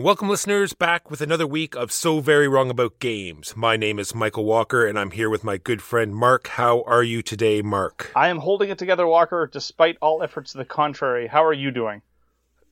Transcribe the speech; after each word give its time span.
And 0.00 0.06
welcome, 0.06 0.30
listeners, 0.30 0.72
back 0.72 1.10
with 1.10 1.20
another 1.20 1.46
week 1.46 1.76
of 1.76 1.92
So 1.92 2.20
Very 2.20 2.48
Wrong 2.48 2.70
About 2.70 3.00
Games. 3.00 3.54
My 3.54 3.76
name 3.76 3.98
is 3.98 4.14
Michael 4.14 4.46
Walker, 4.46 4.86
and 4.86 4.98
I'm 4.98 5.10
here 5.10 5.28
with 5.28 5.44
my 5.44 5.58
good 5.58 5.82
friend 5.82 6.14
Mark. 6.14 6.46
How 6.48 6.82
are 6.84 7.02
you 7.02 7.20
today, 7.20 7.60
Mark? 7.60 8.10
I 8.16 8.28
am 8.28 8.38
holding 8.38 8.70
it 8.70 8.78
together, 8.78 9.06
Walker, 9.06 9.46
despite 9.46 9.98
all 10.00 10.22
efforts 10.22 10.52
to 10.52 10.56
the 10.56 10.64
contrary. 10.64 11.26
How 11.26 11.44
are 11.44 11.52
you 11.52 11.70
doing? 11.70 12.00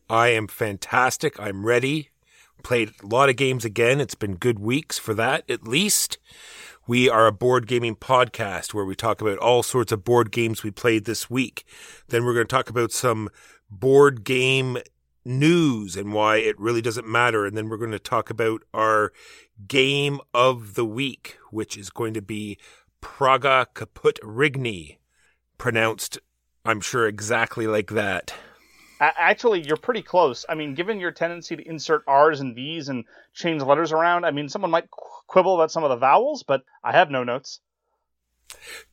I 0.08 0.28
am 0.28 0.48
fantastic. 0.48 1.38
I'm 1.38 1.66
ready. 1.66 2.08
Played 2.62 2.92
a 3.02 3.06
lot 3.06 3.28
of 3.28 3.36
games 3.36 3.66
again. 3.66 4.00
It's 4.00 4.14
been 4.14 4.36
good 4.36 4.58
weeks 4.58 4.98
for 4.98 5.12
that, 5.12 5.44
at 5.50 5.68
least. 5.68 6.16
We 6.86 7.10
are 7.10 7.26
a 7.26 7.30
board 7.30 7.66
gaming 7.66 7.96
podcast 7.96 8.72
where 8.72 8.86
we 8.86 8.94
talk 8.94 9.20
about 9.20 9.36
all 9.36 9.62
sorts 9.62 9.92
of 9.92 10.02
board 10.02 10.32
games 10.32 10.62
we 10.62 10.70
played 10.70 11.04
this 11.04 11.28
week. 11.28 11.66
Then 12.08 12.24
we're 12.24 12.32
going 12.32 12.46
to 12.46 12.56
talk 12.56 12.70
about 12.70 12.90
some 12.90 13.28
board 13.70 14.24
game 14.24 14.78
news 15.24 15.96
and 15.96 16.12
why 16.12 16.36
it 16.36 16.58
really 16.58 16.80
doesn't 16.80 17.06
matter. 17.06 17.46
And 17.46 17.56
then 17.56 17.68
we're 17.68 17.76
going 17.76 17.90
to 17.90 17.98
talk 17.98 18.30
about 18.30 18.62
our 18.72 19.12
game 19.66 20.20
of 20.32 20.74
the 20.74 20.84
week, 20.84 21.38
which 21.50 21.76
is 21.76 21.90
going 21.90 22.14
to 22.14 22.22
be 22.22 22.58
Praga 23.00 23.66
Caput 23.74 24.18
Regni, 24.22 24.98
pronounced, 25.56 26.18
I'm 26.64 26.80
sure, 26.80 27.06
exactly 27.06 27.66
like 27.66 27.90
that. 27.90 28.34
Actually, 29.00 29.64
you're 29.64 29.76
pretty 29.76 30.02
close. 30.02 30.44
I 30.48 30.56
mean, 30.56 30.74
given 30.74 30.98
your 30.98 31.12
tendency 31.12 31.54
to 31.54 31.68
insert 31.68 32.02
R's 32.08 32.40
and 32.40 32.54
V's 32.54 32.88
and 32.88 33.04
change 33.32 33.62
letters 33.62 33.92
around, 33.92 34.24
I 34.24 34.32
mean, 34.32 34.48
someone 34.48 34.72
might 34.72 34.90
quibble 34.90 35.54
about 35.54 35.70
some 35.70 35.84
of 35.84 35.90
the 35.90 35.96
vowels, 35.96 36.42
but 36.42 36.64
I 36.82 36.92
have 36.92 37.10
no 37.10 37.22
notes. 37.22 37.60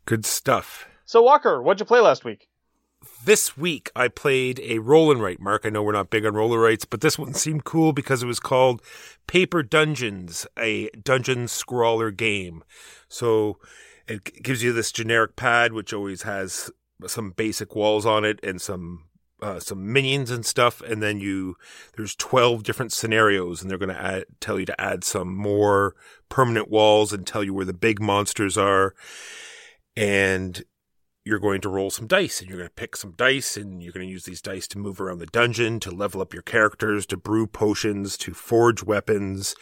Good 0.06 0.26
stuff. 0.26 0.88
So, 1.06 1.24
Walker, 1.24 1.62
what'd 1.62 1.80
you 1.80 1.86
play 1.86 2.02
last 2.02 2.24
week? 2.24 2.48
This 3.24 3.58
week 3.58 3.90
I 3.96 4.08
played 4.08 4.60
a 4.64 4.80
roll 4.80 5.12
and 5.12 5.22
write. 5.22 5.40
Mark, 5.40 5.66
I 5.66 5.70
know 5.70 5.84
we're 5.84 5.94
not 5.94 6.10
big 6.10 6.26
on 6.26 6.34
roller 6.34 6.60
rights, 6.60 6.86
but 6.86 7.02
this 7.02 7.18
one 7.18 7.34
seemed 7.34 7.64
cool 7.64 7.94
because 7.94 8.22
it 8.22 8.28
was 8.28 8.40
called 8.40 8.82
Paper 9.28 9.64
Dungeons, 9.64 10.46
a 10.58 10.90
dungeon 10.90 11.48
scrawler 11.48 12.12
game. 12.12 12.64
So 13.08 13.58
it 14.08 14.44
gives 14.44 14.64
you 14.64 14.74
this 14.74 14.92
generic 14.92 15.36
pad, 15.36 15.74
which 15.74 15.94
always 15.94 16.22
has 16.22 16.70
some 17.08 17.32
basic 17.32 17.76
walls 17.76 18.06
on 18.06 18.26
it 18.26 18.40
and 18.44 18.62
some 18.62 19.06
uh, 19.42 19.60
some 19.60 19.92
minions 19.92 20.32
and 20.32 20.46
stuff, 20.46 20.82
and 20.82 21.04
then 21.04 21.20
you 21.20 21.56
there's 21.98 22.16
twelve 22.16 22.64
different 22.64 22.94
scenarios, 22.94 23.62
and 23.62 23.70
they're 23.70 23.78
going 23.78 23.90
to 23.90 24.26
tell 24.40 24.60
you 24.60 24.66
to 24.66 24.82
add 24.82 25.04
some 25.04 25.36
more 25.36 25.94
permanent 26.30 26.70
walls 26.70 27.12
and 27.12 27.28
tell 27.28 27.44
you 27.44 27.54
where 27.54 27.66
the 27.66 27.74
big 27.74 28.02
monsters 28.02 28.58
are, 28.58 28.96
and 29.98 30.64
you're 31.26 31.40
going 31.40 31.60
to 31.60 31.70
roll 31.70 31.90
some 31.90 32.06
dice 32.06 32.40
and 32.40 32.48
you're 32.48 32.60
going 32.60 32.70
to 32.70 32.76
pick 32.76 32.96
some 32.96 33.14
dice 33.14 33.58
and 33.58 33.82
you're 33.82 33.92
going 33.92 34.06
to 34.06 34.12
use 34.12 34.26
these 34.26 34.44
dice 34.44 34.68
to 34.68 34.78
move 34.78 35.02
around 35.02 35.18
the 35.18 35.26
dungeon, 35.26 35.80
to 35.80 35.90
level 35.90 36.22
up 36.22 36.34
your 36.34 36.44
characters, 36.44 37.08
to 37.08 37.18
brew 37.18 37.48
potions, 37.48 38.16
to 38.16 38.32
forge 38.32 38.84
weapons. 38.84 39.56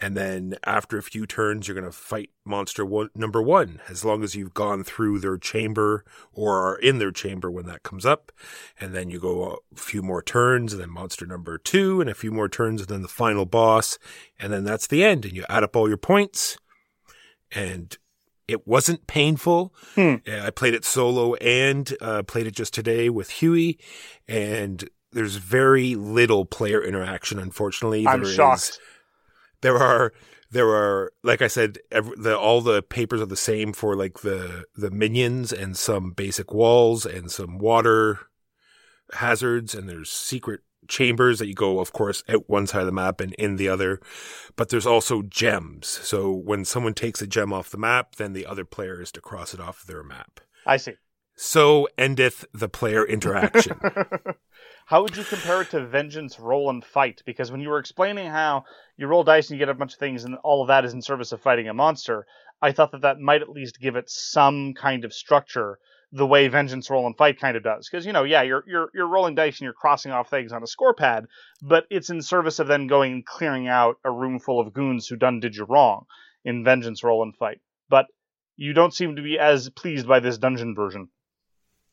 And 0.00 0.16
then 0.16 0.56
after 0.64 0.96
a 0.96 1.02
few 1.02 1.26
turns, 1.26 1.68
you're 1.68 1.74
going 1.74 1.84
to 1.84 1.92
fight 1.92 2.30
monster 2.46 2.86
one, 2.86 3.10
number 3.14 3.42
one, 3.42 3.82
as 3.86 4.02
long 4.02 4.24
as 4.24 4.34
you've 4.34 4.54
gone 4.54 4.82
through 4.82 5.18
their 5.18 5.36
chamber 5.36 6.06
or 6.32 6.56
are 6.66 6.76
in 6.76 6.98
their 6.98 7.12
chamber 7.12 7.50
when 7.50 7.66
that 7.66 7.82
comes 7.82 8.06
up. 8.06 8.32
And 8.80 8.94
then 8.94 9.10
you 9.10 9.20
go 9.20 9.58
a 9.70 9.76
few 9.76 10.02
more 10.02 10.22
turns 10.22 10.72
and 10.72 10.80
then 10.80 10.90
monster 10.90 11.26
number 11.26 11.58
two 11.58 12.00
and 12.00 12.08
a 12.08 12.14
few 12.14 12.32
more 12.32 12.48
turns 12.48 12.80
and 12.80 12.88
then 12.88 13.02
the 13.02 13.08
final 13.08 13.44
boss. 13.44 13.98
And 14.38 14.50
then 14.50 14.64
that's 14.64 14.86
the 14.86 15.04
end. 15.04 15.26
And 15.26 15.36
you 15.36 15.44
add 15.50 15.64
up 15.64 15.76
all 15.76 15.86
your 15.86 15.98
points 15.98 16.56
and 17.52 17.98
it 18.50 18.66
wasn't 18.66 19.06
painful. 19.06 19.74
Hmm. 19.94 20.16
I 20.30 20.50
played 20.50 20.74
it 20.74 20.84
solo 20.84 21.34
and 21.34 21.92
uh, 22.00 22.22
played 22.24 22.46
it 22.46 22.54
just 22.54 22.74
today 22.74 23.08
with 23.08 23.30
Huey, 23.30 23.78
and 24.28 24.88
there's 25.12 25.36
very 25.36 25.94
little 25.94 26.44
player 26.44 26.82
interaction. 26.82 27.38
Unfortunately, 27.38 28.06
I'm 28.06 28.20
There 28.22 28.28
is- 28.30 28.34
shocked. 28.36 28.78
there 29.62 29.76
are 29.78 30.12
there 30.52 30.68
are 30.68 31.12
like 31.22 31.42
I 31.42 31.46
said, 31.48 31.78
every, 31.92 32.14
the 32.16 32.36
all 32.36 32.60
the 32.60 32.82
papers 32.82 33.20
are 33.20 33.26
the 33.26 33.36
same 33.36 33.72
for 33.72 33.94
like 33.96 34.20
the 34.20 34.64
the 34.74 34.90
minions 34.90 35.52
and 35.52 35.76
some 35.76 36.10
basic 36.10 36.52
walls 36.52 37.06
and 37.06 37.30
some 37.30 37.58
water 37.58 38.18
hazards, 39.14 39.74
and 39.74 39.88
there's 39.88 40.10
secret 40.10 40.60
chambers 40.88 41.38
that 41.38 41.46
you 41.46 41.54
go, 41.54 41.80
of 41.80 41.92
course, 41.92 42.22
out 42.28 42.48
one 42.48 42.66
side 42.66 42.80
of 42.80 42.86
the 42.86 42.92
map 42.92 43.20
and 43.20 43.34
in 43.34 43.56
the 43.56 43.68
other. 43.68 44.00
But 44.56 44.68
there's 44.68 44.86
also 44.86 45.22
gems. 45.22 45.86
So 45.86 46.32
when 46.32 46.64
someone 46.64 46.94
takes 46.94 47.22
a 47.22 47.26
gem 47.26 47.52
off 47.52 47.70
the 47.70 47.78
map, 47.78 48.16
then 48.16 48.32
the 48.32 48.46
other 48.46 48.64
player 48.64 49.00
is 49.00 49.12
to 49.12 49.20
cross 49.20 49.54
it 49.54 49.60
off 49.60 49.84
their 49.84 50.02
map. 50.02 50.40
I 50.66 50.76
see. 50.76 50.94
So 51.36 51.88
endeth 51.96 52.44
the 52.52 52.68
player 52.68 53.06
interaction. 53.06 53.80
How 54.86 55.02
would 55.02 55.16
you 55.16 55.24
compare 55.24 55.62
it 55.62 55.70
to 55.70 55.86
Vengeance 55.86 56.38
Roll 56.38 56.68
and 56.68 56.84
Fight? 56.84 57.22
Because 57.24 57.50
when 57.50 57.60
you 57.60 57.68
were 57.68 57.78
explaining 57.78 58.28
how 58.28 58.64
you 58.96 59.06
roll 59.06 59.24
dice 59.24 59.48
and 59.48 59.58
you 59.58 59.64
get 59.64 59.70
a 59.70 59.74
bunch 59.74 59.94
of 59.94 59.98
things 59.98 60.24
and 60.24 60.36
all 60.42 60.62
of 60.62 60.68
that 60.68 60.84
is 60.84 60.92
in 60.92 61.00
service 61.00 61.32
of 61.32 61.40
fighting 61.40 61.68
a 61.68 61.72
monster, 61.72 62.26
I 62.60 62.72
thought 62.72 62.92
that 62.92 63.02
that 63.02 63.20
might 63.20 63.40
at 63.40 63.48
least 63.48 63.80
give 63.80 63.96
it 63.96 64.10
some 64.10 64.74
kind 64.74 65.04
of 65.04 65.14
structure 65.14 65.78
the 66.12 66.26
way 66.26 66.48
Vengeance 66.48 66.90
Roll 66.90 67.06
and 67.06 67.16
Fight 67.16 67.40
kind 67.40 67.56
of 67.56 67.62
does. 67.62 67.88
Because, 67.88 68.04
you 68.04 68.12
know, 68.12 68.24
yeah, 68.24 68.42
you're, 68.42 68.64
you're, 68.66 68.90
you're 68.94 69.06
rolling 69.06 69.34
dice 69.34 69.58
and 69.58 69.64
you're 69.64 69.72
crossing 69.72 70.12
off 70.12 70.28
things 70.28 70.52
on 70.52 70.62
a 70.62 70.66
score 70.66 70.94
pad, 70.94 71.26
but 71.62 71.84
it's 71.90 72.10
in 72.10 72.22
service 72.22 72.58
of 72.58 72.66
then 72.66 72.86
going 72.86 73.12
and 73.12 73.26
clearing 73.26 73.68
out 73.68 73.96
a 74.04 74.10
room 74.10 74.40
full 74.40 74.60
of 74.60 74.72
goons 74.72 75.06
who 75.06 75.16
done 75.16 75.40
did 75.40 75.54
you 75.54 75.64
wrong 75.64 76.06
in 76.44 76.64
Vengeance 76.64 77.04
Roll 77.04 77.22
and 77.22 77.36
Fight. 77.36 77.60
But 77.88 78.06
you 78.56 78.72
don't 78.72 78.94
seem 78.94 79.16
to 79.16 79.22
be 79.22 79.38
as 79.38 79.70
pleased 79.70 80.06
by 80.06 80.20
this 80.20 80.38
dungeon 80.38 80.74
version. 80.74 81.08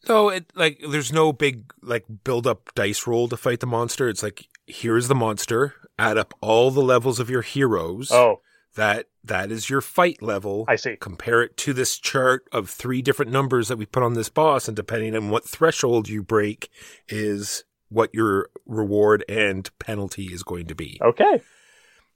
No, 0.08 0.30
it 0.30 0.52
like 0.56 0.80
there's 0.88 1.12
no 1.12 1.34
big 1.34 1.74
like 1.82 2.06
build 2.24 2.46
up 2.46 2.70
dice 2.76 3.08
roll 3.08 3.28
to 3.30 3.38
fight 3.38 3.62
the 3.62 3.68
monster. 3.68 4.08
It's 4.08 4.22
like 4.22 4.48
here's 4.68 5.08
the 5.08 5.16
monster, 5.16 5.74
add 5.98 6.18
up 6.18 6.34
all 6.40 6.72
the 6.72 6.82
levels 6.82 7.20
of 7.20 7.30
your 7.30 7.42
heroes. 7.42 8.12
Oh, 8.12 8.42
That 8.78 9.08
that 9.24 9.52
is 9.52 9.70
your 9.70 9.82
fight 9.82 10.22
level. 10.22 10.66
I 10.68 10.78
see. 10.78 10.96
Compare 10.96 11.44
it 11.44 11.58
to 11.58 11.74
this 11.74 11.98
chart 11.98 12.48
of 12.52 12.70
three 12.70 13.02
different 13.02 13.32
numbers 13.32 13.68
that 13.68 13.78
we 13.78 13.86
put 13.86 14.04
on 14.04 14.14
this 14.14 14.30
boss, 14.30 14.68
and 14.68 14.76
depending 14.76 15.16
on 15.16 15.30
what 15.30 15.44
threshold 15.44 16.08
you 16.08 16.24
break, 16.24 16.70
is 17.10 17.64
what 17.90 18.14
your 18.14 18.50
reward 18.66 19.26
and 19.28 19.70
penalty 19.80 20.26
is 20.26 20.44
going 20.44 20.68
to 20.68 20.76
be. 20.76 21.00
Okay. 21.02 21.42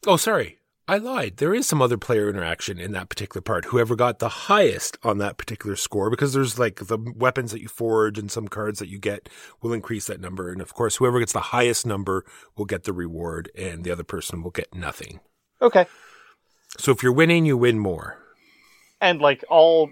Oh, 0.06 0.18
sorry. 0.18 0.58
I 0.88 0.98
lied. 0.98 1.38
There 1.38 1.54
is 1.54 1.68
some 1.68 1.82
other 1.82 1.98
player 1.98 2.30
interaction 2.30 2.80
in 2.80 2.92
that 2.92 3.08
particular 3.08 3.42
part. 3.42 3.66
Whoever 3.66 3.96
got 3.96 4.20
the 4.20 4.28
highest 4.30 4.98
on 5.04 5.20
that 5.20 5.38
particular 5.38 5.76
score, 5.76 6.10
because 6.10 6.34
there's 6.34 6.60
like 6.60 6.88
the 6.88 6.98
weapons 7.16 7.52
that 7.52 7.62
you 7.62 7.70
forge 7.70 8.20
and 8.20 8.30
some 8.30 8.48
cards 8.48 8.80
that 8.80 8.90
you 8.90 9.00
get 9.00 9.30
will 9.62 9.74
increase 9.74 10.08
that 10.08 10.20
number. 10.20 10.52
And 10.52 10.62
of 10.62 10.74
course, 10.74 10.98
whoever 10.98 11.20
gets 11.20 11.34
the 11.34 11.40
highest 11.40 11.86
number 11.86 12.26
will 12.58 12.66
get 12.66 12.84
the 12.84 12.94
reward 12.94 13.50
and 13.58 13.84
the 13.84 13.92
other 13.92 14.04
person 14.04 14.44
will 14.44 14.52
get 14.52 14.74
nothing. 14.76 15.22
Okay. 15.62 15.86
So 16.78 16.92
if 16.92 17.04
you're 17.04 17.12
winning, 17.12 17.46
you 17.46 17.58
win 17.58 17.80
more. 17.80 18.18
And 19.00 19.20
like 19.20 19.44
all 19.50 19.92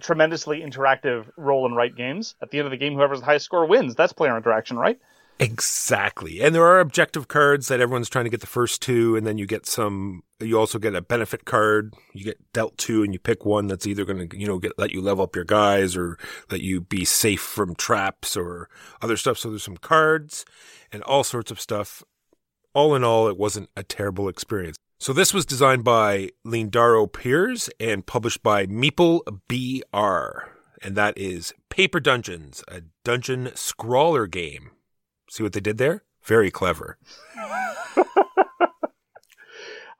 tremendously 0.00 0.60
interactive 0.60 1.26
roll 1.36 1.64
and 1.66 1.74
write 1.74 1.96
games, 1.96 2.34
at 2.42 2.50
the 2.50 2.58
end 2.58 2.66
of 2.66 2.70
the 2.70 2.76
game, 2.76 2.94
whoever's 2.94 3.20
the 3.20 3.26
highest 3.26 3.46
score 3.46 3.66
wins. 3.66 3.94
That's 3.94 4.12
player 4.12 4.36
interaction, 4.36 4.76
right? 4.76 4.98
Exactly. 5.38 6.40
And 6.40 6.54
there 6.54 6.64
are 6.64 6.80
objective 6.80 7.28
cards 7.28 7.68
that 7.68 7.80
everyone's 7.80 8.08
trying 8.08 8.24
to 8.24 8.30
get 8.30 8.40
the 8.40 8.46
first 8.46 8.80
two, 8.80 9.16
and 9.16 9.26
then 9.26 9.36
you 9.36 9.46
get 9.46 9.66
some, 9.66 10.22
you 10.40 10.58
also 10.58 10.78
get 10.78 10.94
a 10.94 11.02
benefit 11.02 11.44
card. 11.44 11.94
You 12.14 12.24
get 12.24 12.52
dealt 12.52 12.78
two, 12.78 13.02
and 13.02 13.12
you 13.12 13.18
pick 13.18 13.44
one 13.44 13.66
that's 13.66 13.86
either 13.86 14.06
going 14.06 14.28
to, 14.28 14.38
you 14.38 14.46
know, 14.46 14.58
get, 14.58 14.78
let 14.78 14.92
you 14.92 15.02
level 15.02 15.24
up 15.24 15.36
your 15.36 15.44
guys 15.44 15.94
or 15.94 16.18
let 16.50 16.62
you 16.62 16.80
be 16.80 17.04
safe 17.04 17.42
from 17.42 17.74
traps 17.74 18.34
or 18.36 18.70
other 19.02 19.16
stuff. 19.16 19.36
So 19.38 19.50
there's 19.50 19.62
some 19.62 19.76
cards 19.76 20.46
and 20.90 21.02
all 21.02 21.22
sorts 21.22 21.50
of 21.50 21.60
stuff. 21.60 22.02
All 22.72 22.94
in 22.94 23.04
all, 23.04 23.28
it 23.28 23.36
wasn't 23.36 23.68
a 23.76 23.82
terrible 23.82 24.28
experience. 24.28 24.76
So 24.98 25.12
this 25.12 25.34
was 25.34 25.44
designed 25.44 25.84
by 25.84 26.30
Leandro 26.42 27.06
Pires 27.06 27.68
and 27.78 28.06
published 28.06 28.42
by 28.42 28.64
Meeple 28.66 29.20
BR. 29.46 30.48
And 30.82 30.96
that 30.96 31.18
is 31.18 31.52
Paper 31.68 32.00
Dungeons, 32.00 32.64
a 32.66 32.80
dungeon 33.04 33.50
scrawler 33.54 34.26
game. 34.26 34.70
See 35.30 35.42
what 35.42 35.52
they 35.52 35.60
did 35.60 35.76
there? 35.76 36.04
Very 36.24 36.50
clever. 36.50 36.96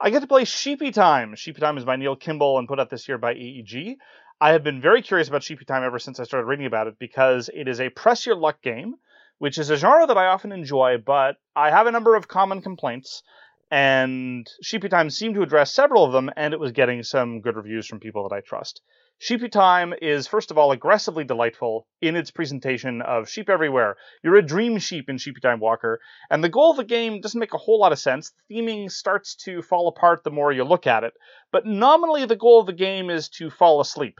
I 0.01 0.11
get 0.11 0.21
to 0.21 0.27
play 0.27 0.45
Sheepy 0.47 0.93
Time. 0.93 1.35
Sheepy 1.37 1.61
Time 1.61 1.77
is 1.77 1.85
by 1.85 1.97
Neil 1.97 2.17
Kimball 2.17 2.59
and 2.59 2.67
put 2.67 2.81
out 2.81 2.89
this 2.89 3.07
year 3.07 3.19
by 3.19 3.35
AEG. 3.35 3.99
I 4.41 4.53
have 4.53 4.65
been 4.65 4.81
very 4.81 5.03
curious 5.03 5.29
about 5.29 5.43
Sheepy 5.43 5.67
Time 5.67 5.85
ever 5.85 5.99
since 5.99 6.19
I 6.19 6.25
started 6.25 6.47
reading 6.47 6.67
about 6.67 6.87
it 6.87 6.99
because 6.99 7.51
it 7.53 7.69
is 7.69 7.81
a 7.81 7.91
press 7.91 8.25
your 8.25 8.37
luck 8.37 8.63
game, 8.63 8.95
which 9.39 9.59
is 9.59 9.69
a 9.69 9.77
genre 9.77 10.07
that 10.07 10.17
I 10.17 10.27
often 10.29 10.53
enjoy, 10.53 10.97
but 11.05 11.37
I 11.55 11.71
have 11.71 11.87
a 11.87 11.93
number 11.93 12.17
of 12.17 12.29
common 12.29 12.63
complaints, 12.63 13.23
and 13.71 14.47
Sheepy 14.63 14.89
Time 14.89 15.11
seemed 15.11 15.35
to 15.35 15.43
address 15.43 15.75
several 15.75 16.05
of 16.05 16.13
them, 16.13 16.31
and 16.37 16.55
it 16.55 16.61
was 16.61 16.73
getting 16.73 17.03
some 17.03 17.41
good 17.41 17.57
reviews 17.57 17.87
from 17.87 18.01
people 18.01 18.29
that 18.29 18.35
I 18.35 18.41
trust. 18.41 18.81
Sheepy 19.19 19.49
Time 19.49 19.95
is, 20.03 20.27
first 20.27 20.51
of 20.51 20.59
all, 20.59 20.73
aggressively 20.73 21.25
delightful 21.25 21.87
in 22.03 22.17
its 22.17 22.31
presentation 22.31 23.01
of 23.01 23.31
sheep 23.31 23.49
everywhere. 23.49 23.97
You're 24.23 24.37
a 24.37 24.43
dream 24.43 24.77
sheep 24.79 25.09
in 25.09 25.17
Sheepy 25.17 25.41
Time 25.41 25.59
Walker, 25.59 26.01
and 26.29 26.45
the 26.45 26.51
goal 26.51 26.73
of 26.73 26.77
the 26.77 26.85
game 26.85 27.23
doesn't 27.23 27.41
make 27.41 27.55
a 27.55 27.59
whole 27.59 27.81
lot 27.81 27.93
of 27.93 27.99
sense. 27.99 28.33
The 28.51 28.57
theming 28.57 28.91
starts 28.91 29.35
to 29.45 29.63
fall 29.63 29.89
apart 29.89 30.23
the 30.23 30.31
more 30.31 30.53
you 30.53 30.65
look 30.65 30.87
at 30.87 31.03
it, 31.03 31.15
but 31.51 31.65
nominally 31.65 32.27
the 32.27 32.37
goal 32.37 32.61
of 32.61 32.67
the 32.67 32.75
game 32.75 33.09
is 33.09 33.31
to 33.31 33.49
fall 33.49 33.81
asleep. 33.81 34.19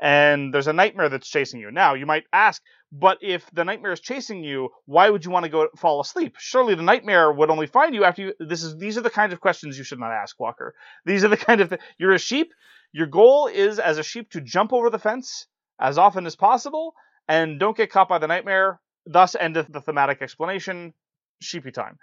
And 0.00 0.54
there's 0.54 0.68
a 0.68 0.72
nightmare 0.72 1.08
that's 1.08 1.28
chasing 1.28 1.58
you. 1.58 1.72
Now, 1.72 1.94
you 1.94 2.06
might 2.06 2.24
ask, 2.32 2.62
but 2.98 3.18
if 3.20 3.50
the 3.52 3.64
nightmare 3.64 3.92
is 3.92 4.00
chasing 4.00 4.42
you, 4.42 4.70
why 4.86 5.10
would 5.10 5.24
you 5.24 5.30
want 5.30 5.44
to 5.44 5.50
go 5.50 5.68
fall 5.76 6.00
asleep? 6.00 6.36
Surely 6.38 6.74
the 6.74 6.82
nightmare 6.82 7.30
would 7.30 7.50
only 7.50 7.66
find 7.66 7.94
you 7.94 8.04
after 8.04 8.22
you. 8.22 8.32
This 8.40 8.62
is 8.62 8.76
these 8.76 8.96
are 8.96 9.02
the 9.02 9.10
kinds 9.10 9.32
of 9.34 9.40
questions 9.40 9.76
you 9.76 9.84
should 9.84 10.00
not 10.00 10.12
ask, 10.12 10.38
Walker. 10.40 10.74
These 11.04 11.24
are 11.24 11.28
the 11.28 11.36
kind 11.48 11.60
of 11.60 11.74
you're 11.98 12.14
a 12.14 12.18
sheep. 12.18 12.52
Your 12.92 13.06
goal 13.06 13.50
is 13.52 13.78
as 13.78 13.98
a 13.98 14.02
sheep 14.02 14.30
to 14.30 14.40
jump 14.40 14.72
over 14.72 14.88
the 14.88 14.98
fence 14.98 15.46
as 15.78 15.98
often 15.98 16.24
as 16.24 16.36
possible 16.36 16.94
and 17.28 17.60
don't 17.60 17.76
get 17.76 17.90
caught 17.90 18.08
by 18.08 18.18
the 18.18 18.26
nightmare. 18.26 18.80
Thus 19.04 19.34
endeth 19.34 19.70
the 19.70 19.80
thematic 19.82 20.22
explanation. 20.22 20.94
Sheepy 21.40 21.72
time. 21.72 21.98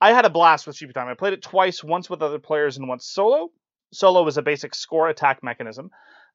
I 0.00 0.12
had 0.12 0.24
a 0.24 0.30
blast 0.30 0.66
with 0.66 0.76
Sheepy 0.76 0.92
time. 0.92 1.08
I 1.08 1.14
played 1.14 1.32
it 1.32 1.42
twice, 1.42 1.82
once 1.82 2.08
with 2.08 2.22
other 2.22 2.38
players 2.38 2.76
and 2.76 2.88
once 2.88 3.06
solo. 3.06 3.50
Solo 3.92 4.24
is 4.28 4.36
a 4.36 4.42
basic 4.42 4.74
score 4.74 5.08
attack 5.08 5.42
mechanism. 5.42 5.90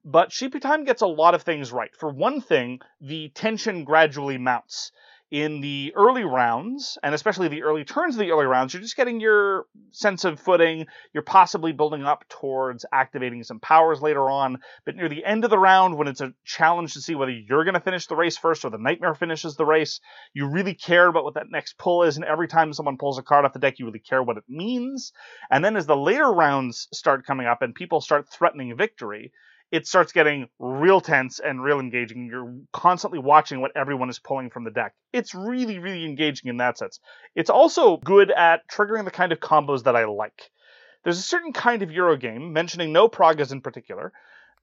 But 0.06 0.34
Sheepy 0.34 0.60
Time 0.60 0.84
gets 0.84 1.02
a 1.02 1.08
lot 1.08 1.34
of 1.34 1.44
things 1.44 1.72
right. 1.72 1.96
For 1.96 2.10
one 2.10 2.42
thing, 2.42 2.82
the 3.00 3.30
tension 3.30 3.86
gradually 3.86 4.38
mounts. 4.38 4.92
In 5.32 5.62
the 5.62 5.94
early 5.96 6.26
rounds, 6.26 7.00
and 7.02 7.16
especially 7.16 7.48
the 7.48 7.64
early 7.64 7.86
turns 7.86 8.14
of 8.14 8.20
the 8.20 8.30
early 8.32 8.46
rounds, 8.46 8.72
you're 8.72 8.84
just 8.84 8.98
getting 8.98 9.20
your 9.20 9.66
sense 9.90 10.26
of 10.26 10.40
footing. 10.40 10.86
You're 11.12 11.24
possibly 11.24 11.72
building 11.72 12.04
up 12.04 12.28
towards 12.30 12.86
activating 12.92 13.44
some 13.44 13.60
powers 13.60 14.00
later 14.00 14.30
on. 14.30 14.60
But 14.86 14.96
near 14.96 15.10
the 15.10 15.26
end 15.26 15.44
of 15.44 15.50
the 15.50 15.58
round, 15.58 15.98
when 15.98 16.08
it's 16.08 16.22
a 16.22 16.34
challenge 16.44 16.94
to 16.94 17.02
see 17.02 17.16
whether 17.16 17.32
you're 17.32 17.64
going 17.64 17.74
to 17.74 17.80
finish 17.80 18.06
the 18.06 18.16
race 18.16 18.38
first 18.38 18.64
or 18.64 18.70
the 18.70 18.78
nightmare 18.78 19.16
finishes 19.16 19.56
the 19.56 19.66
race, 19.66 20.02
you 20.34 20.48
really 20.48 20.76
care 20.76 21.08
about 21.08 21.24
what 21.24 21.34
that 21.36 21.50
next 21.50 21.80
pull 21.80 22.04
is. 22.04 22.18
And 22.18 22.26
every 22.26 22.48
time 22.48 22.74
someone 22.74 22.98
pulls 22.98 23.18
a 23.18 23.24
card 23.24 23.46
off 23.46 23.54
the 23.54 23.60
deck, 23.60 23.80
you 23.80 23.86
really 23.86 24.00
care 24.00 24.22
what 24.22 24.38
it 24.38 24.44
means. 24.48 25.14
And 25.50 25.66
then 25.66 25.78
as 25.78 25.88
the 25.88 25.98
later 25.98 26.32
rounds 26.32 26.90
start 26.94 27.26
coming 27.26 27.48
up 27.48 27.64
and 27.64 27.74
people 27.74 28.02
start 28.02 28.30
threatening 28.30 28.78
victory, 28.78 29.32
it 29.74 29.88
starts 29.88 30.12
getting 30.12 30.48
real 30.60 31.02
tense 31.02 31.40
and 31.40 31.64
real 31.64 31.80
engaging. 31.80 32.28
You're 32.28 32.54
constantly 32.74 33.18
watching 33.18 33.60
what 33.60 33.72
everyone 33.76 34.08
is 34.08 34.20
pulling 34.20 34.52
from 34.52 34.66
the 34.66 34.70
deck. 34.70 34.94
It's 35.12 35.34
really, 35.34 35.80
really 35.80 36.06
engaging 36.06 36.52
in 36.52 36.58
that 36.58 36.78
sense. 36.78 37.00
It's 37.34 37.50
also 37.50 37.98
good 37.98 38.30
at 38.30 38.62
triggering 38.70 39.04
the 39.04 39.10
kind 39.10 39.32
of 39.32 39.40
combos 39.40 39.86
that 39.86 39.96
I 39.96 40.06
like. 40.06 40.52
There's 41.04 41.18
a 41.18 41.24
certain 41.24 41.54
kind 41.54 41.82
of 41.82 41.92
Euro 41.92 42.16
game, 42.18 42.54
mentioning 42.54 42.94
no 42.94 43.10
Pragas 43.10 43.52
in 43.52 43.62
particular, 43.62 44.14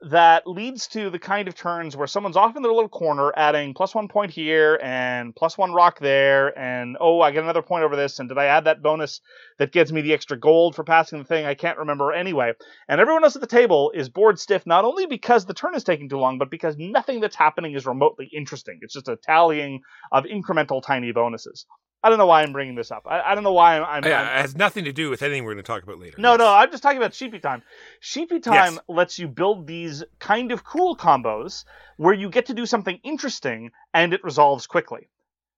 that 0.03 0.47
leads 0.47 0.87
to 0.89 1.11
the 1.11 1.19
kind 1.19 1.47
of 1.47 1.55
turns 1.55 1.95
where 1.95 2.07
someone's 2.07 2.37
off 2.37 2.57
in 2.57 2.63
their 2.63 2.73
little 2.73 2.89
corner 2.89 3.33
adding 3.37 3.75
plus 3.75 3.95
one 3.95 4.09
point 4.09 4.31
here 4.31 4.79
and 4.83 5.37
plus 5.37 5.59
one 5.59 5.73
rock 5.73 5.99
there 5.99 6.59
and 6.59 6.97
oh 7.01 7.21
I 7.21 7.33
get 7.33 7.43
another 7.43 7.61
point 7.61 7.85
over 7.85 7.97
this 7.97 8.19
and 8.19 8.27
did 8.27 8.39
I 8.39 8.47
add 8.47 8.65
that 8.65 8.83
bonus 8.83 9.21
that 9.59 9.73
gets 9.73 9.93
me 9.93 10.01
the 10.01 10.15
extra 10.15 10.39
gold 10.39 10.75
for 10.75 10.85
passing 10.85 11.19
the 11.19 11.27
thing? 11.27 11.45
I 11.45 11.55
can't 11.55 11.77
remember. 11.79 12.13
Anyway 12.13 12.53
and 12.89 12.99
everyone 12.99 13.25
else 13.25 13.35
at 13.37 13.43
the 13.43 13.47
table 13.47 13.93
is 13.95 14.09
bored 14.09 14.39
stiff 14.39 14.67
not 14.67 14.87
only 14.87 15.05
because 15.05 15.45
the 15.45 15.55
turn 15.55 15.75
is 15.75 15.85
taking 15.85 16.09
too 16.09 16.19
long 16.19 16.39
but 16.39 16.51
because 16.51 16.77
nothing 16.79 17.21
that's 17.21 17.37
happening 17.37 17.75
is 17.75 17.85
remotely 17.85 18.31
interesting. 18.35 18.79
It's 18.81 18.95
just 18.95 19.09
a 19.09 19.17
tallying 19.17 19.83
of 20.13 20.25
incremental 20.25 20.83
tiny 20.83 21.13
bonuses 21.13 21.67
I 22.03 22.09
don't 22.09 22.19
know 22.19 22.27
why 22.27 22.43
I'm 22.43 22.53
bringing 22.53 22.75
this 22.75 22.91
up 22.91 23.07
I, 23.07 23.21
I 23.21 23.35
don't 23.35 23.45
know 23.45 23.53
why 23.53 23.79
I'm, 23.79 23.85
I'm, 23.85 24.11
Yeah, 24.11 24.21
I'm 24.21 24.39
it 24.39 24.41
has 24.43 24.57
nothing 24.57 24.85
to 24.85 24.93
do 24.93 25.11
with 25.11 25.23
anything 25.23 25.45
we're 25.45 25.53
going 25.55 25.63
to 25.65 25.67
talk 25.67 25.83
about 25.83 25.99
later. 25.99 26.17
no, 26.19 26.33
Yes. 26.33 26.39
no, 26.39 26.49
I'm 26.49 26.71
just 26.71 26.83
talking 26.83 26.99
about 26.99 27.15
Sheepy 27.15 27.39
Time. 27.41 27.63
Sheepy 28.01 28.41
Time 28.41 28.55
Yes. 28.75 28.79
lets 28.89 29.19
you 29.19 29.29
build 29.29 29.67
these 29.67 30.03
kind 30.19 30.53
of 30.53 30.65
cool 30.65 30.97
combos 30.97 31.65
where 31.97 32.15
you 32.15 32.31
get 32.31 32.47
to 32.47 32.55
do 32.55 32.67
something 32.67 32.99
interesting 33.05 33.71
and 33.95 34.15
it 34.15 34.25
resolves 34.25 34.67
quickly. 34.67 35.09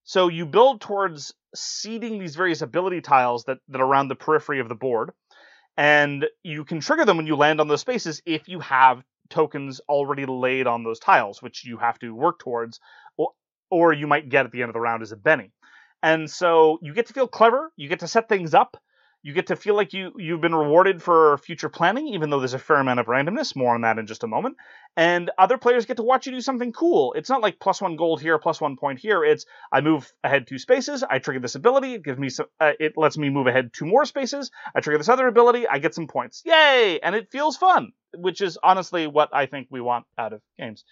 So 0.05 0.29
you 0.29 0.47
build 0.47 0.81
towards 0.81 1.33
seeding 1.55 2.19
these 2.19 2.35
various 2.35 2.63
ability 2.63 3.03
tiles 3.03 3.45
that, 3.45 3.59
that 3.69 3.81
are 3.81 3.87
around 3.87 4.09
the 4.09 4.17
periphery 4.17 4.59
of 4.59 4.69
the 4.69 4.75
board, 4.75 5.13
and 5.77 6.27
you 6.43 6.65
can 6.65 6.81
trigger 6.81 7.05
them 7.05 7.17
when 7.17 7.27
you 7.27 7.37
land 7.37 7.61
on 7.61 7.69
those 7.69 7.81
spaces 7.81 8.21
if 8.27 8.49
you 8.49 8.59
have 8.61 9.03
tokens 9.31 9.81
already 9.89 10.27
laid 10.27 10.67
on 10.67 10.83
those 10.83 10.99
tiles, 10.99 11.41
which 11.41 11.65
you 11.65 11.79
have 11.79 11.99
to 12.01 12.15
work 12.15 12.41
towards, 12.41 12.81
or, 13.17 13.31
or 13.71 13.93
you 13.93 14.07
might 14.07 14.29
get 14.29 14.45
at 14.45 14.53
the 14.53 14.63
end 14.63 14.69
of 14.69 14.75
the 14.75 14.81
round 14.81 15.03
as 15.03 15.13
a 15.13 15.17
Benny. 15.17 15.53
And 16.03 16.31
so 16.31 16.79
you 16.83 16.95
get 16.95 17.07
to 17.07 17.13
feel 17.13 17.29
clever, 17.29 17.73
you 17.77 17.89
get 17.89 18.01
to 18.01 18.09
set 18.09 18.29
things 18.29 18.55
up, 18.55 18.77
you 19.23 19.33
get 19.33 19.47
to 19.47 19.57
feel 19.57 19.77
like 19.77 19.93
you 19.93 20.13
you've 20.17 20.41
been 20.41 20.55
rewarded 20.55 21.01
for 21.01 21.39
future 21.39 21.69
planning, 21.69 22.09
even 22.09 22.29
though 22.29 22.41
there's 22.41 22.55
a 22.55 22.59
fair 22.59 22.79
amount 22.79 22.99
of 22.99 23.07
randomness. 23.07 23.55
More 23.55 23.75
on 23.75 23.83
that 23.83 23.99
in 23.99 24.07
just 24.07 24.25
a 24.25 24.27
moment. 24.27 24.57
And 24.97 25.31
other 25.39 25.59
players 25.59 25.87
get 25.87 25.99
to 25.99 26.03
watch 26.03 26.27
you 26.27 26.33
do 26.33 26.41
something 26.41 26.73
cool. 26.73 27.13
It's 27.13 27.31
not 27.31 27.41
like 27.41 27.61
plus 27.61 27.81
one 27.81 27.95
gold 27.95 28.21
here, 28.21 28.37
plus 28.39 28.61
one 28.61 28.77
point 28.77 28.99
here. 28.99 29.25
It's 29.25 29.47
I 29.71 29.81
move 29.81 30.13
ahead 30.25 30.49
two 30.49 30.59
spaces, 30.59 31.05
I 31.09 31.21
trigger 31.21 31.39
this 31.39 31.55
ability, 31.55 31.95
it 31.95 32.05
gives 32.05 32.19
me 32.19 32.31
some, 32.31 32.47
uh, 32.59 32.73
it 32.81 32.95
lets 32.97 33.17
me 33.17 33.31
move 33.31 33.47
ahead 33.47 33.71
two 33.73 33.87
more 33.87 34.05
spaces. 34.05 34.51
I 34.75 34.81
trigger 34.81 34.99
this 34.99 35.09
other 35.09 35.29
ability, 35.29 35.69
I 35.69 35.79
get 35.79 35.95
some 35.95 36.09
points. 36.09 36.43
Yay! 36.45 36.99
And 37.01 37.15
it 37.15 37.31
feels 37.31 37.57
fun, 37.57 37.93
which 38.13 38.41
is 38.41 38.59
honestly 38.61 39.07
what 39.07 39.31
I 39.33 39.47
think 39.47 39.69
we 39.71 39.81
want 39.81 40.05
out 40.19 40.33
of 40.33 40.43
games. 40.59 40.85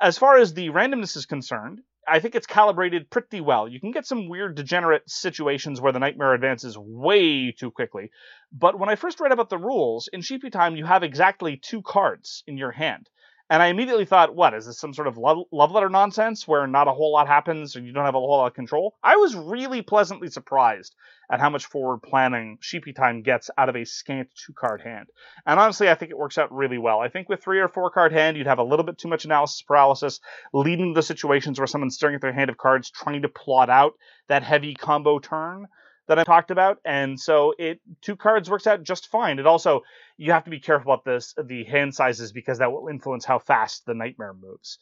As 0.00 0.16
far 0.16 0.38
as 0.38 0.54
the 0.54 0.70
randomness 0.70 1.14
is 1.14 1.26
concerned, 1.26 1.82
I 2.06 2.20
think 2.20 2.34
it's 2.34 2.46
calibrated 2.46 3.10
pretty 3.10 3.40
well. 3.40 3.68
You 3.68 3.80
can 3.80 3.90
get 3.90 4.06
some 4.06 4.28
weird 4.28 4.54
degenerate 4.54 5.08
situations 5.08 5.80
where 5.80 5.92
the 5.92 5.98
nightmare 5.98 6.34
advances 6.34 6.76
way 6.78 7.52
too 7.52 7.70
quickly. 7.70 8.10
But 8.52 8.78
when 8.78 8.88
I 8.88 8.96
first 8.96 9.20
read 9.20 9.32
about 9.32 9.50
the 9.50 9.58
rules, 9.58 10.08
in 10.12 10.20
Sheepy 10.20 10.50
Time 10.50 10.76
you 10.76 10.84
have 10.84 11.02
exactly 11.02 11.56
two 11.56 11.82
cards 11.82 12.42
in 12.46 12.56
your 12.56 12.72
hand. 12.72 13.08
And 13.54 13.62
I 13.62 13.68
immediately 13.68 14.04
thought, 14.04 14.34
what, 14.34 14.52
is 14.52 14.66
this 14.66 14.80
some 14.80 14.92
sort 14.92 15.06
of 15.06 15.16
love, 15.16 15.38
love 15.52 15.70
letter 15.70 15.88
nonsense 15.88 16.48
where 16.48 16.66
not 16.66 16.88
a 16.88 16.92
whole 16.92 17.12
lot 17.12 17.28
happens 17.28 17.76
and 17.76 17.86
you 17.86 17.92
don't 17.92 18.04
have 18.04 18.16
a 18.16 18.18
whole 18.18 18.38
lot 18.38 18.48
of 18.48 18.54
control? 18.54 18.96
I 19.00 19.14
was 19.14 19.36
really 19.36 19.80
pleasantly 19.80 20.26
surprised 20.26 20.96
at 21.30 21.38
how 21.38 21.50
much 21.50 21.66
forward 21.66 22.00
planning 22.02 22.58
Sheepy 22.60 22.92
Time 22.92 23.22
gets 23.22 23.50
out 23.56 23.68
of 23.68 23.76
a 23.76 23.84
scant 23.84 24.28
two 24.34 24.54
card 24.54 24.80
hand. 24.80 25.06
And 25.46 25.60
honestly, 25.60 25.88
I 25.88 25.94
think 25.94 26.10
it 26.10 26.18
works 26.18 26.36
out 26.36 26.52
really 26.52 26.78
well. 26.78 26.98
I 26.98 27.08
think 27.08 27.28
with 27.28 27.44
three 27.44 27.60
or 27.60 27.68
four 27.68 27.90
card 27.90 28.10
hand, 28.10 28.36
you'd 28.36 28.48
have 28.48 28.58
a 28.58 28.64
little 28.64 28.84
bit 28.84 28.98
too 28.98 29.06
much 29.06 29.24
analysis 29.24 29.62
paralysis, 29.62 30.18
leading 30.52 30.92
to 30.96 31.02
situations 31.04 31.60
where 31.60 31.68
someone's 31.68 31.94
staring 31.94 32.16
at 32.16 32.22
their 32.22 32.32
hand 32.32 32.50
of 32.50 32.56
cards 32.56 32.90
trying 32.90 33.22
to 33.22 33.28
plot 33.28 33.70
out 33.70 33.92
that 34.26 34.42
heavy 34.42 34.74
combo 34.74 35.20
turn. 35.20 35.68
That 36.08 36.18
I 36.18 36.24
talked 36.24 36.50
about, 36.50 36.78
and 36.84 37.18
so 37.18 37.54
it 37.58 37.80
two 38.00 38.16
cards 38.16 38.50
works 38.50 38.66
out 38.66 38.82
just 38.82 39.08
fine. 39.08 39.38
It 39.38 39.46
also 39.46 39.82
you 40.16 40.32
have 40.32 40.44
to 40.44 40.50
be 40.50 40.60
careful 40.60 40.92
about 40.92 41.04
this 41.04 41.34
the 41.42 41.64
hand 41.64 41.94
sizes 41.94 42.32
because 42.32 42.58
that 42.58 42.72
will 42.72 42.88
influence 42.88 43.24
how 43.24 43.38
fast 43.38 43.86
the 43.86 43.94
nightmare 43.94 44.34
moves. 44.34 44.78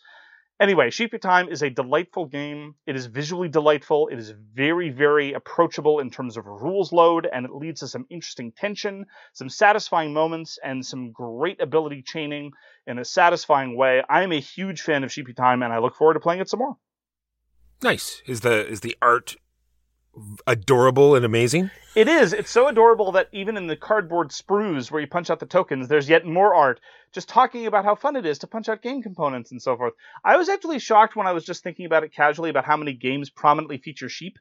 Anyway, 0.60 0.90
Sheepy 0.90 1.18
Time 1.18 1.48
is 1.48 1.62
a 1.62 1.70
delightful 1.70 2.26
game. 2.26 2.76
It 2.86 2.94
is 2.94 3.06
visually 3.06 3.48
delightful. 3.48 4.06
It 4.06 4.18
is 4.18 4.32
very, 4.54 4.90
very 4.90 5.32
approachable 5.32 5.98
in 5.98 6.08
terms 6.08 6.36
of 6.36 6.46
rules 6.46 6.92
load, 6.92 7.26
and 7.26 7.44
it 7.44 7.52
leads 7.52 7.80
to 7.80 7.88
some 7.88 8.06
interesting 8.10 8.52
tension, 8.52 9.06
some 9.32 9.48
satisfying 9.48 10.12
moments, 10.12 10.60
and 10.62 10.86
some 10.86 11.10
great 11.10 11.60
ability 11.60 12.04
chaining 12.06 12.52
in 12.86 13.00
a 13.00 13.04
satisfying 13.04 13.76
way. 13.76 14.04
I 14.08 14.22
am 14.22 14.30
a 14.30 14.38
huge 14.38 14.82
fan 14.82 15.02
of 15.02 15.10
Sheepy 15.10 15.32
Time, 15.34 15.64
and 15.64 15.72
I 15.72 15.78
look 15.78 15.96
forward 15.96 16.14
to 16.14 16.20
playing 16.20 16.40
it 16.40 16.48
some 16.48 16.60
more. 16.60 16.76
Nice. 17.82 18.22
Is 18.26 18.42
the 18.42 18.64
is 18.68 18.80
the 18.80 18.96
art 19.02 19.34
adorable 20.46 21.14
and 21.14 21.24
amazing? 21.24 21.70
It 21.94 22.08
is. 22.08 22.32
It's 22.32 22.50
so 22.50 22.68
adorable 22.68 23.12
that 23.12 23.28
even 23.32 23.56
in 23.56 23.66
the 23.66 23.76
cardboard 23.76 24.30
sprues 24.30 24.90
where 24.90 25.00
you 25.00 25.06
punch 25.06 25.30
out 25.30 25.40
the 25.40 25.46
tokens, 25.46 25.88
there's 25.88 26.08
yet 26.08 26.26
more 26.26 26.54
art 26.54 26.80
just 27.12 27.28
talking 27.28 27.66
about 27.66 27.84
how 27.84 27.94
fun 27.94 28.16
it 28.16 28.24
is 28.24 28.38
to 28.38 28.46
punch 28.46 28.68
out 28.68 28.82
game 28.82 29.02
components 29.02 29.52
and 29.52 29.60
so 29.60 29.76
forth. 29.76 29.92
I 30.24 30.36
was 30.36 30.48
actually 30.48 30.78
shocked 30.78 31.16
when 31.16 31.26
I 31.26 31.32
was 31.32 31.44
just 31.44 31.62
thinking 31.62 31.86
about 31.86 32.04
it 32.04 32.14
casually 32.14 32.50
about 32.50 32.64
how 32.64 32.76
many 32.76 32.94
games 32.94 33.30
prominently 33.30 33.78
feature 33.78 34.08
sheep. 34.08 34.38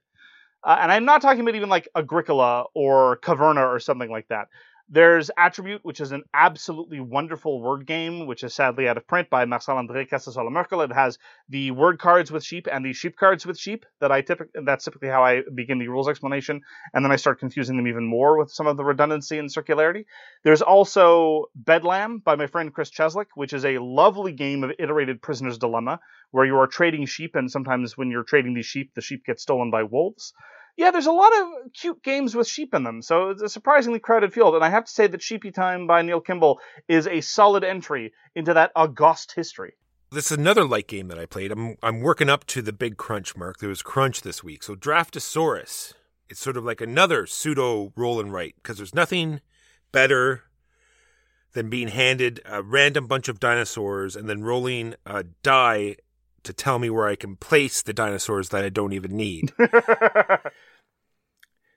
Uh, 0.63 0.77
and 0.79 0.91
I'm 0.91 1.05
not 1.05 1.21
talking 1.21 1.41
about 1.41 1.55
even 1.55 1.69
like 1.69 1.89
Agricola 1.95 2.65
or 2.73 3.17
Caverna 3.17 3.67
or 3.67 3.79
something 3.79 4.09
like 4.09 4.27
that. 4.29 4.47
There's 4.93 5.31
Attribute, 5.37 5.85
which 5.85 6.01
is 6.01 6.11
an 6.11 6.23
absolutely 6.33 6.99
wonderful 6.99 7.61
word 7.61 7.85
game, 7.85 8.27
which 8.27 8.43
is 8.43 8.53
sadly 8.53 8.89
out 8.89 8.97
of 8.97 9.07
print 9.07 9.29
by 9.29 9.45
Marcel 9.45 9.77
André 9.77 10.05
Casasola 10.05 10.51
Merkle. 10.51 10.81
It 10.81 10.91
has 10.91 11.17
the 11.47 11.71
word 11.71 11.97
cards 11.97 12.29
with 12.29 12.43
sheep 12.43 12.67
and 12.69 12.83
the 12.83 12.91
sheep 12.91 13.15
cards 13.15 13.45
with 13.45 13.57
sheep. 13.57 13.85
That 14.01 14.11
I 14.11 14.19
typically 14.19 14.61
that's 14.65 14.83
typically 14.83 15.07
how 15.07 15.23
I 15.23 15.43
begin 15.55 15.79
the 15.79 15.87
rules 15.87 16.09
explanation, 16.09 16.59
and 16.93 17.05
then 17.05 17.11
I 17.13 17.15
start 17.15 17.39
confusing 17.39 17.77
them 17.77 17.87
even 17.87 18.05
more 18.05 18.37
with 18.37 18.51
some 18.51 18.67
of 18.67 18.75
the 18.75 18.83
redundancy 18.83 19.39
and 19.39 19.49
circularity. 19.49 20.03
There's 20.43 20.61
also 20.61 21.45
Bedlam 21.55 22.19
by 22.19 22.35
my 22.35 22.47
friend 22.47 22.73
Chris 22.73 22.91
Cieslik, 22.91 23.27
which 23.35 23.53
is 23.53 23.63
a 23.63 23.77
lovely 23.77 24.33
game 24.33 24.61
of 24.65 24.73
iterated 24.77 25.21
prisoner's 25.21 25.57
dilemma, 25.57 26.01
where 26.31 26.43
you 26.43 26.57
are 26.57 26.67
trading 26.67 27.05
sheep, 27.05 27.37
and 27.37 27.49
sometimes 27.49 27.97
when 27.97 28.11
you're 28.11 28.23
trading 28.23 28.55
these 28.55 28.65
sheep, 28.65 28.91
the 28.93 29.01
sheep 29.01 29.23
get 29.25 29.39
stolen 29.39 29.71
by 29.71 29.83
wolves 29.83 30.33
yeah, 30.77 30.91
there's 30.91 31.07
a 31.07 31.11
lot 31.11 31.31
of 31.39 31.73
cute 31.73 32.03
games 32.03 32.35
with 32.35 32.47
sheep 32.47 32.73
in 32.73 32.83
them, 32.83 33.01
so 33.01 33.29
it's 33.29 33.41
a 33.41 33.49
surprisingly 33.49 33.99
crowded 33.99 34.33
field. 34.33 34.55
And 34.55 34.63
I 34.63 34.69
have 34.69 34.85
to 34.85 34.91
say 34.91 35.07
that 35.07 35.21
Sheepy 35.21 35.51
Time 35.51 35.87
by 35.87 36.01
Neil 36.01 36.21
Kimball 36.21 36.59
is 36.87 37.07
a 37.07 37.21
solid 37.21 37.63
entry 37.63 38.13
into 38.35 38.53
that 38.53 38.71
august 38.75 39.33
history. 39.33 39.73
This 40.11 40.31
is 40.31 40.37
another 40.37 40.65
light 40.65 40.87
game 40.87 41.07
that 41.07 41.19
I 41.19 41.25
played. 41.25 41.51
I'm 41.51 41.77
I'm 41.81 42.01
working 42.01 42.29
up 42.29 42.45
to 42.47 42.61
the 42.61 42.73
big 42.73 42.97
crunch 42.97 43.35
mark. 43.37 43.59
There 43.59 43.69
was 43.69 43.81
crunch 43.81 44.21
this 44.21 44.43
week. 44.43 44.63
So 44.63 44.75
Draftosaurus. 44.75 45.93
It's 46.29 46.39
sort 46.39 46.57
of 46.57 46.63
like 46.63 46.79
another 46.79 47.25
pseudo 47.25 47.91
roll 47.95 48.19
and 48.19 48.31
write 48.31 48.55
because 48.55 48.77
there's 48.77 48.95
nothing 48.95 49.41
better 49.91 50.43
than 51.53 51.69
being 51.69 51.89
handed 51.89 52.39
a 52.45 52.63
random 52.63 53.07
bunch 53.07 53.27
of 53.27 53.39
dinosaurs 53.39 54.15
and 54.15 54.29
then 54.29 54.41
rolling 54.41 54.95
a 55.05 55.23
die 55.43 55.97
to 56.43 56.53
tell 56.53 56.79
me 56.79 56.89
where 56.89 57.07
I 57.07 57.15
can 57.15 57.35
place 57.35 57.81
the 57.81 57.93
dinosaurs 57.93 58.49
that 58.49 58.63
I 58.63 58.69
don't 58.69 58.93
even 58.93 59.15
need. 59.15 59.51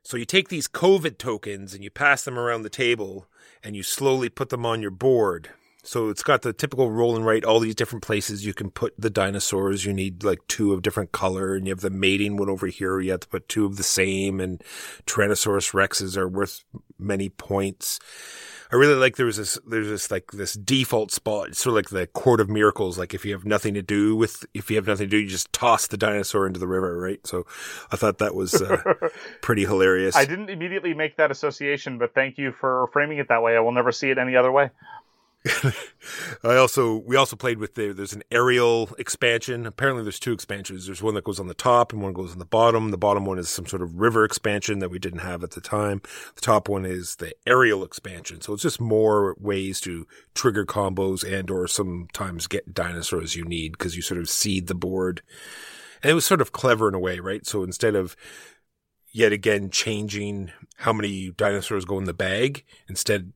so 0.02 0.16
you 0.16 0.24
take 0.24 0.48
these 0.48 0.68
COVID 0.68 1.18
tokens 1.18 1.74
and 1.74 1.84
you 1.84 1.90
pass 1.90 2.24
them 2.24 2.38
around 2.38 2.62
the 2.62 2.70
table 2.70 3.26
and 3.62 3.76
you 3.76 3.82
slowly 3.82 4.28
put 4.28 4.50
them 4.50 4.66
on 4.66 4.82
your 4.82 4.90
board. 4.90 5.50
So 5.82 6.08
it's 6.08 6.22
got 6.22 6.40
the 6.40 6.54
typical 6.54 6.90
roll 6.90 7.14
and 7.14 7.26
write, 7.26 7.44
all 7.44 7.60
these 7.60 7.74
different 7.74 8.02
places 8.02 8.46
you 8.46 8.54
can 8.54 8.70
put 8.70 8.94
the 8.98 9.10
dinosaurs. 9.10 9.84
You 9.84 9.92
need 9.92 10.24
like 10.24 10.40
two 10.48 10.72
of 10.72 10.80
different 10.80 11.12
color 11.12 11.54
and 11.54 11.66
you 11.66 11.72
have 11.72 11.80
the 11.80 11.90
mating 11.90 12.38
one 12.38 12.48
over 12.48 12.68
here. 12.68 13.00
You 13.00 13.10
have 13.10 13.20
to 13.20 13.28
put 13.28 13.50
two 13.50 13.66
of 13.66 13.76
the 13.76 13.82
same 13.82 14.40
and 14.40 14.62
Tyrannosaurus 15.06 15.74
Rexes 15.74 16.16
are 16.16 16.28
worth 16.28 16.64
many 16.98 17.28
points. 17.28 18.00
I 18.74 18.76
really 18.76 18.96
like 18.96 19.14
there 19.14 19.26
was 19.26 19.36
this 19.36 19.56
there's 19.64 19.86
this 19.86 20.10
like 20.10 20.32
this 20.32 20.54
default 20.54 21.12
spot, 21.12 21.50
it's 21.50 21.60
sort 21.60 21.74
of 21.74 21.76
like 21.76 21.90
the 21.90 22.08
court 22.08 22.40
of 22.40 22.48
miracles. 22.48 22.98
Like 22.98 23.14
if 23.14 23.24
you 23.24 23.32
have 23.32 23.44
nothing 23.44 23.72
to 23.74 23.82
do 23.82 24.16
with 24.16 24.44
if 24.52 24.68
you 24.68 24.74
have 24.74 24.88
nothing 24.88 25.06
to 25.06 25.10
do, 25.10 25.18
you 25.18 25.28
just 25.28 25.52
toss 25.52 25.86
the 25.86 25.96
dinosaur 25.96 26.44
into 26.44 26.58
the 26.58 26.66
river, 26.66 26.98
right? 26.98 27.24
So 27.24 27.46
I 27.92 27.96
thought 27.96 28.18
that 28.18 28.34
was 28.34 28.60
uh, 28.60 28.82
pretty 29.42 29.62
hilarious. 29.62 30.16
I 30.16 30.24
didn't 30.24 30.50
immediately 30.50 30.92
make 30.92 31.18
that 31.18 31.30
association, 31.30 31.98
but 31.98 32.14
thank 32.14 32.36
you 32.36 32.50
for 32.50 32.88
framing 32.92 33.18
it 33.18 33.28
that 33.28 33.44
way. 33.44 33.56
I 33.56 33.60
will 33.60 33.70
never 33.70 33.92
see 33.92 34.10
it 34.10 34.18
any 34.18 34.34
other 34.34 34.50
way. 34.50 34.70
I 35.46 36.56
also 36.56 36.96
we 36.96 37.16
also 37.16 37.36
played 37.36 37.58
with 37.58 37.74
the 37.74 37.92
there's 37.92 38.14
an 38.14 38.22
aerial 38.30 38.94
expansion. 38.98 39.66
Apparently 39.66 40.02
there's 40.02 40.18
two 40.18 40.32
expansions. 40.32 40.86
There's 40.86 41.02
one 41.02 41.14
that 41.14 41.24
goes 41.24 41.38
on 41.38 41.48
the 41.48 41.54
top 41.54 41.92
and 41.92 42.00
one 42.00 42.14
goes 42.14 42.32
on 42.32 42.38
the 42.38 42.46
bottom. 42.46 42.90
The 42.90 42.98
bottom 42.98 43.26
one 43.26 43.38
is 43.38 43.50
some 43.50 43.66
sort 43.66 43.82
of 43.82 43.96
river 43.96 44.24
expansion 44.24 44.78
that 44.78 44.90
we 44.90 44.98
didn't 44.98 45.18
have 45.20 45.44
at 45.44 45.50
the 45.50 45.60
time. 45.60 46.00
The 46.34 46.40
top 46.40 46.68
one 46.68 46.86
is 46.86 47.16
the 47.16 47.34
aerial 47.46 47.84
expansion. 47.84 48.40
So 48.40 48.54
it's 48.54 48.62
just 48.62 48.80
more 48.80 49.36
ways 49.38 49.80
to 49.82 50.06
trigger 50.34 50.64
combos 50.64 51.30
and 51.30 51.50
or 51.50 51.68
sometimes 51.68 52.46
get 52.46 52.72
dinosaurs 52.72 53.36
you 53.36 53.44
need 53.44 53.72
because 53.72 53.96
you 53.96 54.02
sort 54.02 54.20
of 54.20 54.30
seed 54.30 54.66
the 54.66 54.74
board. 54.74 55.20
And 56.02 56.10
it 56.10 56.14
was 56.14 56.24
sort 56.24 56.40
of 56.40 56.52
clever 56.52 56.88
in 56.88 56.94
a 56.94 56.98
way, 56.98 57.18
right? 57.18 57.46
So 57.46 57.62
instead 57.62 57.94
of 57.94 58.16
yet 59.12 59.32
again 59.32 59.70
changing 59.70 60.52
how 60.78 60.92
many 60.92 61.30
dinosaurs 61.30 61.84
go 61.84 61.98
in 61.98 62.04
the 62.04 62.14
bag, 62.14 62.64
instead 62.88 63.32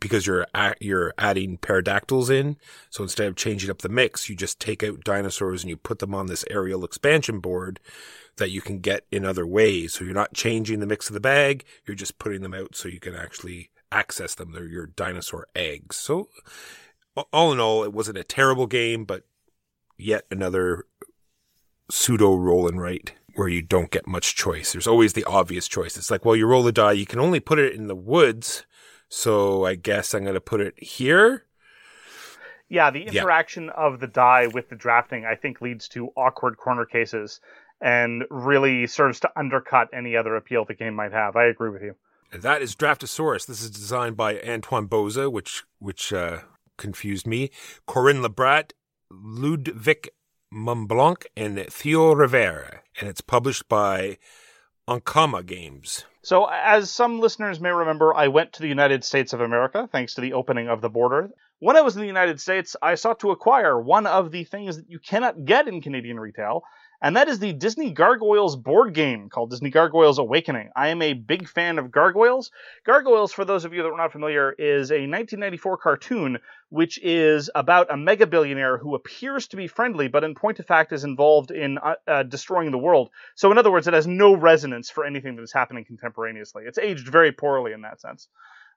because 0.00 0.26
you're 0.26 0.46
you're 0.80 1.14
adding 1.18 1.58
pterodactyls 1.58 2.30
in. 2.30 2.56
So 2.88 3.02
instead 3.02 3.28
of 3.28 3.36
changing 3.36 3.70
up 3.70 3.78
the 3.78 3.88
mix, 3.88 4.28
you 4.28 4.34
just 4.34 4.58
take 4.58 4.82
out 4.82 5.04
dinosaurs 5.04 5.62
and 5.62 5.70
you 5.70 5.76
put 5.76 5.98
them 5.98 6.14
on 6.14 6.26
this 6.26 6.44
aerial 6.50 6.84
expansion 6.84 7.38
board 7.38 7.78
that 8.36 8.50
you 8.50 8.60
can 8.60 8.80
get 8.80 9.04
in 9.12 9.24
other 9.24 9.46
ways. 9.46 9.94
So 9.94 10.04
you're 10.04 10.14
not 10.14 10.34
changing 10.34 10.80
the 10.80 10.86
mix 10.86 11.08
of 11.08 11.14
the 11.14 11.20
bag, 11.20 11.64
you're 11.86 11.94
just 11.94 12.18
putting 12.18 12.42
them 12.42 12.54
out 12.54 12.74
so 12.74 12.88
you 12.88 13.00
can 13.00 13.14
actually 13.14 13.70
access 13.92 14.34
them. 14.34 14.52
They're 14.52 14.66
your 14.66 14.86
dinosaur 14.86 15.46
eggs. 15.54 15.96
So 15.96 16.28
all 17.32 17.52
in 17.52 17.60
all, 17.60 17.84
it 17.84 17.92
wasn't 17.92 18.18
a 18.18 18.24
terrible 18.24 18.66
game, 18.66 19.04
but 19.04 19.24
yet 19.98 20.24
another 20.30 20.86
pseudo 21.90 22.34
roll 22.34 22.68
and 22.68 22.80
write 22.80 23.12
where 23.34 23.48
you 23.48 23.62
don't 23.62 23.90
get 23.90 24.06
much 24.06 24.34
choice. 24.34 24.72
There's 24.72 24.86
always 24.86 25.12
the 25.12 25.24
obvious 25.24 25.68
choice. 25.68 25.96
It's 25.96 26.10
like, 26.10 26.24
well, 26.24 26.36
you 26.36 26.46
roll 26.46 26.62
the 26.62 26.72
die, 26.72 26.92
you 26.92 27.06
can 27.06 27.20
only 27.20 27.40
put 27.40 27.58
it 27.58 27.74
in 27.74 27.86
the 27.86 27.94
woods 27.94 28.64
so 29.10 29.66
I 29.66 29.74
guess 29.74 30.14
I'm 30.14 30.22
going 30.22 30.34
to 30.34 30.40
put 30.40 30.60
it 30.60 30.82
here. 30.82 31.44
Yeah, 32.68 32.90
the 32.90 33.02
interaction 33.02 33.64
yeah. 33.64 33.72
of 33.72 33.98
the 33.98 34.06
die 34.06 34.46
with 34.46 34.70
the 34.70 34.76
drafting, 34.76 35.26
I 35.26 35.34
think, 35.34 35.60
leads 35.60 35.88
to 35.88 36.12
awkward 36.16 36.56
corner 36.56 36.86
cases 36.86 37.40
and 37.80 38.24
really 38.30 38.86
serves 38.86 39.18
to 39.20 39.30
undercut 39.36 39.88
any 39.92 40.16
other 40.16 40.36
appeal 40.36 40.64
the 40.64 40.74
game 40.74 40.94
might 40.94 41.12
have. 41.12 41.34
I 41.34 41.46
agree 41.46 41.70
with 41.70 41.82
you. 41.82 41.96
And 42.32 42.42
that 42.42 42.62
is 42.62 42.76
Draftosaurus. 42.76 43.46
This 43.46 43.60
is 43.60 43.70
designed 43.70 44.16
by 44.16 44.40
Antoine 44.40 44.86
Bauza, 44.86 45.30
which 45.30 45.64
which 45.80 46.12
uh, 46.12 46.42
confused 46.78 47.26
me. 47.26 47.50
Corinne 47.86 48.22
Lebrat, 48.22 48.70
Ludwig 49.10 50.10
Montblanc, 50.54 51.26
and 51.36 51.58
Theo 51.68 52.14
Rivière. 52.14 52.80
And 53.00 53.08
it's 53.08 53.20
published 53.20 53.68
by 53.68 54.18
Ankama 54.88 55.44
Games. 55.44 56.04
So, 56.22 56.44
as 56.44 56.90
some 56.90 57.18
listeners 57.18 57.60
may 57.60 57.70
remember, 57.70 58.14
I 58.14 58.28
went 58.28 58.52
to 58.52 58.62
the 58.62 58.68
United 58.68 59.04
States 59.04 59.32
of 59.32 59.40
America 59.40 59.88
thanks 59.90 60.14
to 60.14 60.20
the 60.20 60.34
opening 60.34 60.68
of 60.68 60.82
the 60.82 60.90
border. 60.90 61.30
When 61.60 61.76
I 61.76 61.80
was 61.80 61.96
in 61.96 62.02
the 62.02 62.06
United 62.06 62.40
States, 62.40 62.76
I 62.82 62.94
sought 62.96 63.20
to 63.20 63.30
acquire 63.30 63.80
one 63.80 64.06
of 64.06 64.30
the 64.30 64.44
things 64.44 64.76
that 64.76 64.90
you 64.90 64.98
cannot 64.98 65.46
get 65.46 65.66
in 65.66 65.80
Canadian 65.80 66.20
retail, 66.20 66.62
and 67.02 67.16
that 67.16 67.28
is 67.28 67.38
the 67.38 67.52
Disney 67.52 67.92
Gargoyles 67.92 68.56
board 68.56 68.94
game 68.94 69.28
called 69.28 69.50
Disney 69.50 69.70
Gargoyles 69.70 70.18
Awakening. 70.18 70.70
I 70.76 70.88
am 70.88 71.00
a 71.02 71.14
big 71.14 71.48
fan 71.48 71.78
of 71.78 71.90
Gargoyles. 71.90 72.50
Gargoyles, 72.84 73.32
for 73.32 73.44
those 73.44 73.64
of 73.64 73.72
you 73.72 73.82
that 73.82 73.88
are 73.88 73.96
not 73.96 74.12
familiar, 74.12 74.52
is 74.52 74.90
a 74.90 75.06
1994 75.06 75.76
cartoon 75.78 76.38
which 76.70 76.98
is 77.02 77.50
about 77.54 77.92
a 77.92 77.96
mega 77.96 78.26
billionaire 78.26 78.78
who 78.78 78.94
appears 78.94 79.48
to 79.48 79.56
be 79.56 79.66
friendly, 79.66 80.08
but 80.08 80.24
in 80.24 80.34
point 80.34 80.60
of 80.60 80.66
fact 80.66 80.92
is 80.92 81.04
involved 81.04 81.50
in 81.50 81.78
uh, 81.78 81.94
uh, 82.06 82.22
destroying 82.22 82.70
the 82.70 82.78
world. 82.78 83.10
So, 83.34 83.50
in 83.50 83.58
other 83.58 83.72
words, 83.72 83.88
it 83.88 83.94
has 83.94 84.06
no 84.06 84.34
resonance 84.34 84.88
for 84.88 85.04
anything 85.04 85.36
that 85.36 85.42
is 85.42 85.52
happening 85.52 85.84
contemporaneously. 85.84 86.64
It's 86.66 86.78
aged 86.78 87.08
very 87.08 87.32
poorly 87.32 87.72
in 87.72 87.82
that 87.82 88.00
sense. 88.00 88.28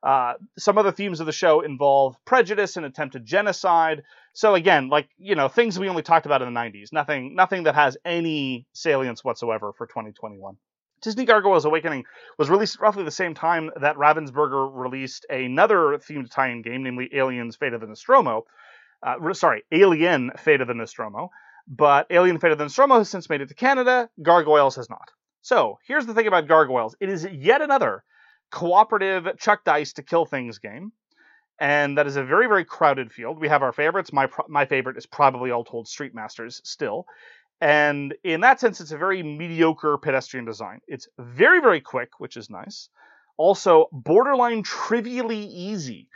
Uh, 0.03 0.33
some 0.57 0.77
other 0.77 0.91
themes 0.91 1.21
of 1.21 1.25
the 1.25 1.31
show 1.31 1.61
involve 1.61 2.17
prejudice 2.25 2.75
and 2.75 2.85
attempted 2.85 3.25
genocide. 3.25 4.03
So 4.33 4.53
again, 4.53 4.89
like 4.89 5.07
you 5.17 5.35
know, 5.35 5.47
things 5.47 5.79
we 5.79 5.87
only 5.87 6.03
talked 6.03 6.25
about 6.25 6.41
in 6.41 6.53
the 6.53 6.59
'90s. 6.59 6.91
Nothing, 6.91 7.35
nothing 7.35 7.63
that 7.63 7.75
has 7.75 7.95
any 8.03 8.67
salience 8.73 9.23
whatsoever 9.23 9.71
for 9.77 9.87
2021. 9.87 10.57
Disney 11.01 11.25
Gargoyles 11.25 11.65
Awakening 11.65 12.03
was 12.37 12.49
released 12.49 12.79
roughly 12.79 13.03
the 13.03 13.11
same 13.11 13.33
time 13.33 13.71
that 13.79 13.95
Ravensburger 13.95 14.69
released 14.73 15.25
another 15.29 15.97
themed 15.97 16.31
tie-in 16.31 16.61
game, 16.63 16.83
namely 16.83 17.09
Aliens: 17.13 17.55
Fate 17.55 17.73
of 17.73 17.79
the 17.79 17.87
Nostromo. 17.87 18.45
Uh, 19.01 19.33
sorry, 19.33 19.63
Alien: 19.71 20.31
Fate 20.37 20.59
of 20.59 20.67
the 20.67 20.73
Nostromo. 20.73 21.29
But 21.65 22.07
Alien: 22.09 22.39
Fate 22.39 22.51
of 22.51 22.57
the 22.57 22.65
Nostromo 22.65 22.97
has 22.97 23.09
since 23.09 23.29
made 23.29 23.39
it 23.39 23.47
to 23.47 23.55
Canada. 23.55 24.09
Gargoyles 24.21 24.75
has 24.75 24.89
not. 24.89 25.11
So 25.41 25.79
here's 25.87 26.05
the 26.05 26.13
thing 26.13 26.27
about 26.27 26.47
Gargoyles: 26.47 26.97
it 26.99 27.07
is 27.07 27.25
yet 27.25 27.61
another 27.61 28.03
cooperative 28.53 29.27
chuck 29.39 29.63
dice 29.63 29.93
to 29.93 30.03
kill 30.03 30.25
things 30.25 30.59
game. 30.59 30.91
And 31.59 31.97
that 31.97 32.05
is 32.07 32.17
a 32.17 32.23
very, 32.23 32.47
very 32.47 32.65
crowded 32.65 33.11
field. 33.11 33.39
We 33.39 33.47
have 33.47 33.63
our 33.63 33.73
favorites. 33.73 34.13
My 34.13 34.27
my 34.47 34.65
favorite 34.65 34.97
is 34.97 35.05
probably 35.05 35.51
all 35.51 35.63
told 35.63 35.87
Street 35.87 36.13
Masters 36.13 36.61
still. 36.63 37.05
And 37.61 38.13
in 38.23 38.41
that 38.41 38.59
sense, 38.59 38.81
it's 38.81 38.91
a 38.91 38.97
very 38.97 39.23
mediocre 39.23 39.97
pedestrian 39.97 40.45
design. 40.45 40.81
It's 40.87 41.07
very, 41.17 41.61
very 41.61 41.81
quick, 41.81 42.19
which 42.19 42.37
is 42.37 42.49
nice. 42.49 42.89
Also, 43.37 43.87
borderline 43.91 44.61
trivially 44.63 45.45
easy. 45.45 46.07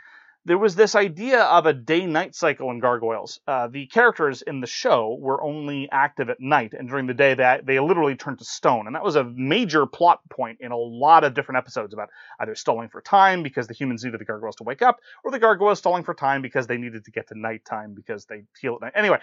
There 0.48 0.56
was 0.56 0.74
this 0.74 0.94
idea 0.94 1.42
of 1.42 1.66
a 1.66 1.74
day 1.74 2.06
night 2.06 2.34
cycle 2.34 2.70
in 2.70 2.80
Gargoyles. 2.80 3.38
Uh, 3.46 3.68
the 3.68 3.84
characters 3.84 4.40
in 4.40 4.62
the 4.62 4.66
show 4.66 5.14
were 5.20 5.42
only 5.42 5.90
active 5.92 6.30
at 6.30 6.40
night, 6.40 6.72
and 6.72 6.88
during 6.88 7.06
the 7.06 7.12
day, 7.12 7.34
they, 7.34 7.60
they 7.62 7.78
literally 7.78 8.16
turned 8.16 8.38
to 8.38 8.46
stone. 8.46 8.86
And 8.86 8.96
that 8.96 9.04
was 9.04 9.16
a 9.16 9.24
major 9.24 9.84
plot 9.84 10.20
point 10.30 10.56
in 10.62 10.72
a 10.72 10.76
lot 10.78 11.22
of 11.22 11.34
different 11.34 11.58
episodes 11.58 11.92
about 11.92 12.08
either 12.40 12.54
stalling 12.54 12.88
for 12.88 13.02
time 13.02 13.42
because 13.42 13.66
the 13.66 13.74
humans 13.74 14.02
needed 14.02 14.20
the 14.20 14.24
gargoyles 14.24 14.56
to 14.56 14.64
wake 14.64 14.80
up, 14.80 15.00
or 15.22 15.30
the 15.30 15.38
gargoyles 15.38 15.80
stalling 15.80 16.02
for 16.02 16.14
time 16.14 16.40
because 16.40 16.66
they 16.66 16.78
needed 16.78 17.04
to 17.04 17.10
get 17.10 17.28
to 17.28 17.38
nighttime 17.38 17.92
because 17.92 18.24
they 18.24 18.44
heal 18.58 18.76
at 18.76 18.80
night. 18.80 18.92
Anyway, 18.96 19.18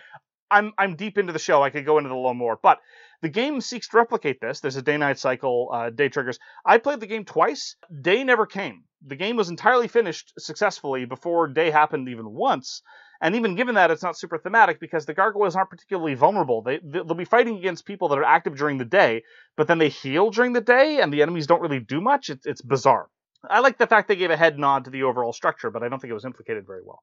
I'm 0.51 0.73
I'm 0.77 0.95
deep 0.95 1.17
into 1.17 1.33
the 1.33 1.39
show. 1.39 1.63
I 1.63 1.69
could 1.69 1.85
go 1.85 1.97
into 1.97 2.09
the 2.09 2.15
little 2.15 2.33
more, 2.33 2.59
but 2.61 2.79
the 3.21 3.29
game 3.29 3.61
seeks 3.61 3.87
to 3.89 3.97
replicate 3.97 4.39
this. 4.41 4.59
There's 4.59 4.75
a 4.75 4.81
day-night 4.81 5.17
cycle, 5.17 5.69
uh, 5.73 5.89
day 5.89 6.09
triggers. 6.09 6.37
I 6.65 6.77
played 6.77 6.99
the 6.99 7.07
game 7.07 7.25
twice. 7.25 7.75
Day 8.01 8.23
never 8.23 8.45
came. 8.45 8.83
The 9.07 9.15
game 9.15 9.35
was 9.35 9.49
entirely 9.49 9.87
finished 9.87 10.33
successfully 10.37 11.05
before 11.05 11.47
day 11.47 11.71
happened 11.71 12.09
even 12.09 12.29
once. 12.31 12.81
And 13.21 13.35
even 13.35 13.55
given 13.55 13.75
that, 13.75 13.91
it's 13.91 14.03
not 14.03 14.17
super 14.17 14.37
thematic 14.37 14.79
because 14.79 15.05
the 15.05 15.13
gargoyles 15.13 15.55
aren't 15.55 15.69
particularly 15.69 16.15
vulnerable. 16.15 16.61
They 16.61 16.79
they'll 16.83 17.15
be 17.15 17.25
fighting 17.25 17.57
against 17.57 17.85
people 17.85 18.09
that 18.09 18.19
are 18.19 18.23
active 18.23 18.57
during 18.57 18.77
the 18.77 18.85
day, 18.85 19.23
but 19.55 19.67
then 19.67 19.77
they 19.77 19.89
heal 19.89 20.29
during 20.31 20.53
the 20.53 20.61
day, 20.61 20.99
and 20.99 21.11
the 21.11 21.21
enemies 21.21 21.47
don't 21.47 21.61
really 21.61 21.79
do 21.79 22.01
much. 22.01 22.29
It's 22.29 22.45
it's 22.45 22.61
bizarre. 22.61 23.07
I 23.49 23.59
like 23.59 23.77
the 23.77 23.87
fact 23.87 24.07
they 24.07 24.15
gave 24.15 24.31
a 24.31 24.37
head 24.37 24.59
nod 24.59 24.85
to 24.85 24.89
the 24.89 25.03
overall 25.03 25.33
structure, 25.33 25.69
but 25.69 25.83
I 25.83 25.89
don't 25.89 25.99
think 25.99 26.11
it 26.11 26.15
was 26.15 26.25
implicated 26.25 26.65
very 26.65 26.81
well. 26.83 27.01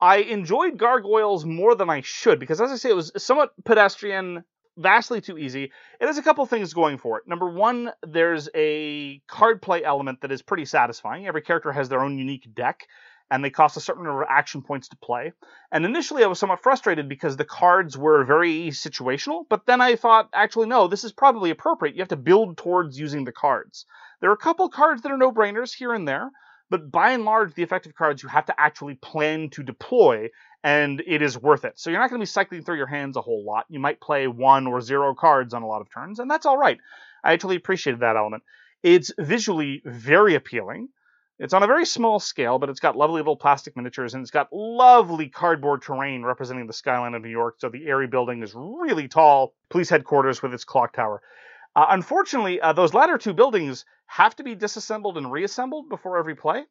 I 0.00 0.18
enjoyed 0.18 0.78
Gargoyles 0.78 1.44
more 1.44 1.74
than 1.74 1.90
I 1.90 2.02
should 2.02 2.38
because, 2.38 2.60
as 2.60 2.70
I 2.70 2.76
say, 2.76 2.90
it 2.90 2.96
was 2.96 3.12
somewhat 3.16 3.52
pedestrian, 3.64 4.44
vastly 4.76 5.20
too 5.20 5.38
easy. 5.38 5.72
It 6.00 6.06
has 6.06 6.18
a 6.18 6.22
couple 6.22 6.46
things 6.46 6.72
going 6.72 6.98
for 6.98 7.18
it. 7.18 7.26
Number 7.26 7.48
one, 7.50 7.90
there's 8.06 8.48
a 8.54 9.20
card 9.26 9.60
play 9.60 9.82
element 9.82 10.20
that 10.20 10.30
is 10.30 10.42
pretty 10.42 10.66
satisfying. 10.66 11.26
Every 11.26 11.42
character 11.42 11.72
has 11.72 11.88
their 11.88 12.02
own 12.02 12.16
unique 12.16 12.54
deck, 12.54 12.86
and 13.30 13.44
they 13.44 13.50
cost 13.50 13.76
a 13.76 13.80
certain 13.80 14.04
number 14.04 14.22
of 14.22 14.28
action 14.30 14.62
points 14.62 14.88
to 14.88 14.96
play. 14.96 15.32
And 15.72 15.84
initially, 15.84 16.22
I 16.22 16.28
was 16.28 16.38
somewhat 16.38 16.62
frustrated 16.62 17.08
because 17.08 17.36
the 17.36 17.44
cards 17.44 17.98
were 17.98 18.24
very 18.24 18.68
situational, 18.68 19.46
but 19.48 19.66
then 19.66 19.80
I 19.80 19.96
thought, 19.96 20.28
actually, 20.32 20.68
no, 20.68 20.86
this 20.86 21.04
is 21.04 21.12
probably 21.12 21.50
appropriate. 21.50 21.96
You 21.96 22.02
have 22.02 22.08
to 22.08 22.16
build 22.16 22.56
towards 22.56 22.98
using 22.98 23.24
the 23.24 23.32
cards. 23.32 23.84
There 24.20 24.30
are 24.30 24.34
a 24.34 24.38
couple 24.38 24.68
cards 24.68 25.02
that 25.02 25.12
are 25.12 25.18
no 25.18 25.32
brainers 25.32 25.74
here 25.74 25.92
and 25.92 26.06
there. 26.06 26.30
But 26.70 26.90
by 26.90 27.12
and 27.12 27.24
large, 27.24 27.54
the 27.54 27.62
effective 27.62 27.94
cards 27.94 28.22
you 28.22 28.28
have 28.28 28.46
to 28.46 28.60
actually 28.60 28.94
plan 28.94 29.50
to 29.50 29.62
deploy, 29.62 30.28
and 30.62 31.02
it 31.06 31.22
is 31.22 31.38
worth 31.38 31.64
it. 31.64 31.78
So 31.78 31.90
you're 31.90 32.00
not 32.00 32.10
going 32.10 32.20
to 32.20 32.22
be 32.22 32.26
cycling 32.26 32.62
through 32.62 32.76
your 32.76 32.86
hands 32.86 33.16
a 33.16 33.22
whole 33.22 33.44
lot. 33.44 33.64
You 33.68 33.80
might 33.80 34.00
play 34.00 34.26
one 34.26 34.66
or 34.66 34.80
zero 34.80 35.14
cards 35.14 35.54
on 35.54 35.62
a 35.62 35.66
lot 35.66 35.80
of 35.80 35.90
turns, 35.90 36.18
and 36.18 36.30
that's 36.30 36.46
all 36.46 36.58
right. 36.58 36.78
I 37.24 37.32
actually 37.32 37.56
appreciated 37.56 38.00
that 38.00 38.16
element. 38.16 38.42
It's 38.82 39.12
visually 39.18 39.82
very 39.84 40.34
appealing. 40.34 40.88
It's 41.38 41.54
on 41.54 41.62
a 41.62 41.68
very 41.68 41.86
small 41.86 42.18
scale, 42.18 42.58
but 42.58 42.68
it's 42.68 42.80
got 42.80 42.96
lovely 42.96 43.20
little 43.20 43.36
plastic 43.36 43.76
miniatures, 43.76 44.14
and 44.14 44.22
it's 44.22 44.32
got 44.32 44.48
lovely 44.52 45.28
cardboard 45.28 45.82
terrain 45.82 46.24
representing 46.24 46.66
the 46.66 46.72
skyline 46.72 47.14
of 47.14 47.22
New 47.22 47.30
York. 47.30 47.56
So 47.58 47.68
the 47.68 47.86
Eyrie 47.86 48.08
building 48.08 48.42
is 48.42 48.54
really 48.54 49.06
tall. 49.06 49.54
Police 49.70 49.88
headquarters 49.88 50.42
with 50.42 50.52
its 50.52 50.64
clock 50.64 50.94
tower. 50.94 51.22
Uh, 51.78 51.86
unfortunately, 51.90 52.60
uh, 52.60 52.72
those 52.72 52.92
latter 52.92 53.16
two 53.16 53.32
buildings 53.32 53.84
have 54.06 54.34
to 54.34 54.42
be 54.42 54.56
disassembled 54.56 55.16
and 55.16 55.30
reassembled 55.30 55.88
before 55.88 56.18
every 56.18 56.34
play. 56.34 56.64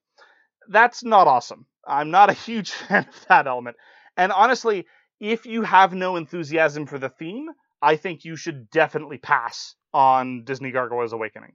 That's 0.69 1.03
not 1.03 1.27
awesome. 1.27 1.65
I'm 1.87 2.11
not 2.11 2.29
a 2.29 2.33
huge 2.47 2.71
fan 2.71 3.07
of 3.07 3.25
that 3.29 3.47
element. 3.47 3.77
And 4.17 4.33
honestly, 4.33 4.85
if 5.21 5.45
you 5.45 5.63
have 5.63 5.93
no 5.93 6.17
enthusiasm 6.17 6.87
for 6.87 6.99
the 6.99 7.09
theme, 7.09 7.47
I 7.81 7.95
think 7.95 8.25
you 8.25 8.35
should 8.35 8.69
definitely 8.69 9.17
pass 9.17 9.75
on 9.93 10.43
Disney 10.43 10.71
Gargoyles 10.71 11.13
Awakening. 11.13 11.53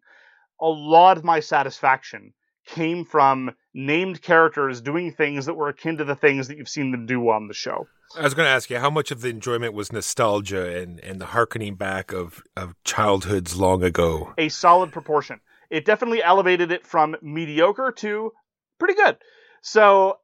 A 0.60 0.66
lot 0.68 1.18
of 1.18 1.24
my 1.24 1.40
satisfaction 1.40 2.34
came 2.66 3.04
from 3.04 3.54
named 3.74 4.22
characters 4.22 4.80
doing 4.80 5.12
things 5.12 5.46
that 5.46 5.54
were 5.54 5.68
akin 5.68 5.96
to 5.98 6.04
the 6.04 6.14
things 6.14 6.48
that 6.48 6.56
you've 6.56 6.68
seen 6.68 6.90
them 6.92 7.06
do 7.06 7.28
on 7.30 7.48
the 7.48 7.54
show. 7.54 7.86
I 8.16 8.22
was 8.22 8.34
going 8.34 8.46
to 8.46 8.50
ask 8.50 8.68
you 8.68 8.78
how 8.78 8.90
much 8.90 9.10
of 9.10 9.22
the 9.22 9.28
enjoyment 9.28 9.72
was 9.72 9.90
nostalgia 9.90 10.78
and, 10.78 11.00
and 11.00 11.20
the 11.20 11.26
harkening 11.26 11.76
back 11.76 12.12
of, 12.12 12.42
of 12.56 12.74
childhoods 12.84 13.56
long 13.56 13.82
ago. 13.82 14.34
A 14.36 14.50
solid 14.50 14.92
proportion. 14.92 15.40
It 15.70 15.86
definitely 15.86 16.22
elevated 16.22 16.70
it 16.70 16.86
from 16.86 17.16
mediocre 17.22 17.92
to 17.96 18.32
pretty 18.78 18.94
good. 18.94 19.16
So 19.62 20.18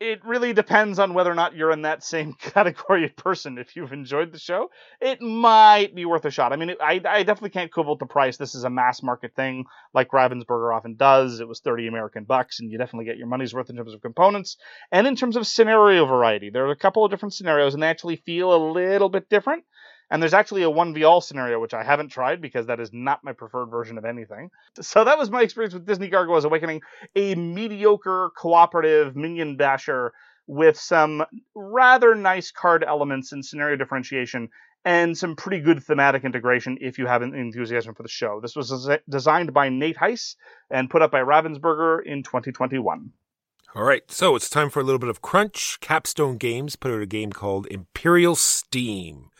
it 0.00 0.24
really 0.24 0.52
depends 0.52 0.98
on 0.98 1.14
whether 1.14 1.30
or 1.30 1.34
not 1.34 1.54
you're 1.54 1.70
in 1.70 1.82
that 1.82 2.02
same 2.02 2.32
category 2.40 3.04
of 3.04 3.16
person. 3.16 3.58
If 3.58 3.76
you've 3.76 3.92
enjoyed 3.92 4.32
the 4.32 4.38
show, 4.38 4.70
it 5.00 5.22
might 5.22 5.94
be 5.94 6.04
worth 6.04 6.24
a 6.24 6.30
shot. 6.30 6.52
I 6.52 6.56
mean, 6.56 6.70
it, 6.70 6.78
I, 6.80 7.00
I 7.06 7.22
definitely 7.22 7.50
can't 7.50 7.72
quibble 7.72 7.96
the 7.96 8.06
price. 8.06 8.36
This 8.36 8.54
is 8.54 8.64
a 8.64 8.70
mass 8.70 9.02
market 9.02 9.34
thing, 9.34 9.64
like 9.92 10.10
Ravensburger 10.10 10.74
often 10.74 10.96
does. 10.96 11.40
It 11.40 11.48
was 11.48 11.60
30 11.60 11.86
American 11.86 12.24
bucks, 12.24 12.60
and 12.60 12.70
you 12.70 12.78
definitely 12.78 13.06
get 13.06 13.18
your 13.18 13.28
money's 13.28 13.54
worth 13.54 13.70
in 13.70 13.76
terms 13.76 13.94
of 13.94 14.02
components 14.02 14.56
and 14.90 15.06
in 15.06 15.16
terms 15.16 15.36
of 15.36 15.46
scenario 15.46 16.04
variety. 16.06 16.50
There 16.50 16.66
are 16.66 16.72
a 16.72 16.76
couple 16.76 17.04
of 17.04 17.10
different 17.10 17.34
scenarios, 17.34 17.74
and 17.74 17.82
they 17.82 17.88
actually 17.88 18.16
feel 18.16 18.54
a 18.54 18.64
little 18.72 19.08
bit 19.08 19.28
different. 19.28 19.64
And 20.10 20.22
there's 20.22 20.34
actually 20.34 20.62
a 20.62 20.70
1v 20.70 21.08
all 21.08 21.20
scenario, 21.20 21.60
which 21.60 21.74
I 21.74 21.82
haven't 21.82 22.08
tried 22.08 22.40
because 22.40 22.66
that 22.66 22.80
is 22.80 22.90
not 22.92 23.24
my 23.24 23.32
preferred 23.32 23.66
version 23.66 23.98
of 23.98 24.04
anything. 24.04 24.50
So 24.80 25.04
that 25.04 25.18
was 25.18 25.30
my 25.30 25.42
experience 25.42 25.74
with 25.74 25.86
Disney 25.86 26.08
Gargoyles 26.08 26.44
Awakening, 26.44 26.82
a 27.16 27.34
mediocre 27.34 28.30
cooperative 28.36 29.16
minion 29.16 29.56
basher 29.56 30.12
with 30.46 30.78
some 30.78 31.24
rather 31.54 32.14
nice 32.14 32.50
card 32.50 32.84
elements 32.86 33.32
and 33.32 33.44
scenario 33.44 33.76
differentiation 33.76 34.50
and 34.84 35.16
some 35.16 35.34
pretty 35.34 35.60
good 35.60 35.82
thematic 35.82 36.24
integration 36.24 36.76
if 36.80 36.98
you 36.98 37.06
have 37.06 37.22
an 37.22 37.34
enthusiasm 37.34 37.94
for 37.94 38.02
the 38.02 38.08
show. 38.08 38.40
This 38.40 38.54
was 38.54 38.90
designed 39.08 39.54
by 39.54 39.70
Nate 39.70 39.96
Heiss 39.96 40.36
and 40.70 40.90
put 40.90 41.00
up 41.00 41.10
by 41.10 41.20
Ravensburger 41.20 42.04
in 42.04 42.22
2021. 42.22 43.10
All 43.74 43.82
right, 43.82 44.08
so 44.08 44.36
it's 44.36 44.50
time 44.50 44.70
for 44.70 44.80
a 44.80 44.84
little 44.84 44.98
bit 44.98 45.08
of 45.08 45.22
crunch. 45.22 45.78
Capstone 45.80 46.36
Games 46.36 46.76
put 46.76 46.92
out 46.92 47.02
a 47.02 47.06
game 47.06 47.32
called 47.32 47.66
Imperial 47.70 48.36
Steam. 48.36 49.30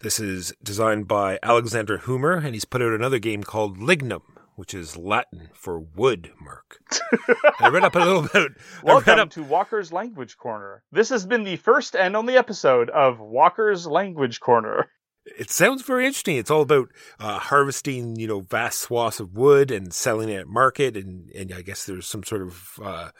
This 0.00 0.20
is 0.20 0.52
designed 0.62 1.08
by 1.08 1.38
Alexander 1.42 1.98
Huemer, 1.98 2.44
and 2.44 2.52
he's 2.54 2.66
put 2.66 2.82
out 2.82 2.92
another 2.92 3.18
game 3.18 3.42
called 3.42 3.78
Lignum, 3.78 4.20
which 4.54 4.74
is 4.74 4.94
Latin 4.94 5.48
for 5.54 5.80
wood, 5.80 6.32
Mark. 6.38 6.80
I 7.60 7.68
read 7.68 7.82
up 7.82 7.94
a 7.94 8.00
little 8.00 8.28
bit. 8.30 8.52
Welcome 8.82 9.18
up, 9.18 9.30
to 9.30 9.42
Walker's 9.42 9.92
Language 9.92 10.36
Corner. 10.36 10.82
This 10.92 11.08
has 11.08 11.24
been 11.24 11.44
the 11.44 11.56
first 11.56 11.96
and 11.96 12.14
only 12.14 12.36
episode 12.36 12.90
of 12.90 13.20
Walker's 13.20 13.86
Language 13.86 14.38
Corner. 14.38 14.90
it 15.24 15.50
sounds 15.50 15.80
very 15.80 16.04
interesting. 16.04 16.36
It's 16.36 16.50
all 16.50 16.62
about 16.62 16.88
uh, 17.18 17.38
harvesting, 17.38 18.16
you 18.16 18.26
know, 18.26 18.40
vast 18.40 18.80
swaths 18.80 19.18
of 19.18 19.34
wood 19.34 19.70
and 19.70 19.94
selling 19.94 20.28
it 20.28 20.40
at 20.40 20.46
market, 20.46 20.94
and 20.98 21.30
and 21.30 21.54
I 21.54 21.62
guess 21.62 21.86
there's 21.86 22.06
some 22.06 22.22
sort 22.22 22.42
of 22.42 22.78
uh, 22.82 23.10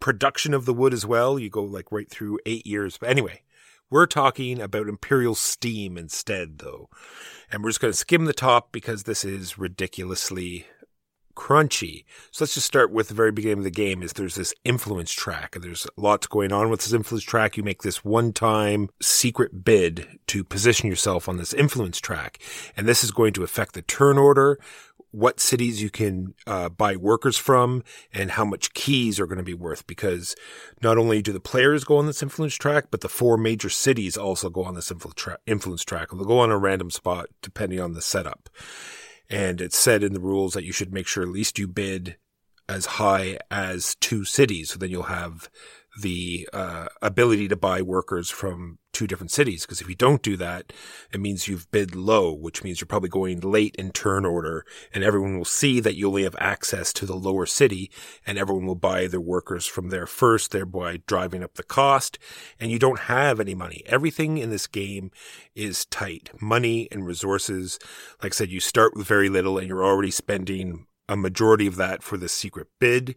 production 0.00 0.52
of 0.52 0.64
the 0.64 0.74
wood 0.74 0.92
as 0.92 1.06
well. 1.06 1.38
You 1.38 1.48
go 1.48 1.62
like 1.62 1.92
right 1.92 2.10
through 2.10 2.40
eight 2.44 2.66
years. 2.66 2.98
But 2.98 3.10
anyway, 3.10 3.42
we're 3.90 4.06
talking 4.06 4.60
about 4.60 4.88
Imperial 4.88 5.34
Steam 5.34 5.96
instead, 5.96 6.58
though, 6.58 6.88
and 7.50 7.62
we're 7.62 7.70
just 7.70 7.80
going 7.80 7.92
to 7.92 7.98
skim 7.98 8.24
the 8.24 8.32
top 8.32 8.72
because 8.72 9.04
this 9.04 9.24
is 9.24 9.58
ridiculously 9.58 10.66
crunchy. 11.38 12.04
So 12.32 12.42
let's 12.44 12.54
just 12.54 12.66
start 12.66 12.90
with 12.90 13.06
the 13.06 13.14
very 13.14 13.30
beginning 13.30 13.58
of 13.58 13.64
the 13.64 13.70
game 13.70 14.02
is 14.02 14.12
there's 14.12 14.34
this 14.34 14.52
influence 14.64 15.12
track 15.12 15.54
and 15.54 15.64
there's 15.64 15.86
lots 15.96 16.26
going 16.26 16.52
on 16.52 16.68
with 16.68 16.80
this 16.80 16.92
influence 16.92 17.24
track. 17.24 17.56
You 17.56 17.62
make 17.62 17.82
this 17.82 18.04
one 18.04 18.32
time 18.32 18.90
secret 19.00 19.64
bid 19.64 20.18
to 20.26 20.42
position 20.42 20.90
yourself 20.90 21.28
on 21.28 21.36
this 21.36 21.54
influence 21.54 22.00
track. 22.00 22.40
And 22.76 22.88
this 22.88 23.04
is 23.04 23.12
going 23.12 23.34
to 23.34 23.44
affect 23.44 23.74
the 23.74 23.82
turn 23.82 24.18
order, 24.18 24.58
what 25.12 25.38
cities 25.38 25.80
you 25.80 25.90
can 25.90 26.34
uh, 26.46 26.68
buy 26.70 26.96
workers 26.96 27.38
from 27.38 27.84
and 28.12 28.32
how 28.32 28.44
much 28.44 28.74
keys 28.74 29.20
are 29.20 29.26
going 29.26 29.38
to 29.38 29.44
be 29.44 29.54
worth 29.54 29.86
because 29.86 30.34
not 30.82 30.98
only 30.98 31.22
do 31.22 31.32
the 31.32 31.38
players 31.38 31.84
go 31.84 31.98
on 31.98 32.06
this 32.06 32.22
influence 32.22 32.56
track, 32.56 32.86
but 32.90 33.00
the 33.00 33.08
four 33.08 33.38
major 33.38 33.70
cities 33.70 34.16
also 34.16 34.50
go 34.50 34.64
on 34.64 34.74
this 34.74 34.90
influence 35.46 35.84
track. 35.84 36.10
They'll 36.10 36.24
go 36.24 36.40
on 36.40 36.50
a 36.50 36.58
random 36.58 36.90
spot 36.90 37.28
depending 37.42 37.78
on 37.78 37.92
the 37.92 38.02
setup. 38.02 38.50
And 39.30 39.60
it's 39.60 39.78
said 39.78 40.02
in 40.02 40.14
the 40.14 40.20
rules 40.20 40.54
that 40.54 40.64
you 40.64 40.72
should 40.72 40.92
make 40.92 41.06
sure 41.06 41.22
at 41.22 41.28
least 41.28 41.58
you 41.58 41.68
bid 41.68 42.16
as 42.68 42.86
high 42.86 43.38
as 43.50 43.96
two 44.00 44.24
cities. 44.24 44.70
So 44.70 44.78
then 44.78 44.90
you'll 44.90 45.04
have 45.04 45.50
the 46.00 46.48
uh, 46.52 46.86
ability 47.02 47.48
to 47.48 47.56
buy 47.56 47.82
workers 47.82 48.30
from 48.30 48.78
two 48.92 49.06
different 49.06 49.30
cities. 49.30 49.62
Because 49.62 49.80
if 49.80 49.88
you 49.88 49.94
don't 49.94 50.22
do 50.22 50.36
that, 50.36 50.72
it 51.12 51.20
means 51.20 51.46
you've 51.46 51.70
bid 51.70 51.94
low, 51.94 52.32
which 52.32 52.64
means 52.64 52.80
you're 52.80 52.86
probably 52.86 53.08
going 53.08 53.40
late 53.40 53.76
in 53.76 53.92
turn 53.92 54.24
order, 54.24 54.64
and 54.92 55.04
everyone 55.04 55.38
will 55.38 55.44
see 55.44 55.80
that 55.80 55.94
you 55.94 56.08
only 56.08 56.24
have 56.24 56.36
access 56.38 56.92
to 56.94 57.06
the 57.06 57.14
lower 57.14 57.46
city, 57.46 57.90
and 58.26 58.38
everyone 58.38 58.66
will 58.66 58.74
buy 58.74 59.06
their 59.06 59.20
workers 59.20 59.66
from 59.66 59.90
there 59.90 60.06
first, 60.06 60.50
thereby 60.50 61.00
driving 61.06 61.44
up 61.44 61.54
the 61.54 61.62
cost. 61.62 62.18
And 62.58 62.70
you 62.70 62.78
don't 62.78 63.00
have 63.00 63.38
any 63.40 63.54
money. 63.54 63.82
Everything 63.86 64.38
in 64.38 64.50
this 64.50 64.66
game 64.66 65.10
is 65.54 65.84
tight. 65.86 66.30
Money 66.40 66.88
and 66.90 67.06
resources. 67.06 67.78
Like 68.22 68.32
I 68.32 68.34
said, 68.34 68.50
you 68.50 68.60
start 68.60 68.96
with 68.96 69.06
very 69.06 69.28
little, 69.28 69.58
and 69.58 69.68
you're 69.68 69.84
already 69.84 70.10
spending 70.10 70.86
a 71.08 71.16
majority 71.16 71.66
of 71.66 71.76
that 71.76 72.02
for 72.02 72.16
the 72.16 72.28
secret 72.28 72.68
bid 72.78 73.16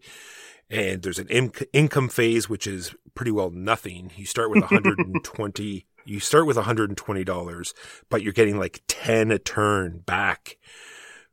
and 0.72 1.02
there's 1.02 1.20
an 1.20 1.28
in- 1.28 1.52
income 1.72 2.08
phase 2.08 2.48
which 2.48 2.66
is 2.66 2.94
pretty 3.14 3.30
well 3.30 3.50
nothing 3.50 4.10
you 4.16 4.26
start 4.26 4.50
with 4.50 4.62
120 4.62 5.86
You 6.04 6.18
start 6.18 6.46
with 6.46 6.56
$120, 6.56 7.74
but 8.08 8.22
you're 8.22 8.32
getting 8.32 8.58
like 8.58 8.82
10 8.88 9.30
a 9.30 9.38
turn 9.38 9.98
back. 9.98 10.58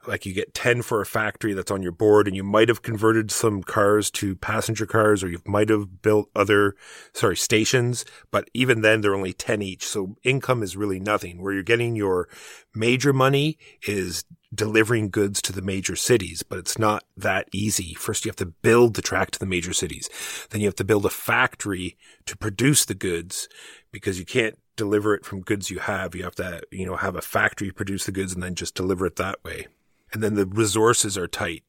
Like 0.08 0.26
you 0.26 0.34
get 0.34 0.54
10 0.54 0.82
for 0.82 1.02
a 1.02 1.06
factory 1.06 1.54
that's 1.54 1.72
on 1.72 1.84
your 1.84 1.92
board 1.92 2.28
and 2.28 2.36
you 2.36 2.44
might 2.44 2.70
have 2.70 2.82
converted 2.82 3.32
some 3.32 3.62
cars 3.62 4.10
to 4.12 4.36
passenger 4.36 4.86
cars 4.86 5.24
or 5.24 5.30
you 5.30 5.42
might 5.46 5.70
have 5.70 6.02
built 6.02 6.30
other, 6.36 6.76
sorry, 7.14 7.36
stations, 7.36 8.06
but 8.32 8.50
even 8.54 8.82
then 8.82 9.02
they're 9.02 9.16
only 9.16 9.34
10 9.34 9.62
each. 9.62 9.86
So 9.86 10.16
income 10.24 10.64
is 10.64 10.78
really 10.78 11.00
nothing. 11.00 11.42
Where 11.42 11.54
you're 11.54 11.64
getting 11.64 11.96
your 11.96 12.30
major 12.74 13.12
money 13.12 13.58
is 13.88 14.24
delivering 14.54 15.10
goods 15.10 15.42
to 15.44 15.54
the 15.54 15.62
major 15.62 15.96
cities, 15.96 16.44
but 16.44 16.60
it's 16.60 16.80
not 16.80 17.04
that 17.16 17.48
easy. 17.52 17.94
First, 17.94 18.26
you 18.26 18.30
have 18.30 18.36
to 18.38 18.46
build 18.46 18.96
the 18.96 19.02
track 19.02 19.32
to 19.32 19.40
the 19.40 19.46
major 19.46 19.74
cities. 19.74 20.10
Then 20.50 20.62
you 20.62 20.68
have 20.68 20.76
to 20.76 20.84
build 20.84 21.06
a 21.06 21.10
factory 21.10 21.98
to 22.26 22.38
produce 22.38 22.86
the 22.86 22.96
goods 22.96 23.48
because 23.92 24.18
you 24.18 24.26
can't 24.26 24.58
deliver 24.76 25.14
it 25.14 25.26
from 25.26 25.42
goods 25.42 25.70
you 25.70 25.80
have. 25.80 26.16
You 26.16 26.24
have 26.24 26.36
to, 26.36 26.62
you 26.72 26.86
know, 26.86 26.96
have 26.96 27.16
a 27.16 27.22
factory 27.22 27.70
produce 27.72 28.06
the 28.06 28.12
goods 28.12 28.34
and 28.34 28.42
then 28.42 28.56
just 28.56 28.76
deliver 28.76 29.06
it 29.06 29.18
that 29.18 29.44
way. 29.44 29.68
And 30.14 30.24
then 30.24 30.36
the 30.36 30.46
resources 30.46 31.18
are 31.18 31.28
tight. 31.28 31.64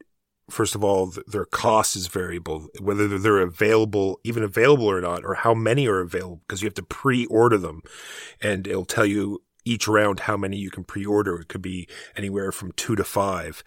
First 0.48 0.74
of 0.74 0.82
all, 0.82 1.12
th- 1.12 1.26
their 1.26 1.44
cost 1.44 1.94
is 1.94 2.08
variable, 2.08 2.68
whether 2.80 3.06
they're 3.18 3.38
available, 3.38 4.20
even 4.24 4.42
available 4.42 4.86
or 4.86 5.00
not, 5.00 5.24
or 5.24 5.34
how 5.34 5.54
many 5.54 5.86
are 5.86 6.00
available, 6.00 6.42
because 6.46 6.62
you 6.62 6.66
have 6.66 6.74
to 6.74 6.82
pre-order 6.82 7.56
them 7.56 7.82
and 8.40 8.66
it'll 8.66 8.84
tell 8.84 9.06
you 9.06 9.42
each 9.64 9.86
round 9.86 10.20
how 10.20 10.36
many 10.36 10.56
you 10.56 10.70
can 10.70 10.84
pre-order. 10.84 11.40
It 11.40 11.48
could 11.48 11.62
be 11.62 11.88
anywhere 12.16 12.50
from 12.52 12.72
two 12.72 12.96
to 12.96 13.04
five. 13.04 13.62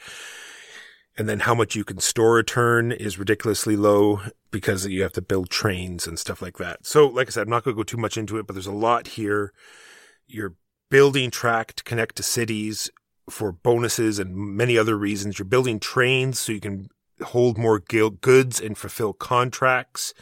And 1.16 1.30
then 1.30 1.42
how 1.42 1.54
much 1.54 1.76
you 1.76 1.84
can 1.84 2.00
store 2.00 2.40
a 2.40 2.44
turn 2.44 2.92
is 2.92 3.20
ridiculously 3.20 3.76
low 3.76 4.22
because 4.50 4.88
you 4.88 5.04
have 5.04 5.14
to 5.14 5.22
build 5.22 5.50
trains 5.50 6.08
and 6.08 6.18
stuff 6.18 6.42
like 6.42 6.58
that. 6.58 6.88
So, 6.88 7.08
like 7.08 7.28
I 7.28 7.30
said, 7.30 7.44
I'm 7.44 7.50
not 7.50 7.64
going 7.64 7.76
to 7.76 7.80
go 7.80 7.84
too 7.84 7.98
much 7.98 8.18
into 8.18 8.38
it, 8.38 8.48
but 8.48 8.54
there's 8.54 8.66
a 8.66 8.72
lot 8.72 9.10
here. 9.10 9.54
You're 10.28 10.56
building 10.90 11.30
track 11.30 11.74
to 11.74 11.84
connect 11.84 12.16
to 12.16 12.24
cities 12.24 12.90
for 13.30 13.52
bonuses 13.52 14.20
and 14.20 14.36
many 14.36 14.78
other 14.78 14.98
reasons. 14.98 15.40
You're 15.40 15.46
building 15.46 15.80
trains 15.80 16.40
so 16.40 16.52
you 16.52 16.60
can 16.60 16.90
hold 17.24 17.58
more 17.58 17.80
goods 17.80 18.60
and 18.60 18.78
fulfill 18.78 19.14
contracts. 19.14 20.14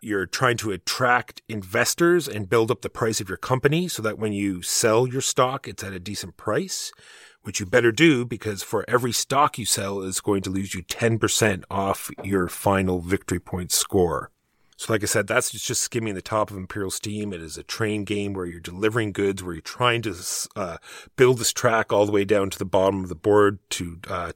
You're 0.00 0.26
trying 0.26 0.56
to 0.58 0.70
attract 0.70 1.42
investors 1.48 2.28
and 2.28 2.48
build 2.48 2.70
up 2.70 2.82
the 2.82 2.90
price 2.90 3.20
of 3.20 3.28
your 3.28 3.38
company 3.38 3.88
so 3.88 4.02
that 4.02 4.18
when 4.18 4.32
you 4.32 4.62
sell 4.62 5.06
your 5.06 5.20
stock, 5.20 5.66
it's 5.66 5.82
at 5.82 5.92
a 5.92 5.98
decent 5.98 6.36
price, 6.36 6.92
which 7.42 7.58
you 7.58 7.66
better 7.66 7.90
do 7.90 8.24
because 8.24 8.62
for 8.62 8.84
every 8.88 9.12
stock 9.12 9.58
you 9.58 9.64
sell 9.64 10.00
is 10.00 10.20
going 10.20 10.42
to 10.42 10.50
lose 10.50 10.74
you 10.74 10.82
10% 10.84 11.64
off 11.70 12.10
your 12.22 12.48
final 12.48 13.00
victory 13.00 13.40
point 13.40 13.72
score. 13.72 14.30
So, 14.78 14.92
like 14.92 15.02
I 15.02 15.06
said, 15.06 15.26
that's 15.26 15.50
just 15.50 15.82
skimming 15.82 16.14
the 16.14 16.22
top 16.22 16.52
of 16.52 16.56
Imperial 16.56 16.92
Steam. 16.92 17.32
It 17.32 17.42
is 17.42 17.58
a 17.58 17.64
train 17.64 18.04
game 18.04 18.32
where 18.32 18.46
you're 18.46 18.60
delivering 18.60 19.10
goods, 19.10 19.42
where 19.42 19.54
you're 19.54 19.60
trying 19.60 20.02
to 20.02 20.14
uh, 20.54 20.76
build 21.16 21.38
this 21.38 21.52
track 21.52 21.92
all 21.92 22.06
the 22.06 22.12
way 22.12 22.24
down 22.24 22.48
to 22.50 22.58
the 22.58 22.64
bottom 22.64 23.02
of 23.02 23.08
the 23.08 23.16
board 23.16 23.58
to 23.70 23.98
uh. 24.08 24.30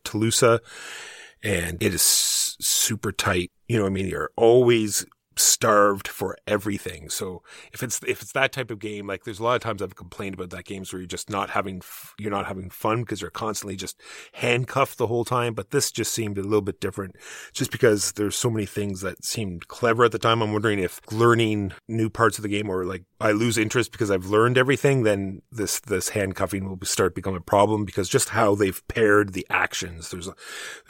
And 1.45 1.81
it 1.81 1.95
is 1.95 2.03
super 2.03 3.13
tight. 3.13 3.53
You 3.69 3.79
know, 3.79 3.87
I 3.87 3.91
mean, 3.91 4.07
you're 4.07 4.33
always 4.37 5.07
starved 5.37 6.09
for 6.09 6.37
everything. 6.47 7.09
So 7.09 7.43
if 7.73 7.83
it's 7.83 8.01
if 8.07 8.23
it's 8.23 8.33
that 8.33 8.53
type 8.53 8.71
of 8.71 8.79
game, 8.79 9.07
like 9.07 9.25
there's 9.25 9.39
a 9.39 9.45
lot 9.45 9.57
of 9.57 9.63
times 9.63 9.83
I've 9.83 9.97
complained 9.97 10.35
about 10.35 10.51
that 10.51 10.65
games 10.65 10.93
where 10.93 11.01
you're 11.01 11.07
just 11.07 11.31
not 11.31 11.51
having 11.51 11.83
you're 12.19 12.31
not 12.31 12.47
having 12.47 12.71
fun 12.71 13.01
because 13.03 13.21
you're 13.21 13.31
constantly 13.31 13.77
just 13.77 14.01
handcuffed 14.35 14.99
the 14.99 15.07
whole 15.07 15.25
time. 15.25 15.55
But 15.55 15.71
this 15.71 15.91
just 15.91 16.13
seemed 16.13 16.39
a 16.39 16.43
little 16.43 16.63
bit 16.63 16.81
different, 16.81 17.17
just 17.53 17.71
because 17.71 18.13
there's 18.13 18.37
so 18.37 18.51
many 18.51 18.67
things 18.67 19.01
that 19.01 19.25
seemed 19.25 19.69
clever 19.69 20.05
at 20.05 20.13
the 20.13 20.19
time. 20.19 20.43
I'm 20.43 20.53
wondering 20.53 20.79
if 20.79 21.01
learning 21.11 21.73
new 21.89 22.11
parts 22.11 22.39
of 22.39 22.43
the 22.43 22.49
game 22.49 22.69
or 22.69 22.85
like 22.85 23.05
I 23.21 23.33
lose 23.33 23.59
interest 23.59 23.93
because 23.93 24.11
I've 24.11 24.27
learned 24.27 24.59
everything, 24.59 25.03
then 25.03 25.43
this 25.51 25.81
this 25.81 26.11
handcuffing 26.11 26.69
will 26.69 26.79
start 26.85 27.15
becoming 27.15 27.39
a 27.39 27.43
problem 27.43 27.85
because 27.85 28.09
just 28.09 28.31
how 28.31 28.55
they've 28.55 28.83
paired 28.89 29.33
the 29.33 29.47
actions. 29.51 30.11
There's 30.11 30.29
a, 30.29 30.35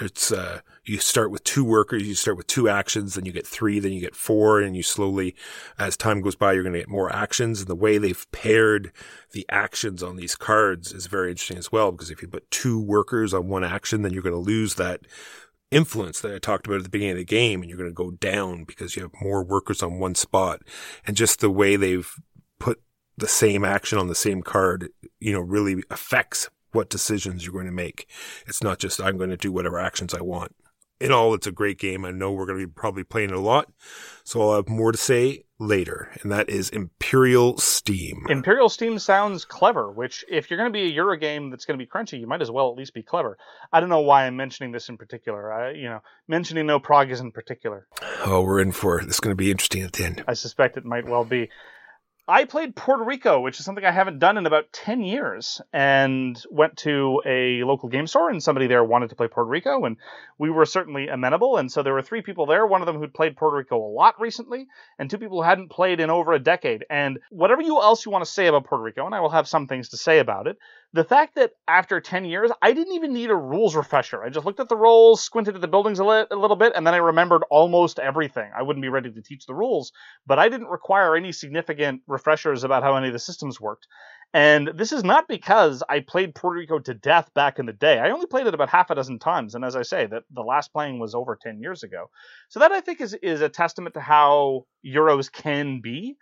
it's 0.00 0.32
uh 0.32 0.60
you 0.84 0.98
start 0.98 1.30
with 1.30 1.44
two 1.44 1.64
workers, 1.64 2.08
you 2.08 2.14
start 2.14 2.36
with 2.36 2.48
two 2.48 2.68
actions, 2.68 3.14
then 3.14 3.24
you 3.24 3.32
get 3.32 3.46
three, 3.46 3.78
then 3.78 3.92
you 3.92 4.00
get 4.00 4.16
four, 4.16 4.60
and 4.60 4.76
you 4.76 4.82
slowly, 4.82 5.36
as 5.78 5.96
time 5.96 6.20
goes 6.20 6.34
by, 6.34 6.52
you're 6.52 6.64
going 6.64 6.72
to 6.72 6.80
get 6.80 6.88
more 6.88 7.14
actions. 7.14 7.60
And 7.60 7.68
the 7.68 7.76
way 7.76 7.98
they've 7.98 8.26
paired 8.32 8.92
the 9.30 9.46
actions 9.48 10.02
on 10.02 10.16
these 10.16 10.34
cards 10.34 10.92
is 10.92 11.06
very 11.06 11.30
interesting 11.30 11.58
as 11.58 11.70
well, 11.70 11.92
because 11.92 12.10
if 12.10 12.20
you 12.20 12.26
put 12.26 12.50
two 12.50 12.80
workers 12.80 13.32
on 13.32 13.48
one 13.48 13.62
action, 13.62 14.02
then 14.02 14.12
you're 14.12 14.24
going 14.24 14.34
to 14.34 14.38
lose 14.38 14.74
that 14.74 15.02
influence 15.70 16.20
that 16.20 16.34
I 16.34 16.38
talked 16.38 16.66
about 16.66 16.78
at 16.78 16.82
the 16.82 16.90
beginning 16.90 17.12
of 17.12 17.18
the 17.18 17.24
game, 17.24 17.60
and 17.60 17.68
you're 17.68 17.78
going 17.78 17.90
to 17.90 17.94
go 17.94 18.10
down 18.10 18.64
because 18.64 18.96
you 18.96 19.02
have 19.02 19.12
more 19.22 19.44
workers 19.44 19.84
on 19.84 20.00
one 20.00 20.16
spot. 20.16 20.62
And 21.06 21.16
just 21.16 21.38
the 21.38 21.50
way 21.50 21.76
they've 21.76 22.12
put 22.58 22.82
the 23.16 23.28
same 23.28 23.64
action 23.64 23.98
on 23.98 24.08
the 24.08 24.16
same 24.16 24.42
card, 24.42 24.88
you 25.20 25.32
know, 25.32 25.40
really 25.40 25.84
affects 25.90 26.50
what 26.72 26.90
decisions 26.90 27.44
you're 27.44 27.52
going 27.52 27.66
to 27.66 27.72
make. 27.72 28.08
It's 28.46 28.62
not 28.62 28.80
just 28.80 29.00
I'm 29.00 29.16
going 29.16 29.30
to 29.30 29.36
do 29.36 29.52
whatever 29.52 29.78
actions 29.78 30.12
I 30.12 30.22
want 30.22 30.56
in 31.02 31.12
all, 31.12 31.34
it's 31.34 31.46
a 31.46 31.52
great 31.52 31.78
game. 31.78 32.04
I 32.04 32.12
know 32.12 32.32
we're 32.32 32.46
going 32.46 32.60
to 32.60 32.66
be 32.66 32.72
probably 32.72 33.04
playing 33.04 33.30
it 33.30 33.36
a 33.36 33.40
lot, 33.40 33.70
so 34.24 34.40
I'll 34.40 34.56
have 34.56 34.68
more 34.68 34.92
to 34.92 34.98
say 34.98 35.44
later, 35.58 36.10
and 36.22 36.30
that 36.30 36.48
is 36.48 36.70
Imperial 36.70 37.58
Steam. 37.58 38.24
Imperial 38.28 38.68
Steam 38.68 38.98
sounds 38.98 39.44
clever, 39.44 39.90
which, 39.90 40.24
if 40.28 40.48
you're 40.48 40.58
going 40.58 40.72
to 40.72 40.72
be 40.72 40.84
a 40.84 40.94
Euro 40.94 41.16
game 41.16 41.50
that's 41.50 41.64
going 41.64 41.78
to 41.78 41.84
be 41.84 41.90
crunchy, 41.90 42.20
you 42.20 42.26
might 42.26 42.40
as 42.40 42.50
well 42.50 42.70
at 42.70 42.76
least 42.76 42.94
be 42.94 43.02
clever. 43.02 43.36
I 43.72 43.80
don't 43.80 43.88
know 43.88 44.00
why 44.00 44.26
I'm 44.26 44.36
mentioning 44.36 44.72
this 44.72 44.88
in 44.88 44.96
particular. 44.96 45.52
I, 45.52 45.72
you 45.72 45.88
know, 45.88 46.00
mentioning 46.28 46.66
no 46.66 46.78
Pragas 46.78 47.20
in 47.20 47.32
particular. 47.32 47.86
Oh, 48.24 48.42
we're 48.42 48.60
in 48.60 48.72
for 48.72 48.98
it. 49.00 49.06
This 49.06 49.16
is 49.16 49.20
going 49.20 49.32
to 49.32 49.36
be 49.36 49.50
interesting 49.50 49.82
at 49.82 49.92
the 49.92 50.04
end. 50.04 50.24
I 50.28 50.34
suspect 50.34 50.76
it 50.76 50.84
might 50.84 51.08
well 51.08 51.24
be. 51.24 51.50
I 52.28 52.44
played 52.44 52.76
Puerto 52.76 53.02
Rico, 53.02 53.40
which 53.40 53.58
is 53.58 53.64
something 53.64 53.84
I 53.84 53.90
haven't 53.90 54.20
done 54.20 54.38
in 54.38 54.46
about 54.46 54.72
10 54.72 55.02
years, 55.02 55.60
and 55.72 56.40
went 56.50 56.76
to 56.78 57.20
a 57.26 57.64
local 57.64 57.88
game 57.88 58.06
store, 58.06 58.30
and 58.30 58.40
somebody 58.40 58.68
there 58.68 58.84
wanted 58.84 59.10
to 59.10 59.16
play 59.16 59.26
Puerto 59.26 59.50
Rico, 59.50 59.84
and 59.84 59.96
we 60.38 60.48
were 60.48 60.64
certainly 60.64 61.08
amenable. 61.08 61.56
And 61.56 61.70
so 61.70 61.82
there 61.82 61.92
were 61.92 62.02
three 62.02 62.22
people 62.22 62.46
there, 62.46 62.64
one 62.64 62.80
of 62.80 62.86
them 62.86 62.98
who'd 62.98 63.12
played 63.12 63.36
Puerto 63.36 63.56
Rico 63.56 63.76
a 63.76 63.92
lot 63.92 64.20
recently, 64.20 64.68
and 65.00 65.10
two 65.10 65.18
people 65.18 65.38
who 65.42 65.48
hadn't 65.48 65.70
played 65.70 65.98
in 65.98 66.10
over 66.10 66.32
a 66.32 66.38
decade. 66.38 66.84
And 66.88 67.18
whatever 67.30 67.60
you 67.60 67.82
else 67.82 68.06
you 68.06 68.12
want 68.12 68.24
to 68.24 68.30
say 68.30 68.46
about 68.46 68.66
Puerto 68.66 68.84
Rico, 68.84 69.04
and 69.04 69.14
I 69.16 69.20
will 69.20 69.30
have 69.30 69.48
some 69.48 69.66
things 69.66 69.88
to 69.88 69.96
say 69.96 70.20
about 70.20 70.46
it, 70.46 70.58
the 70.94 71.04
fact 71.04 71.36
that 71.36 71.52
after 71.66 72.00
10 72.00 72.26
years, 72.26 72.50
I 72.60 72.72
didn't 72.72 72.94
even 72.94 73.14
need 73.14 73.30
a 73.30 73.36
rules 73.36 73.74
refresher. 73.74 74.22
I 74.22 74.28
just 74.28 74.44
looked 74.44 74.60
at 74.60 74.68
the 74.68 74.76
rules, 74.76 75.22
squinted 75.22 75.54
at 75.54 75.62
the 75.62 75.68
buildings 75.68 75.98
a, 75.98 76.04
li- 76.04 76.26
a 76.30 76.36
little 76.36 76.56
bit, 76.56 76.74
and 76.76 76.86
then 76.86 76.92
I 76.92 76.98
remembered 76.98 77.44
almost 77.50 77.98
everything. 77.98 78.50
I 78.56 78.62
wouldn't 78.62 78.82
be 78.82 78.90
ready 78.90 79.10
to 79.10 79.22
teach 79.22 79.46
the 79.46 79.54
rules, 79.54 79.92
but 80.26 80.38
I 80.38 80.50
didn't 80.50 80.68
require 80.68 81.16
any 81.16 81.32
significant 81.32 82.02
refreshers 82.06 82.62
about 82.62 82.82
how 82.82 82.94
any 82.96 83.06
of 83.06 83.14
the 83.14 83.18
systems 83.18 83.58
worked. 83.58 83.86
And 84.34 84.70
this 84.74 84.92
is 84.92 85.02
not 85.02 85.28
because 85.28 85.82
I 85.88 86.00
played 86.00 86.34
Puerto 86.34 86.58
Rico 86.58 86.78
to 86.78 86.94
death 86.94 87.32
back 87.34 87.58
in 87.58 87.66
the 87.66 87.72
day. 87.72 87.98
I 87.98 88.10
only 88.10 88.26
played 88.26 88.46
it 88.46 88.54
about 88.54 88.68
half 88.68 88.90
a 88.90 88.94
dozen 88.94 89.18
times, 89.18 89.54
and 89.54 89.64
as 89.64 89.76
I 89.76 89.82
say, 89.82 90.06
that 90.06 90.24
the 90.30 90.42
last 90.42 90.72
playing 90.72 90.98
was 90.98 91.14
over 91.14 91.38
10 91.40 91.60
years 91.60 91.82
ago. 91.82 92.10
So 92.48 92.60
that 92.60 92.72
I 92.72 92.80
think 92.80 93.00
is 93.00 93.14
is 93.14 93.40
a 93.40 93.48
testament 93.48 93.94
to 93.94 94.00
how 94.00 94.66
Euros 94.84 95.32
can 95.32 95.80
be. 95.82 96.16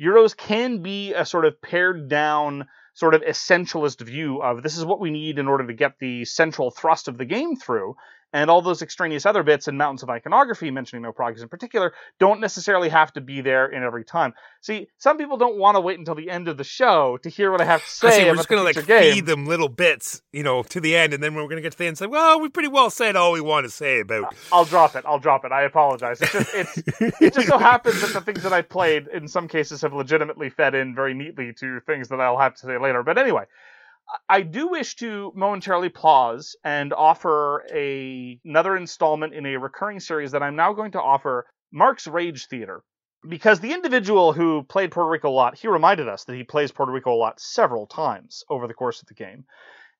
Euros 0.00 0.36
can 0.36 0.82
be 0.82 1.14
a 1.14 1.24
sort 1.24 1.44
of 1.44 1.60
pared 1.62 2.08
down 2.08 2.66
sort 2.96 3.14
of 3.14 3.20
essentialist 3.22 4.00
view 4.00 4.42
of 4.42 4.62
this 4.62 4.76
is 4.78 4.84
what 4.84 5.00
we 5.00 5.10
need 5.10 5.38
in 5.38 5.46
order 5.46 5.66
to 5.66 5.74
get 5.74 5.98
the 5.98 6.24
central 6.24 6.70
thrust 6.70 7.08
of 7.08 7.18
the 7.18 7.26
game 7.26 7.54
through. 7.54 7.94
And 8.32 8.50
all 8.50 8.60
those 8.60 8.82
extraneous 8.82 9.24
other 9.24 9.42
bits 9.42 9.68
and 9.68 9.78
mountains 9.78 10.02
of 10.02 10.10
iconography, 10.10 10.70
mentioning 10.70 11.02
no 11.02 11.12
Pragas 11.12 11.42
in 11.42 11.48
particular, 11.48 11.94
don't 12.18 12.40
necessarily 12.40 12.88
have 12.88 13.12
to 13.14 13.20
be 13.20 13.40
there 13.40 13.66
in 13.66 13.82
every 13.82 14.04
time. 14.04 14.34
See, 14.60 14.88
some 14.98 15.16
people 15.16 15.36
don't 15.36 15.58
want 15.58 15.76
to 15.76 15.80
wait 15.80 15.98
until 15.98 16.14
the 16.14 16.28
end 16.28 16.48
of 16.48 16.56
the 16.56 16.64
show 16.64 17.18
to 17.22 17.30
hear 17.30 17.50
what 17.50 17.60
I 17.60 17.64
have 17.64 17.82
to 17.84 17.90
say. 17.90 18.08
I 18.08 18.10
see, 18.10 18.24
we're 18.24 18.34
just 18.34 18.48
going 18.48 18.60
to 18.60 18.64
like 18.64 18.86
game. 18.86 19.14
feed 19.14 19.26
them 19.26 19.46
little 19.46 19.68
bits, 19.68 20.22
you 20.32 20.42
know, 20.42 20.62
to 20.64 20.80
the 20.80 20.96
end, 20.96 21.14
and 21.14 21.22
then 21.22 21.34
we're 21.34 21.44
going 21.44 21.56
to 21.56 21.62
get 21.62 21.72
to 21.72 21.78
the 21.78 21.84
end 21.84 21.90
and 21.90 21.98
say, 21.98 22.06
well, 22.06 22.40
we 22.40 22.48
pretty 22.48 22.68
well 22.68 22.90
said 22.90 23.16
all 23.16 23.32
we 23.32 23.40
want 23.40 23.64
to 23.64 23.70
say 23.70 24.00
about. 24.00 24.34
I'll 24.52 24.64
drop 24.64 24.96
it. 24.96 25.04
I'll 25.06 25.20
drop 25.20 25.44
it. 25.44 25.52
I 25.52 25.62
apologize. 25.62 26.20
It's 26.20 26.32
just 26.32 26.54
it's 26.54 27.20
it 27.20 27.34
just 27.34 27.48
so 27.48 27.58
happens 27.58 28.00
that 28.00 28.12
the 28.12 28.20
things 28.20 28.42
that 28.42 28.52
I 28.52 28.62
played 28.62 29.06
in 29.08 29.28
some 29.28 29.48
cases 29.48 29.82
have 29.82 29.92
legitimately 29.92 30.50
fed 30.50 30.74
in 30.74 30.94
very 30.94 31.14
neatly 31.14 31.52
to 31.54 31.80
things 31.80 32.08
that 32.08 32.20
I'll 32.20 32.38
have 32.38 32.54
to 32.54 32.66
say 32.66 32.78
later. 32.78 33.02
But 33.02 33.18
anyway, 33.18 33.44
I 34.28 34.42
do 34.42 34.68
wish 34.68 34.96
to 34.96 35.32
momentarily 35.34 35.88
pause 35.88 36.56
and 36.64 36.92
offer 36.92 37.64
a, 37.72 38.38
another 38.44 38.76
installment 38.76 39.34
in 39.34 39.46
a 39.46 39.58
recurring 39.58 40.00
series 40.00 40.32
that 40.32 40.42
I'm 40.42 40.56
now 40.56 40.72
going 40.72 40.92
to 40.92 41.02
offer 41.02 41.46
Mark's 41.72 42.06
Rage 42.06 42.46
Theater. 42.46 42.82
Because 43.28 43.58
the 43.58 43.72
individual 43.72 44.32
who 44.32 44.62
played 44.62 44.92
Puerto 44.92 45.10
Rico 45.10 45.28
a 45.28 45.30
lot, 45.30 45.58
he 45.58 45.66
reminded 45.66 46.08
us 46.08 46.24
that 46.24 46.36
he 46.36 46.44
plays 46.44 46.70
Puerto 46.70 46.92
Rico 46.92 47.12
a 47.12 47.16
lot 47.16 47.40
several 47.40 47.86
times 47.86 48.44
over 48.48 48.68
the 48.68 48.74
course 48.74 49.02
of 49.02 49.08
the 49.08 49.14
game. 49.14 49.44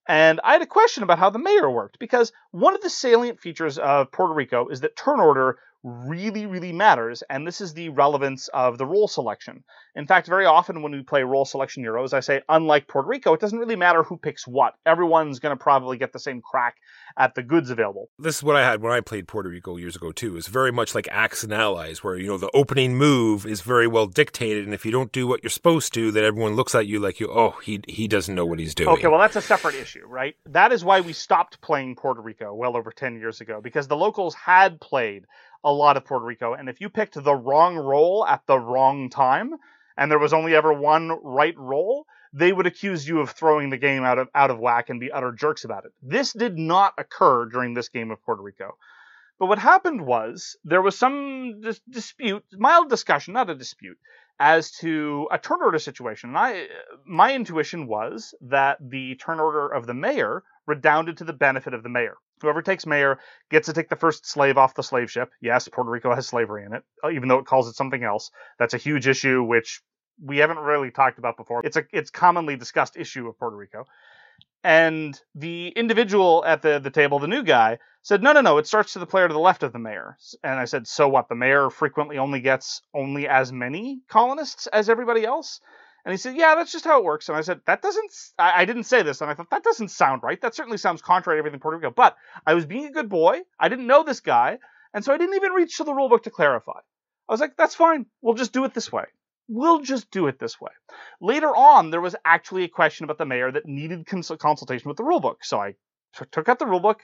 And 0.06 0.40
I 0.44 0.52
had 0.52 0.62
a 0.62 0.66
question 0.66 1.02
about 1.02 1.18
how 1.18 1.30
the 1.30 1.40
mayor 1.40 1.68
worked, 1.68 1.98
because 1.98 2.32
one 2.52 2.74
of 2.74 2.82
the 2.82 2.90
salient 2.90 3.40
features 3.40 3.78
of 3.78 4.12
Puerto 4.12 4.34
Rico 4.34 4.68
is 4.68 4.80
that 4.82 4.96
turn 4.96 5.18
order 5.18 5.58
really, 5.82 6.46
really 6.46 6.72
matters, 6.72 7.22
and 7.28 7.46
this 7.46 7.60
is 7.60 7.74
the 7.74 7.88
relevance 7.88 8.48
of 8.48 8.78
the 8.78 8.86
role 8.86 9.08
selection. 9.08 9.64
In 9.96 10.06
fact, 10.06 10.26
very 10.26 10.44
often 10.44 10.82
when 10.82 10.92
we 10.92 11.02
play 11.02 11.22
role 11.22 11.46
selection 11.46 11.82
Euros, 11.82 12.12
I 12.12 12.20
say, 12.20 12.42
unlike 12.50 12.86
Puerto 12.86 13.08
Rico, 13.08 13.32
it 13.32 13.40
doesn't 13.40 13.58
really 13.58 13.76
matter 13.76 14.02
who 14.02 14.18
picks 14.18 14.46
what. 14.46 14.74
Everyone's 14.84 15.38
going 15.38 15.56
to 15.56 15.62
probably 15.62 15.96
get 15.96 16.12
the 16.12 16.18
same 16.18 16.42
crack 16.42 16.76
at 17.16 17.34
the 17.34 17.42
goods 17.42 17.70
available. 17.70 18.10
This 18.18 18.36
is 18.36 18.42
what 18.42 18.56
I 18.56 18.62
had 18.62 18.82
when 18.82 18.92
I 18.92 19.00
played 19.00 19.26
Puerto 19.26 19.48
Rico 19.48 19.78
years 19.78 19.96
ago 19.96 20.12
too. 20.12 20.36
It's 20.36 20.48
very 20.48 20.70
much 20.70 20.94
like 20.94 21.08
Axis 21.10 21.44
and 21.44 21.54
Allies, 21.54 22.04
where 22.04 22.18
you 22.18 22.26
know 22.26 22.36
the 22.36 22.50
opening 22.52 22.96
move 22.96 23.46
is 23.46 23.62
very 23.62 23.86
well 23.86 24.06
dictated, 24.06 24.66
and 24.66 24.74
if 24.74 24.84
you 24.84 24.92
don't 24.92 25.12
do 25.12 25.26
what 25.26 25.42
you're 25.42 25.48
supposed 25.48 25.94
to, 25.94 26.12
then 26.12 26.24
everyone 26.24 26.56
looks 26.56 26.74
at 26.74 26.86
you 26.86 27.00
like 27.00 27.18
you, 27.18 27.30
oh, 27.30 27.58
he 27.64 27.80
he 27.88 28.06
doesn't 28.06 28.34
know 28.34 28.44
what 28.44 28.58
he's 28.58 28.74
doing. 28.74 28.90
Okay, 28.90 29.08
well, 29.08 29.18
that's 29.18 29.36
a 29.36 29.40
separate 29.40 29.76
issue, 29.76 30.04
right? 30.06 30.36
That 30.44 30.72
is 30.72 30.84
why 30.84 31.00
we 31.00 31.14
stopped 31.14 31.62
playing 31.62 31.96
Puerto 31.96 32.20
Rico 32.20 32.52
well 32.52 32.76
over 32.76 32.92
10 32.92 33.18
years 33.18 33.40
ago, 33.40 33.62
because 33.62 33.88
the 33.88 33.96
locals 33.96 34.34
had 34.34 34.78
played 34.78 35.24
a 35.64 35.72
lot 35.72 35.96
of 35.96 36.04
Puerto 36.04 36.26
Rico, 36.26 36.52
and 36.52 36.68
if 36.68 36.82
you 36.82 36.90
picked 36.90 37.14
the 37.14 37.34
wrong 37.34 37.76
role 37.76 38.26
at 38.26 38.42
the 38.46 38.58
wrong 38.58 39.08
time, 39.08 39.54
and 39.96 40.10
there 40.10 40.18
was 40.18 40.32
only 40.32 40.54
ever 40.54 40.72
one 40.72 41.10
right 41.22 41.56
role, 41.56 42.06
they 42.32 42.52
would 42.52 42.66
accuse 42.66 43.08
you 43.08 43.20
of 43.20 43.30
throwing 43.30 43.70
the 43.70 43.78
game 43.78 44.04
out 44.04 44.18
of 44.18 44.28
out 44.34 44.50
of 44.50 44.58
whack 44.58 44.90
and 44.90 45.00
be 45.00 45.10
utter 45.10 45.32
jerks 45.32 45.64
about 45.64 45.84
it. 45.84 45.92
This 46.02 46.32
did 46.32 46.58
not 46.58 46.94
occur 46.98 47.46
during 47.46 47.74
this 47.74 47.88
game 47.88 48.10
of 48.10 48.22
Puerto 48.22 48.42
Rico. 48.42 48.76
But 49.38 49.46
what 49.46 49.58
happened 49.58 50.06
was 50.06 50.56
there 50.64 50.82
was 50.82 50.98
some 50.98 51.60
dis- 51.60 51.80
dispute, 51.88 52.44
mild 52.52 52.88
discussion, 52.88 53.34
not 53.34 53.50
a 53.50 53.54
dispute, 53.54 53.98
as 54.38 54.70
to 54.78 55.28
a 55.30 55.38
turn 55.38 55.58
order 55.62 55.78
situation. 55.78 56.30
And 56.30 56.38
I, 56.38 56.66
my 57.06 57.34
intuition 57.34 57.86
was 57.86 58.34
that 58.42 58.78
the 58.80 59.16
turn 59.16 59.40
order 59.40 59.68
of 59.68 59.86
the 59.86 59.94
mayor 59.94 60.42
redounded 60.66 61.18
to 61.18 61.24
the 61.24 61.32
benefit 61.32 61.74
of 61.74 61.82
the 61.82 61.88
mayor. 61.88 62.16
Whoever 62.42 62.62
takes 62.62 62.86
mayor 62.86 63.18
gets 63.50 63.66
to 63.66 63.72
take 63.72 63.88
the 63.88 63.96
first 63.96 64.26
slave 64.26 64.58
off 64.58 64.74
the 64.74 64.82
slave 64.82 65.10
ship. 65.10 65.30
Yes, 65.40 65.68
Puerto 65.68 65.90
Rico 65.90 66.14
has 66.14 66.26
slavery 66.26 66.64
in 66.64 66.74
it, 66.74 66.82
uh, 67.02 67.10
even 67.10 67.28
though 67.28 67.38
it 67.38 67.46
calls 67.46 67.68
it 67.68 67.76
something 67.76 68.02
else. 68.02 68.30
That's 68.58 68.74
a 68.74 68.78
huge 68.78 69.06
issue, 69.06 69.42
which 69.42 69.82
we 70.22 70.38
haven't 70.38 70.58
really 70.58 70.90
talked 70.90 71.18
about 71.18 71.36
before. 71.36 71.62
It's 71.64 71.76
a 71.76 71.84
it's 71.92 72.10
commonly 72.10 72.56
discussed 72.56 72.96
issue 72.96 73.28
of 73.28 73.38
Puerto 73.38 73.56
Rico. 73.56 73.84
And 74.64 75.18
the 75.34 75.68
individual 75.68 76.44
at 76.44 76.60
the, 76.60 76.80
the 76.80 76.90
table, 76.90 77.20
the 77.20 77.28
new 77.28 77.44
guy, 77.44 77.78
said, 78.02 78.22
no, 78.22 78.32
no, 78.32 78.40
no, 78.40 78.58
it 78.58 78.66
starts 78.66 78.94
to 78.94 78.98
the 78.98 79.06
player 79.06 79.28
to 79.28 79.34
the 79.34 79.38
left 79.38 79.62
of 79.62 79.72
the 79.72 79.78
mayor. 79.78 80.16
And 80.42 80.58
I 80.58 80.64
said, 80.64 80.88
so 80.88 81.08
what? 81.08 81.28
The 81.28 81.36
mayor 81.36 81.70
frequently 81.70 82.18
only 82.18 82.40
gets 82.40 82.82
only 82.92 83.28
as 83.28 83.52
many 83.52 84.00
colonists 84.08 84.66
as 84.66 84.88
everybody 84.90 85.24
else? 85.24 85.60
And 86.06 86.12
he 86.12 86.18
said, 86.18 86.36
yeah, 86.36 86.54
that's 86.54 86.70
just 86.70 86.84
how 86.84 87.00
it 87.00 87.04
works. 87.04 87.28
And 87.28 87.36
I 87.36 87.40
said, 87.40 87.62
that 87.66 87.82
doesn't, 87.82 88.12
I, 88.38 88.62
I 88.62 88.64
didn't 88.64 88.84
say 88.84 89.02
this. 89.02 89.20
And 89.20 89.28
I 89.28 89.34
thought, 89.34 89.50
that 89.50 89.64
doesn't 89.64 89.88
sound 89.88 90.22
right. 90.22 90.40
That 90.40 90.54
certainly 90.54 90.78
sounds 90.78 91.02
contrary 91.02 91.36
to 91.36 91.40
everything 91.40 91.58
Puerto 91.58 91.78
Rico. 91.78 91.90
But 91.90 92.16
I 92.46 92.54
was 92.54 92.64
being 92.64 92.86
a 92.86 92.92
good 92.92 93.08
boy. 93.08 93.40
I 93.58 93.68
didn't 93.68 93.88
know 93.88 94.04
this 94.04 94.20
guy. 94.20 94.58
And 94.94 95.04
so 95.04 95.12
I 95.12 95.18
didn't 95.18 95.34
even 95.34 95.50
reach 95.50 95.78
to 95.78 95.84
the 95.84 95.92
rule 95.92 96.08
book 96.08 96.22
to 96.22 96.30
clarify. 96.30 96.78
I 97.28 97.32
was 97.32 97.40
like, 97.40 97.56
that's 97.56 97.74
fine. 97.74 98.06
We'll 98.22 98.34
just 98.34 98.52
do 98.52 98.64
it 98.64 98.72
this 98.72 98.92
way. 98.92 99.06
We'll 99.48 99.80
just 99.80 100.12
do 100.12 100.28
it 100.28 100.38
this 100.38 100.60
way. 100.60 100.70
Later 101.20 101.48
on, 101.48 101.90
there 101.90 102.00
was 102.00 102.14
actually 102.24 102.62
a 102.62 102.68
question 102.68 103.02
about 103.02 103.18
the 103.18 103.26
mayor 103.26 103.50
that 103.50 103.66
needed 103.66 104.06
cons- 104.06 104.30
consultation 104.38 104.88
with 104.88 104.98
the 104.98 105.02
rulebook. 105.02 105.38
So 105.42 105.60
I 105.60 105.72
t- 106.16 106.24
took 106.30 106.48
out 106.48 106.60
the 106.60 106.66
rulebook, 106.66 107.00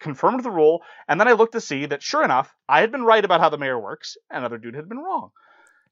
confirmed 0.00 0.42
the 0.42 0.50
rule, 0.50 0.80
and 1.06 1.20
then 1.20 1.28
I 1.28 1.32
looked 1.32 1.52
to 1.52 1.60
see 1.60 1.84
that 1.84 2.02
sure 2.02 2.24
enough, 2.24 2.54
I 2.66 2.80
had 2.80 2.92
been 2.92 3.04
right 3.04 3.24
about 3.24 3.40
how 3.40 3.50
the 3.50 3.58
mayor 3.58 3.78
works, 3.78 4.16
and 4.30 4.42
other 4.42 4.56
dude 4.56 4.74
had 4.74 4.88
been 4.88 4.98
wrong. 4.98 5.32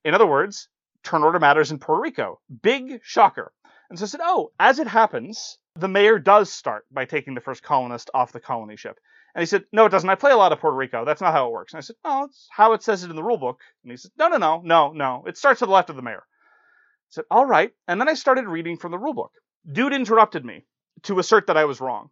In 0.05 0.14
other 0.14 0.26
words, 0.26 0.70
turn 1.02 1.22
order 1.22 1.38
matters 1.38 1.70
in 1.70 1.78
Puerto 1.78 2.02
Rico. 2.02 2.40
Big 2.62 3.00
shocker. 3.02 3.52
And 3.88 3.98
so 3.98 4.04
I 4.04 4.08
said, 4.08 4.20
oh, 4.22 4.52
as 4.58 4.78
it 4.78 4.86
happens, 4.86 5.58
the 5.76 5.88
mayor 5.88 6.18
does 6.18 6.52
start 6.52 6.86
by 6.90 7.04
taking 7.04 7.34
the 7.34 7.40
first 7.40 7.62
colonist 7.62 8.10
off 8.14 8.32
the 8.32 8.40
colony 8.40 8.76
ship. 8.76 8.98
And 9.34 9.42
he 9.42 9.46
said, 9.46 9.64
No, 9.72 9.86
it 9.86 9.90
doesn't. 9.90 10.08
I 10.08 10.16
play 10.16 10.32
a 10.32 10.36
lot 10.36 10.52
of 10.52 10.58
Puerto 10.60 10.76
Rico. 10.76 11.04
That's 11.04 11.20
not 11.20 11.32
how 11.32 11.46
it 11.46 11.52
works. 11.52 11.72
And 11.72 11.78
I 11.78 11.82
said, 11.82 11.96
No, 12.04 12.24
it's 12.24 12.48
how 12.50 12.72
it 12.72 12.82
says 12.82 13.04
it 13.04 13.10
in 13.10 13.16
the 13.16 13.22
rule 13.22 13.38
book. 13.38 13.60
And 13.84 13.90
he 13.90 13.96
said, 13.96 14.10
No, 14.18 14.28
no, 14.28 14.38
no, 14.38 14.60
no, 14.64 14.92
no. 14.92 15.24
It 15.26 15.36
starts 15.36 15.60
to 15.60 15.66
the 15.66 15.72
left 15.72 15.90
of 15.90 15.96
the 15.96 16.02
mayor. 16.02 16.24
I 16.24 17.10
said, 17.10 17.24
All 17.30 17.46
right. 17.46 17.70
And 17.86 18.00
then 18.00 18.08
I 18.08 18.14
started 18.14 18.46
reading 18.46 18.76
from 18.76 18.90
the 18.90 18.98
rule 18.98 19.14
book. 19.14 19.32
Dude 19.70 19.92
interrupted 19.92 20.44
me 20.44 20.64
to 21.04 21.18
assert 21.18 21.46
that 21.46 21.56
I 21.56 21.64
was 21.64 21.80
wrong 21.80 22.10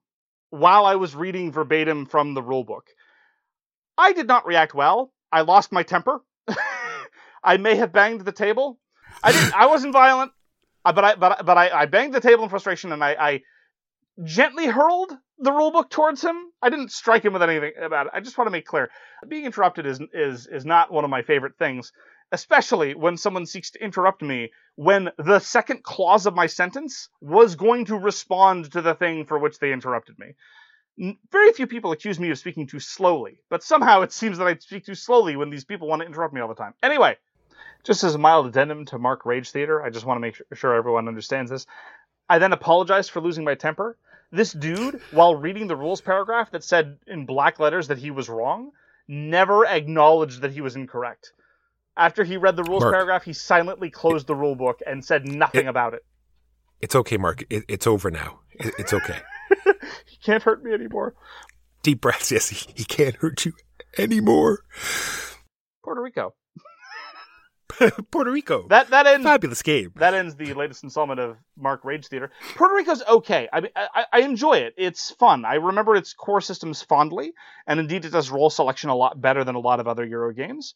while 0.50 0.86
I 0.86 0.94
was 0.94 1.14
reading 1.14 1.52
verbatim 1.52 2.06
from 2.06 2.34
the 2.34 2.42
rule 2.42 2.64
book. 2.64 2.86
I 3.96 4.12
did 4.12 4.28
not 4.28 4.46
react 4.46 4.74
well. 4.74 5.12
I 5.32 5.40
lost 5.42 5.72
my 5.72 5.82
temper. 5.82 6.20
I 7.42 7.56
may 7.56 7.76
have 7.76 7.92
banged 7.92 8.22
the 8.24 8.32
table. 8.32 8.78
I 9.22 9.32
didn't. 9.32 9.54
I 9.54 9.66
wasn't 9.66 9.92
violent, 9.92 10.32
uh, 10.84 10.92
but 10.92 11.04
I 11.04 11.14
but 11.14 11.44
but 11.44 11.56
I, 11.58 11.70
I 11.70 11.86
banged 11.86 12.14
the 12.14 12.20
table 12.20 12.44
in 12.44 12.50
frustration, 12.50 12.92
and 12.92 13.02
I, 13.02 13.16
I 13.18 13.42
gently 14.24 14.66
hurled 14.66 15.12
the 15.38 15.52
rule 15.52 15.70
book 15.70 15.90
towards 15.90 16.22
him. 16.22 16.36
I 16.60 16.70
didn't 16.70 16.92
strike 16.92 17.24
him 17.24 17.32
with 17.32 17.42
anything 17.42 17.72
about 17.80 18.06
it. 18.06 18.12
I 18.14 18.20
just 18.20 18.36
want 18.36 18.46
to 18.46 18.52
make 18.52 18.66
clear: 18.66 18.90
being 19.26 19.44
interrupted 19.44 19.86
is 19.86 20.00
is 20.12 20.46
is 20.46 20.64
not 20.64 20.92
one 20.92 21.04
of 21.04 21.10
my 21.10 21.22
favorite 21.22 21.56
things, 21.58 21.92
especially 22.32 22.94
when 22.94 23.16
someone 23.16 23.46
seeks 23.46 23.70
to 23.72 23.82
interrupt 23.82 24.22
me 24.22 24.50
when 24.76 25.10
the 25.18 25.38
second 25.38 25.82
clause 25.82 26.26
of 26.26 26.34
my 26.34 26.46
sentence 26.46 27.08
was 27.20 27.56
going 27.56 27.86
to 27.86 27.96
respond 27.96 28.72
to 28.72 28.82
the 28.82 28.94
thing 28.94 29.26
for 29.26 29.38
which 29.38 29.58
they 29.58 29.72
interrupted 29.72 30.16
me. 30.18 30.34
Very 31.30 31.52
few 31.52 31.66
people 31.66 31.92
accuse 31.92 32.18
me 32.18 32.30
of 32.30 32.38
speaking 32.38 32.66
too 32.66 32.80
slowly, 32.80 33.40
but 33.50 33.62
somehow 33.62 34.02
it 34.02 34.12
seems 34.12 34.38
that 34.38 34.48
I 34.48 34.56
speak 34.56 34.84
too 34.84 34.96
slowly 34.96 35.36
when 35.36 35.50
these 35.50 35.64
people 35.64 35.86
want 35.86 36.02
to 36.02 36.06
interrupt 36.06 36.34
me 36.34 36.40
all 36.40 36.48
the 36.48 36.54
time. 36.54 36.74
Anyway, 36.82 37.16
just 37.84 38.04
as 38.04 38.14
a 38.14 38.18
mild 38.18 38.46
addendum 38.46 38.84
to 38.86 38.98
Mark 38.98 39.24
Rage 39.26 39.50
Theater, 39.50 39.82
I 39.82 39.90
just 39.90 40.04
want 40.06 40.16
to 40.16 40.20
make 40.20 40.40
sure 40.54 40.74
everyone 40.74 41.08
understands 41.08 41.50
this. 41.50 41.66
I 42.28 42.38
then 42.38 42.52
apologized 42.52 43.10
for 43.10 43.20
losing 43.20 43.44
my 43.44 43.54
temper. 43.54 43.96
This 44.30 44.52
dude, 44.52 45.00
while 45.12 45.34
reading 45.36 45.66
the 45.68 45.76
rules 45.76 46.00
paragraph 46.02 46.50
that 46.50 46.62
said 46.64 46.98
in 47.06 47.24
black 47.24 47.58
letters 47.58 47.88
that 47.88 47.98
he 47.98 48.10
was 48.10 48.28
wrong, 48.28 48.72
never 49.06 49.64
acknowledged 49.66 50.42
that 50.42 50.52
he 50.52 50.60
was 50.60 50.76
incorrect. 50.76 51.32
After 51.96 52.24
he 52.24 52.36
read 52.36 52.54
the 52.56 52.62
rules 52.64 52.82
Mark. 52.82 52.92
paragraph, 52.94 53.24
he 53.24 53.32
silently 53.32 53.90
closed 53.90 54.26
the 54.26 54.34
rule 54.34 54.54
book 54.54 54.80
and 54.86 55.04
said 55.04 55.26
nothing 55.26 55.66
It- 55.66 55.70
about 55.70 55.94
it. 55.94 56.04
It's 56.80 56.94
okay, 56.94 57.16
Mark. 57.16 57.42
It, 57.50 57.64
it's 57.66 57.86
over 57.88 58.08
now. 58.10 58.40
It, 58.52 58.74
it's 58.78 58.92
okay. 58.92 59.18
He 60.06 60.16
can't 60.18 60.42
hurt 60.42 60.62
me 60.62 60.72
anymore. 60.72 61.14
Deep 61.82 62.00
breaths. 62.02 62.30
Yes, 62.30 62.48
he, 62.50 62.70
he 62.74 62.84
can't 62.84 63.16
hurt 63.16 63.44
you 63.46 63.52
anymore. 63.96 64.62
Puerto 65.82 66.02
Rico. 66.02 66.34
Puerto 68.10 68.30
Rico. 68.30 68.66
That 68.68 68.90
that 68.90 69.06
ends 69.06 69.24
fabulous 69.24 69.62
game. 69.62 69.92
that 69.96 70.14
ends 70.14 70.34
the 70.36 70.54
latest 70.54 70.84
installment 70.84 71.20
of 71.20 71.36
Mark 71.56 71.84
Rage 71.84 72.06
Theater. 72.08 72.30
Puerto 72.56 72.74
Rico's 72.74 73.02
okay. 73.02 73.48
I 73.52 73.60
mean, 73.60 73.70
I, 73.76 74.04
I 74.12 74.20
enjoy 74.20 74.58
it. 74.58 74.74
It's 74.76 75.10
fun. 75.10 75.44
I 75.44 75.54
remember 75.54 75.94
its 75.96 76.12
core 76.12 76.40
systems 76.40 76.82
fondly, 76.82 77.32
and 77.66 77.80
indeed, 77.80 78.04
it 78.04 78.10
does 78.10 78.30
role 78.30 78.50
selection 78.50 78.90
a 78.90 78.94
lot 78.96 79.20
better 79.20 79.44
than 79.44 79.54
a 79.54 79.60
lot 79.60 79.80
of 79.80 79.88
other 79.88 80.04
Euro 80.04 80.32
games. 80.32 80.74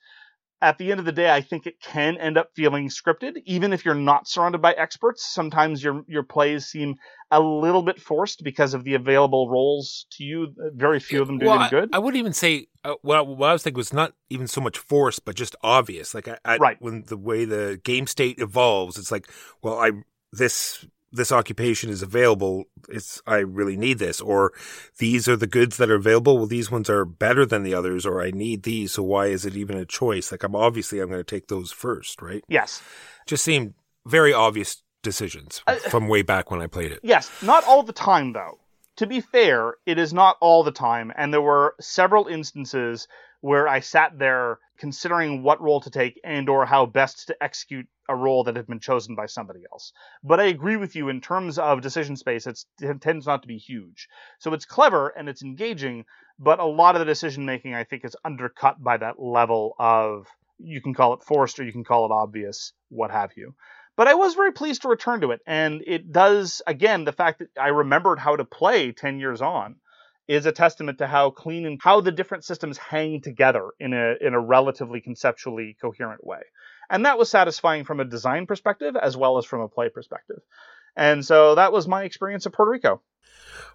At 0.63 0.79
the 0.79 0.93
end 0.93 1.01
of 1.01 1.07
the 1.07 1.13
day, 1.13 1.29
I 1.29 1.41
think 1.41 1.67
it 1.67 1.81
can 1.81 2.17
end 2.19 2.39
up 2.39 2.51
feeling 2.55 2.89
scripted, 2.89 3.33
even 3.47 3.73
if 3.73 3.85
you're 3.85 3.97
not 3.97 4.29
surrounded 4.29 4.63
by 4.63 4.73
experts. 4.73 5.27
Sometimes 5.35 5.83
your 5.83 6.05
your 6.07 6.23
plays 6.23 6.67
seem 6.67 6.95
a 7.33 7.41
little 7.41 7.83
bit 7.83 8.01
forced 8.01 8.45
because 8.45 8.73
of 8.73 8.85
the 8.85 8.95
available 8.95 9.49
roles 9.51 10.07
to 10.13 10.23
you. 10.25 10.55
Very 10.75 11.01
few 11.01 11.21
of 11.21 11.27
them 11.27 11.39
do 11.39 11.47
well, 11.47 11.59
I- 11.59 11.69
good. 11.69 11.91
I, 11.93 11.99
wouldn't 11.99 12.19
even 12.21 12.33
say 12.33 12.69
uh, 12.85 12.95
what, 13.03 13.17
I- 13.19 13.23
what 13.23 13.51
I 13.51 13.53
was 13.55 13.63
thinking 13.65 13.79
was 13.79 13.93
not 13.93 14.13
even 14.31 14.47
so 14.47 14.61
much 14.61 14.79
force, 14.79 15.19
but 15.19 15.35
just 15.35 15.57
obvious. 15.63 16.15
Like 16.15 16.29
I, 16.29 16.39
I, 16.45 16.57
Right. 16.59 16.77
when 16.81 17.03
the 17.09 17.17
way 17.17 17.45
the 17.45 17.81
game 17.83 18.07
state 18.07 18.39
evolves, 18.39 18.99
it's 18.99 19.11
like, 19.11 19.29
well, 19.63 19.79
I 19.81 19.91
this 20.33 20.87
this 21.13 21.31
occupation 21.31 21.91
is 21.91 22.03
available. 22.03 22.65
It's 22.89 23.21
I 23.27 23.37
really 23.39 23.77
need 23.77 23.99
this, 23.99 24.21
or 24.21 24.53
these 24.99 25.29
are 25.29 25.37
the 25.37 25.47
goods 25.47 25.77
that 25.77 25.91
are 25.91 25.97
available. 25.97 26.39
Well, 26.39 26.47
these 26.47 26.71
ones 26.71 26.89
are 26.89 27.05
better 27.05 27.45
than 27.45 27.63
the 27.63 27.75
others, 27.75 28.07
or 28.07 28.23
I 28.23 28.31
need 28.31 28.63
these. 28.63 28.93
So 28.93 29.03
why 29.03 29.27
is 29.27 29.45
it 29.45 29.57
even 29.57 29.77
a 29.77 29.85
choice? 29.85 30.33
Like 30.33 30.43
I'm 30.43 30.57
obviously 30.57 31.01
I'm 31.01 31.09
going 31.09 31.21
to 31.21 31.25
take 31.25 31.49
those 31.49 31.71
first, 31.73 32.23
right? 32.23 32.43
yes. 32.49 32.83
Just 33.27 33.45
seemed 33.45 33.75
very 34.05 34.33
obvious 34.33 34.83
decisions 35.03 35.63
Uh, 35.67 35.75
from 35.91 36.09
way 36.09 36.23
back 36.23 36.51
when 36.51 36.61
I 36.61 36.67
played 36.67 36.91
it. 36.93 37.01
Yes, 37.03 37.31
not 37.43 37.65
all 37.65 37.83
the 37.83 37.93
time 37.93 38.33
though. 38.33 38.59
To 38.97 39.07
be 39.07 39.21
fair, 39.21 39.75
it 39.87 39.99
is 39.99 40.13
not 40.13 40.37
all 40.41 40.63
the 40.65 40.73
time, 40.73 41.13
and 41.17 41.33
there 41.33 41.41
were 41.41 41.75
several 41.81 42.27
instances 42.27 43.09
where 43.43 43.69
I 43.69 43.81
sat 43.81 44.19
there 44.19 44.61
considering 44.79 45.43
what 45.43 45.61
role 45.61 45.81
to 45.81 45.91
take 45.91 46.19
and 46.25 46.49
or 46.49 46.65
how 46.65 46.87
best 46.87 47.27
to 47.27 47.37
execute 47.43 47.87
a 48.09 48.17
role 48.17 48.45
that 48.45 48.57
had 48.57 48.67
been 48.67 48.81
chosen 48.81 49.15
by 49.15 49.27
somebody 49.27 49.61
else. 49.71 49.93
But 50.23 50.41
I 50.41 50.45
agree 50.45 50.77
with 50.77 50.97
you 50.97 51.09
in 51.09 51.21
terms 51.21 51.59
of 51.59 51.83
decision 51.83 52.17
space, 52.17 52.47
it 52.47 52.65
tends 53.01 53.27
not 53.27 53.43
to 53.43 53.49
be 53.49 53.59
huge. 53.59 54.09
So 54.39 54.55
it's 54.55 54.65
clever 54.65 55.09
and 55.09 55.29
it's 55.29 55.43
engaging, 55.43 56.05
but 56.39 56.61
a 56.61 56.65
lot 56.65 56.95
of 56.95 57.01
the 57.01 57.05
decision 57.05 57.45
making 57.45 57.75
I 57.75 57.85
think 57.85 58.05
is 58.05 58.17
undercut 58.25 58.83
by 58.83 58.97
that 58.97 59.21
level 59.21 59.75
of 59.79 60.27
you 60.59 60.81
can 60.81 60.95
call 60.95 61.13
it 61.15 61.25
forced 61.25 61.59
or 61.59 61.65
you 61.65 61.73
can 61.73 61.85
call 61.85 62.07
it 62.07 62.13
obvious, 62.13 62.73
what 62.89 63.11
have 63.11 63.33
you. 63.37 63.55
But 63.97 64.09
I 64.09 64.15
was 64.15 64.35
very 64.35 64.53
pleased 64.53 64.83
to 64.83 64.89
return 64.89 65.21
to 65.21 65.33
it, 65.33 65.41
and 65.47 65.83
it 65.87 66.13
does 66.13 66.63
again 66.67 67.05
the 67.05 67.13
fact 67.13 67.41
that 67.41 67.49
I 67.61 67.69
remembered 67.69 68.19
how 68.19 68.37
to 68.37 68.45
play 68.45 68.93
ten 68.93 69.21
years 69.21 69.43
on 69.43 69.77
is 70.33 70.47
a 70.47 70.53
testament 70.53 70.99
to 70.99 71.07
how 71.07 71.31
clean 71.31 71.67
and 71.67 71.79
how 71.83 72.01
the 72.01 72.13
different 72.13 72.45
systems 72.45 72.79
hang 72.79 73.21
together 73.21 73.71
in 73.79 73.93
a 73.93 74.15
in 74.21 74.35
a 74.35 74.41
relatively 74.41 75.01
conceptually 75.01 75.77
coherent 75.81 76.25
way. 76.25 76.41
And 76.91 77.07
that 77.07 77.19
was 77.19 77.31
satisfying 77.31 77.85
from 77.85 78.01
a 78.01 78.05
design 78.05 78.47
perspective 78.47 78.97
as 78.97 79.17
well 79.17 79.39
as 79.39 79.45
from 79.45 79.61
a 79.61 79.69
play 79.69 79.89
perspective. 79.89 80.41
And 80.97 81.25
so 81.25 81.55
that 81.55 81.73
was 81.73 81.89
my 81.89 82.05
experience 82.05 82.47
of 82.47 82.53
Puerto 82.53 82.71
Rico. 82.71 83.03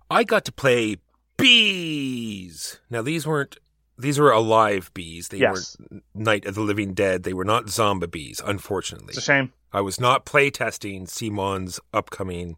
I 0.10 0.24
got 0.24 0.46
to 0.46 0.52
play 0.52 0.98
bees. 1.38 2.80
Now 2.90 3.02
these 3.02 3.26
weren't 3.26 3.58
these 3.98 4.20
were 4.20 4.32
alive 4.32 4.92
bees. 4.94 5.30
They 5.30 5.38
Yes. 5.40 5.76
weren't 5.80 6.04
Night 6.14 6.46
of 6.46 6.54
the 6.56 6.62
Living 6.62 6.94
Dead. 6.94 7.24
They 7.24 7.34
were 7.34 7.46
not 7.46 7.70
zombie 7.70 8.06
bees, 8.08 8.40
unfortunately. 8.46 9.10
It's 9.10 9.18
a 9.18 9.22
shame. 9.22 9.54
I 9.74 9.82
was 9.82 10.00
not 10.00 10.26
playtesting 10.26 11.10
Simon's 11.10 11.80
upcoming 11.94 12.58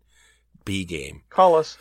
bee 0.65 0.83
game. 0.85 1.23
Call 1.29 1.55
us. 1.55 1.77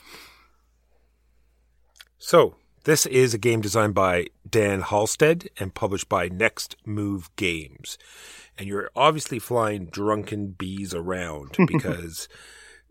So, 2.18 2.56
this 2.84 3.06
is 3.06 3.32
a 3.32 3.38
game 3.38 3.60
designed 3.60 3.94
by 3.94 4.26
Dan 4.48 4.80
Halstead 4.80 5.48
and 5.58 5.74
published 5.74 6.08
by 6.08 6.28
Next 6.28 6.76
Move 6.84 7.34
Games. 7.36 7.96
And 8.56 8.66
you're 8.66 8.90
obviously 8.96 9.38
flying 9.38 9.86
drunken 9.86 10.48
bees 10.48 10.94
around 10.94 11.56
because 11.66 12.28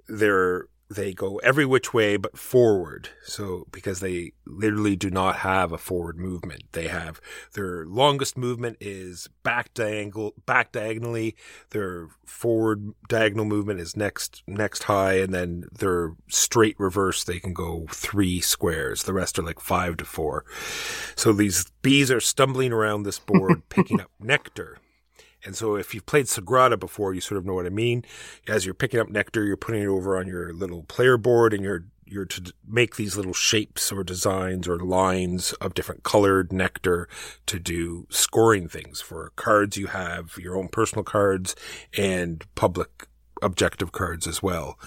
they're 0.08 0.68
they 0.90 1.14
go 1.14 1.38
every 1.38 1.66
which 1.66 1.94
way 1.94 2.18
but 2.18 2.38
forward. 2.38 3.10
So 3.24 3.68
because 3.72 4.00
they 4.00 4.34
literally 4.46 4.96
do 4.96 5.10
not 5.10 5.38
have 5.38 5.72
a 5.72 5.78
forward 5.78 6.18
movement. 6.18 6.64
They 6.72 6.88
have 6.88 7.20
their 7.54 7.86
longest 7.86 8.38
movement 8.38 8.78
is 8.80 9.28
back 9.44 9.74
diagonal 9.74 10.34
back 10.46 10.72
diagonally. 10.72 11.36
Their 11.72 12.08
forward 12.26 12.94
diagonal 13.10 13.46
movement 13.46 13.80
is 13.80 13.98
next 13.98 14.44
next 14.48 14.84
high 14.84 15.16
and 15.16 15.34
then 15.34 15.66
their 15.72 16.14
straight 16.30 16.80
reverse 16.80 17.24
they 17.24 17.40
can 17.40 17.54
go 17.54 17.86
3 17.92 18.40
squares. 18.42 19.04
The 19.04 19.14
rest 19.14 19.38
are 19.38 19.44
like 19.44 19.60
5 19.60 19.98
to 19.98 20.06
4. 20.06 20.46
So 21.16 21.34
these 21.34 21.66
bees 21.82 22.12
are 22.12 22.22
stumbling 22.22 22.72
around 22.72 23.04
this 23.04 23.20
board 23.20 23.68
picking 23.70 24.02
up 24.02 24.12
nectar. 24.20 24.78
And 25.48 25.56
so 25.56 25.76
if 25.76 25.96
you've 25.96 26.06
played 26.06 26.26
Sagrada 26.26 26.78
before, 26.78 27.14
you 27.14 27.22
sort 27.22 27.38
of 27.38 27.46
know 27.46 27.54
what 27.54 27.66
I 27.66 27.70
mean. 27.70 28.04
As 28.50 28.66
you're 28.66 28.74
picking 28.76 29.00
up 29.00 29.10
nectar, 29.10 29.46
you're 29.46 29.56
putting 29.56 29.82
it 29.82 29.88
over 29.88 30.18
on 30.18 30.28
your 30.28 30.52
little 30.54 30.84
player 30.84 31.18
board 31.18 31.54
and 31.54 31.64
you're 31.64 31.86
you're 32.10 32.26
to 32.26 32.54
make 32.66 32.96
these 32.96 33.18
little 33.18 33.34
shapes 33.34 33.92
or 33.92 34.02
designs 34.02 34.66
or 34.66 34.80
lines 34.80 35.52
of 35.54 35.74
different 35.74 36.04
colored 36.04 36.54
nectar 36.54 37.08
to 37.46 37.60
do 37.60 38.08
scoring 38.10 38.70
things 38.70 39.02
for 39.02 39.34
cards 39.36 39.76
you 39.76 39.88
have, 39.88 40.38
your 40.38 40.56
own 40.56 40.70
personal 40.70 41.04
cards 41.04 41.54
and 41.98 42.46
public 42.56 43.08
objective 43.42 43.92
cards 43.92 44.26
as 44.26 44.42
well. 44.42 44.80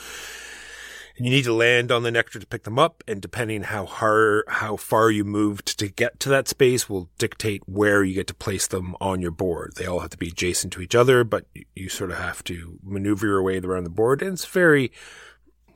And 1.21 1.27
you 1.27 1.35
need 1.35 1.45
to 1.45 1.53
land 1.53 1.93
on 1.93 2.03
the 2.03 2.11
nectar 2.11 2.41
to 2.41 2.47
pick 2.47 2.63
them 2.63 2.79
up, 2.79 3.05
and 3.07 3.21
depending 3.21 3.65
how 3.65 3.85
hard, 3.85 4.45
how 4.49 4.79
far 4.79 5.11
you 5.11 5.23
moved 5.23 5.79
to 5.79 5.89
get 5.89 6.19
to 6.21 6.31
that 6.31 6.49
space 6.49 6.89
will 6.89 7.11
dictate 7.19 7.63
where 7.67 8.03
you 8.03 8.15
get 8.15 8.27
to 8.29 8.35
place 8.35 8.67
them 8.67 8.97
on 9.03 9.21
your 9.21 9.31
board. 9.31 9.75
They 9.77 9.85
all 9.85 9.99
have 9.99 10.09
to 10.13 10.17
be 10.17 10.29
adjacent 10.29 10.73
to 10.73 10.81
each 10.81 10.95
other, 10.95 11.23
but 11.23 11.45
you, 11.53 11.67
you 11.77 11.89
sort 11.91 12.11
of 12.11 12.17
have 12.17 12.43
to 12.45 12.79
maneuver 12.83 13.27
your 13.27 13.43
way 13.43 13.59
around 13.59 13.85
the 13.85 13.91
board, 13.91 14.23
and 14.23 14.33
it's 14.33 14.47
very 14.47 14.93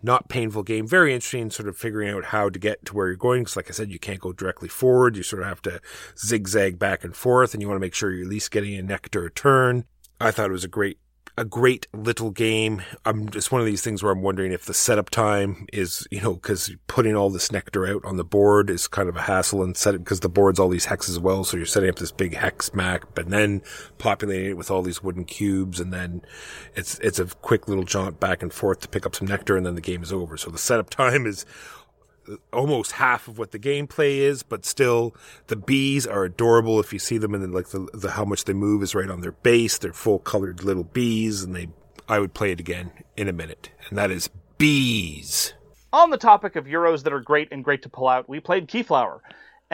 not 0.03 0.31
painful 0.31 0.63
game. 0.63 0.89
Very 0.89 1.13
interesting, 1.13 1.51
sort 1.51 1.69
of 1.69 1.77
figuring 1.77 2.09
out 2.09 2.25
how 2.25 2.49
to 2.49 2.59
get 2.59 2.83
to 2.87 2.95
where 2.95 3.09
you're 3.09 3.17
going. 3.17 3.43
Because, 3.43 3.57
like 3.57 3.69
I 3.69 3.75
said, 3.75 3.91
you 3.91 3.99
can't 3.99 4.21
go 4.21 4.33
directly 4.33 4.71
forward. 4.71 5.15
You 5.15 5.23
sort 5.23 5.43
of 5.43 5.49
have 5.49 5.61
to 5.63 5.79
zigzag 6.17 6.79
back 6.79 7.05
and 7.05 7.15
forth, 7.15 7.53
and 7.53 7.61
you 7.61 7.69
want 7.69 7.77
to 7.77 7.85
make 7.85 7.95
sure 7.95 8.11
you're 8.11 8.25
at 8.25 8.31
least 8.31 8.51
getting 8.51 8.77
a 8.77 8.83
nectar 8.83 9.29
turn. 9.29 9.85
I 10.19 10.31
thought 10.31 10.49
it 10.49 10.53
was 10.53 10.65
a 10.65 10.69
great 10.69 10.97
a 11.37 11.45
great 11.45 11.89
little 11.93 12.31
game. 12.31 12.83
I'm 13.05 13.29
just 13.29 13.51
one 13.51 13.61
of 13.61 13.67
these 13.67 13.83
things 13.83 14.03
where 14.03 14.13
I'm 14.13 14.23
wondering 14.23 14.53
if 14.53 14.67
the 14.67 14.75
setup 14.75 15.11
time 15.11 15.67
is, 15.73 16.07
you 16.11 16.21
know, 16.21 16.35
because 16.35 16.71
putting 16.87 17.17
all 17.17 17.29
this 17.29 17.51
nectar 17.51 17.87
out 17.87 18.05
on 18.05 18.17
the 18.17 18.25
board 18.25 18.71
is 18.71 18.87
kind 18.87 19.09
of 19.09 19.17
a 19.17 19.23
hassle 19.23 19.63
and 19.65 19.77
set 19.77 19.95
it 19.95 19.99
because 19.99 20.21
the 20.21 20.29
board's 20.29 20.61
all 20.61 20.69
these 20.69 20.87
hexes 20.87 21.11
as 21.11 21.19
well. 21.19 21.43
So 21.43 21.57
you're 21.57 21.67
setting 21.67 21.91
up 21.91 21.97
this 21.97 22.13
big 22.13 22.35
hex 22.35 22.73
map 22.73 23.19
and 23.19 23.33
then 23.33 23.63
populating 23.99 24.51
it 24.51 24.57
with 24.57 24.71
all 24.71 24.83
these 24.83 25.03
wooden 25.03 25.25
cubes. 25.25 25.81
And 25.81 25.93
then 25.93 26.23
it's, 26.77 27.01
it's 27.01 27.19
a 27.19 27.27
quick 27.27 27.67
little 27.67 27.85
jaunt 27.85 28.21
back 28.21 28.41
and 28.41 28.53
forth 28.53 28.81
to 28.81 28.89
pick 28.89 29.05
up 29.05 29.17
some 29.17 29.27
nectar 29.27 29.57
and 29.57 29.67
then 29.67 29.75
the 29.75 29.81
game 29.81 30.05
is 30.05 30.13
over. 30.13 30.37
So 30.37 30.51
the 30.51 30.59
setup 30.59 30.89
time 30.91 31.27
is 31.27 31.45
almost 32.53 32.93
half 32.93 33.29
of 33.29 33.39
what 33.39 33.53
the 33.53 33.59
gameplay 33.59 34.19
is, 34.19 34.43
but 34.43 34.65
still 34.65 35.15
the 35.49 35.57
bees 35.57 36.07
are 36.07 36.25
adorable. 36.25 36.81
If 36.81 36.93
you 36.93 36.99
see 36.99 37.19
them 37.19 37.35
and 37.35 37.43
then 37.43 37.53
like 37.53 37.69
the, 37.69 37.89
the 37.93 38.13
how 38.13 38.25
much 38.25 38.45
they 38.45 38.53
move 38.53 38.83
is 38.83 38.95
right 38.95 39.11
on 39.11 39.21
their 39.21 39.33
base. 39.33 39.79
They're 39.79 39.93
full 39.93 40.19
colored 40.19 40.65
little 40.65 40.85
bees, 40.85 41.43
and 41.43 41.55
they 41.55 41.69
I 42.09 42.19
would 42.19 42.35
play 42.35 42.53
it 42.53 42.61
again 42.61 42.93
in 43.17 43.29
a 43.29 43.33
minute, 43.33 43.71
and 43.89 43.99
that 43.99 44.11
is 44.11 44.29
bees. 44.59 45.55
On 45.93 46.11
the 46.11 46.19
topic 46.19 46.57
of 46.57 46.67
Euros 46.67 47.05
that 47.05 47.13
are 47.13 47.21
great 47.21 47.49
and 47.53 47.63
great 47.63 47.83
to 47.83 47.89
pull 47.89 48.09
out, 48.09 48.29
we 48.29 48.41
played 48.41 48.69
Keyflower. 48.69 49.21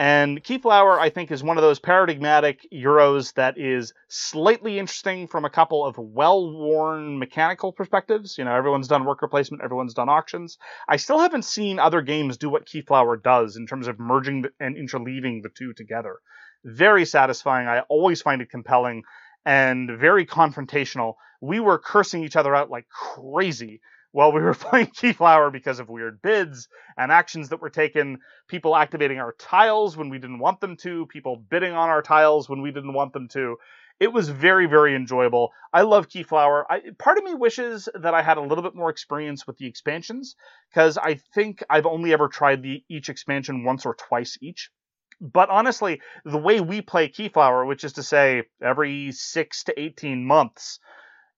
And 0.01 0.43
Keyflower, 0.43 0.97
I 0.97 1.11
think, 1.11 1.29
is 1.29 1.43
one 1.43 1.59
of 1.59 1.61
those 1.61 1.77
paradigmatic 1.77 2.67
Euros 2.73 3.35
that 3.35 3.59
is 3.59 3.93
slightly 4.07 4.79
interesting 4.79 5.27
from 5.27 5.45
a 5.45 5.49
couple 5.51 5.85
of 5.85 5.95
well 5.95 6.51
worn 6.51 7.19
mechanical 7.19 7.71
perspectives. 7.71 8.35
You 8.35 8.45
know, 8.45 8.55
everyone's 8.55 8.87
done 8.87 9.05
worker 9.05 9.27
placement, 9.27 9.61
everyone's 9.63 9.93
done 9.93 10.09
auctions. 10.09 10.57
I 10.89 10.97
still 10.97 11.19
haven't 11.19 11.45
seen 11.45 11.77
other 11.77 12.01
games 12.01 12.37
do 12.37 12.49
what 12.49 12.65
Keyflower 12.65 13.21
does 13.21 13.57
in 13.57 13.67
terms 13.67 13.85
of 13.85 13.99
merging 13.99 14.45
and 14.59 14.75
interleaving 14.75 15.43
the 15.43 15.51
two 15.55 15.71
together. 15.73 16.17
Very 16.65 17.05
satisfying. 17.05 17.67
I 17.67 17.81
always 17.81 18.23
find 18.23 18.41
it 18.41 18.49
compelling 18.49 19.03
and 19.45 19.87
very 19.99 20.25
confrontational. 20.25 21.13
We 21.41 21.59
were 21.59 21.77
cursing 21.77 22.23
each 22.23 22.35
other 22.35 22.55
out 22.55 22.71
like 22.71 22.89
crazy 22.89 23.81
while 24.11 24.31
we 24.31 24.41
were 24.41 24.53
playing 24.69 24.87
Keyflower 24.87 25.51
because 25.51 25.79
of 25.79 25.89
weird 25.89 26.21
bids 26.21 26.67
and 26.97 27.11
actions 27.11 27.49
that 27.49 27.61
were 27.61 27.69
taken, 27.69 28.19
people 28.47 28.75
activating 28.75 29.19
our 29.19 29.33
tiles 29.33 29.97
when 29.97 30.09
we 30.09 30.19
didn't 30.19 30.39
want 30.39 30.59
them 30.61 30.77
to, 30.77 31.05
people 31.07 31.35
bidding 31.49 31.73
on 31.73 31.89
our 31.89 32.01
tiles 32.01 32.49
when 32.49 32.61
we 32.61 32.71
didn't 32.71 32.93
want 32.93 33.13
them 33.13 33.27
to. 33.29 33.57
It 33.99 34.11
was 34.11 34.29
very, 34.29 34.65
very 34.65 34.95
enjoyable. 34.95 35.51
I 35.71 35.83
love 35.83 36.09
Keyflower. 36.09 36.63
I, 36.69 36.81
part 36.97 37.19
of 37.19 37.23
me 37.23 37.35
wishes 37.35 37.87
that 37.93 38.15
I 38.15 38.23
had 38.23 38.37
a 38.37 38.41
little 38.41 38.63
bit 38.63 38.73
more 38.73 38.89
experience 38.89 39.45
with 39.45 39.57
the 39.57 39.67
expansions 39.67 40.35
because 40.69 40.97
I 40.97 41.19
think 41.35 41.63
I've 41.69 41.85
only 41.85 42.11
ever 42.11 42.27
tried 42.27 42.63
the 42.63 42.83
each 42.89 43.09
expansion 43.09 43.63
once 43.63 43.85
or 43.85 43.93
twice 43.93 44.39
each. 44.41 44.71
But 45.21 45.51
honestly, 45.51 46.01
the 46.25 46.39
way 46.39 46.61
we 46.61 46.81
play 46.81 47.09
Keyflower, 47.09 47.67
which 47.67 47.83
is 47.83 47.93
to 47.93 48.03
say 48.03 48.41
every 48.59 49.11
six 49.11 49.63
to 49.65 49.79
18 49.79 50.25
months, 50.25 50.79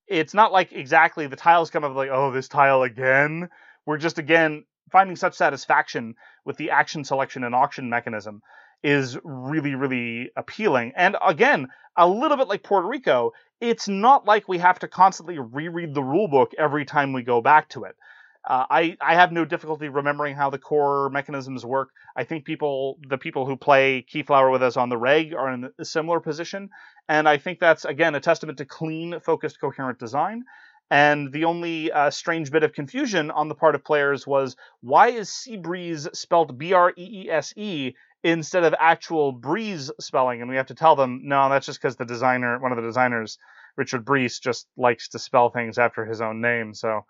it's 0.08 0.34
not 0.34 0.52
like 0.52 0.72
exactly 0.72 1.28
the 1.28 1.36
tiles 1.36 1.70
come 1.70 1.84
up 1.84 1.96
like, 1.96 2.10
oh, 2.12 2.32
this 2.32 2.48
tile 2.48 2.84
again. 2.84 3.50
We're 3.86 3.98
just 3.98 4.18
again 4.18 4.66
finding 4.92 5.16
such 5.16 5.36
satisfaction 5.36 6.16
with 6.46 6.58
the 6.58 6.72
action 6.72 7.04
selection 7.04 7.44
and 7.44 7.56
auction 7.56 7.90
mechanism 7.90 8.42
is 8.84 9.18
really, 9.24 9.76
really 9.76 10.30
appealing. 10.36 10.92
And 10.96 11.16
again, 11.26 11.68
a 11.96 12.08
little 12.08 12.38
bit 12.38 12.48
like 12.48 12.64
Puerto 12.64 12.88
Rico, 12.88 13.32
it's 13.62 13.88
not 13.88 14.26
like 14.26 14.48
we 14.48 14.58
have 14.58 14.80
to 14.80 14.88
constantly 14.88 15.40
reread 15.40 15.94
the 15.94 16.02
rulebook 16.02 16.54
every 16.58 16.86
time 16.86 17.14
we 17.14 17.24
go 17.24 17.42
back 17.42 17.70
to 17.70 17.86
it. 17.86 17.96
Uh, 18.46 18.66
I, 18.70 18.98
I 19.00 19.16
have 19.16 19.32
no 19.32 19.46
difficulty 19.46 19.88
remembering 19.88 20.36
how 20.36 20.50
the 20.50 20.58
core 20.58 21.10
mechanisms 21.10 21.66
work. 21.66 21.90
I 22.16 22.26
think 22.26 22.44
people, 22.44 22.98
the 23.08 23.18
people 23.18 23.46
who 23.46 23.56
play 23.56 24.06
Keyflower 24.14 24.52
with 24.52 24.62
us 24.62 24.76
on 24.76 24.90
the 24.90 24.98
reg 24.98 25.34
are 25.34 25.54
in 25.54 25.70
a 25.80 25.86
similar 25.86 26.20
position. 26.20 26.70
And 27.08 27.28
I 27.28 27.38
think 27.38 27.60
that's, 27.60 27.86
again, 27.86 28.16
a 28.16 28.20
testament 28.20 28.58
to 28.58 28.66
clean, 28.66 29.20
focused, 29.22 29.62
coherent 29.62 29.98
design. 29.98 30.44
And 30.92 31.32
the 31.32 31.46
only 31.46 31.92
uh, 31.92 32.10
strange 32.10 32.52
bit 32.52 32.64
of 32.64 32.74
confusion 32.74 33.32
on 33.32 33.48
the 33.48 33.56
part 33.56 33.76
of 33.76 33.86
players 33.86 34.28
was 34.28 34.58
why 34.82 35.08
is 35.08 35.32
Sea 35.32 35.58
Breeze 35.58 36.08
spelled 36.14 36.58
B 36.58 36.74
R 36.74 36.92
E 36.96 37.24
E 37.24 37.30
S 37.32 37.54
E 37.56 37.96
instead 38.24 38.64
of 38.66 38.76
actual 38.78 39.32
breeze 39.32 39.90
spelling? 40.00 40.42
And 40.42 40.50
we 40.50 40.58
have 40.58 40.68
to 40.68 40.76
tell 40.76 40.96
them, 40.96 41.22
no, 41.24 41.50
that's 41.50 41.66
just 41.66 41.82
because 41.82 41.96
the 41.96 42.06
designer, 42.06 42.60
one 42.60 42.74
of 42.74 42.76
the 42.76 42.84
designers, 42.84 43.38
Richard 43.78 44.04
Breese, 44.04 44.40
just 44.40 44.68
likes 44.78 45.08
to 45.10 45.20
spell 45.20 45.50
things 45.50 45.78
after 45.78 46.06
his 46.06 46.22
own 46.22 46.42
name. 46.42 46.74
So 46.74 47.06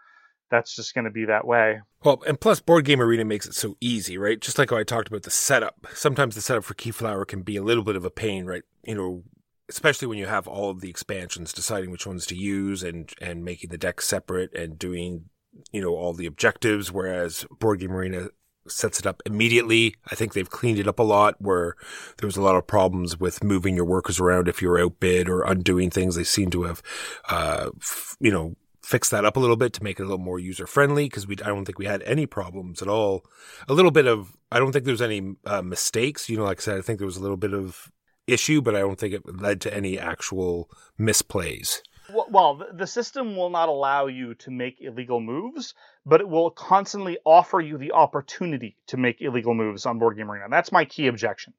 that's 0.54 0.76
just 0.76 0.94
going 0.94 1.06
to 1.06 1.12
be 1.12 1.26
that 1.26 1.48
way. 1.48 1.82
Well, 2.04 2.22
and 2.28 2.40
plus, 2.40 2.60
Board 2.60 2.86
Game 2.86 3.02
Arena 3.02 3.26
makes 3.26 3.48
it 3.48 3.56
so 3.56 3.76
easy, 3.82 4.20
right? 4.20 4.40
Just 4.40 4.60
like 4.60 4.70
how 4.70 4.78
I 4.78 4.84
talked 4.84 5.08
about 5.08 5.24
the 5.24 5.32
setup. 5.32 5.88
Sometimes 5.96 6.36
the 6.36 6.42
setup 6.42 6.64
for 6.64 6.76
Keyflower 6.76 7.28
can 7.28 7.42
be 7.42 7.56
a 7.56 7.64
little 7.64 7.84
bit 7.84 7.96
of 7.96 8.06
a 8.06 8.12
pain, 8.12 8.46
right? 8.46 8.62
You 8.84 8.94
know, 8.94 9.24
especially 9.68 10.08
when 10.08 10.20
you 10.20 10.28
have 10.28 10.48
all 10.48 10.70
of 10.70 10.82
the 10.82 10.92
expansions, 10.92 11.54
deciding 11.54 11.90
which 11.90 12.06
ones 12.06 12.28
to 12.28 12.36
use 12.36 12.84
and 12.84 13.12
and 13.20 13.44
making 13.44 13.72
the 13.72 13.78
deck 13.80 14.00
separate 14.00 14.54
and 14.54 14.78
doing, 14.78 15.26
you 15.72 15.82
know, 15.82 15.96
all 15.96 16.14
the 16.14 16.28
objectives. 16.28 16.92
Whereas 16.92 17.48
Board 17.60 17.80
Game 17.80 17.94
Arena 17.94 18.28
sets 18.68 19.00
it 19.00 19.08
up 19.08 19.22
immediately. 19.26 19.96
I 20.12 20.16
think 20.16 20.34
they've 20.34 20.50
cleaned 20.50 20.80
it 20.80 20.88
up 20.88 21.00
a 21.00 21.04
lot 21.04 21.36
where 21.42 21.76
there 22.18 22.28
was 22.28 22.38
a 22.38 22.42
lot 22.42 22.56
of 22.56 22.68
problems 22.68 23.20
with 23.20 23.44
moving 23.44 23.76
your 23.76 23.86
workers 23.86 24.20
around 24.20 24.48
if 24.48 24.62
you 24.62 24.70
were 24.70 24.80
outbid 24.80 25.28
or 25.28 25.44
undoing 25.44 25.90
things. 25.90 26.16
They 26.16 26.24
seem 26.24 26.50
to 26.52 26.64
have, 26.64 26.82
uh, 27.28 27.72
f- 27.82 28.16
you 28.20 28.32
know, 28.32 28.56
fixed 28.84 29.12
that 29.12 29.26
up 29.26 29.38
a 29.38 29.40
little 29.40 29.56
bit 29.56 29.74
to 29.74 29.84
make 29.84 30.00
it 30.00 30.04
a 30.04 30.06
little 30.06 30.18
more 30.18 30.40
user 30.40 30.68
friendly 30.68 31.06
because 31.06 31.26
we 31.26 31.36
I 31.44 31.48
don't 31.48 31.66
think 31.66 31.80
we 31.80 31.86
had 31.86 32.04
any 32.04 32.26
problems 32.26 32.82
at 32.82 32.88
all. 32.88 33.26
A 33.68 33.74
little 33.74 33.92
bit 33.92 34.06
of 34.06 34.36
I 34.52 34.60
don't 34.60 34.72
think 34.72 34.86
there 34.86 34.94
was 34.94 35.02
any 35.02 35.36
uh, 35.46 35.62
mistakes. 35.62 36.30
You 36.30 36.38
know, 36.38 36.44
like 36.44 36.60
I 36.60 36.62
said, 36.62 36.78
I 36.78 36.82
think 36.82 37.00
there 37.00 37.08
was 37.08 37.18
a 37.18 37.22
little 37.22 37.38
bit 37.38 37.54
of 37.54 37.92
issue, 38.28 38.62
but 38.62 38.76
I 38.76 38.80
don't 38.80 39.00
think 39.00 39.14
it 39.14 39.42
led 39.42 39.62
to 39.62 39.74
any 39.74 39.98
actual 39.98 40.70
misplays. 41.00 41.82
Well, 42.30 42.62
the 42.72 42.86
system 42.86 43.36
will 43.36 43.50
not 43.50 43.70
allow 43.70 44.08
you 44.08 44.36
to 44.36 44.52
make 44.52 44.82
illegal 44.82 45.22
moves, 45.22 45.74
but 46.06 46.20
it 46.20 46.28
will 46.28 46.52
constantly 46.52 47.18
offer 47.26 47.62
you 47.62 47.78
the 47.78 47.94
opportunity 47.94 48.76
to 48.88 48.98
make 48.98 49.22
illegal 49.22 49.54
moves 49.54 49.86
on 49.86 50.00
Board 50.00 50.18
Game 50.18 50.30
Arena. 50.30 50.46
That's 50.50 50.72
my 50.72 50.84
key 50.84 51.08
objection. 51.08 51.54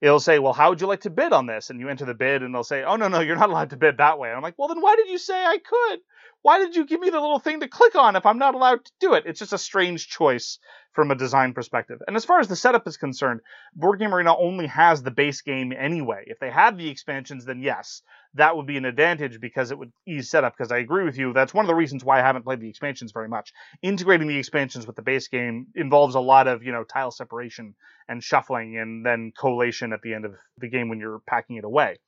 It'll 0.00 0.18
say, 0.18 0.38
"Well, 0.38 0.54
how 0.54 0.70
would 0.70 0.80
you 0.80 0.86
like 0.86 1.02
to 1.02 1.10
bid 1.10 1.32
on 1.32 1.46
this?" 1.46 1.70
And 1.70 1.78
you 1.78 1.88
enter 1.88 2.06
the 2.06 2.14
bid, 2.14 2.42
and 2.42 2.54
they'll 2.54 2.64
say, 2.64 2.82
"Oh 2.82 2.96
no, 2.96 3.08
no, 3.08 3.20
you're 3.20 3.36
not 3.36 3.50
allowed 3.50 3.70
to 3.70 3.76
bid 3.76 3.98
that 3.98 4.18
way." 4.18 4.30
And 4.30 4.36
I'm 4.36 4.42
like, 4.42 4.58
"Well, 4.58 4.68
then 4.68 4.80
why 4.80 4.96
did 4.96 5.08
you 5.08 5.18
say 5.18 5.44
I 5.44 5.58
could? 5.58 6.00
Why 6.42 6.58
did 6.58 6.74
you 6.74 6.84
give 6.84 7.00
me 7.00 7.10
the 7.10 7.20
little 7.20 7.38
thing 7.38 7.60
to 7.60 7.68
click 7.68 7.94
on 7.94 8.16
if 8.16 8.26
I'm 8.26 8.38
not 8.38 8.54
allowed 8.54 8.84
to 8.84 8.92
do 9.00 9.14
it?" 9.14 9.24
It's 9.26 9.38
just 9.38 9.52
a 9.52 9.58
strange 9.58 10.08
choice 10.08 10.58
from 10.92 11.10
a 11.10 11.14
design 11.14 11.54
perspective. 11.54 12.02
And 12.06 12.16
as 12.16 12.24
far 12.24 12.40
as 12.40 12.48
the 12.48 12.56
setup 12.56 12.86
is 12.86 12.96
concerned, 12.96 13.40
Board 13.74 13.98
Game 13.98 14.14
Arena 14.14 14.36
only 14.36 14.66
has 14.66 15.02
the 15.02 15.10
base 15.10 15.40
game 15.40 15.72
anyway. 15.72 16.24
If 16.26 16.38
they 16.38 16.50
had 16.50 16.76
the 16.76 16.90
expansions, 16.90 17.44
then 17.44 17.62
yes, 17.62 18.02
that 18.34 18.56
would 18.56 18.66
be 18.66 18.76
an 18.76 18.84
advantage 18.84 19.40
because 19.40 19.70
it 19.70 19.78
would 19.78 19.92
ease 20.06 20.30
setup. 20.30 20.56
Because 20.56 20.72
I 20.72 20.78
agree 20.78 21.04
with 21.04 21.16
you, 21.16 21.32
that's 21.32 21.54
one 21.54 21.64
of 21.64 21.68
the 21.68 21.74
reasons 21.74 22.04
why 22.04 22.18
I 22.18 22.22
haven't 22.22 22.44
played 22.44 22.60
the 22.60 22.68
expansions 22.68 23.12
very 23.12 23.28
much. 23.28 23.52
Integrating 23.80 24.28
the 24.28 24.38
expansions 24.38 24.86
with 24.86 24.96
the 24.96 25.02
base 25.02 25.28
game 25.28 25.68
involves 25.74 26.14
a 26.14 26.20
lot 26.20 26.48
of 26.48 26.62
you 26.62 26.72
know 26.72 26.84
tile 26.84 27.10
separation 27.10 27.74
and 28.08 28.22
shuffling, 28.22 28.76
and 28.76 29.06
then 29.06 29.32
collation 29.38 29.92
at 29.92 30.02
the 30.02 30.14
end 30.14 30.24
of 30.24 30.34
the 30.58 30.68
game 30.68 30.88
when 30.88 30.98
you're 30.98 31.20
packing 31.20 31.56
it 31.56 31.64
away 31.64 31.98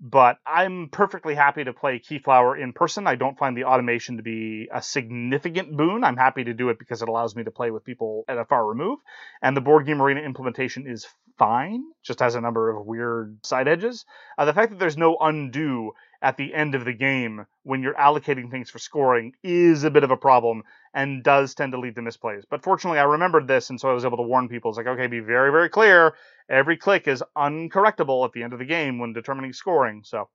but 0.00 0.38
I'm 0.46 0.88
perfectly 0.90 1.34
happy 1.34 1.64
to 1.64 1.72
play 1.72 1.98
Keyflower 1.98 2.60
in 2.60 2.72
person. 2.72 3.06
I 3.06 3.16
don't 3.16 3.38
find 3.38 3.56
the 3.56 3.64
automation 3.64 4.16
to 4.16 4.22
be 4.22 4.68
a 4.72 4.80
significant 4.80 5.76
boon. 5.76 6.04
I'm 6.04 6.16
happy 6.16 6.44
to 6.44 6.54
do 6.54 6.68
it 6.68 6.78
because 6.78 7.02
it 7.02 7.08
allows 7.08 7.34
me 7.34 7.44
to 7.44 7.50
play 7.50 7.70
with 7.70 7.84
people 7.84 8.24
at 8.28 8.38
a 8.38 8.44
far 8.44 8.64
remove. 8.66 9.00
And 9.42 9.56
the 9.56 9.60
board 9.60 9.86
game 9.86 10.00
arena 10.00 10.20
implementation 10.20 10.86
is 10.86 11.06
fine, 11.38 11.84
just 12.02 12.20
has 12.20 12.34
a 12.34 12.40
number 12.40 12.70
of 12.70 12.86
weird 12.86 13.38
side 13.44 13.68
edges. 13.68 14.04
Uh, 14.36 14.44
the 14.44 14.52
fact 14.52 14.70
that 14.70 14.78
there's 14.78 14.96
no 14.96 15.16
undo 15.20 15.92
at 16.20 16.36
the 16.36 16.52
end 16.52 16.74
of 16.74 16.84
the 16.84 16.92
game 16.92 17.46
when 17.62 17.82
you're 17.82 17.94
allocating 17.94 18.50
things 18.50 18.68
for 18.70 18.78
scoring 18.78 19.32
is 19.44 19.84
a 19.84 19.90
bit 19.90 20.02
of 20.02 20.10
a 20.10 20.16
problem 20.16 20.62
and 20.92 21.22
does 21.22 21.54
tend 21.54 21.72
to 21.72 21.78
lead 21.78 21.94
to 21.94 22.00
misplays. 22.00 22.42
But 22.50 22.62
fortunately, 22.62 22.98
I 22.98 23.04
remembered 23.04 23.46
this, 23.46 23.70
and 23.70 23.80
so 23.80 23.88
I 23.88 23.92
was 23.92 24.04
able 24.04 24.16
to 24.16 24.22
warn 24.24 24.48
people. 24.48 24.70
It's 24.70 24.78
like, 24.78 24.86
okay, 24.86 25.06
be 25.06 25.20
very, 25.20 25.52
very 25.52 25.68
clear. 25.68 26.14
Every 26.50 26.76
click 26.76 27.06
is 27.06 27.22
uncorrectable 27.36 28.24
at 28.24 28.32
the 28.32 28.42
end 28.42 28.52
of 28.52 28.58
the 28.58 28.64
game 28.64 28.98
when 28.98 29.12
determining 29.12 29.52
scoring. 29.52 30.02
So 30.04 30.28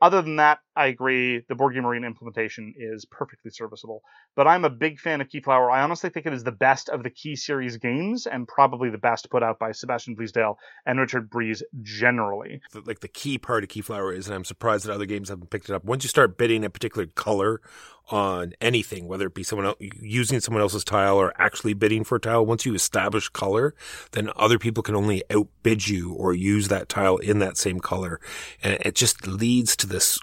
other 0.00 0.20
than 0.20 0.36
that, 0.36 0.58
I 0.74 0.86
agree. 0.86 1.42
The 1.48 1.54
Board 1.54 1.74
Game 1.74 1.86
Arena 1.86 2.06
implementation 2.06 2.74
is 2.76 3.06
perfectly 3.10 3.50
serviceable. 3.50 4.02
But 4.34 4.46
I'm 4.46 4.64
a 4.64 4.70
big 4.70 4.98
fan 4.98 5.20
of 5.20 5.28
Keyflower. 5.28 5.72
I 5.72 5.82
honestly 5.82 6.10
think 6.10 6.26
it 6.26 6.34
is 6.34 6.44
the 6.44 6.52
best 6.52 6.88
of 6.90 7.02
the 7.02 7.10
Key 7.10 7.34
series 7.34 7.78
games 7.78 8.26
and 8.26 8.46
probably 8.46 8.90
the 8.90 8.98
best 8.98 9.30
put 9.30 9.42
out 9.42 9.58
by 9.58 9.72
Sebastian 9.72 10.14
Bleasdale 10.14 10.56
and 10.84 11.00
Richard 11.00 11.30
Breese 11.30 11.62
generally. 11.82 12.60
Like 12.84 13.00
the 13.00 13.08
key 13.08 13.38
part 13.38 13.62
of 13.62 13.70
Keyflower 13.70 14.14
is, 14.14 14.26
and 14.26 14.34
I'm 14.34 14.44
surprised 14.44 14.86
that 14.86 14.92
other 14.92 15.06
games 15.06 15.30
haven't 15.30 15.50
picked 15.50 15.70
it 15.70 15.74
up. 15.74 15.84
Once 15.84 16.04
you 16.04 16.08
start 16.08 16.36
bidding 16.36 16.64
a 16.64 16.70
particular 16.70 17.06
color 17.06 17.62
on 18.08 18.52
anything, 18.60 19.08
whether 19.08 19.26
it 19.26 19.34
be 19.34 19.42
someone 19.42 19.66
else, 19.66 19.76
using 19.80 20.40
someone 20.40 20.62
else's 20.62 20.84
tile 20.84 21.16
or 21.16 21.32
actually 21.40 21.74
bidding 21.74 22.04
for 22.04 22.16
a 22.16 22.20
tile, 22.20 22.46
once 22.46 22.64
you 22.64 22.74
establish 22.74 23.28
color, 23.28 23.74
then 24.12 24.30
other 24.36 24.58
people 24.58 24.82
can 24.82 24.94
only 24.94 25.22
outbid 25.30 25.88
you 25.88 26.12
or 26.12 26.32
use 26.32 26.68
that 26.68 26.88
tile 26.88 27.16
in 27.16 27.38
that 27.40 27.56
same 27.56 27.80
color. 27.80 28.20
And 28.62 28.78
it 28.84 28.94
just 28.94 29.26
leads 29.26 29.76
to 29.76 29.86
this 29.86 30.18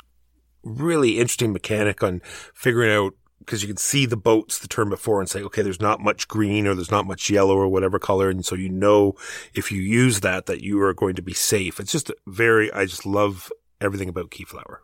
really 0.64 1.20
interesting 1.20 1.52
mechanic 1.52 2.02
on 2.02 2.22
figuring 2.54 2.92
out 2.92 3.14
because 3.40 3.62
you 3.62 3.68
can 3.68 3.78
see 3.78 4.06
the 4.06 4.16
boats 4.16 4.60
the 4.60 4.68
turn 4.70 4.90
before 4.90 5.20
and 5.20 5.30
say, 5.30 5.42
okay, 5.42 5.62
there's 5.62 5.82
not 5.82 6.00
much 6.00 6.30
green 6.30 6.66
or 6.66 6.76
there's 6.76 6.92
not 6.92 7.06
much 7.06 7.30
yellow 7.30 7.58
or 7.58 7.68
whatever 7.68 8.00
color. 8.00 8.30
And 8.30 8.46
so 8.46 8.56
you 8.56 8.70
know 8.70 9.16
if 9.54 9.72
you 9.72 9.82
use 9.82 10.22
that, 10.22 10.46
that 10.46 10.62
you 10.62 10.82
are 10.82 10.94
going 10.94 11.16
to 11.16 11.22
be 11.22 11.34
safe. 11.34 11.80
It's 11.80 11.92
just 11.92 12.10
very, 12.26 12.72
I 12.72 12.86
just 12.86 13.06
love 13.06 13.52
everything 13.82 14.08
about 14.08 14.32
Keyflower. 14.32 14.78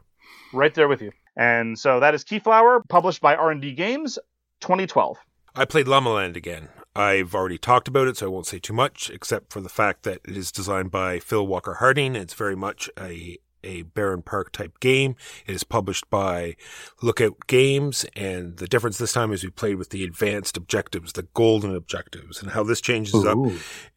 Right 0.52 0.74
there 0.74 0.90
with 0.90 1.02
you. 1.02 1.12
And 1.40 1.80
so 1.80 2.02
that 2.02 2.14
is 2.14 2.26
Keyflower, 2.26 2.82
published 2.90 3.22
by 3.22 3.34
R&D 3.34 3.72
Games, 3.72 4.20
2012. 4.60 5.18
I 5.56 5.64
played 5.64 5.88
Llama 5.88 6.10
Land 6.10 6.36
again. 6.36 6.68
I've 6.98 7.34
already 7.34 7.58
talked 7.58 7.88
about 7.88 8.10
it, 8.10 8.18
so 8.18 8.26
I 8.26 8.30
won't 8.30 8.46
say 8.46 8.60
too 8.60 8.74
much, 8.74 9.10
except 9.10 9.54
for 9.54 9.62
the 9.62 9.70
fact 9.70 10.04
that 10.04 10.20
it 10.26 10.36
is 10.36 10.52
designed 10.52 10.92
by 10.92 11.18
Phil 11.20 11.48
Walker 11.48 11.76
Harding. 11.76 12.18
It's 12.18 12.34
very 12.34 12.58
much 12.58 12.90
a 13.00 13.38
a 13.64 13.84
Bärenpark 13.84 14.50
type 14.52 14.80
game. 14.80 15.16
It 15.46 15.54
is 15.54 15.64
published 15.64 16.10
by 16.10 16.56
Lookout 17.02 17.48
Games, 17.48 18.06
and 18.16 18.58
the 18.58 18.68
difference 18.68 18.98
this 18.98 19.14
time 19.14 19.32
is 19.32 19.44
we 19.44 19.50
played 19.50 19.76
with 19.76 19.90
the 19.90 20.04
advanced 20.04 20.58
objectives, 20.58 21.14
the 21.14 21.28
golden 21.34 21.74
objectives, 21.74 22.42
and 22.42 22.52
how 22.52 22.64
this 22.64 22.82
changes 22.82 23.26
up 23.26 23.38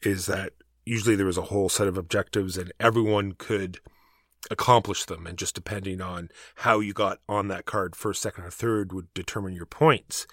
is 0.03 0.26
that 0.26 0.53
usually 0.84 1.16
there 1.16 1.26
was 1.26 1.38
a 1.38 1.43
whole 1.43 1.68
set 1.68 1.86
of 1.88 1.97
objectives, 1.97 2.57
and 2.57 2.72
everyone 2.80 3.32
could 3.32 3.80
accomplish 4.51 5.05
them 5.05 5.26
and 5.26 5.38
just 5.38 5.55
depending 5.55 6.01
on 6.01 6.28
how 6.57 6.80
you 6.80 6.93
got 6.93 7.18
on 7.28 7.49
that 7.49 7.64
card 7.64 7.95
first 7.95 8.20
second 8.20 8.45
or 8.45 8.51
third 8.51 8.93
would 8.93 9.12
determine 9.14 9.55
your 9.55 9.66
points. 9.66 10.26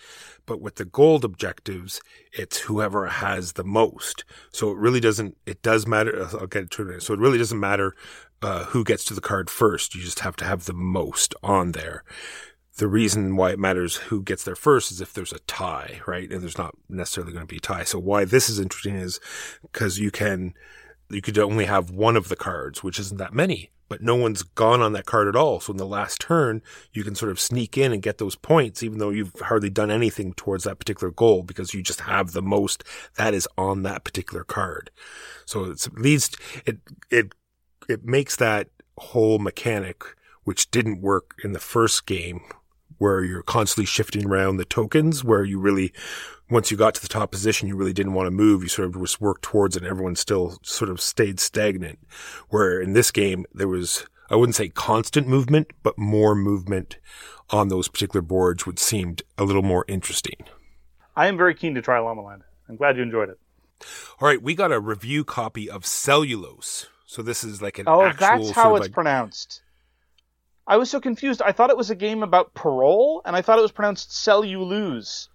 But 0.45 0.61
with 0.61 0.75
the 0.75 0.85
gold 0.85 1.23
objectives 1.23 2.01
it's 2.31 2.59
whoever 2.61 3.07
has 3.07 3.53
the 3.53 3.63
most. 3.63 4.25
So 4.51 4.71
it 4.71 4.77
really 4.77 4.99
doesn't 4.99 5.37
it 5.45 5.61
does 5.61 5.85
matter 5.85 6.27
i'll 6.33 6.47
get 6.47 6.63
it 6.63 6.71
to 6.71 6.89
it 6.89 7.01
so 7.01 7.13
it 7.13 7.19
really 7.19 7.37
doesn't 7.37 7.59
matter 7.59 7.95
uh, 8.41 8.65
who 8.65 8.83
gets 8.83 9.03
to 9.05 9.13
the 9.13 9.21
card 9.21 9.49
first. 9.49 9.93
You 9.95 10.01
just 10.01 10.21
have 10.21 10.35
to 10.37 10.45
have 10.45 10.65
the 10.65 10.73
most 10.73 11.35
on 11.43 11.73
there. 11.73 12.03
The 12.77 12.87
reason 12.87 13.35
why 13.35 13.51
it 13.51 13.59
matters 13.59 13.97
who 13.97 14.23
gets 14.23 14.45
there 14.45 14.55
first 14.55 14.91
is 14.91 15.01
if 15.01 15.13
there's 15.13 15.33
a 15.33 15.39
tie 15.39 15.99
right? 16.07 16.31
And 16.31 16.41
there's 16.41 16.57
not 16.57 16.75
necessarily 16.87 17.33
going 17.33 17.45
to 17.45 17.51
be 17.51 17.57
a 17.57 17.61
tie. 17.61 17.83
So 17.83 17.99
why 17.99 18.25
this 18.25 18.49
is 18.49 18.59
interesting 18.59 18.95
is 18.95 19.19
because 19.61 19.99
you 19.99 20.11
can 20.11 20.53
you 21.09 21.21
could 21.21 21.37
only 21.37 21.65
have 21.65 21.91
one 21.91 22.15
of 22.15 22.29
the 22.29 22.35
cards, 22.35 22.83
which 22.83 22.99
isn't 22.99 23.17
that 23.17 23.33
many, 23.33 23.71
but 23.89 24.01
no 24.01 24.15
one's 24.15 24.43
gone 24.43 24.81
on 24.81 24.93
that 24.93 25.05
card 25.05 25.27
at 25.27 25.35
all. 25.35 25.59
So 25.59 25.71
in 25.71 25.77
the 25.77 25.85
last 25.85 26.21
turn, 26.21 26.61
you 26.93 27.03
can 27.03 27.15
sort 27.15 27.31
of 27.31 27.39
sneak 27.39 27.77
in 27.77 27.91
and 27.91 28.01
get 28.01 28.19
those 28.19 28.35
points, 28.35 28.83
even 28.83 28.99
though 28.99 29.09
you've 29.09 29.33
hardly 29.41 29.69
done 29.69 29.91
anything 29.91 30.33
towards 30.33 30.63
that 30.63 30.79
particular 30.79 31.11
goal 31.11 31.43
because 31.43 31.73
you 31.73 31.81
just 31.81 32.01
have 32.01 32.31
the 32.31 32.41
most 32.41 32.83
that 33.15 33.33
is 33.33 33.47
on 33.57 33.83
that 33.83 34.03
particular 34.03 34.43
card. 34.43 34.91
So 35.45 35.65
it's, 35.65 35.87
it 35.87 35.97
leads, 35.97 36.29
it, 36.65 36.77
it, 37.09 37.33
it 37.89 38.05
makes 38.05 38.35
that 38.35 38.69
whole 38.97 39.39
mechanic, 39.39 40.03
which 40.43 40.69
didn't 40.71 41.01
work 41.01 41.35
in 41.43 41.53
the 41.53 41.59
first 41.59 42.05
game, 42.05 42.41
where 42.99 43.23
you're 43.23 43.41
constantly 43.41 43.85
shifting 43.85 44.27
around 44.27 44.57
the 44.57 44.65
tokens, 44.65 45.23
where 45.23 45.43
you 45.43 45.59
really 45.59 45.91
once 46.51 46.71
you 46.71 46.77
got 46.77 46.95
to 46.95 47.01
the 47.01 47.07
top 47.07 47.31
position, 47.31 47.67
you 47.67 47.75
really 47.75 47.93
didn't 47.93 48.13
want 48.13 48.25
to 48.27 48.31
move. 48.31 48.63
You 48.63 48.69
sort 48.69 48.87
of 48.87 48.99
just 49.01 49.21
worked 49.21 49.43
towards 49.43 49.75
it 49.75 49.83
and 49.83 49.89
everyone 49.91 50.15
still 50.15 50.57
sort 50.63 50.89
of 50.89 50.99
stayed 50.99 51.39
stagnant. 51.39 51.99
Where 52.49 52.81
in 52.81 52.93
this 52.93 53.11
game, 53.11 53.45
there 53.53 53.67
was, 53.67 54.05
I 54.31 54.35
wouldn't 54.35 54.55
say 54.55 54.69
constant 54.69 55.27
movement, 55.27 55.71
but 55.83 55.97
more 55.99 56.33
movement 56.33 56.97
on 57.51 57.67
those 57.67 57.87
particular 57.87 58.21
boards, 58.23 58.65
which 58.65 58.79
seemed 58.79 59.21
a 59.37 59.43
little 59.43 59.61
more 59.61 59.85
interesting. 59.87 60.37
I 61.15 61.27
am 61.27 61.37
very 61.37 61.53
keen 61.53 61.75
to 61.75 61.81
try 61.83 61.99
Llama 61.99 62.23
Land. 62.23 62.41
I'm 62.67 62.77
glad 62.77 62.97
you 62.97 63.03
enjoyed 63.03 63.29
it. 63.29 63.37
All 64.19 64.27
right, 64.27 64.41
we 64.41 64.55
got 64.55 64.71
a 64.71 64.79
review 64.79 65.23
copy 65.23 65.69
of 65.69 65.85
Cellulose. 65.85 66.87
So 67.05 67.21
this 67.21 67.43
is 67.43 67.61
like 67.61 67.77
an 67.79 67.85
Oh, 67.87 68.01
actual 68.03 68.19
that's 68.45 68.49
how 68.51 68.75
it's 68.75 68.85
like- 68.85 68.91
pronounced. 68.93 69.61
I 70.69 70.77
was 70.77 70.89
so 70.89 71.01
confused. 71.01 71.41
I 71.41 71.51
thought 71.51 71.69
it 71.71 71.75
was 71.77 71.89
a 71.89 71.95
game 71.95 72.23
about 72.23 72.53
parole, 72.53 73.21
and 73.25 73.35
I 73.35 73.41
thought 73.41 73.59
it 73.59 73.63
was 73.63 73.71
pronounced 73.73 74.13
"sell 74.15 74.45
you 74.45 74.63
lose." 74.63 75.27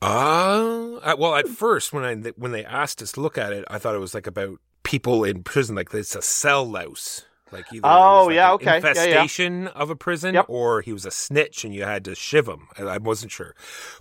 Uh, 0.00 0.96
I- 1.02 1.14
well, 1.14 1.34
at 1.36 1.48
first 1.48 1.92
when 1.92 2.04
I 2.04 2.14
when 2.36 2.52
they 2.52 2.64
asked 2.64 3.00
us 3.02 3.12
to 3.12 3.20
look 3.20 3.38
at 3.38 3.52
it, 3.52 3.64
I 3.68 3.78
thought 3.78 3.94
it 3.94 3.98
was 4.00 4.14
like 4.14 4.26
about 4.26 4.58
people 4.82 5.24
in 5.24 5.42
prison, 5.42 5.74
like 5.76 5.92
it's 5.94 6.14
a 6.14 6.22
cell 6.22 6.68
louse. 6.68 7.24
Like 7.52 7.66
either 7.72 7.86
Oh, 7.86 8.24
like 8.26 8.34
yeah, 8.34 8.52
okay. 8.54 8.64
Yeah, 8.64 8.70
yeah. 8.72 8.76
infestation 8.88 9.68
of 9.68 9.90
a 9.90 9.96
prison, 9.96 10.34
Yep. 10.34 10.46
or 10.48 10.80
he 10.80 10.92
was 10.92 11.04
a 11.04 11.10
snitch 11.10 11.64
and 11.64 11.74
you 11.74 11.84
had 11.84 12.04
to 12.06 12.14
shiv 12.14 12.48
him. 12.48 12.68
I 12.78 12.96
wasn't 12.98 13.30
sure, 13.30 13.54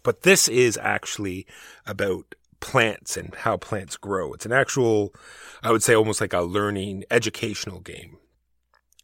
but 0.03 0.21
this 0.23 0.47
is 0.47 0.77
actually 0.81 1.45
about 1.85 2.33
plants 2.61 3.17
and 3.17 3.35
how 3.35 3.57
plants 3.57 3.97
grow. 3.97 4.33
It's 4.33 4.45
an 4.45 4.53
actual, 4.53 5.13
I 5.63 5.71
would 5.71 5.83
say, 5.83 5.93
almost 5.93 6.21
like 6.21 6.31
a 6.33 6.41
learning 6.41 7.03
educational 7.11 7.81
game 7.81 8.17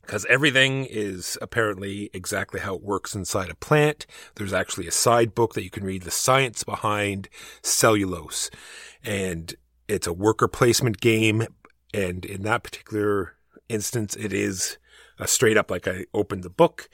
because 0.08 0.26
everything 0.30 0.86
is 0.86 1.38
apparently 1.42 2.10
exactly 2.14 2.62
how 2.62 2.74
it 2.76 2.82
works 2.82 3.14
inside 3.14 3.50
a 3.50 3.56
plant. 3.56 4.06
There's 4.36 4.54
actually 4.54 4.88
a 4.88 4.92
side 4.92 5.36
book 5.36 5.54
that 5.54 5.66
you 5.66 5.70
can 5.70 5.84
read 5.84 6.04
the 6.04 6.12
science 6.12 6.64
behind 6.64 7.28
cellulose. 7.62 8.50
And 9.04 9.54
it's 9.90 10.08
a 10.08 10.14
worker 10.14 10.48
placement 10.48 11.02
game. 11.02 11.46
And 11.94 12.24
in 12.24 12.44
that 12.44 12.64
particular 12.64 13.34
instance, 13.68 14.16
it 14.16 14.32
is 14.32 14.78
a 15.20 15.28
straight 15.28 15.58
up 15.58 15.70
like 15.70 15.90
I 15.90 16.06
opened 16.14 16.44
the 16.44 16.50
book 16.50 16.90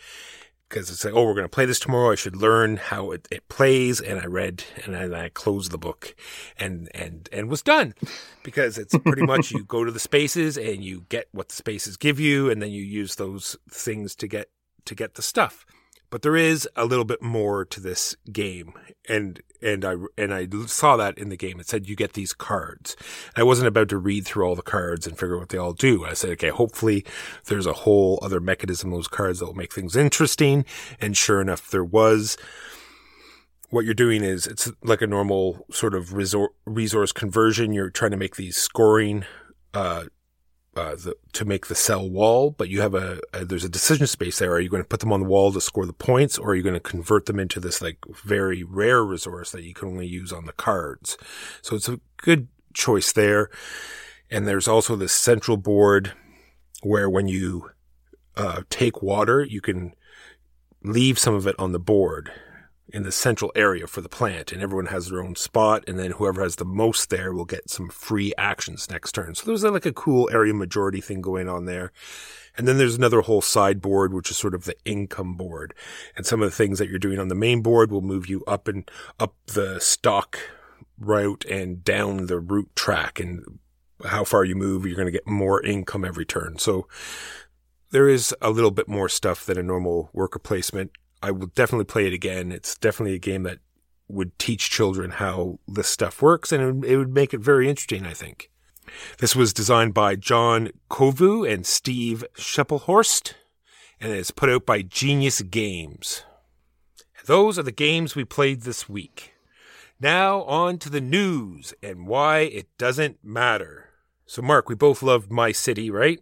because 0.74 0.90
it's 0.90 1.06
like, 1.06 1.14
oh, 1.14 1.24
we're 1.24 1.36
going 1.36 1.46
to 1.46 1.50
play 1.50 1.68
this 1.68 1.80
tomorrow. 1.80 2.12
I 2.12 2.16
should 2.16 2.36
learn 2.36 2.78
how 2.78 3.12
it, 3.12 3.28
it 3.30 3.48
plays. 3.48 4.02
And 4.02 4.20
I 4.20 4.26
read 4.26 4.64
and 4.84 4.96
then 4.96 5.14
I 5.14 5.30
closed 5.30 5.70
the 5.70 5.78
book 5.78 6.16
and, 6.58 6.90
and, 6.96 7.30
and 7.32 7.48
was 7.48 7.62
done 7.62 7.94
because 8.44 8.80
it's 8.80 8.98
pretty 8.98 9.22
much 9.22 9.52
you 9.52 9.64
go 9.64 9.84
to 9.84 9.92
the 9.92 10.00
spaces 10.00 10.58
and 10.58 10.84
you 10.84 11.06
get 11.10 11.28
what 11.32 11.50
the 11.50 11.56
spaces 11.56 11.96
give 11.96 12.20
you. 12.20 12.50
And 12.50 12.60
then 12.60 12.72
you 12.72 12.82
use 12.82 13.16
those 13.16 13.56
things 13.70 14.16
to 14.16 14.28
get, 14.28 14.50
to 14.86 14.96
get 14.96 15.14
the 15.14 15.22
stuff. 15.22 15.64
But 16.14 16.22
there 16.22 16.36
is 16.36 16.70
a 16.76 16.86
little 16.86 17.06
bit 17.06 17.24
more 17.24 17.66
to 17.66 17.80
this 17.80 18.16
game. 18.32 18.74
And, 19.10 19.42
and 19.64 19.84
I, 19.84 19.96
and 20.16 20.32
I 20.32 20.48
saw 20.68 20.96
that 20.96 21.18
in 21.18 21.30
the 21.30 21.36
game. 21.36 21.60
It 21.60 21.68
said 21.68 21.90
you 21.90 21.96
get 21.96 22.14
these 22.14 22.34
cards. 22.34 22.96
I 23.36 23.42
wasn't 23.42 23.68
about 23.68 23.90
to 23.90 23.98
read 23.98 24.24
through 24.24 24.46
all 24.46 24.54
the 24.54 24.62
cards 24.62 25.08
and 25.08 25.18
figure 25.18 25.38
out 25.38 25.40
what 25.40 25.50
they 25.50 25.58
all 25.58 25.74
do. 25.74 26.06
I 26.06 26.14
said, 26.14 26.30
okay, 26.34 26.50
hopefully 26.50 27.04
there's 27.46 27.66
a 27.66 27.74
whole 27.74 28.20
other 28.22 28.40
mechanism, 28.40 28.92
those 28.92 29.08
cards 29.08 29.40
that 29.40 29.48
will 29.48 29.56
make 29.56 29.74
things 29.74 29.96
interesting. 29.96 30.66
And 31.02 31.18
sure 31.18 31.42
enough, 31.42 31.72
there 31.72 31.84
was. 31.84 32.38
What 33.72 33.84
you're 33.84 33.96
doing 33.96 34.24
is 34.24 34.46
it's 34.46 34.72
like 34.84 35.02
a 35.02 35.08
normal 35.08 35.66
sort 35.72 35.96
of 35.96 36.14
resource 36.14 37.12
conversion. 37.12 37.74
You're 37.74 37.90
trying 37.90 38.12
to 38.12 38.18
make 38.18 38.36
these 38.36 38.56
scoring, 38.56 39.26
uh, 39.74 40.04
uh, 40.76 40.96
the, 40.96 41.16
to 41.34 41.46
make 41.46 41.68
the 41.68 41.76
cell 41.76 42.10
wall, 42.10 42.52
but 42.52 42.70
you 42.70 42.82
have 42.82 42.96
a, 42.96 43.20
a 43.34 43.46
there's 43.46 43.64
a 43.64 43.70
decision 43.70 44.08
space 44.08 44.40
there. 44.40 44.52
Are 44.52 44.60
you 44.60 44.70
going 44.70 44.84
to 44.84 44.88
put 44.90 45.00
them 45.00 45.14
on 45.14 45.22
the 45.22 45.28
wall 45.28 45.52
to 45.52 45.62
score 45.62 45.86
the 45.86 45.94
points, 45.94 46.38
or 46.38 46.50
are 46.50 46.56
you 46.56 46.64
going 46.64 46.74
to 46.74 46.80
convert 46.80 47.26
them 47.26 47.40
into 47.40 47.60
this 47.60 47.82
like 47.82 47.98
very 48.26 48.64
rare 48.64 49.04
resource 49.04 49.52
that 49.52 49.64
you 49.64 49.74
can 49.74 49.90
only 49.90 50.08
use 50.08 50.32
on 50.32 50.46
the 50.46 50.54
cards? 50.54 51.18
So 51.62 51.76
it's 51.76 51.90
a 51.90 52.00
good 52.18 52.48
choice 52.74 53.12
there. 53.12 53.50
And 54.32 54.48
there's 54.48 54.68
also 54.68 54.96
this 54.96 55.14
central 55.14 55.58
board 55.58 56.14
where 56.82 57.10
when 57.10 57.28
you 57.28 57.70
uh, 58.36 58.64
take 58.70 59.04
water, 59.04 59.44
you 59.44 59.62
can 59.62 59.94
leave 60.84 61.20
some 61.20 61.36
of 61.36 61.46
it 61.46 61.56
on 61.60 61.72
the 61.72 61.80
board 61.80 62.32
in 62.90 63.04
the 63.04 63.12
central 63.12 63.52
area 63.56 63.88
for 63.88 64.02
the 64.02 64.10
plant, 64.10 64.52
and 64.52 64.62
everyone 64.62 64.88
has 64.88 65.10
their 65.10 65.24
own 65.24 65.36
spot, 65.36 65.84
and 65.88 65.98
then 65.98 66.12
whoever 66.12 66.44
has 66.44 66.58
the 66.58 66.66
most 66.66 67.10
there 67.10 67.34
will 67.34 67.46
get 67.46 67.70
some 67.70 67.90
free 67.90 68.34
actions 68.38 68.90
next 68.90 69.14
turn. 69.14 69.36
So 69.36 69.46
there's 69.46 69.64
uh, 69.64 69.72
like 69.72 69.86
a 69.86 69.94
cool 69.94 70.30
area 70.32 70.54
majority 70.54 71.02
thing 71.02 71.22
going 71.22 71.48
on 71.48 71.66
there. 71.66 71.92
And 72.56 72.68
then 72.68 72.78
there's 72.78 72.96
another 72.96 73.22
whole 73.22 73.42
sideboard, 73.42 74.14
which 74.14 74.30
is 74.30 74.38
sort 74.38 74.54
of 74.54 74.66
the 74.66 74.76
income 74.86 75.36
board. 75.36 75.74
And 76.16 76.26
some 76.26 76.42
of 76.42 76.50
the 76.50 76.56
things 76.56 76.78
that 76.78 76.88
you're 76.88 77.00
doing 77.00 77.20
on 77.20 77.30
the 77.30 77.36
main 77.36 77.62
board 77.62 77.92
will 77.92 78.02
move 78.02 78.30
you 78.30 78.44
up 78.46 78.68
and 78.68 78.90
up 79.20 79.34
the 79.48 79.80
stock 79.80 80.38
route 81.00 81.46
and 81.46 81.84
down 81.84 82.28
the 82.28 82.40
route 82.40 82.70
track. 82.76 83.20
And 83.20 83.60
how 84.06 84.24
far 84.24 84.44
you 84.44 84.56
move, 84.56 84.86
you're 84.86 84.96
going 84.96 85.08
to 85.08 85.12
get 85.12 85.26
more 85.26 85.64
income 85.64 86.06
every 86.06 86.26
turn. 86.26 86.60
So 86.60 86.88
there 87.90 88.08
is 88.08 88.36
a 88.42 88.52
little 88.52 88.72
bit 88.72 88.88
more 88.88 89.10
stuff 89.10 89.46
than 89.46 89.58
a 89.58 89.64
normal 89.64 90.10
worker 90.14 90.40
placement. 90.40 90.92
I 91.24 91.32
will 91.32 91.48
definitely 91.48 91.86
play 91.86 92.06
it 92.06 92.14
again. 92.14 92.52
It's 92.52 92.78
definitely 92.78 93.16
a 93.16 93.20
game 93.20 93.44
that 93.44 93.60
would 94.10 94.38
teach 94.38 94.70
children 94.70 95.12
how 95.12 95.58
this 95.66 95.88
stuff 95.88 96.22
works 96.22 96.52
and 96.52 96.84
it 96.84 96.98
would, 96.98 97.14
make 97.14 97.34
it 97.34 97.40
very 97.40 97.70
interesting, 97.70 98.06
I 98.06 98.14
think. 98.14 98.52
This 99.20 99.34
was 99.34 99.54
designed 99.54 99.94
by 99.94 100.18
John 100.18 100.70
Coveyou 100.92 101.50
and 101.50 101.66
Steve 101.66 102.26
Schlepphorst 102.36 103.36
and 104.02 104.12
it's 104.12 104.32
put 104.32 104.50
out 104.50 104.66
by 104.66 104.82
Genius 104.82 105.42
Games. 105.42 106.26
Those 107.26 107.58
are 107.58 107.64
the 107.64 107.72
games 107.72 108.18
we 108.18 108.26
played 108.26 108.64
this 108.64 108.90
week. 108.90 109.34
Now 110.02 110.44
on 110.44 110.78
to 110.80 110.90
the 110.90 111.00
news 111.00 111.74
and 111.82 112.06
why 112.06 112.40
it 112.40 112.68
doesn't 112.78 113.24
matter. 113.24 113.92
So 114.26 114.42
Mark, 114.42 114.68
we 114.68 114.76
both 114.76 115.02
loved 115.02 115.32
My 115.32 115.54
City, 115.54 115.90
right? 115.90 116.20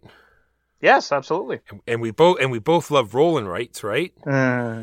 Yes, 0.82 1.12
absolutely. 1.12 1.60
And, 1.70 1.80
and 1.86 2.00
we 2.02 2.10
both 2.10 2.38
and 2.40 2.50
we 2.50 2.58
both 2.58 2.90
love 2.90 3.14
rolling 3.14 3.46
rights, 3.46 3.82
right? 3.84 4.12
Uh, 4.26 4.82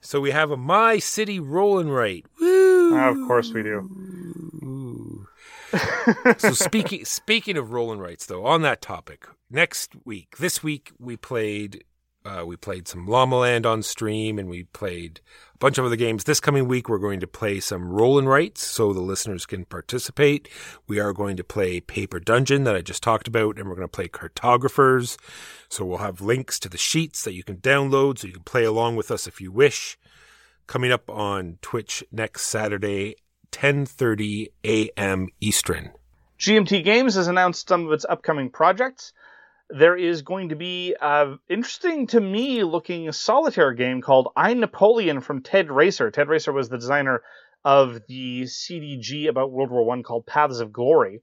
So 0.00 0.20
we 0.20 0.30
have 0.30 0.50
a 0.50 0.56
My 0.56 0.98
City 0.98 1.40
rolling 1.40 1.88
right. 1.88 2.24
Woo! 2.40 2.98
of 2.98 3.16
course 3.26 3.50
we 3.52 3.62
do. 3.62 5.26
so 6.38 6.50
speaking 6.52 7.04
speaking 7.06 7.56
of 7.56 7.72
rolling 7.72 7.98
rights, 7.98 8.26
though, 8.26 8.44
on 8.44 8.62
that 8.62 8.82
topic, 8.82 9.26
next 9.50 9.92
week, 10.04 10.36
this 10.38 10.62
week 10.62 10.92
we 10.98 11.16
played 11.16 11.82
uh, 12.24 12.44
we 12.46 12.56
played 12.56 12.86
some 12.86 13.06
Llama 13.06 13.38
Land 13.38 13.66
on 13.66 13.82
stream, 13.82 14.38
and 14.38 14.48
we 14.48 14.64
played 14.64 15.20
a 15.54 15.58
bunch 15.58 15.78
of 15.78 15.84
other 15.84 15.96
games. 15.96 16.24
This 16.24 16.40
coming 16.40 16.68
week, 16.68 16.88
we're 16.88 16.98
going 16.98 17.20
to 17.20 17.26
play 17.26 17.60
some 17.60 17.88
rolling 17.88 18.26
rights, 18.26 18.64
so 18.64 18.92
the 18.92 19.00
listeners 19.00 19.46
can 19.46 19.64
participate. 19.64 20.48
We 20.86 21.00
are 21.00 21.12
going 21.12 21.36
to 21.36 21.44
play 21.44 21.80
Paper 21.80 22.20
Dungeon 22.20 22.64
that 22.64 22.76
I 22.76 22.80
just 22.80 23.02
talked 23.02 23.26
about, 23.26 23.58
and 23.58 23.68
we're 23.68 23.74
going 23.74 23.88
to 23.88 23.92
play 23.92 24.08
Cartographers. 24.08 25.16
So 25.68 25.84
we'll 25.84 25.98
have 25.98 26.20
links 26.20 26.60
to 26.60 26.68
the 26.68 26.78
sheets 26.78 27.24
that 27.24 27.34
you 27.34 27.42
can 27.42 27.56
download, 27.56 28.18
so 28.18 28.28
you 28.28 28.34
can 28.34 28.42
play 28.42 28.64
along 28.64 28.96
with 28.96 29.10
us 29.10 29.26
if 29.26 29.40
you 29.40 29.50
wish. 29.50 29.98
Coming 30.66 30.92
up 30.92 31.10
on 31.10 31.58
Twitch 31.60 32.04
next 32.12 32.42
Saturday, 32.42 33.16
10:30 33.50 34.48
a.m. 34.64 35.28
Eastern. 35.40 35.92
GMT 36.38 36.82
Games 36.82 37.14
has 37.14 37.28
announced 37.28 37.68
some 37.68 37.86
of 37.86 37.92
its 37.92 38.06
upcoming 38.08 38.50
projects. 38.50 39.12
There 39.74 39.96
is 39.96 40.22
going 40.22 40.50
to 40.50 40.56
be 40.56 40.94
an 41.00 41.38
interesting 41.48 42.06
to 42.08 42.20
me 42.20 42.62
looking 42.62 43.10
solitaire 43.12 43.72
game 43.72 44.02
called 44.02 44.28
I 44.36 44.52
Napoleon 44.54 45.20
from 45.20 45.42
Ted 45.42 45.68
Raicer. 45.68 46.12
Ted 46.12 46.28
Raicer 46.28 46.52
was 46.52 46.68
the 46.68 46.78
designer 46.78 47.22
of 47.64 48.00
the 48.06 48.42
CDG 48.42 49.28
about 49.28 49.50
World 49.50 49.70
War 49.70 49.84
One 49.84 50.02
called 50.02 50.26
Paths 50.26 50.60
of 50.60 50.72
Glory. 50.72 51.22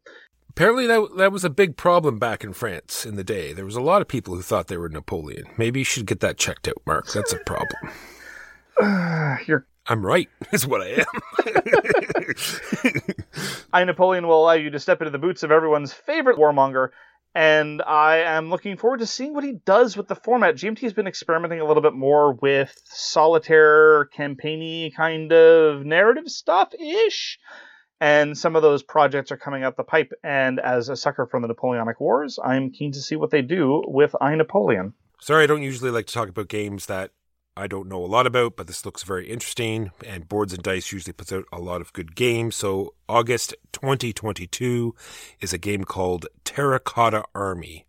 Apparently, 0.50 0.88
that 0.88 1.10
that 1.18 1.32
was 1.32 1.46
a 1.46 1.50
big 1.50 1.78
problem 1.78 2.18
back 2.18 2.44
in 2.44 2.54
France 2.54 3.06
in 3.06 3.16
the 3.16 3.24
day. 3.24 3.54
There 3.54 3.66
was 3.66 3.76
a 3.76 3.82
lot 3.82 4.02
of 4.02 4.08
people 4.08 4.36
who 4.36 4.42
thought 4.42 4.68
they 4.68 4.78
were 4.78 4.90
Napoleon. 4.90 5.46
Maybe 5.58 5.82
you 5.82 5.86
should 5.86 6.08
get 6.08 6.22
that 6.22 6.38
checked 6.38 6.68
out, 6.68 6.82
Mark. 6.86 7.12
That's 7.12 7.34
a 7.34 7.38
problem. 7.38 7.92
You're 9.46 9.68
I'm 9.90 10.06
right, 10.06 10.30
is 10.52 10.68
what 10.68 10.82
I 10.82 11.04
am. 11.04 11.06
I 13.74 13.84
Napoleon 13.84 14.28
will 14.28 14.44
allow 14.44 14.54
you 14.54 14.70
to 14.70 14.80
step 14.80 15.02
into 15.02 15.10
the 15.12 15.18
boots 15.18 15.42
of 15.42 15.52
everyone's 15.52 15.92
favorite 15.92 16.38
warmonger, 16.38 16.90
and 17.40 17.82
I 17.84 18.18
am 18.18 18.50
looking 18.50 18.76
forward 18.76 19.00
to 19.00 19.06
seeing 19.06 19.34
what 19.34 19.46
he 19.46 19.54
does 19.54 19.96
with 19.96 20.10
the 20.10 20.16
format. 20.16 20.56
GMT 20.56 20.82
has 20.82 20.92
been 20.92 21.08
experimenting 21.08 21.62
a 21.62 21.66
little 21.66 21.82
bit 21.82 21.94
more 21.94 22.34
with 22.34 22.78
solitaire, 22.84 24.08
campaigny 24.08 24.92
kind 24.92 25.32
of 25.32 25.86
narrative 25.86 26.28
stuff 26.28 26.74
ish. 26.78 27.40
And 28.02 28.38
some 28.38 28.58
of 28.58 28.62
those 28.62 28.84
projects 28.84 29.32
are 29.32 29.38
coming 29.38 29.64
out 29.64 29.78
the 29.78 29.86
pipe. 29.86 30.12
And 30.22 30.60
as 30.60 30.90
a 30.90 30.98
sucker 30.98 31.28
from 31.28 31.42
the 31.42 31.48
Napoleonic 31.48 32.02
Wars, 32.02 32.40
I'm 32.44 32.72
keen 32.72 32.92
to 32.92 33.02
see 33.02 33.16
what 33.16 33.32
they 33.32 33.42
do 33.42 33.86
with 33.88 34.14
I 34.20 34.36
Napoleon. 34.36 34.92
Sorry, 35.22 35.46
I 35.46 35.48
don't 35.48 35.64
usually 35.64 35.92
like 35.92 36.08
to 36.08 36.14
talk 36.14 36.28
about 36.28 36.50
games 36.50 36.88
that 36.88 37.12
I 37.58 37.68
don't 37.68 37.90
know 37.90 38.04
a 38.04 38.08
lot 38.08 38.26
about, 38.26 38.56
but 38.56 38.68
this 38.68 38.86
looks 38.86 39.04
very 39.04 39.30
interesting. 39.30 39.92
And 40.06 40.30
Boards 40.30 40.54
and 40.54 40.64
Dice 40.64 40.92
usually 40.92 41.14
puts 41.14 41.34
out 41.34 41.46
a 41.52 41.60
lot 41.60 41.82
of 41.82 41.94
good 41.94 42.16
games. 42.16 42.56
So 42.56 42.94
August 43.08 43.54
2022 43.74 44.96
is 45.42 45.52
a 45.52 45.58
game 45.58 45.84
called 45.84 46.28
Terracotta 46.46 47.24
Army. 47.36 47.86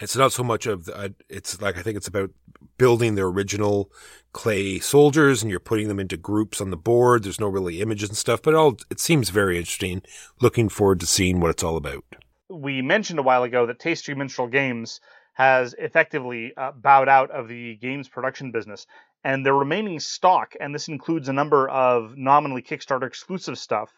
It's 0.00 0.16
not 0.16 0.32
so 0.32 0.44
much 0.44 0.66
of 0.66 0.84
the, 0.84 0.96
uh, 0.96 1.08
it's 1.28 1.60
like 1.60 1.76
I 1.76 1.82
think 1.82 1.96
it's 1.96 2.06
about 2.06 2.30
building 2.76 3.14
the 3.14 3.22
original 3.22 3.90
clay 4.32 4.78
soldiers 4.78 5.42
and 5.42 5.50
you're 5.50 5.58
putting 5.58 5.88
them 5.88 5.98
into 5.98 6.16
groups 6.16 6.60
on 6.60 6.70
the 6.70 6.76
board. 6.76 7.24
There's 7.24 7.40
no 7.40 7.48
really 7.48 7.80
images 7.80 8.08
and 8.08 8.16
stuff, 8.16 8.42
but 8.42 8.54
it 8.54 8.56
all 8.56 8.76
it 8.90 9.00
seems 9.00 9.30
very 9.30 9.58
interesting. 9.58 10.02
Looking 10.40 10.68
forward 10.68 11.00
to 11.00 11.06
seeing 11.06 11.40
what 11.40 11.50
it's 11.50 11.64
all 11.64 11.76
about. 11.76 12.04
We 12.48 12.80
mentioned 12.80 13.18
a 13.18 13.22
while 13.22 13.42
ago 13.42 13.66
that 13.66 13.78
Tasty 13.78 14.14
Minstrel 14.14 14.48
Games 14.48 15.00
has 15.38 15.72
effectively 15.78 16.52
uh, 16.56 16.72
bowed 16.72 17.08
out 17.08 17.30
of 17.30 17.46
the 17.46 17.76
games 17.76 18.08
production 18.08 18.50
business. 18.50 18.88
And 19.22 19.46
their 19.46 19.54
remaining 19.54 20.00
stock, 20.00 20.54
and 20.60 20.74
this 20.74 20.88
includes 20.88 21.28
a 21.28 21.32
number 21.32 21.68
of 21.68 22.16
nominally 22.16 22.60
Kickstarter 22.60 23.06
exclusive 23.06 23.56
stuff, 23.56 23.92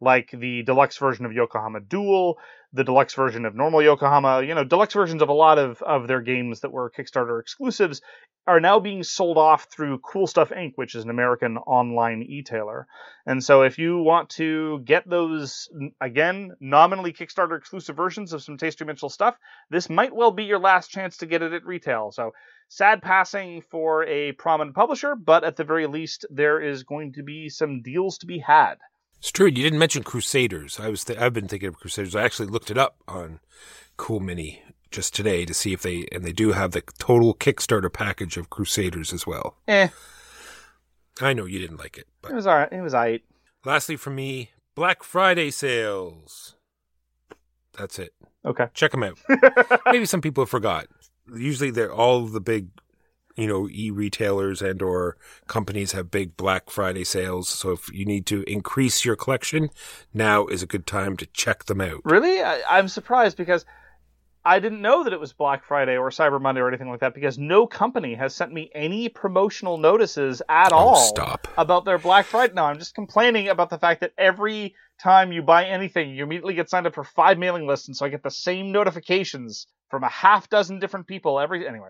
like 0.00 0.30
the 0.30 0.62
deluxe 0.62 0.98
version 0.98 1.24
of 1.24 1.32
Yokohama 1.32 1.80
Duel, 1.80 2.38
the 2.72 2.84
deluxe 2.84 3.14
version 3.14 3.46
of 3.46 3.54
normal 3.54 3.82
Yokohama, 3.82 4.42
you 4.42 4.54
know, 4.54 4.64
deluxe 4.64 4.94
versions 4.94 5.22
of 5.22 5.28
a 5.28 5.32
lot 5.32 5.58
of, 5.58 5.80
of 5.82 6.06
their 6.06 6.20
games 6.20 6.60
that 6.60 6.72
were 6.72 6.90
Kickstarter 6.90 7.40
exclusives 7.40 8.02
are 8.46 8.60
now 8.60 8.78
being 8.78 9.02
sold 9.02 9.38
off 9.38 9.66
through 9.72 9.98
Cool 9.98 10.26
Stuff 10.26 10.50
Inc., 10.50 10.72
which 10.76 10.94
is 10.94 11.02
an 11.02 11.10
American 11.10 11.56
online 11.56 12.22
e-tailer. 12.22 12.86
And 13.24 13.42
so 13.42 13.62
if 13.62 13.78
you 13.78 13.98
want 13.98 14.30
to 14.30 14.80
get 14.84 15.08
those, 15.08 15.68
again, 16.00 16.52
nominally 16.60 17.12
Kickstarter 17.12 17.58
exclusive 17.58 17.96
versions 17.96 18.32
of 18.32 18.42
some 18.42 18.56
Tasty 18.56 18.84
Minstrel 18.84 19.10
stuff, 19.10 19.36
this 19.70 19.90
might 19.90 20.14
well 20.14 20.30
be 20.30 20.44
your 20.44 20.60
last 20.60 20.90
chance 20.90 21.16
to 21.18 21.26
get 21.26 21.42
it 21.42 21.52
at 21.52 21.64
retail. 21.66 22.12
So 22.12 22.32
sad 22.68 23.02
passing 23.02 23.62
for 23.62 24.04
a 24.04 24.32
prominent 24.32 24.76
publisher, 24.76 25.16
but 25.16 25.42
at 25.42 25.56
the 25.56 25.64
very 25.64 25.86
least, 25.86 26.26
there 26.30 26.60
is 26.60 26.84
going 26.84 27.14
to 27.14 27.22
be 27.22 27.48
some 27.48 27.82
deals 27.82 28.18
to 28.18 28.26
be 28.26 28.38
had. 28.38 28.76
It's 29.26 29.32
true. 29.32 29.46
You 29.46 29.64
didn't 29.64 29.80
mention 29.80 30.04
Crusaders. 30.04 30.78
I 30.78 30.88
was 30.88 31.02
th- 31.02 31.18
I've 31.18 31.32
been 31.32 31.48
thinking 31.48 31.68
of 31.68 31.80
Crusaders. 31.80 32.14
I 32.14 32.22
actually 32.22 32.46
looked 32.46 32.70
it 32.70 32.78
up 32.78 32.94
on 33.08 33.40
Cool 33.96 34.20
Mini 34.20 34.62
just 34.92 35.16
today 35.16 35.44
to 35.44 35.52
see 35.52 35.72
if 35.72 35.82
they 35.82 36.06
and 36.12 36.22
they 36.22 36.30
do 36.30 36.52
have 36.52 36.70
the 36.70 36.82
total 37.00 37.34
Kickstarter 37.34 37.92
package 37.92 38.36
of 38.36 38.50
Crusaders 38.50 39.12
as 39.12 39.26
well. 39.26 39.56
Eh, 39.66 39.88
I 41.20 41.32
know 41.32 41.44
you 41.44 41.58
didn't 41.58 41.78
like 41.78 41.98
it, 41.98 42.06
but 42.22 42.30
it 42.30 42.34
was 42.36 42.46
alright. 42.46 42.72
It 42.72 42.80
was 42.82 42.94
alright. 42.94 43.24
lastly 43.64 43.96
for 43.96 44.10
me, 44.10 44.52
Black 44.76 45.02
Friday 45.02 45.50
sales. 45.50 46.54
That's 47.76 47.98
it. 47.98 48.14
Okay. 48.44 48.68
Check 48.74 48.92
them 48.92 49.02
out. 49.02 49.18
Maybe 49.86 50.06
some 50.06 50.20
people 50.20 50.46
forgot. 50.46 50.86
Usually, 51.34 51.72
they're 51.72 51.92
all 51.92 52.26
the 52.26 52.40
big, 52.40 52.68
you 53.36 53.46
know, 53.46 53.68
e-retailers 53.70 54.62
and 54.62 54.80
or 54.82 55.16
companies 55.46 55.92
have 55.92 56.10
big 56.10 56.36
Black 56.36 56.70
Friday 56.70 57.04
sales. 57.04 57.48
So 57.48 57.70
if 57.72 57.92
you 57.92 58.04
need 58.04 58.26
to 58.26 58.42
increase 58.50 59.04
your 59.04 59.16
collection, 59.16 59.68
now 60.14 60.46
is 60.46 60.62
a 60.62 60.66
good 60.66 60.86
time 60.86 61.16
to 61.18 61.26
check 61.26 61.64
them 61.66 61.80
out. 61.80 62.00
Really? 62.04 62.42
I, 62.42 62.62
I'm 62.68 62.88
surprised 62.88 63.36
because 63.36 63.64
I 64.44 64.60
didn't 64.60 64.80
know 64.80 65.02
that 65.02 65.12
it 65.12 65.18
was 65.18 65.32
Black 65.32 65.64
Friday 65.64 65.96
or 65.96 66.08
Cyber 66.10 66.40
Monday 66.40 66.60
or 66.60 66.68
anything 66.68 66.88
like 66.88 67.00
that 67.00 67.14
because 67.14 67.36
no 67.36 67.66
company 67.66 68.14
has 68.14 68.32
sent 68.32 68.52
me 68.52 68.70
any 68.76 69.08
promotional 69.08 69.76
notices 69.76 70.40
at 70.48 70.72
Oh, 70.72 70.76
all 70.76 70.96
stop. 70.96 71.48
about 71.58 71.84
their 71.84 71.98
Black 71.98 72.26
Friday. 72.26 72.54
No, 72.54 72.64
I'm 72.64 72.78
just 72.78 72.94
complaining 72.94 73.48
about 73.48 73.70
the 73.70 73.78
fact 73.78 74.00
that 74.02 74.12
every 74.16 74.74
time 75.02 75.32
you 75.32 75.42
buy 75.42 75.64
anything, 75.64 76.10
you 76.14 76.22
immediately 76.22 76.54
get 76.54 76.70
signed 76.70 76.86
up 76.86 76.94
for 76.94 77.02
five 77.02 77.38
mailing 77.38 77.66
lists, 77.66 77.88
and 77.88 77.96
so 77.96 78.06
I 78.06 78.08
get 78.08 78.22
the 78.22 78.30
same 78.30 78.70
notifications 78.70 79.66
from 79.90 80.04
a 80.04 80.08
half 80.08 80.48
dozen 80.48 80.78
different 80.78 81.08
people 81.08 81.40
every. 81.40 81.66
Anyway, 81.66 81.88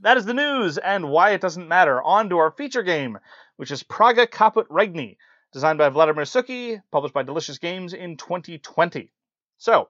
that 0.00 0.16
is 0.16 0.24
the 0.24 0.34
news 0.34 0.78
and 0.78 1.08
why 1.08 1.30
it 1.30 1.40
doesn't 1.40 1.68
matter. 1.68 2.02
On 2.02 2.28
to 2.28 2.38
our 2.38 2.50
feature 2.50 2.82
game, 2.82 3.18
which 3.56 3.70
is 3.70 3.82
Praga 3.82 4.26
Caput 4.26 4.66
Regni, 4.68 5.16
designed 5.52 5.78
by 5.78 5.88
Vladimir 5.88 6.24
Suchý, 6.24 6.82
published 6.90 7.14
by 7.14 7.22
Delicious 7.22 7.58
Games 7.58 7.94
in 7.94 8.16
2020. 8.16 9.10
So, 9.58 9.88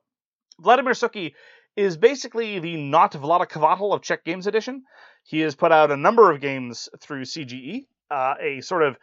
Vladimir 0.60 0.92
Suchý 0.92 1.34
is 1.74 1.96
basically 1.96 2.58
the 2.58 2.76
not 2.76 3.12
Vlaada 3.12 3.46
Chvátil 3.46 3.94
of 3.94 4.02
Czech 4.02 4.24
Games 4.24 4.46
Edition. 4.46 4.84
He 5.24 5.40
has 5.40 5.54
put 5.54 5.72
out 5.72 5.90
a 5.90 5.96
number 5.96 6.30
of 6.30 6.40
games 6.40 6.88
through 7.00 7.22
CGE, 7.22 7.86
uh, 8.10 8.34
a 8.40 8.60
sort 8.60 8.82
of 8.82 8.96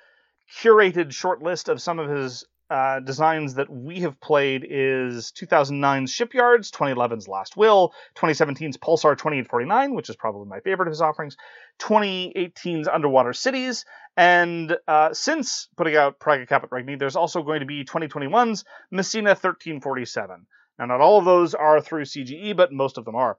curated 0.57 1.11
short 1.11 1.41
list 1.41 1.69
of 1.69 1.81
some 1.81 1.99
of 1.99 2.09
his 2.09 2.45
uh, 2.73 2.99
designs 3.01 3.53
that 3.53 3.69
we 3.69 3.99
have 3.99 4.19
played 4.19 4.65
is 4.67 5.31
2009's 5.39 6.11
Shipyards, 6.11 6.71
2011's 6.71 7.27
Last 7.27 7.55
Will, 7.55 7.93
2017's 8.15 8.77
Pulsar 8.77 9.15
2849, 9.15 9.93
which 9.93 10.09
is 10.09 10.15
probably 10.15 10.47
my 10.47 10.59
favorite 10.59 10.87
of 10.87 10.91
his 10.91 11.01
offerings, 11.01 11.37
2018's 11.79 12.87
Underwater 12.87 13.31
Cities, 13.31 13.85
and 14.17 14.75
uh, 14.87 15.13
since 15.13 15.67
putting 15.77 15.95
out 15.95 16.19
Praga 16.19 16.47
Caput 16.47 16.71
Regni, 16.71 16.95
there's 16.95 17.15
also 17.15 17.43
going 17.43 17.59
to 17.59 17.67
be 17.67 17.85
2021's 17.85 18.65
Messina 18.89 19.29
1347. 19.29 20.47
Now, 20.79 20.85
not 20.87 20.99
all 20.99 21.19
of 21.19 21.25
those 21.25 21.53
are 21.53 21.79
through 21.79 22.05
CGE, 22.05 22.57
but 22.57 22.71
most 22.71 22.97
of 22.97 23.05
them 23.05 23.15
are. 23.15 23.37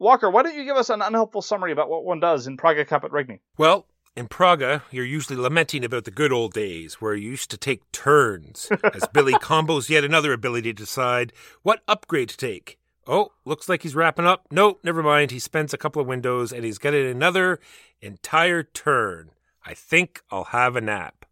Walker, 0.00 0.28
why 0.28 0.42
don't 0.42 0.56
you 0.56 0.64
give 0.64 0.76
us 0.76 0.90
an 0.90 1.02
unhelpful 1.02 1.40
summary 1.40 1.70
about 1.70 1.88
what 1.88 2.04
one 2.04 2.18
does 2.18 2.48
in 2.48 2.56
Praga 2.56 2.84
Caput 2.84 3.12
Regni? 3.12 3.40
Well, 3.56 3.86
in 4.16 4.28
Praga, 4.28 4.82
you're 4.90 5.04
usually 5.04 5.38
lamenting 5.38 5.84
about 5.84 6.04
the 6.04 6.10
good 6.10 6.32
old 6.32 6.54
days 6.54 6.94
where 6.94 7.14
you 7.14 7.30
used 7.30 7.50
to 7.50 7.58
take 7.58 7.92
turns 7.92 8.70
as 8.94 9.06
Billy 9.12 9.32
combos 9.42 9.90
yet 9.90 10.04
another 10.04 10.32
ability 10.32 10.72
to 10.72 10.82
decide 10.84 11.34
what 11.62 11.82
upgrade 11.86 12.30
to 12.30 12.36
take. 12.36 12.78
Oh, 13.06 13.32
looks 13.44 13.68
like 13.68 13.82
he's 13.82 13.94
wrapping 13.94 14.26
up. 14.26 14.46
No, 14.50 14.78
never 14.82 15.02
mind. 15.02 15.30
He 15.30 15.38
spends 15.38 15.74
a 15.74 15.78
couple 15.78 16.00
of 16.00 16.08
windows 16.08 16.50
and 16.50 16.64
he's 16.64 16.78
getting 16.78 17.06
another 17.06 17.60
entire 18.00 18.62
turn. 18.62 19.30
I 19.64 19.74
think 19.74 20.22
I'll 20.30 20.44
have 20.44 20.76
a 20.76 20.80
nap. 20.80 21.26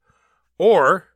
Or 0.58 1.08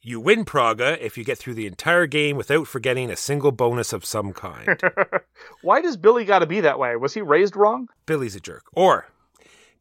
you 0.00 0.20
win 0.20 0.44
Praga 0.44 1.04
if 1.04 1.18
you 1.18 1.24
get 1.24 1.38
through 1.38 1.54
the 1.54 1.66
entire 1.66 2.06
game 2.06 2.36
without 2.36 2.68
forgetting 2.68 3.10
a 3.10 3.16
single 3.16 3.52
bonus 3.52 3.92
of 3.92 4.04
some 4.04 4.32
kind. 4.32 4.80
Why 5.62 5.82
does 5.82 5.96
Billy 5.96 6.24
got 6.24 6.38
to 6.38 6.46
be 6.46 6.60
that 6.60 6.78
way? 6.78 6.94
Was 6.96 7.14
he 7.14 7.20
raised 7.20 7.56
wrong? 7.56 7.88
Billy's 8.06 8.36
a 8.36 8.40
jerk. 8.40 8.64
Or 8.72 9.08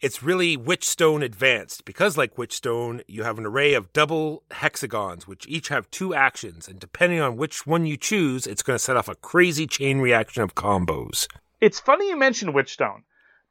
it's 0.04 0.22
really 0.22 0.58
Witchstone 0.58 1.24
Advanced, 1.24 1.86
because 1.86 2.18
like 2.18 2.36
Witchstone, 2.36 3.01
you 3.08 3.24
have 3.24 3.38
an 3.38 3.45
array 3.45 3.74
of 3.74 3.93
double 3.93 4.43
hexagons, 4.51 5.30
which 5.30 5.47
each 5.47 5.70
have 5.70 5.89
two 5.91 6.14
actions, 6.14 6.68
and 6.68 6.78
depending 6.78 7.22
on 7.22 7.38
which 7.38 7.66
one 7.66 7.86
you 7.86 7.95
choose, 7.95 8.45
it's 8.45 8.64
going 8.64 8.76
to 8.76 8.84
set 8.84 8.97
off 8.97 9.08
a 9.08 9.16
crazy 9.16 9.66
chain 9.66 9.99
reaction 9.99 10.43
of 10.43 10.56
combos. 10.56 11.28
It's 11.62 11.80
funny 11.80 12.10
you 12.10 12.18
mentioned 12.18 12.54
Witchstone 12.54 13.04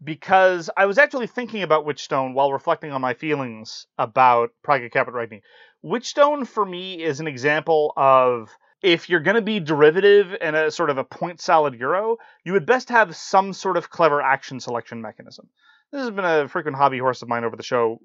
because 0.05 0.69
I 0.77 0.85
was 0.85 0.99
actually 0.99 1.27
thinking 1.27 1.63
about 1.63 1.87
Witchstone 1.87 2.35
while 2.35 2.53
reflecting 2.53 2.93
on 2.93 3.01
my 3.01 3.15
feelings 3.15 3.87
about 3.97 4.51
Praga 4.63 4.91
Caput 4.91 5.15
Regni. 5.15 5.41
Witchstone 5.83 6.47
for 6.47 6.67
me 6.67 7.03
is 7.03 7.19
an 7.19 7.29
example 7.29 7.95
of 7.97 8.51
if 8.83 9.09
you're 9.09 9.21
going 9.21 9.37
to 9.37 9.41
be 9.41 9.59
derivative 9.59 10.37
and 10.39 10.55
a 10.55 10.71
sort 10.71 10.91
of 10.91 10.99
a 10.99 11.05
point 11.05 11.41
salad 11.41 11.81
euro, 11.81 12.19
you 12.45 12.53
would 12.53 12.67
best 12.67 12.91
have 12.91 13.17
some 13.17 13.55
sort 13.55 13.79
of 13.79 13.89
clever 13.89 14.21
action 14.21 14.61
selection 14.61 15.01
mechanism. 15.01 15.49
This 15.93 16.01
has 16.01 16.11
been 16.11 16.25
a 16.25 16.49
frequent 16.49 16.77
hobby 16.77 16.99
horse 16.99 17.21
of 17.21 17.29
mine 17.29 17.45
over 17.45 17.57
the 17.57 17.63
show 17.63 18.01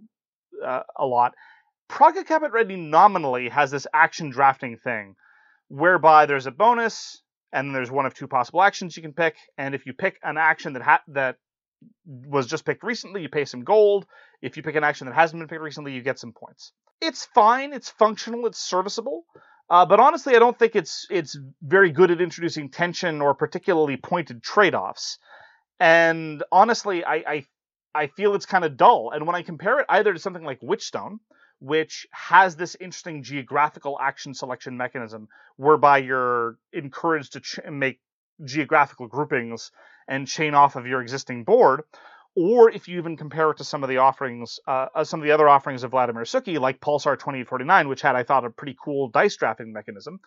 uh, 0.64 0.82
a 0.98 1.06
lot. 1.06 1.34
Praga 1.88 2.26
Caput 2.26 2.52
Regni 2.52 2.76
nominally 2.76 3.50
has 3.50 3.72
this 3.72 3.88
action 3.94 4.30
drafting 4.30 4.78
thing 4.78 5.16
whereby 5.70 6.26
there's 6.26 6.48
a 6.48 6.52
bonus 6.52 7.22
and 7.54 7.74
there's 7.74 7.90
one 7.90 8.06
of 8.06 8.14
two 8.14 8.28
possible 8.28 8.62
actions 8.62 8.98
you 8.98 9.04
can 9.04 9.14
pick. 9.14 9.38
And 9.58 9.74
if 9.74 9.86
you 9.86 9.94
pick 9.94 10.20
an 10.22 10.38
action 10.38 10.74
that 10.74 10.82
ha- 10.82 11.04
that 11.10 11.38
was 12.06 12.48
just 12.48 12.66
picked 12.66 12.84
recently 12.84 13.22
you 13.22 13.30
pay 13.30 13.46
some 13.46 13.64
gold. 13.64 14.06
If 14.42 14.58
you 14.58 14.64
pick 14.64 14.76
an 14.76 14.84
action 14.84 15.08
that 15.08 15.14
hasn't 15.14 15.40
been 15.40 15.48
picked 15.48 15.62
recently 15.62 15.94
you 15.94 16.02
get 16.02 16.20
some 16.20 16.34
points. 16.34 16.74
It's 17.00 17.26
fine. 17.26 17.72
It's 17.72 17.90
functional. 17.90 18.48
It's 18.48 18.60
serviceable. 18.60 19.24
Uh, 19.70 19.86
but 19.86 20.00
honestly 20.00 20.36
i 20.36 20.40
don't 20.40 20.58
think 20.58 20.76
it's 20.76 21.06
it's 21.10 21.38
very 21.62 21.92
good 21.92 22.10
at 22.10 22.22
introducing 22.22 22.70
tension 22.70 23.22
or 23.22 23.34
particularly 23.34 23.98
pointed 23.98 24.44
trade-offs. 24.44 25.20
And 25.80 26.44
honestly 26.52 27.06
i 27.06 27.16
i, 27.16 27.46
I 27.98 28.08
feel 28.08 28.36
it's 28.36 28.46
kind 28.46 28.64
of 28.64 28.78
dull 28.78 29.12
and 29.14 29.26
when 29.26 29.36
i 29.36 29.42
compare 29.42 29.80
it 29.80 29.86
either 29.90 30.14
to 30.14 30.20
something 30.20 30.44
like 30.44 30.62
witchstone 30.62 31.20
which 31.60 32.08
has 32.12 32.56
this 32.56 32.76
interesting 32.80 33.24
geographical 33.24 33.98
action 34.00 34.34
selection 34.34 34.78
mechanism 34.78 35.28
whereby 35.56 35.98
you're 35.98 36.58
encouraged 36.72 37.34
to 37.34 37.40
ch- 37.40 37.60
make 37.70 38.00
geographical 38.44 39.08
groupings 39.08 39.72
and 40.08 40.28
chain 40.28 40.54
off 40.54 40.76
of 40.76 40.86
your 40.86 41.02
existing 41.02 41.44
board. 41.44 41.82
Or 42.36 42.70
if 42.70 42.88
you 42.88 43.00
even 43.00 43.18
compare 43.18 43.50
it 43.50 43.58
to 43.58 43.64
some 43.64 43.84
of 43.84 43.90
the 43.90 43.98
offerings, 43.98 44.60
uh, 44.68 44.88
uh, 44.94 45.04
some 45.04 45.20
of 45.20 45.26
the 45.26 45.32
other 45.32 45.50
offerings 45.50 45.84
of 45.84 45.92
Vladimir 45.92 46.24
Suchý, 46.24 46.60
like 46.60 46.80
Pulsar 46.80 47.16
2849, 47.18 47.88
which 47.88 48.04
had, 48.04 48.16
I 48.16 48.22
thought, 48.22 48.46
a 48.46 48.52
pretty 48.52 48.78
cool 48.80 49.10
dice 49.10 49.36
drafting 49.36 49.74
mechanism, 49.74 50.20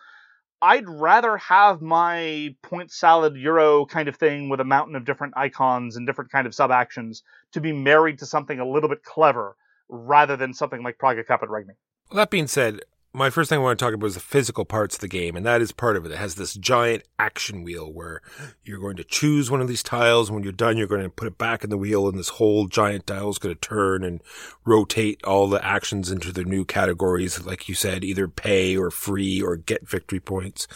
I'd 0.61 0.87
rather 0.87 1.37
have 1.37 1.81
my 1.81 2.55
point 2.61 2.91
salad 2.91 3.35
euro 3.35 3.85
kind 3.85 4.07
of 4.07 4.15
thing 4.15 4.49
with 4.49 4.59
a 4.59 4.65
mountain 4.65 4.95
of 4.95 5.05
different 5.05 5.33
icons 5.35 5.95
and 5.95 6.05
different 6.05 6.31
kind 6.31 6.45
of 6.45 6.53
sub 6.53 6.71
actions 6.71 7.23
to 7.53 7.61
be 7.61 7.71
married 7.73 8.19
to 8.19 8.25
something 8.25 8.59
a 8.59 8.67
little 8.67 8.89
bit 8.89 9.03
clever 9.03 9.55
rather 9.89 10.37
than 10.37 10.53
something 10.53 10.83
like 10.83 10.97
Praga 10.99 11.23
Caput 11.23 11.49
Regni. 11.49 11.73
Well, 12.09 12.17
that 12.17 12.29
being 12.29 12.47
said, 12.47 12.81
my 13.13 13.29
first 13.29 13.49
thing 13.49 13.59
I 13.59 13.61
want 13.61 13.77
to 13.77 13.83
talk 13.83 13.93
about 13.93 14.07
is 14.07 14.13
the 14.13 14.21
physical 14.21 14.63
parts 14.63 14.95
of 14.95 15.01
the 15.01 15.07
game, 15.07 15.35
and 15.35 15.45
that 15.45 15.61
is 15.61 15.73
part 15.73 15.97
of 15.97 16.05
it. 16.05 16.11
It 16.11 16.17
has 16.17 16.35
this 16.35 16.53
giant 16.53 17.03
action 17.19 17.63
wheel 17.63 17.91
where 17.91 18.21
you're 18.63 18.79
going 18.79 18.95
to 18.95 19.03
choose 19.03 19.51
one 19.51 19.59
of 19.59 19.67
these 19.67 19.83
tiles. 19.83 20.29
And 20.29 20.35
when 20.35 20.43
you're 20.43 20.53
done, 20.53 20.77
you're 20.77 20.87
going 20.87 21.03
to 21.03 21.09
put 21.09 21.27
it 21.27 21.37
back 21.37 21.63
in 21.63 21.69
the 21.69 21.77
wheel, 21.77 22.07
and 22.07 22.17
this 22.17 22.29
whole 22.29 22.67
giant 22.67 23.05
dial 23.05 23.29
is 23.29 23.37
going 23.37 23.53
to 23.53 23.59
turn 23.59 24.05
and 24.05 24.21
rotate 24.65 25.21
all 25.25 25.47
the 25.47 25.63
actions 25.65 26.09
into 26.09 26.31
their 26.31 26.45
new 26.45 26.63
categories, 26.63 27.45
like 27.45 27.67
you 27.67 27.75
said, 27.75 28.05
either 28.05 28.29
pay 28.29 28.77
or 28.77 28.89
free 28.89 29.41
or 29.41 29.57
get 29.57 29.89
victory 29.89 30.21
points. 30.21 30.67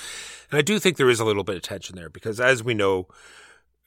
And 0.51 0.57
I 0.59 0.61
do 0.61 0.77
think 0.77 0.97
there 0.97 1.09
is 1.09 1.21
a 1.21 1.25
little 1.25 1.45
bit 1.45 1.55
of 1.55 1.61
tension 1.61 1.95
there 1.95 2.09
because, 2.09 2.41
as 2.41 2.63
we 2.63 2.73
know, 2.73 3.07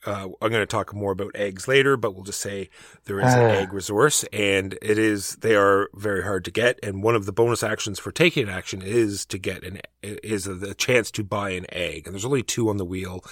uh, 0.05 0.29
I'm 0.41 0.49
going 0.49 0.61
to 0.61 0.65
talk 0.65 0.93
more 0.93 1.11
about 1.11 1.35
eggs 1.35 1.67
later, 1.67 1.97
but 1.97 2.15
we'll 2.15 2.23
just 2.23 2.41
say 2.41 2.69
there 3.05 3.19
is 3.19 3.33
an 3.33 3.39
Ah. 3.39 3.49
egg 3.59 3.73
resource, 3.73 4.23
and 4.31 4.77
it 4.81 4.97
is 4.97 5.35
they 5.37 5.55
are 5.55 5.89
very 5.93 6.23
hard 6.23 6.45
to 6.45 6.51
get. 6.51 6.79
And 6.81 7.03
one 7.03 7.15
of 7.15 7.25
the 7.25 7.33
bonus 7.33 7.63
actions 7.63 7.99
for 7.99 8.11
taking 8.11 8.43
an 8.43 8.49
action 8.49 8.81
is 8.81 9.25
to 9.25 9.37
get 9.37 9.63
an 9.63 9.81
is 10.01 10.45
the 10.45 10.73
chance 10.73 11.11
to 11.11 11.23
buy 11.23 11.49
an 11.51 11.65
egg. 11.69 12.05
And 12.05 12.13
there's 12.13 12.25
only 12.25 12.43
two 12.43 12.69
on 12.69 12.77
the 12.77 12.85
wheel, 12.85 13.23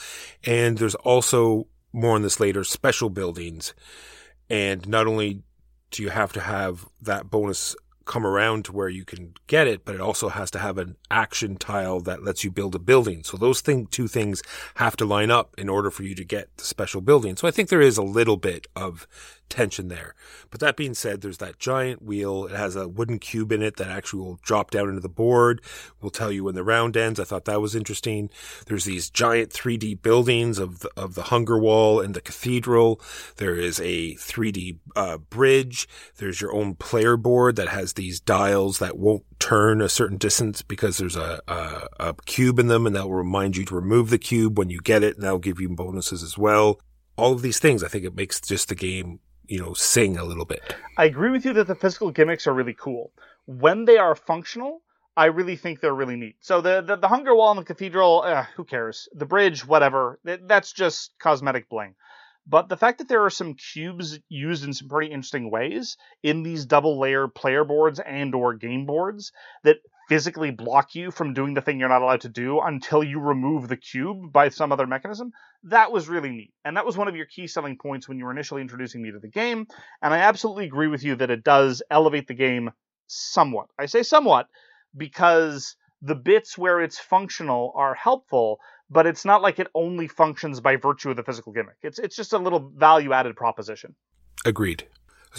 and 0.45 0.77
there's 0.77 0.95
also 0.95 1.67
more 1.93 2.15
on 2.15 2.21
this 2.21 2.39
later 2.39 2.63
special 2.63 3.09
buildings. 3.09 3.73
And 4.49 4.87
not 4.87 5.07
only 5.07 5.43
do 5.91 6.03
you 6.03 6.09
have 6.09 6.33
to 6.33 6.41
have 6.41 6.85
that 7.01 7.29
bonus 7.29 7.75
come 8.07 8.25
around 8.25 8.65
to 8.65 8.71
where 8.71 8.89
you 8.89 9.05
can 9.05 9.33
get 9.45 9.67
it, 9.67 9.85
but 9.85 9.93
it 9.93 10.01
also 10.01 10.29
has 10.29 10.49
to 10.51 10.59
have 10.59 10.77
an 10.77 10.95
action 11.11 11.57
tile 11.57 11.99
that 12.01 12.23
lets 12.23 12.43
you 12.43 12.51
build 12.51 12.73
a 12.73 12.79
building. 12.79 13.23
So 13.23 13.37
those 13.37 13.61
thing, 13.61 13.87
two 13.87 14.07
things 14.07 14.41
have 14.75 14.95
to 14.97 15.05
line 15.05 15.29
up 15.29 15.53
in 15.57 15.69
order 15.69 15.91
for 15.91 16.03
you 16.03 16.15
to 16.15 16.25
get 16.25 16.55
the 16.57 16.63
special 16.63 17.01
building. 17.01 17.35
So 17.35 17.47
I 17.47 17.51
think 17.51 17.69
there 17.69 17.81
is 17.81 17.97
a 17.97 18.03
little 18.03 18.37
bit 18.37 18.67
of 18.75 19.07
tension 19.49 19.87
there. 19.87 20.15
But 20.49 20.59
that 20.59 20.77
being 20.77 20.93
said, 20.93 21.21
there's 21.21 21.37
that 21.37 21.59
giant 21.59 22.01
wheel. 22.01 22.45
It 22.45 22.51
has 22.51 22.75
a 22.75 22.87
wooden 22.87 23.19
cube 23.19 23.51
in 23.51 23.61
it 23.61 23.77
that 23.77 23.89
actually 23.89 24.23
will 24.23 24.39
drop 24.41 24.71
down 24.71 24.89
into 24.89 25.01
the 25.01 25.09
board. 25.09 25.61
Will 26.01 26.09
tell 26.09 26.31
you 26.31 26.43
when 26.43 26.55
the 26.55 26.63
round 26.63 26.97
ends. 26.97 27.19
I 27.19 27.23
thought 27.23 27.45
that 27.45 27.61
was 27.61 27.75
interesting. 27.75 28.29
There's 28.65 28.85
these 28.85 29.09
giant 29.09 29.51
3D 29.51 30.01
buildings 30.01 30.59
of 30.59 30.79
the, 30.79 30.89
of 30.95 31.15
the 31.15 31.23
Hunger 31.23 31.57
Wall 31.57 31.99
and 31.99 32.13
the 32.13 32.21
Cathedral. 32.21 33.01
There 33.37 33.55
is 33.55 33.79
a 33.79 34.15
3D 34.15 34.79
uh, 34.95 35.17
bridge. 35.17 35.87
There's 36.17 36.41
your 36.41 36.53
own 36.53 36.75
player 36.75 37.17
board 37.17 37.55
that 37.55 37.69
has 37.69 37.93
these 37.93 38.19
dials 38.19 38.79
that 38.79 38.97
won't 38.97 39.23
turn 39.39 39.81
a 39.81 39.89
certain 39.89 40.17
distance 40.17 40.61
because 40.61 40.97
there's 40.97 41.15
a, 41.15 41.41
a, 41.47 41.87
a 41.99 42.15
cube 42.25 42.59
in 42.59 42.67
them 42.67 42.85
and 42.85 42.95
that 42.95 43.07
will 43.07 43.15
remind 43.15 43.55
you 43.55 43.65
to 43.65 43.75
remove 43.75 44.09
the 44.09 44.17
cube 44.17 44.57
when 44.57 44.69
you 44.69 44.79
get 44.79 45.03
it 45.03 45.15
and 45.15 45.23
that'll 45.23 45.39
give 45.39 45.59
you 45.59 45.69
bonuses 45.69 46.23
as 46.23 46.37
well. 46.37 46.79
All 47.17 47.33
of 47.33 47.41
these 47.41 47.59
things, 47.59 47.83
I 47.83 47.87
think 47.87 48.05
it 48.05 48.15
makes 48.15 48.39
just 48.39 48.69
the 48.69 48.75
game, 48.75 49.19
you 49.47 49.59
know, 49.59 49.73
sing 49.73 50.17
a 50.17 50.23
little 50.23 50.45
bit. 50.45 50.75
I 50.97 51.05
agree 51.05 51.31
with 51.31 51.45
you 51.45 51.53
that 51.53 51.67
the 51.67 51.75
physical 51.75 52.11
gimmicks 52.11 52.47
are 52.47 52.53
really 52.53 52.75
cool. 52.77 53.11
When 53.45 53.85
they 53.85 53.97
are 53.97 54.15
functional, 54.15 54.81
I 55.15 55.25
really 55.25 55.55
think 55.55 55.79
they're 55.79 55.93
really 55.95 56.15
neat. 56.15 56.35
So 56.41 56.61
the 56.61 56.81
the, 56.81 56.95
the 56.97 57.07
hunger 57.07 57.35
wall 57.35 57.51
in 57.51 57.57
the 57.57 57.63
cathedral, 57.63 58.23
uh, 58.23 58.45
who 58.55 58.63
cares? 58.63 59.07
The 59.13 59.25
bridge, 59.25 59.65
whatever. 59.65 60.19
That- 60.25 60.47
That's 60.47 60.73
just 60.73 61.13
cosmetic 61.19 61.69
bling. 61.69 61.95
But 62.49 62.69
the 62.69 62.77
fact 62.77 62.99
that 62.99 63.09
there 63.09 63.25
are 63.25 63.29
some 63.29 63.55
cubes 63.55 64.19
used 64.29 64.63
in 64.63 64.73
some 64.73 64.87
pretty 64.87 65.11
interesting 65.11 65.51
ways 65.51 65.97
in 66.23 66.43
these 66.43 66.65
double 66.65 66.97
layer 66.97 67.27
player 67.27 67.65
boards 67.65 67.99
and 67.99 68.33
or 68.33 68.53
game 68.53 68.85
boards 68.85 69.33
that 69.63 69.77
physically 70.07 70.51
block 70.51 70.95
you 70.95 71.11
from 71.11 71.33
doing 71.33 71.53
the 71.53 71.61
thing 71.61 71.79
you're 71.79 71.89
not 71.89 72.01
allowed 72.01 72.21
to 72.21 72.29
do 72.29 72.59
until 72.61 73.03
you 73.03 73.19
remove 73.19 73.67
the 73.67 73.77
cube 73.77 74.31
by 74.31 74.49
some 74.49 74.71
other 74.71 74.87
mechanism, 74.87 75.31
that 75.63 75.91
was 75.91 76.07
really 76.07 76.29
neat. 76.29 76.53
And 76.63 76.77
that 76.77 76.85
was 76.85 76.97
one 76.97 77.07
of 77.07 77.15
your 77.15 77.25
key 77.25 77.47
selling 77.47 77.77
points 77.77 78.07
when 78.07 78.17
you 78.17 78.25
were 78.25 78.31
initially 78.31 78.61
introducing 78.61 79.01
me 79.01 79.11
to 79.11 79.19
the 79.19 79.27
game. 79.27 79.67
And 80.01 80.13
I 80.13 80.19
absolutely 80.19 80.65
agree 80.65 80.87
with 80.87 81.03
you 81.03 81.15
that 81.15 81.29
it 81.29 81.43
does 81.43 81.81
elevate 81.91 82.27
the 82.27 82.33
game 82.33 82.71
somewhat. 83.07 83.67
I 83.77 83.85
say 83.85 84.03
somewhat 84.03 84.47
because 84.95 85.75
the 86.01 86.15
bits 86.15 86.57
where 86.57 86.79
it's 86.79 86.99
functional 86.99 87.73
are 87.75 87.93
helpful, 87.93 88.59
but 88.89 89.07
it's 89.07 89.25
not 89.25 89.41
like 89.41 89.59
it 89.59 89.67
only 89.73 90.07
functions 90.07 90.61
by 90.61 90.75
virtue 90.75 91.09
of 91.09 91.17
the 91.17 91.23
physical 91.23 91.51
gimmick. 91.51 91.77
It's 91.81 91.99
it's 91.99 92.15
just 92.15 92.33
a 92.33 92.37
little 92.37 92.71
value 92.75 93.13
added 93.13 93.35
proposition. 93.35 93.95
Agreed. 94.45 94.87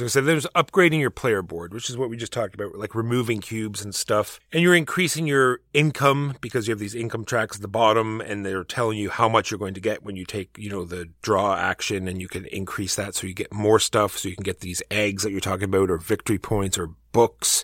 Was 0.03 0.15
going 0.15 0.25
to 0.25 0.29
say 0.29 0.33
there's 0.33 0.47
upgrading 0.55 1.01
your 1.01 1.11
player 1.11 1.43
board, 1.43 1.73
which 1.73 1.91
is 1.91 1.97
what 1.97 2.11
we 2.11 2.17
just 2.17 2.33
talked 2.33 2.55
about, 2.55 2.77
like 2.77 2.95
removing 2.95 3.41
cubes 3.41 3.83
and 3.83 3.95
stuff. 3.95 4.41
And 4.53 4.63
you're 4.63 4.75
increasing 4.75 5.27
your 5.27 5.61
income 5.73 6.37
because 6.41 6.67
you 6.67 6.73
have 6.73 6.79
these 6.79 6.95
income 6.95 7.25
tracks 7.25 7.57
at 7.57 7.63
the 7.63 7.69
bottom 7.69 8.21
and 8.21 8.45
they're 8.45 8.65
telling 8.65 8.99
you 8.99 9.11
how 9.11 9.29
much 9.29 9.51
you're 9.51 9.59
going 9.59 9.75
to 9.75 9.81
get 9.81 10.03
when 10.03 10.17
you 10.17 10.25
take, 10.25 10.57
you 10.59 10.71
know, 10.71 10.85
the 10.85 11.09
draw 11.23 11.57
action 11.57 12.09
and 12.09 12.21
you 12.21 12.29
can 12.29 12.45
increase 12.47 12.97
that 12.97 13.15
so 13.15 13.27
you 13.27 13.35
get 13.35 13.53
more 13.53 13.79
stuff. 13.79 14.19
So 14.19 14.29
you 14.29 14.37
can 14.37 14.45
get 14.45 14.61
these 14.61 14.83
eggs 14.91 15.23
that 15.23 15.31
you're 15.31 15.41
talking 15.41 15.65
about 15.65 15.91
or 15.91 15.99
victory 15.99 16.39
points 16.39 16.79
or 16.79 16.91
books. 17.13 17.63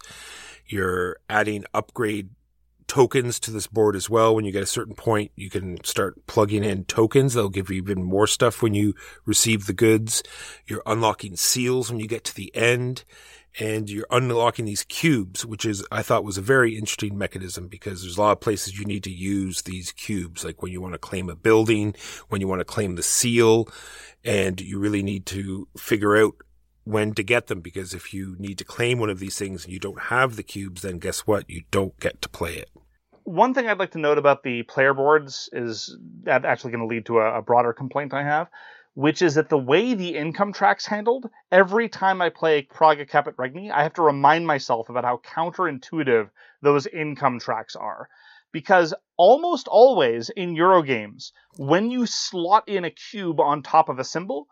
You're 0.66 1.18
adding 1.28 1.64
upgrade 1.74 2.30
tokens 2.87 3.41
to 3.41 3.51
this 3.51 3.66
board 3.66 3.97
as 3.97 4.11
well. 4.11 4.35
When 4.35 4.45
you 4.45 4.53
get 4.53 4.62
a 4.62 4.66
certain 4.66 4.95
point, 4.95 5.32
you 5.37 5.51
can 5.51 5.82
start 5.85 6.26
plugging 6.26 6.64
in 6.64 6.85
tokens. 6.85 7.35
They'll 7.35 7.49
give 7.49 7.70
you 7.70 7.76
even 7.76 8.03
more 8.03 8.26
stuff 8.26 8.62
when 8.62 8.74
you 8.74 8.95
receive 9.24 9.66
the 9.66 9.72
goods. 9.72 10.22
You're 10.66 10.82
unlocking 10.87 11.37
seals 11.37 11.91
when 11.91 12.01
you 12.01 12.07
get 12.07 12.24
to 12.24 12.35
the 12.35 12.55
end. 12.55 13.05
And 13.61 13.89
you're 13.89 14.09
unlocking 14.11 14.64
these 14.64 14.82
cubes, 14.82 15.47
which 15.47 15.64
is, 15.64 15.87
I 15.93 16.03
thought 16.03 16.24
was 16.24 16.39
a 16.39 16.43
very 16.43 16.76
interesting 16.76 17.16
mechanism 17.16 17.68
because 17.68 18.03
there's 18.03 18.16
a 18.16 18.20
lot 18.20 18.32
of 18.32 18.41
places 18.41 18.76
you 18.76 18.85
need 18.85 19.05
to 19.05 19.12
use 19.12 19.62
these 19.62 19.93
cubes, 19.93 20.45
like 20.45 20.61
when 20.61 20.72
you 20.72 20.80
want 20.80 20.95
to 20.95 20.99
claim 20.99 21.30
a 21.30 21.37
building, 21.37 21.95
when 22.30 22.41
you 22.41 22.49
want 22.49 22.59
to 22.62 22.64
claim 22.64 22.97
the 22.97 23.03
seal, 23.05 23.68
and 24.24 24.61
you 24.61 24.80
really 24.80 25.05
need 25.05 25.24
to 25.26 25.68
figure 25.76 26.16
out 26.16 26.35
when 26.85 27.14
to 27.14 27.22
get 27.22 27.47
them 27.47 27.61
because 27.61 27.95
if 27.95 28.14
you 28.14 28.37
need 28.39 28.59
to 28.59 28.64
claim 28.64 28.99
one 28.99 29.11
of 29.11 29.18
these 29.18 29.39
things 29.39 29.64
and 29.64 29.72
you 29.72 29.80
don't 29.80 30.03
have 30.03 30.37
the 30.37 30.43
cubes, 30.43 30.82
then 30.82 30.99
guess 30.99 31.20
what? 31.20 31.49
You 31.49 31.62
don't 31.70 31.99
get 31.99 32.22
to 32.22 32.28
play 32.28 32.55
it. 32.55 32.70
One 33.24 33.55
thing 33.55 33.66
I'd 33.66 33.78
like 33.78 33.93
to 33.93 33.99
note 33.99 34.18
about 34.18 34.43
the 34.43 34.64
player 34.64 34.93
boards 34.93 35.49
is 35.53 35.97
that 36.24 36.45
actually 36.45 36.72
going 36.72 36.87
to 36.87 36.95
lead 36.95 37.07
to 37.07 37.18
a, 37.18 37.39
a 37.39 37.43
broader 37.43 37.72
complaint 37.72 38.12
I 38.12 38.22
have, 38.22 38.49
which 38.93 39.22
is 39.22 39.35
that 39.37 39.49
the 39.49 39.59
way 39.59 39.95
the 39.95 40.14
income 40.14 40.53
track's 40.53 40.85
handled, 40.85 41.30
every 41.51 41.89
time 41.89 42.20
I 42.20 42.28
play 42.28 42.62
Praga 42.62 43.07
Caput 43.07 43.35
Regni, 43.39 43.70
I 43.70 43.82
have 43.82 43.95
to 43.95 44.03
remind 44.03 44.47
myself 44.47 44.91
about 44.91 45.05
how 45.05 45.22
counterintuitive 45.24 46.28
those 46.61 46.87
income 46.87 47.41
tracks 47.41 47.74
are. 47.74 48.09
Because 48.53 48.95
almost 49.16 49.68
always 49.68 50.28
in 50.28 50.55
Eurogames, 50.55 51.32
when 51.57 51.91
you 51.91 52.07
slot 52.07 52.68
in 52.68 52.85
a 52.85 52.91
cube 52.91 53.41
on 53.41 53.62
top 53.62 53.89
of 53.89 53.99
a 53.99 54.05
symbol, 54.05 54.47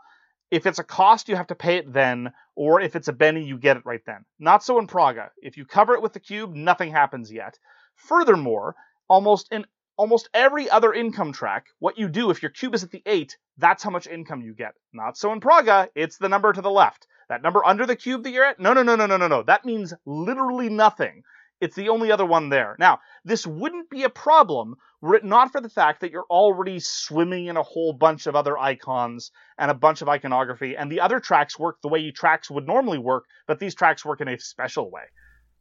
if 0.52 0.66
it's 0.66 0.78
a 0.78 0.84
cost, 0.84 1.30
you 1.30 1.36
have 1.36 1.46
to 1.46 1.54
pay 1.54 1.78
it 1.78 1.90
then, 1.90 2.30
or 2.54 2.78
if 2.82 2.94
it's 2.94 3.08
a 3.08 3.12
Benny, 3.14 3.42
you 3.42 3.56
get 3.56 3.78
it 3.78 3.86
right 3.86 4.02
then. 4.04 4.26
Not 4.38 4.62
so 4.62 4.78
in 4.78 4.86
Praga. 4.86 5.30
If 5.38 5.56
you 5.56 5.64
cover 5.64 5.94
it 5.94 6.02
with 6.02 6.12
the 6.12 6.20
cube, 6.20 6.54
nothing 6.54 6.92
happens 6.92 7.32
yet. 7.32 7.58
Furthermore, 7.96 8.76
almost 9.08 9.50
in 9.50 9.64
almost 9.96 10.28
every 10.34 10.68
other 10.68 10.92
income 10.92 11.32
track, 11.32 11.68
what 11.78 11.98
you 11.98 12.06
do 12.06 12.30
if 12.30 12.42
your 12.42 12.50
cube 12.50 12.74
is 12.74 12.84
at 12.84 12.90
the 12.90 13.02
8, 13.06 13.34
that's 13.56 13.82
how 13.82 13.88
much 13.88 14.06
income 14.06 14.42
you 14.42 14.52
get. 14.52 14.74
Not 14.92 15.16
so 15.16 15.32
in 15.32 15.40
Praga, 15.40 15.88
it's 15.94 16.18
the 16.18 16.28
number 16.28 16.52
to 16.52 16.60
the 16.60 16.70
left. 16.70 17.06
That 17.30 17.42
number 17.42 17.64
under 17.64 17.86
the 17.86 17.96
cube 17.96 18.22
that 18.24 18.30
you're 18.30 18.44
at? 18.44 18.60
No, 18.60 18.74
no, 18.74 18.82
no, 18.82 18.94
no, 18.94 19.06
no, 19.06 19.16
no, 19.16 19.28
no. 19.28 19.42
That 19.42 19.64
means 19.64 19.94
literally 20.04 20.68
nothing. 20.68 21.22
It's 21.62 21.76
the 21.76 21.90
only 21.90 22.10
other 22.10 22.26
one 22.26 22.48
there. 22.48 22.74
Now, 22.80 22.98
this 23.24 23.46
wouldn't 23.46 23.88
be 23.88 24.02
a 24.02 24.10
problem 24.10 24.74
were 25.00 25.14
it 25.14 25.24
not 25.24 25.52
for 25.52 25.60
the 25.60 25.68
fact 25.68 26.00
that 26.00 26.10
you're 26.10 26.26
already 26.28 26.80
swimming 26.80 27.46
in 27.46 27.56
a 27.56 27.62
whole 27.62 27.92
bunch 27.92 28.26
of 28.26 28.34
other 28.34 28.58
icons 28.58 29.30
and 29.58 29.70
a 29.70 29.74
bunch 29.74 30.02
of 30.02 30.08
iconography, 30.08 30.76
and 30.76 30.90
the 30.90 31.00
other 31.00 31.20
tracks 31.20 31.56
work 31.56 31.80
the 31.80 31.88
way 31.88 32.00
you 32.00 32.10
tracks 32.10 32.50
would 32.50 32.66
normally 32.66 32.98
work, 32.98 33.26
but 33.46 33.60
these 33.60 33.76
tracks 33.76 34.04
work 34.04 34.20
in 34.20 34.26
a 34.26 34.38
special 34.40 34.90
way. 34.90 35.02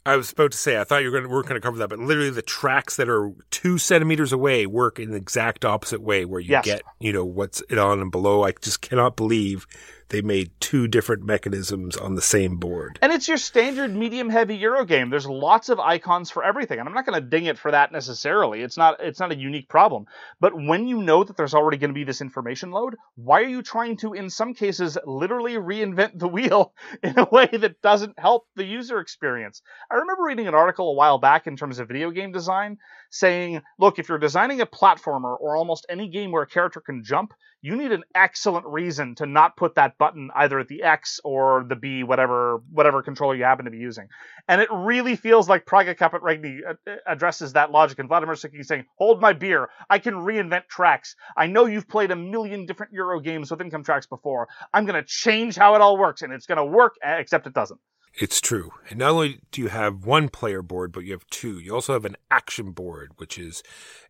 I 0.04 0.16
was 0.16 0.32
about 0.32 0.52
to 0.54 0.58
say, 0.58 0.80
I 0.80 0.84
thought 0.84 1.04
you 1.04 1.12
were 1.12 1.20
going 1.20 1.24
to, 1.26 1.30
weren't 1.30 1.48
going 1.48 1.62
to 1.62 1.64
cover 1.64 1.78
that, 1.78 1.90
but 1.90 2.00
literally 2.00 2.32
the 2.32 2.42
tracks 2.42 2.96
that 2.96 3.08
are 3.08 3.32
two 3.52 3.78
centimeters 3.78 4.34
away 4.34 4.66
work 4.66 5.00
in 5.00 5.12
the 5.12 5.18
exact 5.18 5.64
opposite 5.66 6.02
way 6.02 6.26
where 6.26 6.40
you 6.40 6.50
Yes. 6.50 6.66
get, 6.66 6.82
you 7.00 7.14
know, 7.14 7.24
what's 7.24 7.62
it 7.70 7.78
on 7.78 8.00
and 8.02 8.12
below. 8.12 8.44
I 8.44 8.54
just 8.54 8.82
cannot 8.82 9.16
believe 9.16 9.68
they 10.12 10.22
made 10.22 10.52
two 10.60 10.90
different 10.90 11.24
mechanisms 11.24 11.96
on 11.96 12.16
the 12.16 12.22
same 12.22 12.58
board. 12.58 13.00
And 13.02 13.14
it's 13.14 13.30
your 13.30 13.38
standard 13.38 13.96
medium 13.96 14.30
heavy 14.30 14.58
Euro 14.58 14.84
game. 14.84 15.10
There's 15.10 15.26
lots 15.26 15.70
of 15.70 15.80
icons 15.80 16.30
for 16.30 16.44
everything. 16.44 16.80
And 16.80 16.88
I'm 16.88 16.94
not 16.94 17.06
going 17.06 17.22
to 17.22 17.28
ding 17.28 17.46
it 17.46 17.58
for 17.58 17.72
that 17.72 17.94
necessarily. 17.94 18.62
It's 18.62 18.76
not 18.76 18.98
it's 19.00 19.22
not 19.22 19.32
a 19.32 19.38
unique 19.38 19.70
problem. 19.70 20.06
But 20.42 20.54
when 20.54 20.88
you 20.88 21.02
know 21.02 21.24
that 21.24 21.38
there's 21.38 21.54
already 21.54 21.78
going 21.78 21.92
to 21.92 21.96
be 21.96 22.04
this 22.04 22.20
information 22.20 22.72
load, 22.72 22.96
why 23.16 23.42
are 23.42 23.48
you 23.48 23.62
trying 23.62 23.96
to 23.98 24.14
in 24.14 24.30
some 24.30 24.54
cases 24.54 24.98
literally 25.06 25.54
reinvent 25.54 26.20
the 26.20 26.28
wheel 26.28 26.74
in 27.04 27.18
a 27.18 27.28
way 27.32 27.48
that 27.48 27.82
doesn't 27.82 28.20
help 28.20 28.48
the 28.56 28.66
user 28.66 29.00
experience? 29.00 29.62
I 29.90 29.96
remember 29.96 30.24
reading 30.24 30.48
an 30.48 30.56
article 30.56 30.90
a 30.90 30.96
while 30.96 31.20
back 31.20 31.48
in 31.48 31.56
terms 31.56 31.80
of 31.80 31.88
video 31.88 32.12
game 32.12 32.34
design 32.34 32.78
saying, 33.12 33.62
look, 33.80 33.98
if 33.98 34.10
you're 34.10 34.18
designing 34.18 34.60
a 34.60 34.66
platformer 34.66 35.38
or 35.40 35.56
almost 35.56 35.86
any 35.90 36.10
game 36.10 36.32
where 36.32 36.44
a 36.44 36.48
character 36.48 36.82
can 36.82 37.04
jump, 37.04 37.34
you 37.62 37.76
need 37.76 37.92
an 37.92 38.04
excellent 38.16 38.66
reason 38.66 39.16
to 39.16 39.26
not 39.26 39.56
put 39.56 39.76
that 39.76 39.98
button 39.98 40.30
either 40.36 40.60
at 40.60 40.68
the 40.68 40.82
X 40.84 41.20
or 41.24 41.64
the 41.68 41.76
B, 41.76 42.04
whatever 42.04 42.62
whatever 42.72 43.04
controller 43.04 43.36
you 43.36 43.44
happen 43.44 43.66
to 43.66 43.72
be 43.72 43.78
using. 43.78 44.08
And 44.48 44.62
it 44.62 44.70
really 44.72 45.16
feels 45.16 45.48
like 45.48 45.66
Praga 45.66 45.94
Caput 45.94 46.22
Regni 46.24 46.62
uh, 46.68 46.74
addresses 47.08 47.54
that 47.54 47.72
logic. 47.72 48.00
And 48.00 48.10
Vladimir 48.10 48.36
Suchý 48.36 48.66
saying, 48.66 48.86
"Hold 48.98 49.22
my 49.22 49.34
beer. 49.34 49.70
I 49.90 50.00
can 50.00 50.16
reinvent 50.16 50.68
tracks. 50.68 51.16
I 51.38 51.48
know 51.48 51.66
you've 51.66 51.88
played 51.88 52.12
a 52.12 52.16
million 52.16 52.66
different 52.66 52.94
Euro 52.94 53.20
games 53.20 53.52
with 53.52 53.62
income 53.62 53.84
tracks 53.84 54.08
before. 54.08 54.48
I'm 54.74 54.86
going 54.86 55.02
to 55.02 55.08
change 55.08 55.56
how 55.56 55.76
it 55.76 55.82
all 55.82 55.98
works, 55.98 56.24
and 56.24 56.34
it's 56.34 56.48
going 56.48 56.58
to 56.58 56.66
work, 56.66 56.96
except 57.04 57.46
it 57.46 57.54
doesn't." 57.54 57.80
It's 58.14 58.42
true. 58.42 58.72
And 58.90 59.00
not 59.00 59.12
only 59.12 59.40
do 59.52 59.62
you 59.62 59.70
have 59.70 60.06
one 60.06 60.28
player 60.28 60.62
board, 60.62 60.92
but 60.92 61.06
you 61.06 61.14
have 61.14 61.26
two. 61.28 61.60
You 61.60 61.74
also 61.74 61.94
have 61.94 62.04
an 62.04 62.18
action 62.30 62.72
board, 62.72 63.14
which 63.16 63.38
is 63.38 63.64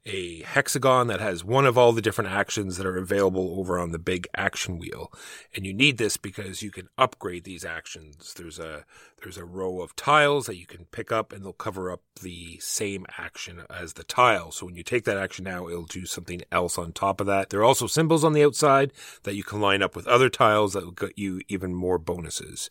a 0.07 0.41
hexagon 0.41 1.05
that 1.07 1.19
has 1.19 1.43
one 1.43 1.67
of 1.67 1.77
all 1.77 1.91
the 1.91 2.01
different 2.01 2.31
actions 2.31 2.77
that 2.77 2.87
are 2.87 2.97
available 2.97 3.59
over 3.59 3.77
on 3.77 3.91
the 3.91 3.99
big 3.99 4.27
action 4.35 4.79
wheel. 4.79 5.13
And 5.55 5.67
you 5.67 5.73
need 5.73 5.99
this 5.99 6.17
because 6.17 6.63
you 6.63 6.71
can 6.71 6.89
upgrade 6.97 7.43
these 7.43 7.63
actions. 7.63 8.33
There's 8.33 8.57
a 8.57 8.85
there's 9.21 9.37
a 9.37 9.45
row 9.45 9.81
of 9.81 9.95
tiles 9.95 10.47
that 10.47 10.57
you 10.57 10.65
can 10.65 10.85
pick 10.85 11.11
up 11.11 11.31
and 11.31 11.45
they'll 11.45 11.53
cover 11.53 11.91
up 11.91 12.01
the 12.23 12.57
same 12.59 13.05
action 13.19 13.61
as 13.69 13.93
the 13.93 14.03
tile. 14.03 14.51
So 14.51 14.65
when 14.65 14.75
you 14.75 14.83
take 14.83 15.05
that 15.05 15.19
action 15.19 15.45
now, 15.45 15.67
it'll 15.67 15.85
do 15.85 16.07
something 16.07 16.41
else 16.51 16.79
on 16.79 16.91
top 16.91 17.21
of 17.21 17.27
that. 17.27 17.51
There 17.51 17.59
are 17.59 17.65
also 17.65 17.85
symbols 17.85 18.23
on 18.23 18.33
the 18.33 18.43
outside 18.43 18.93
that 19.23 19.35
you 19.35 19.43
can 19.43 19.61
line 19.61 19.83
up 19.83 19.95
with 19.95 20.07
other 20.07 20.29
tiles 20.29 20.73
that 20.73 20.85
will 20.85 20.91
get 20.91 21.19
you 21.19 21.41
even 21.47 21.75
more 21.75 21.99
bonuses 21.99 22.67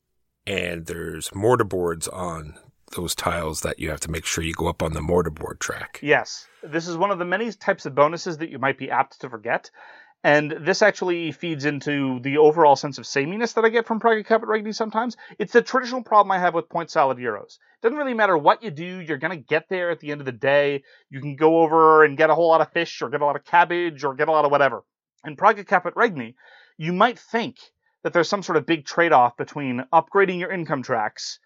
and 0.51 0.87
there's 0.87 1.33
mortar 1.33 1.63
boards 1.63 2.09
on 2.09 2.59
those 2.97 3.15
tiles 3.15 3.61
that 3.61 3.79
you 3.79 3.89
have 3.89 4.01
to 4.01 4.11
make 4.11 4.27
sure 4.27 4.43
you 4.43 4.53
go 4.53 4.67
up 4.67 4.83
on 4.83 4.95
the 4.95 5.01
mortar 5.01 5.31
board 5.31 5.61
track. 5.61 6.01
Yes, 6.03 6.49
this 6.61 6.89
is 6.89 6.97
one 6.97 7.13
of 7.13 7.21
the 7.21 7.25
many 7.25 7.53
types 7.53 7.87
of 7.87 7.95
bonuses 7.95 8.39
that 8.39 8.51
you 8.51 8.59
might 8.59 8.77
be 8.77 8.91
apt 8.91 9.21
to 9.21 9.31
forget. 9.31 9.71
And 10.25 10.51
this 10.51 10.83
actually 10.83 11.31
feeds 11.31 11.65
into 11.65 12.19
the 12.21 12.39
overall 12.39 12.75
sense 12.75 12.99
of 12.99 13.07
sameness 13.07 13.53
that 13.53 13.65
I 13.65 13.69
get 13.69 13.87
from 13.87 14.01
Praga 14.01 14.25
Caput 14.25 14.49
Regni 14.49 14.73
sometimes. 14.73 15.17
It's 15.39 15.53
the 15.53 15.63
traditional 15.63 16.03
problem 16.03 16.33
I 16.33 16.41
have 16.41 16.53
with 16.53 16.69
point 16.69 16.91
salad 16.91 17.19
Euros. 17.19 17.55
It 17.55 17.83
doesn't 17.83 17.97
really 17.97 18.13
matter 18.13 18.37
what 18.37 18.63
you 18.63 18.73
do, 18.73 18.99
you're 18.99 19.19
going 19.19 19.39
to 19.39 19.45
get 19.49 19.69
there 19.69 19.93
at 19.93 20.01
the 20.01 20.11
end 20.11 20.21
of 20.21 20.27
the 20.27 20.33
day. 20.33 20.83
You 21.11 21.21
can 21.21 21.37
go 21.37 21.61
over 21.61 22.05
and 22.05 22.19
get 22.19 22.29
a 22.29 22.35
whole 22.35 22.49
lot 22.49 22.61
of 22.61 22.73
fish, 22.73 23.01
or 23.01 23.09
get 23.09 23.23
a 23.23 23.25
lot 23.25 23.37
of 23.37 23.45
cabbage, 23.45 24.03
or 24.03 24.15
get 24.15 24.29
a 24.29 24.33
lot 24.33 24.45
of 24.45 24.51
whatever. 24.51 24.83
In 25.25 25.37
Praga 25.37 25.65
Caput 25.65 25.95
Regni, 25.95 26.35
you 26.77 26.93
might 26.93 27.21
think 27.21 27.57
that 28.03 28.13
there's 28.13 28.29
some 28.29 28.43
sort 28.43 28.57
of 28.57 28.67
big 28.67 28.85
trade 28.85 29.13
off 29.13 29.37
between 29.37 29.85
upgrading 29.93 30.41
your 30.41 30.51
income 30.51 30.83
tracks 30.83 31.39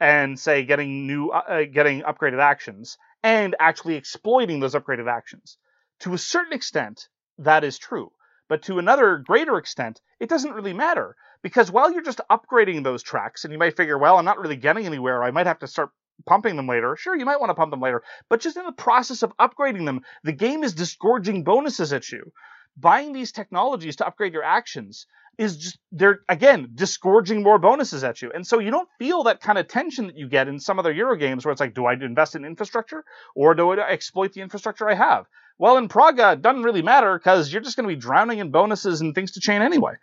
and, 0.00 0.38
say, 0.38 0.64
getting 0.64 1.06
new, 1.06 1.30
uh, 1.30 1.64
getting 1.64 2.02
upgraded 2.02 2.40
actions 2.40 2.98
and 3.22 3.54
actually 3.60 3.94
exploiting 3.94 4.60
those 4.60 4.74
upgraded 4.74 5.10
actions. 5.10 5.58
To 6.00 6.14
a 6.14 6.18
certain 6.18 6.52
extent, 6.52 7.08
that 7.38 7.64
is 7.64 7.78
true. 7.78 8.10
But 8.48 8.62
to 8.62 8.78
another 8.78 9.18
greater 9.18 9.56
extent, 9.56 10.00
it 10.20 10.28
doesn't 10.28 10.52
really 10.52 10.72
matter. 10.72 11.16
Because 11.42 11.70
while 11.70 11.92
you're 11.92 12.02
just 12.02 12.20
upgrading 12.30 12.84
those 12.84 13.02
tracks, 13.02 13.44
and 13.44 13.52
you 13.52 13.58
might 13.58 13.76
figure, 13.76 13.98
well, 13.98 14.18
I'm 14.18 14.24
not 14.24 14.38
really 14.38 14.56
getting 14.56 14.86
anywhere, 14.86 15.22
I 15.22 15.30
might 15.30 15.46
have 15.46 15.60
to 15.60 15.66
start 15.66 15.90
pumping 16.26 16.56
them 16.56 16.68
later. 16.68 16.96
Sure, 16.96 17.16
you 17.16 17.24
might 17.24 17.40
want 17.40 17.50
to 17.50 17.54
pump 17.54 17.70
them 17.70 17.80
later. 17.80 18.02
But 18.28 18.40
just 18.40 18.56
in 18.56 18.64
the 18.64 18.72
process 18.72 19.22
of 19.22 19.36
upgrading 19.38 19.86
them, 19.86 20.02
the 20.22 20.32
game 20.32 20.62
is 20.62 20.74
disgorging 20.74 21.44
bonuses 21.44 21.92
at 21.92 22.10
you. 22.10 22.32
Buying 22.76 23.12
these 23.12 23.32
technologies 23.32 23.96
to 23.96 24.06
upgrade 24.06 24.32
your 24.32 24.44
actions 24.44 25.06
is 25.38 25.56
just 25.56 25.78
they're 25.90 26.20
again 26.28 26.68
disgorging 26.74 27.42
more 27.42 27.58
bonuses 27.58 28.04
at 28.04 28.20
you 28.20 28.30
and 28.34 28.46
so 28.46 28.58
you 28.58 28.70
don't 28.70 28.88
feel 28.98 29.22
that 29.22 29.40
kind 29.40 29.58
of 29.58 29.66
tension 29.66 30.06
that 30.06 30.16
you 30.16 30.28
get 30.28 30.48
in 30.48 30.60
some 30.60 30.78
other 30.78 30.92
euro 30.92 31.16
games 31.16 31.44
where 31.44 31.52
it's 31.52 31.60
like 31.60 31.74
do 31.74 31.86
i 31.86 31.94
invest 31.94 32.34
in 32.34 32.44
infrastructure 32.44 33.04
or 33.34 33.54
do 33.54 33.70
i 33.70 33.90
exploit 33.90 34.32
the 34.32 34.40
infrastructure 34.40 34.88
i 34.88 34.94
have 34.94 35.24
well 35.58 35.76
in 35.78 35.88
praga 35.88 36.32
it 36.32 36.42
doesn't 36.42 36.62
really 36.62 36.82
matter 36.82 37.18
because 37.18 37.52
you're 37.52 37.62
just 37.62 37.76
going 37.76 37.88
to 37.88 37.94
be 37.94 38.00
drowning 38.00 38.38
in 38.38 38.50
bonuses 38.50 39.00
and 39.00 39.14
things 39.14 39.32
to 39.32 39.40
chain 39.40 39.62
anyway 39.62 39.94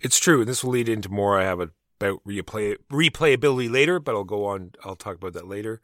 It's 0.00 0.18
true, 0.18 0.40
and 0.40 0.48
this 0.48 0.64
will 0.64 0.72
lead 0.72 0.88
into 0.88 1.10
more 1.10 1.38
I 1.38 1.44
have 1.44 1.60
about 1.60 2.24
replay 2.24 2.76
replayability 2.90 3.70
later, 3.70 4.00
but 4.00 4.14
I'll 4.14 4.24
go 4.24 4.46
on. 4.46 4.72
I'll 4.82 4.96
talk 4.96 5.16
about 5.16 5.34
that 5.34 5.46
later. 5.46 5.82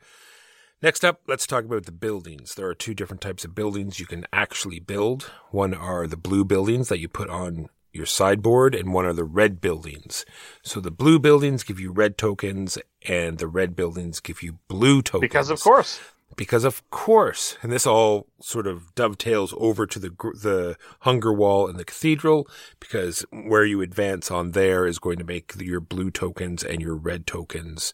Next 0.82 1.04
up, 1.04 1.20
let's 1.26 1.46
talk 1.46 1.64
about 1.64 1.84
the 1.84 1.92
buildings. 1.92 2.54
There 2.54 2.66
are 2.66 2.74
two 2.74 2.94
different 2.94 3.20
types 3.20 3.44
of 3.44 3.54
buildings 3.54 4.00
you 4.00 4.06
can 4.06 4.26
actually 4.32 4.80
build. 4.80 5.30
One 5.50 5.74
are 5.74 6.06
the 6.06 6.16
blue 6.16 6.44
buildings 6.44 6.88
that 6.88 6.98
you 6.98 7.08
put 7.08 7.28
on 7.28 7.68
your 7.96 8.06
sideboard, 8.06 8.74
and 8.74 8.92
one 8.92 9.06
are 9.06 9.12
the 9.12 9.24
red 9.24 9.60
buildings. 9.60 10.24
So 10.62 10.80
the 10.80 10.90
blue 10.90 11.18
buildings 11.18 11.64
give 11.64 11.80
you 11.80 11.90
red 11.90 12.18
tokens, 12.18 12.78
and 13.08 13.38
the 13.38 13.48
red 13.48 13.74
buildings 13.74 14.20
give 14.20 14.42
you 14.42 14.58
blue 14.68 15.02
tokens. 15.02 15.22
because 15.28 15.50
of 15.50 15.60
course 15.60 16.00
because 16.34 16.64
of 16.64 16.88
course, 16.90 17.56
and 17.62 17.70
this 17.70 17.86
all 17.86 18.26
sort 18.40 18.66
of 18.66 18.94
dovetails 18.94 19.54
over 19.56 19.86
to 19.86 19.98
the 19.98 20.10
the 20.10 20.76
hunger 21.00 21.32
wall 21.32 21.68
and 21.68 21.78
the 21.78 21.84
cathedral, 21.84 22.48
because 22.80 23.24
where 23.30 23.64
you 23.64 23.80
advance 23.80 24.30
on 24.30 24.50
there 24.50 24.86
is 24.86 24.98
going 24.98 25.18
to 25.18 25.24
make 25.24 25.54
your 25.58 25.80
blue 25.80 26.10
tokens 26.10 26.64
and 26.64 26.80
your 26.80 26.96
red 26.96 27.26
tokens 27.26 27.92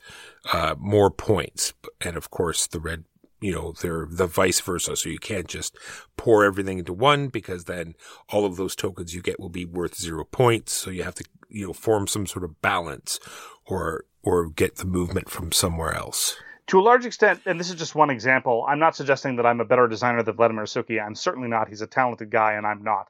uh, 0.53 0.75
more 0.79 1.11
points, 1.11 1.75
and 2.01 2.17
of 2.17 2.31
course 2.31 2.67
the 2.67 2.81
red. 2.81 3.05
You 3.43 3.55
know, 3.55 3.73
they're 3.73 4.07
the 4.09 4.27
vice 4.27 4.61
versa. 4.61 4.97
So 4.97 5.09
you 5.09 5.19
can't 5.19 5.49
just 5.49 5.77
pour 6.17 6.45
everything 6.45 6.79
into 6.79 6.93
one 6.93 7.29
because 7.29 7.65
then 7.65 7.95
all 8.31 8.45
of 8.45 8.57
those 8.57 8.77
tokens 8.77 9.15
you 9.15 9.21
get 9.21 9.41
will 9.41 9.51
be 9.51 9.65
worth 9.65 9.97
zero 9.97 10.25
points. 10.25 10.73
So 10.73 10.91
you 10.91 11.03
have 11.03 11.17
to, 11.17 11.25
you 11.49 11.67
know, 11.67 11.73
form 11.73 12.07
some 12.07 12.27
sort 12.27 12.45
of 12.45 12.63
balance 12.63 13.21
or, 13.67 14.05
or 14.23 14.49
get 14.49 14.77
the 14.77 14.87
movement 14.87 15.29
from 15.29 15.53
somewhere 15.53 15.95
else 15.95 16.37
to 16.69 16.79
a 16.79 16.81
large 16.81 17.05
extent, 17.05 17.41
and 17.45 17.59
this 17.59 17.69
is 17.69 17.75
just 17.75 17.95
one 17.95 18.09
example, 18.09 18.65
I'm 18.69 18.79
not 18.79 18.97
suggesting 18.97 19.37
that 19.37 19.47
I'm 19.47 19.61
a 19.61 19.65
better 19.65 19.89
designer 19.89 20.23
than 20.23 20.37
Vladimir 20.37 20.65
Suchý. 20.65 21.05
I'm 21.05 21.15
certainly 21.15 21.49
not. 21.49 21.69
He's 21.69 21.83
a 21.83 21.87
talented 21.87 22.31
guy, 22.31 22.53
and 22.53 22.67
I'm 22.67 22.83
not. 22.83 23.09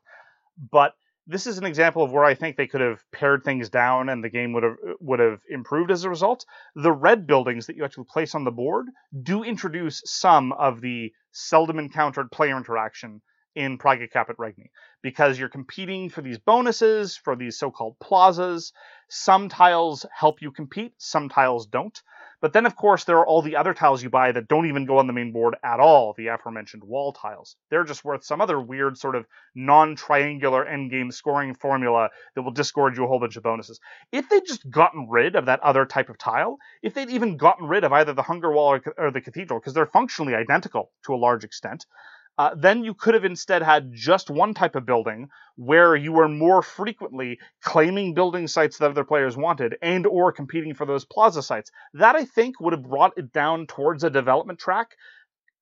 But 0.70 0.94
this 1.26 1.46
is 1.46 1.58
an 1.58 1.64
example 1.64 2.02
of 2.02 2.12
where 2.12 2.24
I 2.24 2.34
think 2.34 2.56
they 2.56 2.66
could 2.66 2.80
have 2.80 3.02
pared 3.12 3.44
things 3.44 3.70
down, 3.70 4.08
and 4.08 4.22
the 4.22 4.28
game 4.28 4.52
would 4.52 4.62
have 4.62 4.76
would 5.00 5.20
have 5.20 5.40
improved 5.48 5.90
as 5.90 6.04
a 6.04 6.10
result. 6.10 6.44
The 6.74 6.92
red 6.92 7.26
buildings 7.26 7.66
that 7.66 7.76
you 7.76 7.84
actually 7.84 8.06
place 8.12 8.34
on 8.34 8.44
the 8.44 8.50
board 8.50 8.86
do 9.22 9.42
introduce 9.42 10.02
some 10.04 10.52
of 10.52 10.80
the 10.80 11.12
seldom 11.32 11.78
encountered 11.78 12.30
player 12.30 12.56
interaction 12.56 13.20
in 13.54 13.78
Praga 13.78 14.08
Caput 14.08 14.36
Regni 14.38 14.70
because 15.02 15.38
you're 15.38 15.48
competing 15.48 16.08
for 16.08 16.22
these 16.22 16.38
bonuses 16.38 17.16
for 17.16 17.36
these 17.36 17.58
so-called 17.58 17.98
plazas. 18.00 18.72
Some 19.08 19.48
tiles 19.48 20.06
help 20.14 20.40
you 20.40 20.50
compete, 20.50 20.94
some 20.98 21.28
tiles 21.28 21.66
don't. 21.66 22.00
But 22.42 22.52
then, 22.52 22.66
of 22.66 22.74
course, 22.74 23.04
there 23.04 23.18
are 23.18 23.26
all 23.26 23.40
the 23.40 23.54
other 23.54 23.72
tiles 23.72 24.02
you 24.02 24.10
buy 24.10 24.32
that 24.32 24.48
don't 24.48 24.66
even 24.66 24.84
go 24.84 24.98
on 24.98 25.06
the 25.06 25.12
main 25.12 25.30
board 25.30 25.54
at 25.62 25.78
all, 25.78 26.12
the 26.12 26.26
aforementioned 26.26 26.82
wall 26.82 27.12
tiles. 27.12 27.54
They're 27.70 27.84
just 27.84 28.04
worth 28.04 28.24
some 28.24 28.40
other 28.40 28.60
weird 28.60 28.98
sort 28.98 29.14
of 29.14 29.26
non 29.54 29.94
triangular 29.94 30.66
endgame 30.66 31.12
scoring 31.12 31.54
formula 31.54 32.10
that 32.34 32.42
will 32.42 32.50
disgorge 32.50 32.98
you 32.98 33.04
a 33.04 33.06
whole 33.06 33.20
bunch 33.20 33.36
of 33.36 33.44
bonuses. 33.44 33.78
If 34.10 34.28
they'd 34.28 34.44
just 34.44 34.68
gotten 34.68 35.08
rid 35.08 35.36
of 35.36 35.46
that 35.46 35.60
other 35.60 35.86
type 35.86 36.08
of 36.08 36.18
tile, 36.18 36.58
if 36.82 36.94
they'd 36.94 37.10
even 37.10 37.36
gotten 37.36 37.68
rid 37.68 37.84
of 37.84 37.92
either 37.92 38.12
the 38.12 38.22
Hunger 38.22 38.50
Wall 38.50 38.74
or, 38.74 38.82
or 38.98 39.12
the 39.12 39.20
Cathedral, 39.20 39.60
because 39.60 39.74
they're 39.74 39.86
functionally 39.86 40.34
identical 40.34 40.90
to 41.04 41.14
a 41.14 41.16
large 41.16 41.44
extent, 41.44 41.86
uh, 42.38 42.54
then 42.56 42.82
you 42.82 42.94
could 42.94 43.14
have 43.14 43.24
instead 43.24 43.62
had 43.62 43.92
just 43.92 44.30
one 44.30 44.54
type 44.54 44.74
of 44.74 44.86
building 44.86 45.28
where 45.56 45.94
you 45.94 46.12
were 46.12 46.28
more 46.28 46.62
frequently 46.62 47.38
claiming 47.62 48.14
building 48.14 48.46
sites 48.46 48.78
that 48.78 48.90
other 48.90 49.04
players 49.04 49.36
wanted 49.36 49.76
and 49.82 50.06
or 50.06 50.32
competing 50.32 50.74
for 50.74 50.86
those 50.86 51.04
plaza 51.04 51.42
sites. 51.42 51.70
That 51.94 52.16
I 52.16 52.24
think 52.24 52.58
would 52.60 52.72
have 52.72 52.82
brought 52.82 53.18
it 53.18 53.32
down 53.32 53.66
towards 53.66 54.02
a 54.02 54.10
development 54.10 54.58
track 54.58 54.96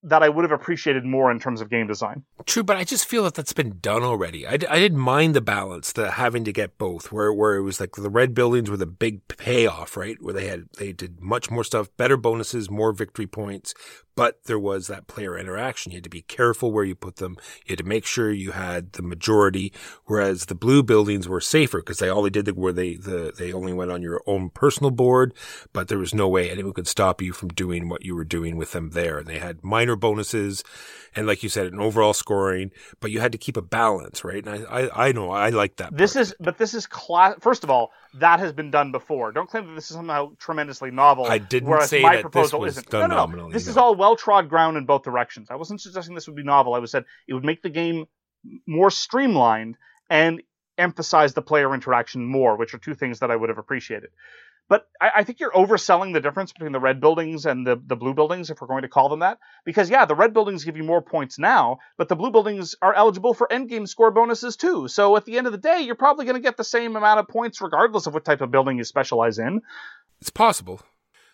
that 0.03 0.23
I 0.23 0.29
would 0.29 0.45
have 0.45 0.53
appreciated 0.53 1.05
more 1.05 1.31
in 1.31 1.39
terms 1.39 1.61
of 1.61 1.69
game 1.69 1.87
design. 1.87 2.25
True, 2.47 2.63
but 2.63 2.77
I 2.77 2.85
just 2.85 3.07
feel 3.07 3.25
that 3.25 3.35
that's 3.35 3.53
been 3.53 3.79
done 3.81 4.03
already. 4.03 4.47
I, 4.47 4.53
I 4.53 4.79
didn't 4.79 4.99
mind 4.99 5.35
the 5.35 5.43
balance, 5.43 5.93
the 5.93 6.13
having 6.13 6.45
to 6.45 6.53
get 6.53 6.79
both, 6.79 7.13
where 7.13 7.33
where 7.33 7.57
it 7.57 7.63
was 7.63 7.81
like 7.81 7.97
the 7.97 8.09
red 8.09 8.33
buildings 8.33 8.71
were 8.71 8.79
the 8.79 8.87
big 8.87 9.27
payoff, 9.29 9.97
right? 9.97 10.17
Where 10.21 10.33
they 10.33 10.47
had 10.47 10.69
they 10.79 10.93
did 10.93 11.21
much 11.21 11.51
more 11.51 11.65
stuff, 11.65 11.95
better 11.99 12.17
bonuses, 12.17 12.71
more 12.71 12.93
victory 12.93 13.27
points, 13.27 13.75
but 14.15 14.45
there 14.45 14.59
was 14.59 14.87
that 14.87 15.07
player 15.07 15.39
interaction. 15.39 15.93
You 15.93 15.97
had 15.97 16.05
to 16.05 16.11
be 16.11 16.23
careful 16.23 16.73
where 16.73 16.85
you 16.85 16.95
put 16.95 17.17
them. 17.17 17.37
You 17.67 17.73
had 17.73 17.79
to 17.79 17.85
make 17.85 18.07
sure 18.07 18.31
you 18.31 18.53
had 18.53 18.93
the 18.93 19.03
majority. 19.03 19.73
Whereas 20.05 20.47
the 20.47 20.55
blue 20.55 20.83
buildings 20.83 21.29
were 21.29 21.41
safer 21.41 21.79
because 21.79 21.99
they 21.99 22.09
all 22.09 22.23
they 22.23 22.31
did 22.31 22.57
were 22.57 22.73
they 22.73 22.95
the 22.95 23.33
they 23.37 23.53
only 23.53 23.73
went 23.73 23.91
on 23.91 24.03
your 24.03 24.23
own 24.27 24.51
personal 24.51 24.91
board, 24.91 25.33
but 25.73 25.89
there 25.89 25.99
was 25.99 26.15
no 26.15 26.29
way 26.29 26.51
anyone 26.51 26.73
could 26.73 26.89
stop 26.89 27.23
you 27.23 27.33
from 27.33 27.49
doing 27.49 27.89
what 27.89 28.05
you 28.05 28.15
were 28.15 28.25
doing 28.25 28.57
with 28.57 28.73
them 28.73 28.91
there. 28.91 29.19
And 29.19 29.27
they 29.27 29.39
had 29.39 29.65
minor 29.65 29.97
bonuses, 29.97 30.65
and 31.15 31.27
like 31.27 31.43
you 31.43 31.49
said, 31.49 31.73
an 31.73 31.81
overall 31.81 32.13
scoring, 32.15 32.71
but 33.01 33.11
you 33.11 33.21
had 33.21 33.33
to 33.33 33.39
keep 33.39 33.57
a 33.57 33.63
balance, 33.63 34.25
right? 34.25 34.45
And 34.45 34.67
I 34.67 34.81
I, 34.81 35.09
I 35.09 35.13
know 35.13 35.31
I 35.31 35.51
like 35.51 35.77
that. 35.77 35.97
This 35.97 36.15
part. 36.15 36.27
is 36.27 36.35
but 36.41 36.59
this 36.59 36.75
is 36.75 36.87
class. 36.87 37.37
First 37.41 37.65
of 37.65 37.71
all, 37.71 37.93
that 38.15 38.41
has 38.41 38.53
been 38.53 38.71
done 38.71 38.93
before. 38.93 39.33
Don't 39.33 39.49
claim 39.49 39.67
that 39.67 39.75
this 39.75 39.91
is 39.91 39.97
somehow 39.97 40.33
tremendously 40.39 40.91
novel. 40.91 41.27
I 41.27 41.39
didn't 41.39 41.69
whereas 41.69 41.91
say 41.91 42.03
my 42.03 42.17
that 42.17 42.23
proposal 42.23 42.61
this 42.61 42.77
was 42.77 42.79
isn't. 42.79 42.91
done 42.91 43.11
no, 43.11 43.27
no, 43.27 43.47
no. 43.47 43.53
This 43.53 43.69
is 43.69 43.77
all 43.77 43.95
well 43.95 44.17
trod 44.17 44.49
ground 44.49 44.77
in 44.77 44.85
both 44.85 45.03
directions. 45.03 45.49
I 45.51 45.57
wasn't 45.57 45.81
suggesting 45.81 46.15
this 46.15 46.27
would 46.27 46.37
be 46.37 46.43
novel. 46.43 46.75
I 46.75 46.79
was 46.79 46.91
said 46.91 47.05
it 47.29 47.35
would 47.35 47.45
make 47.45 47.63
the 47.63 47.71
game 47.71 48.07
more 48.67 48.91
streamlined 48.91 49.77
and 50.09 50.43
emphasize 50.79 51.35
the 51.35 51.43
player 51.43 51.75
interaction 51.75 52.25
more, 52.25 52.57
which 52.57 52.75
are 52.75 52.79
two 52.79 52.95
things 52.95 53.21
that 53.21 53.31
I 53.31 53.37
would 53.37 53.49
have 53.49 53.59
appreciated. 53.59 54.11
But 54.71 54.87
I, 55.01 55.11
I 55.17 55.25
think 55.25 55.41
you're 55.41 55.51
overselling 55.51 56.15
the 56.15 56.21
difference 56.21 56.53
between 56.53 56.73
the 56.73 56.81
red 56.81 57.01
buildings 57.01 57.45
and 57.45 57.67
the, 57.67 57.83
the 57.85 57.97
blue 57.97 58.15
buildings, 58.15 58.49
if 58.49 58.61
we're 58.61 58.69
going 58.69 58.83
to 58.83 58.89
call 58.89 59.11
them 59.11 59.19
that. 59.19 59.39
Because, 59.67 59.91
yeah, 59.91 60.07
the 60.07 60.15
red 60.15 60.33
buildings 60.33 60.65
give 60.65 60.77
you 60.77 60.85
more 60.85 61.03
points 61.03 61.39
now, 61.39 61.81
but 61.99 62.09
the 62.09 62.17
blue 62.17 62.31
buildings 62.31 62.77
are 62.81 62.95
eligible 62.95 63.35
for 63.35 63.49
endgame 63.51 63.87
score 63.87 64.13
bonuses 64.13 64.57
too. 64.57 64.87
So 64.87 65.17
at 65.17 65.25
the 65.27 65.37
end 65.37 65.47
of 65.49 65.53
the 65.53 65.59
day, 65.59 65.81
you're 65.81 65.97
probably 65.97 66.25
going 66.25 66.37
to 66.37 66.41
get 66.41 66.57
the 66.57 66.65
same 66.65 66.95
amount 66.97 67.19
of 67.19 67.29
points 67.29 67.61
regardless 67.61 68.07
of 68.07 68.15
what 68.15 68.25
type 68.25 68.41
of 68.41 68.53
building 68.53 68.79
you 68.79 68.85
specialize 68.85 69.39
in. 69.41 69.61
It's 70.21 70.31
possible. 70.31 70.81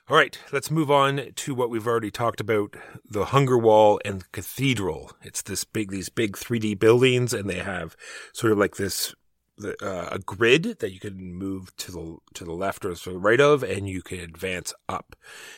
All 0.08 0.16
right, 0.16 0.38
let's 0.52 0.70
move 0.70 0.90
on 0.90 1.32
to 1.34 1.54
what 1.54 1.68
we've 1.68 1.86
already 1.86 2.12
talked 2.12 2.40
about: 2.40 2.76
the 3.04 3.26
Hunger 3.26 3.58
Wall 3.58 4.00
and 4.04 4.30
Cathedral. 4.30 5.10
It's 5.20 5.42
this 5.42 5.64
big, 5.64 5.90
these 5.90 6.08
big 6.08 6.36
3D 6.36 6.78
buildings, 6.78 7.34
and 7.34 7.50
they 7.50 7.58
have 7.58 7.96
sort 8.32 8.52
of 8.52 8.58
like 8.58 8.76
this 8.76 9.16
the, 9.58 9.76
uh, 9.84 10.08
a 10.12 10.18
grid 10.18 10.78
that 10.80 10.92
you 10.92 11.00
can 11.00 11.34
move 11.34 11.74
to 11.76 11.92
the 11.92 12.16
to 12.34 12.44
the 12.44 12.52
left 12.52 12.84
or 12.84 12.94
to 12.94 13.10
the 13.10 13.18
right 13.18 13.40
of, 13.40 13.62
and 13.62 13.88
you 13.88 14.02
can 14.02 14.20
advance 14.20 14.74
up. 14.88 15.16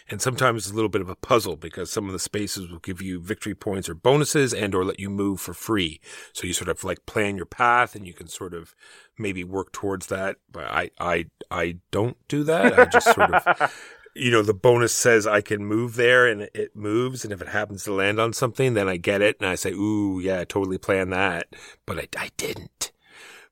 And 0.09 0.23
sometimes 0.23 0.65
it's 0.65 0.73
a 0.73 0.75
little 0.75 0.89
bit 0.89 1.01
of 1.01 1.09
a 1.09 1.17
puzzle 1.17 1.57
because 1.57 1.91
some 1.91 2.07
of 2.07 2.13
the 2.13 2.19
spaces 2.19 2.71
will 2.71 2.79
give 2.79 3.03
you 3.03 3.21
victory 3.21 3.55
points 3.55 3.89
or 3.89 3.95
bonuses, 3.95 4.55
and 4.55 4.75
or 4.75 4.85
let 4.85 5.01
you 5.01 5.11
move 5.11 5.41
for 5.41 5.55
free. 5.55 6.01
So 6.33 6.47
you 6.47 6.53
sort 6.53 6.69
of 6.69 6.85
like 6.85 7.07
plan 7.07 7.37
your 7.37 7.47
path, 7.47 7.95
and 7.95 8.07
you 8.07 8.15
can 8.15 8.29
sort 8.29 8.55
of 8.55 8.75
maybe 9.19 9.45
work 9.45 9.73
towards 9.73 10.07
that. 10.07 10.37
But 10.51 10.65
I 10.65 10.91
I 11.01 11.27
I 11.51 11.79
don't 11.91 12.17
do 12.29 12.45
that. 12.45 12.79
I 12.79 12.85
just 12.87 13.13
sort 13.15 13.33
of 13.33 13.73
you 14.19 14.31
know, 14.31 14.43
the 14.43 14.55
bonus 14.55 14.93
says 14.93 15.27
I 15.27 15.41
can 15.41 15.65
move 15.65 15.95
there 15.95 16.27
and 16.27 16.49
it 16.55 16.75
moves. 16.75 17.25
And 17.25 17.33
if 17.33 17.41
it 17.41 17.49
happens 17.49 17.85
to 17.85 17.93
land 17.93 18.19
on 18.19 18.33
something, 18.33 18.75
then 18.75 18.89
I 18.89 18.97
get 18.97 19.23
it. 19.23 19.37
And 19.41 19.49
I 19.49 19.55
say, 19.55 19.73
ooh, 19.73 20.21
yeah, 20.21 20.41
I 20.41 20.45
totally 20.45 20.79
planned 20.79 21.13
that. 21.13 21.49
But 21.87 21.99
I, 21.99 22.09
I 22.17 22.31
didn't. 22.37 22.91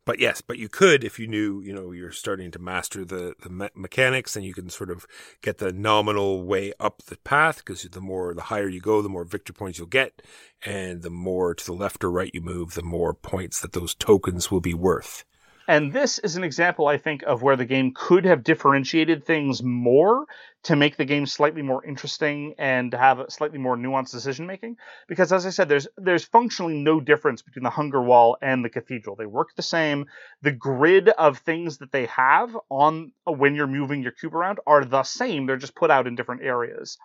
But 0.06 0.20
yes, 0.20 0.40
but 0.40 0.56
you 0.56 0.68
could 0.68 1.02
if 1.02 1.18
you 1.18 1.26
knew, 1.26 1.60
you 1.60 1.74
know, 1.74 1.90
you're 1.90 2.12
starting 2.12 2.52
to 2.52 2.60
master 2.60 3.04
the, 3.04 3.34
the 3.42 3.50
me- 3.50 3.68
mechanics 3.74 4.36
and 4.36 4.44
you 4.44 4.54
can 4.54 4.70
sort 4.70 4.88
of 4.88 5.04
get 5.42 5.58
the 5.58 5.72
nominal 5.72 6.44
way 6.44 6.72
up 6.78 7.02
the 7.02 7.16
path 7.16 7.58
because 7.58 7.82
the 7.82 8.00
more, 8.00 8.32
the 8.32 8.42
higher 8.42 8.68
you 8.68 8.80
go, 8.80 9.02
the 9.02 9.08
more 9.08 9.24
victory 9.24 9.54
points 9.54 9.78
you'll 9.78 9.88
get. 9.88 10.22
And 10.64 11.02
the 11.02 11.10
more 11.10 11.54
to 11.56 11.64
the 11.66 11.72
left 11.72 12.04
or 12.04 12.10
right 12.10 12.30
you 12.32 12.40
move, 12.40 12.74
the 12.74 12.82
more 12.82 13.12
points 13.14 13.60
that 13.60 13.72
those 13.72 13.94
tokens 13.94 14.48
will 14.48 14.60
be 14.60 14.74
worth. 14.74 15.24
And 15.68 15.92
this 15.92 16.18
is 16.20 16.36
an 16.36 16.44
example, 16.44 16.86
I 16.86 16.96
think, 16.96 17.22
of 17.24 17.42
where 17.42 17.56
the 17.56 17.64
game 17.64 17.92
could 17.94 18.24
have 18.24 18.44
differentiated 18.44 19.24
things 19.24 19.62
more 19.62 20.26
to 20.64 20.76
make 20.76 20.96
the 20.96 21.04
game 21.04 21.26
slightly 21.26 21.62
more 21.62 21.84
interesting 21.84 22.54
and 22.58 22.92
have 22.94 23.18
a 23.18 23.30
slightly 23.30 23.58
more 23.58 23.76
nuanced 23.76 24.12
decision 24.12 24.46
making. 24.46 24.76
Because 25.08 25.32
as 25.32 25.44
I 25.44 25.50
said, 25.50 25.68
there's 25.68 25.88
there's 25.96 26.24
functionally 26.24 26.78
no 26.78 27.00
difference 27.00 27.42
between 27.42 27.64
the 27.64 27.70
Hunger 27.70 28.02
Wall 28.02 28.36
and 28.40 28.64
the 28.64 28.70
Cathedral. 28.70 29.16
They 29.16 29.26
work 29.26 29.54
the 29.56 29.62
same. 29.62 30.06
The 30.42 30.52
grid 30.52 31.08
of 31.08 31.38
things 31.38 31.78
that 31.78 31.90
they 31.90 32.06
have 32.06 32.56
on 32.68 33.12
when 33.24 33.54
you're 33.54 33.66
moving 33.66 34.02
your 34.02 34.12
cube 34.12 34.34
around 34.34 34.60
are 34.66 34.84
the 34.84 35.02
same. 35.02 35.46
They're 35.46 35.56
just 35.56 35.74
put 35.74 35.90
out 35.90 36.06
in 36.06 36.14
different 36.14 36.42
areas 36.42 36.96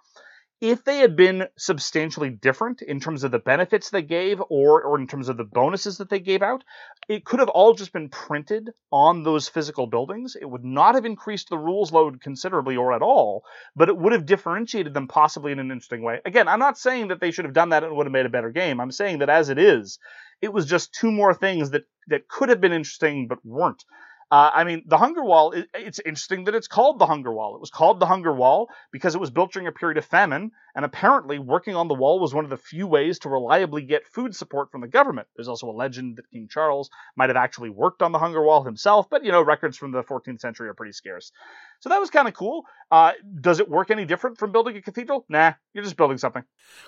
if 0.61 0.83
they 0.83 0.99
had 0.99 1.15
been 1.15 1.47
substantially 1.57 2.29
different 2.29 2.83
in 2.83 2.99
terms 2.99 3.23
of 3.23 3.31
the 3.31 3.39
benefits 3.39 3.89
they 3.89 4.03
gave 4.03 4.39
or, 4.49 4.83
or 4.83 4.99
in 4.99 5.07
terms 5.07 5.27
of 5.27 5.35
the 5.35 5.43
bonuses 5.43 5.97
that 5.97 6.09
they 6.09 6.19
gave 6.19 6.43
out, 6.43 6.63
it 7.09 7.25
could 7.25 7.39
have 7.39 7.49
all 7.49 7.73
just 7.73 7.91
been 7.91 8.09
printed 8.09 8.69
on 8.91 9.23
those 9.23 9.49
physical 9.49 9.87
buildings. 9.87 10.37
It 10.39 10.45
would 10.45 10.63
not 10.63 10.93
have 10.93 11.03
increased 11.03 11.49
the 11.49 11.57
rules 11.57 11.91
load 11.91 12.21
considerably 12.21 12.77
or 12.77 12.93
at 12.93 13.01
all, 13.01 13.43
but 13.75 13.89
it 13.89 13.97
would 13.97 14.13
have 14.13 14.27
differentiated 14.27 14.93
them 14.93 15.07
possibly 15.07 15.51
in 15.51 15.57
an 15.57 15.71
interesting 15.71 16.03
way. 16.03 16.21
Again, 16.25 16.47
I'm 16.47 16.59
not 16.59 16.77
saying 16.77 17.07
that 17.07 17.19
they 17.19 17.31
should 17.31 17.45
have 17.45 17.55
done 17.55 17.69
that 17.69 17.83
and 17.83 17.95
would 17.95 18.05
have 18.05 18.13
made 18.13 18.27
a 18.27 18.29
better 18.29 18.51
game. 18.51 18.79
I'm 18.79 18.91
saying 18.91 19.19
that 19.19 19.29
as 19.29 19.49
it 19.49 19.57
is, 19.57 19.97
it 20.43 20.53
was 20.53 20.67
just 20.67 20.93
two 20.93 21.11
more 21.11 21.33
things 21.33 21.71
that, 21.71 21.85
that 22.07 22.27
could 22.27 22.49
have 22.49 22.61
been 22.61 22.71
interesting 22.71 23.27
but 23.27 23.43
weren't. 23.43 23.83
Uh, 24.31 24.49
I 24.53 24.63
mean, 24.63 24.83
the 24.87 24.97
Hunger 24.97 25.25
Wall, 25.25 25.51
it, 25.51 25.67
it's 25.73 25.99
interesting 25.99 26.45
that 26.45 26.55
it's 26.55 26.69
called 26.69 26.99
the 26.99 27.05
Hunger 27.05 27.33
Wall. 27.33 27.53
It 27.55 27.59
was 27.59 27.69
called 27.69 27.99
the 27.99 28.05
Hunger 28.05 28.33
Wall 28.33 28.69
because 28.93 29.13
it 29.13 29.19
was 29.19 29.29
built 29.29 29.51
during 29.51 29.67
a 29.67 29.73
period 29.73 29.97
of 29.97 30.05
famine, 30.05 30.51
and 30.73 30.85
apparently 30.85 31.37
working 31.37 31.75
on 31.75 31.89
the 31.89 31.93
wall 31.93 32.17
was 32.17 32.33
one 32.33 32.45
of 32.45 32.49
the 32.49 32.55
few 32.55 32.87
ways 32.87 33.19
to 33.19 33.29
reliably 33.29 33.81
get 33.81 34.07
food 34.07 34.33
support 34.33 34.71
from 34.71 34.79
the 34.79 34.87
government. 34.87 35.27
There's 35.35 35.49
also 35.49 35.69
a 35.69 35.71
legend 35.71 36.15
that 36.15 36.29
King 36.31 36.47
Charles 36.49 36.89
might 37.17 37.29
have 37.29 37.35
actually 37.35 37.71
worked 37.71 38.01
on 38.01 38.13
the 38.13 38.19
Hunger 38.19 38.41
Wall 38.41 38.63
himself, 38.63 39.09
but 39.09 39.25
you 39.25 39.33
know, 39.33 39.41
records 39.41 39.75
from 39.75 39.91
the 39.91 40.01
14th 40.01 40.39
century 40.39 40.69
are 40.69 40.73
pretty 40.73 40.93
scarce. 40.93 41.33
So 41.81 41.89
that 41.89 41.99
was 41.99 42.09
kind 42.09 42.29
of 42.29 42.33
cool. 42.33 42.63
Uh, 42.89 43.11
does 43.41 43.59
it 43.59 43.67
work 43.67 43.91
any 43.91 44.05
different 44.05 44.37
from 44.37 44.53
building 44.53 44.77
a 44.77 44.81
cathedral? 44.81 45.25
Nah, 45.27 45.53
you're 45.73 45.83
just 45.83 45.97
building 45.97 46.17
something. 46.17 46.43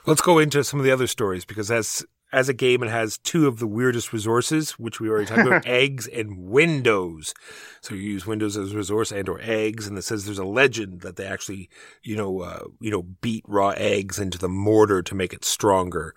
Let's 0.05 0.21
go 0.21 0.39
into 0.39 0.63
some 0.63 0.79
of 0.79 0.85
the 0.85 0.91
other 0.91 1.07
stories 1.07 1.43
because 1.43 1.69
as 1.69 2.05
as 2.33 2.49
a 2.49 2.53
game, 2.53 2.83
it 2.83 2.89
has 2.89 3.17
two 3.19 3.47
of 3.47 3.59
the 3.59 3.67
weirdest 3.67 4.11
resources, 4.11 4.71
which 4.71 4.99
we 4.99 5.07
already 5.07 5.27
talked 5.27 5.47
about: 5.47 5.65
eggs 5.67 6.07
and 6.07 6.37
windows. 6.37 7.33
So 7.81 7.95
you 7.95 8.01
use 8.01 8.25
windows 8.25 8.57
as 8.57 8.73
a 8.73 8.77
resource 8.77 9.11
and 9.11 9.29
or 9.29 9.39
eggs, 9.41 9.87
and 9.87 9.97
it 9.97 10.01
says 10.01 10.25
there's 10.25 10.39
a 10.39 10.45
legend 10.45 11.01
that 11.01 11.15
they 11.15 11.25
actually, 11.25 11.69
you 12.01 12.15
know, 12.15 12.41
uh, 12.41 12.65
you 12.81 12.91
know, 12.91 13.03
beat 13.03 13.43
raw 13.47 13.69
eggs 13.77 14.19
into 14.19 14.37
the 14.37 14.49
mortar 14.49 15.01
to 15.03 15.15
make 15.15 15.33
it 15.33 15.45
stronger. 15.45 16.15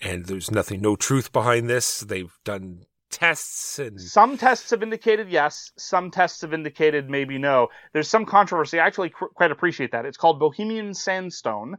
And 0.00 0.26
there's 0.26 0.50
nothing, 0.50 0.80
no 0.80 0.96
truth 0.96 1.32
behind 1.32 1.70
this. 1.70 2.00
They've 2.00 2.36
done 2.44 2.86
tests 3.14 3.78
and 3.78 4.00
Some 4.00 4.36
tests 4.36 4.70
have 4.70 4.82
indicated 4.82 5.30
yes. 5.30 5.70
Some 5.76 6.10
tests 6.10 6.40
have 6.40 6.52
indicated 6.52 7.08
maybe 7.08 7.38
no. 7.38 7.68
There's 7.92 8.08
some 8.08 8.26
controversy. 8.26 8.80
I 8.80 8.86
actually 8.86 9.10
qu- 9.10 9.28
quite 9.28 9.52
appreciate 9.52 9.92
that. 9.92 10.04
It's 10.04 10.16
called 10.16 10.40
Bohemian 10.40 10.94
Sandstone, 10.94 11.76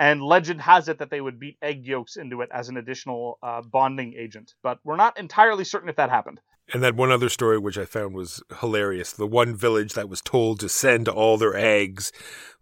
and 0.00 0.22
legend 0.22 0.62
has 0.62 0.88
it 0.88 0.98
that 0.98 1.10
they 1.10 1.20
would 1.20 1.38
beat 1.38 1.58
egg 1.60 1.86
yolks 1.86 2.16
into 2.16 2.40
it 2.40 2.48
as 2.52 2.70
an 2.70 2.78
additional 2.78 3.38
uh, 3.42 3.60
bonding 3.60 4.14
agent. 4.18 4.54
But 4.62 4.78
we're 4.82 4.96
not 4.96 5.18
entirely 5.18 5.62
certain 5.62 5.90
if 5.90 5.96
that 5.96 6.08
happened. 6.08 6.40
And 6.72 6.82
that 6.82 6.94
one 6.94 7.10
other 7.10 7.28
story 7.28 7.58
which 7.58 7.76
I 7.76 7.84
found 7.84 8.14
was 8.14 8.42
hilarious. 8.60 9.12
The 9.12 9.26
one 9.26 9.54
village 9.54 9.92
that 9.92 10.08
was 10.08 10.22
told 10.22 10.58
to 10.60 10.70
send 10.70 11.06
all 11.06 11.36
their 11.36 11.54
eggs 11.54 12.12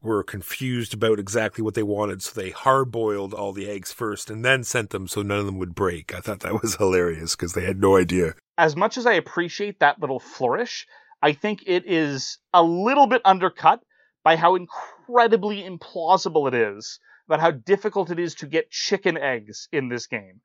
were 0.03 0.24
confused 0.24 0.95
about 0.95 1.20
exactly 1.20 1.62
what 1.62 1.74
they 1.74 1.82
wanted, 1.82 2.22
so 2.22 2.41
they 2.41 2.51
hard-boiled 2.51 3.34
all 3.34 3.53
the 3.53 3.68
eggs 3.68 3.93
first 3.93 4.30
and 4.30 4.45
then 4.45 4.64
sent 4.64 4.91
them 4.91 5.07
so 5.07 5.22
none 5.22 5.39
of 5.39 5.47
them 5.47 5.59
would 5.59 5.74
break. 5.74 6.12
I 6.14 6.20
thought 6.20 6.41
that 6.41 6.61
was 6.61 6.76
hilarious 6.76 7.36
because 7.36 7.53
they 7.53 7.64
had 7.64 7.80
no 7.80 7.97
idea. 7.97 8.34
As 8.57 8.74
much 8.74 8.99
as 8.99 9.07
I 9.07 9.12
appreciate 9.12 9.78
that 9.78 10.01
little 10.01 10.20
flourish, 10.20 10.86
I 11.22 11.34
think 11.34 11.62
it 11.66 11.84
is 11.86 12.39
a 12.53 12.64
little 12.64 13.07
bit 13.07 13.22
undercut 13.24 13.80
by 14.24 14.34
how 14.34 14.57
incredibly 14.57 15.62
implausible 15.62 16.49
it 16.49 16.55
is 16.55 16.99
about 17.28 17.40
how 17.40 17.50
difficult 17.50 18.10
it 18.10 18.18
is 18.18 18.34
to 18.36 18.46
get 18.46 18.70
chicken 18.70 19.16
eggs 19.18 19.68
in 19.72 19.88
this 19.88 20.06
game. 20.06 20.40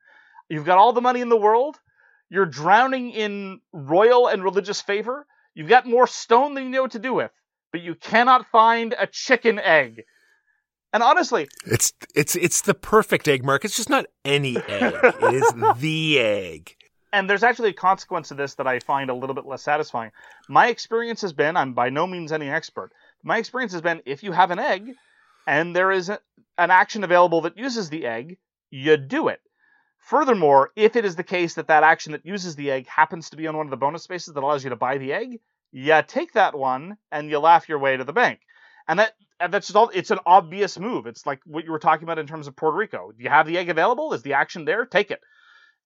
You've 0.48 0.66
got 0.66 0.78
all 0.78 0.92
the 0.92 1.00
money 1.00 1.20
in 1.20 1.28
the 1.30 1.36
world. 1.36 1.76
You're 2.28 2.46
drowning 2.46 3.10
in 3.10 3.60
royal 3.72 4.26
and 4.28 4.42
religious 4.44 4.80
favor. 4.80 5.26
You've 5.54 5.68
got 5.68 5.86
more 5.86 6.06
stone 6.06 6.54
than 6.54 6.64
you 6.64 6.70
know 6.70 6.82
what 6.82 6.90
to 6.92 6.98
do 6.98 7.14
with, 7.14 7.30
but 7.72 7.80
you 7.80 7.94
cannot 7.94 8.46
find 8.50 8.94
a 8.98 9.06
chicken 9.06 9.58
egg. 9.58 10.02
And 10.92 11.02
honestly, 11.02 11.48
It's 11.66 11.92
it's 12.14 12.36
it's 12.36 12.60
the 12.62 12.74
perfect 12.74 13.26
egg, 13.28 13.44
Mark. 13.44 13.64
It's 13.64 13.76
just 13.76 13.90
not 13.90 14.06
any 14.24 14.56
egg. 14.56 14.94
it 15.02 15.34
is 15.34 15.52
the 15.78 16.18
egg. 16.20 16.76
and 17.12 17.28
there's 17.30 17.42
actually 17.42 17.70
a 17.70 17.74
consequence 17.74 18.28
to 18.28 18.34
this 18.34 18.54
that 18.56 18.66
I 18.66 18.78
find 18.80 19.10
a 19.10 19.14
little 19.14 19.34
bit 19.34 19.46
less 19.46 19.62
satisfying. 19.62 20.10
My 20.48 20.68
experience 20.68 21.20
has 21.22 21.32
been, 21.32 21.56
I'm 21.56 21.72
by 21.72 21.88
no 21.90 22.06
means 22.06 22.30
any 22.32 22.48
expert. 22.48 22.90
My 23.22 23.38
experience 23.38 23.72
has 23.72 23.82
been 23.82 24.02
if 24.06 24.22
you 24.22 24.32
have 24.32 24.50
an 24.50 24.58
egg 24.58 24.92
and 25.46 25.74
there 25.74 25.90
is 25.90 26.08
a, 26.08 26.18
an 26.58 26.70
action 26.70 27.04
available 27.04 27.42
that 27.42 27.58
uses 27.58 27.90
the 27.90 28.06
egg, 28.06 28.38
you 28.70 28.96
do 28.96 29.28
it. 29.28 29.40
Furthermore, 29.98 30.70
if 30.76 30.96
it 30.96 31.04
is 31.04 31.16
the 31.16 31.24
case 31.24 31.54
that 31.54 31.68
that 31.68 31.82
action 31.82 32.12
that 32.12 32.26
uses 32.26 32.56
the 32.56 32.70
egg 32.70 32.86
happens 32.86 33.30
to 33.30 33.36
be 33.36 33.46
on 33.46 33.56
one 33.56 33.66
of 33.66 33.70
the 33.70 33.76
bonus 33.76 34.02
spaces 34.02 34.34
that 34.34 34.42
allows 34.42 34.62
you 34.62 34.70
to 34.70 34.76
buy 34.76 34.98
the 34.98 35.12
egg, 35.12 35.40
you 35.72 36.02
take 36.06 36.34
that 36.34 36.56
one 36.56 36.96
and 37.10 37.30
you 37.30 37.38
laugh 37.38 37.68
your 37.68 37.78
way 37.78 37.96
to 37.96 38.04
the 38.04 38.12
bank. 38.12 38.40
And 38.86 38.98
that 38.98 39.14
and 39.40 39.52
that's 39.52 39.66
just 39.66 39.76
all 39.76 39.90
it's 39.94 40.10
an 40.10 40.18
obvious 40.26 40.78
move. 40.78 41.06
It's 41.06 41.26
like 41.26 41.40
what 41.46 41.64
you 41.64 41.72
were 41.72 41.78
talking 41.78 42.04
about 42.04 42.18
in 42.18 42.26
terms 42.26 42.46
of 42.46 42.54
Puerto 42.54 42.76
Rico. 42.76 43.12
Do 43.16 43.24
you 43.24 43.30
have 43.30 43.46
the 43.46 43.58
egg 43.58 43.70
available? 43.70 44.12
Is 44.12 44.22
the 44.22 44.34
action 44.34 44.64
there? 44.64 44.84
Take 44.84 45.10
it. 45.10 45.20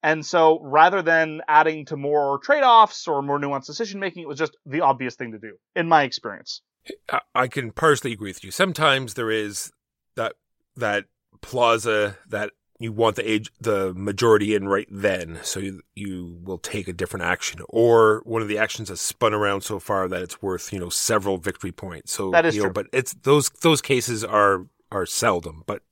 And 0.02 0.24
so 0.24 0.60
rather 0.62 1.02
than 1.02 1.40
adding 1.48 1.86
to 1.86 1.96
more 1.96 2.38
trade-offs 2.38 3.08
or 3.08 3.22
more 3.22 3.40
nuanced 3.40 3.66
decision 3.66 3.98
making, 3.98 4.22
it 4.22 4.28
was 4.28 4.38
just 4.38 4.56
the 4.64 4.82
obvious 4.82 5.16
thing 5.16 5.32
to 5.32 5.38
do, 5.38 5.56
in 5.74 5.88
my 5.88 6.04
experience. 6.04 6.62
I- 7.10 7.20
I 7.34 7.48
can 7.48 7.70
partially 7.72 8.12
agree 8.12 8.30
with 8.30 8.44
you. 8.44 8.50
Sometimes 8.50 9.14
there 9.14 9.30
is 9.30 9.72
that 10.16 10.34
that 10.76 11.06
plaza 11.40 12.16
that 12.28 12.52
you 12.80 12.92
want 12.92 13.16
the 13.16 13.28
age 13.28 13.50
the 13.60 13.92
majority 13.94 14.54
in 14.54 14.68
right 14.68 14.86
then, 14.90 15.40
so 15.42 15.58
you, 15.58 15.82
you 15.96 16.38
will 16.44 16.58
take 16.58 16.86
a 16.86 16.92
different 16.92 17.24
action, 17.24 17.60
or 17.68 18.22
one 18.24 18.40
of 18.40 18.46
the 18.48 18.58
actions 18.58 18.88
has 18.88 19.00
spun 19.00 19.34
around 19.34 19.62
so 19.62 19.80
far 19.80 20.06
that 20.08 20.22
it's 20.22 20.40
worth 20.40 20.72
you 20.72 20.78
know 20.78 20.88
several 20.88 21.38
victory 21.38 21.72
points. 21.72 22.12
So 22.12 22.30
That 22.30 22.46
is 22.46 22.54
you 22.54 22.60
know, 22.62 22.66
true. 22.68 22.72
but 22.74 22.86
it's 22.92 23.14
those 23.22 23.48
those 23.62 23.80
cases 23.82 24.24
are 24.24 24.66
are 24.90 25.06
seldom, 25.06 25.62
but. 25.66 25.82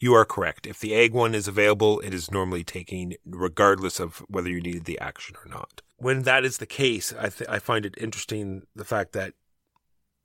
You 0.00 0.14
are 0.14 0.24
correct. 0.24 0.66
If 0.66 0.80
the 0.80 0.94
egg 0.94 1.12
one 1.12 1.34
is 1.34 1.46
available, 1.46 2.00
it 2.00 2.14
is 2.14 2.30
normally 2.30 2.64
taken 2.64 3.12
regardless 3.26 4.00
of 4.00 4.24
whether 4.26 4.48
you 4.48 4.62
needed 4.62 4.86
the 4.86 4.98
action 4.98 5.36
or 5.44 5.50
not. 5.50 5.82
When 5.98 6.22
that 6.22 6.42
is 6.42 6.56
the 6.56 6.64
case, 6.64 7.12
I, 7.12 7.28
th- 7.28 7.50
I 7.50 7.58
find 7.58 7.84
it 7.84 7.94
interesting 7.98 8.62
the 8.74 8.86
fact 8.86 9.12
that 9.12 9.34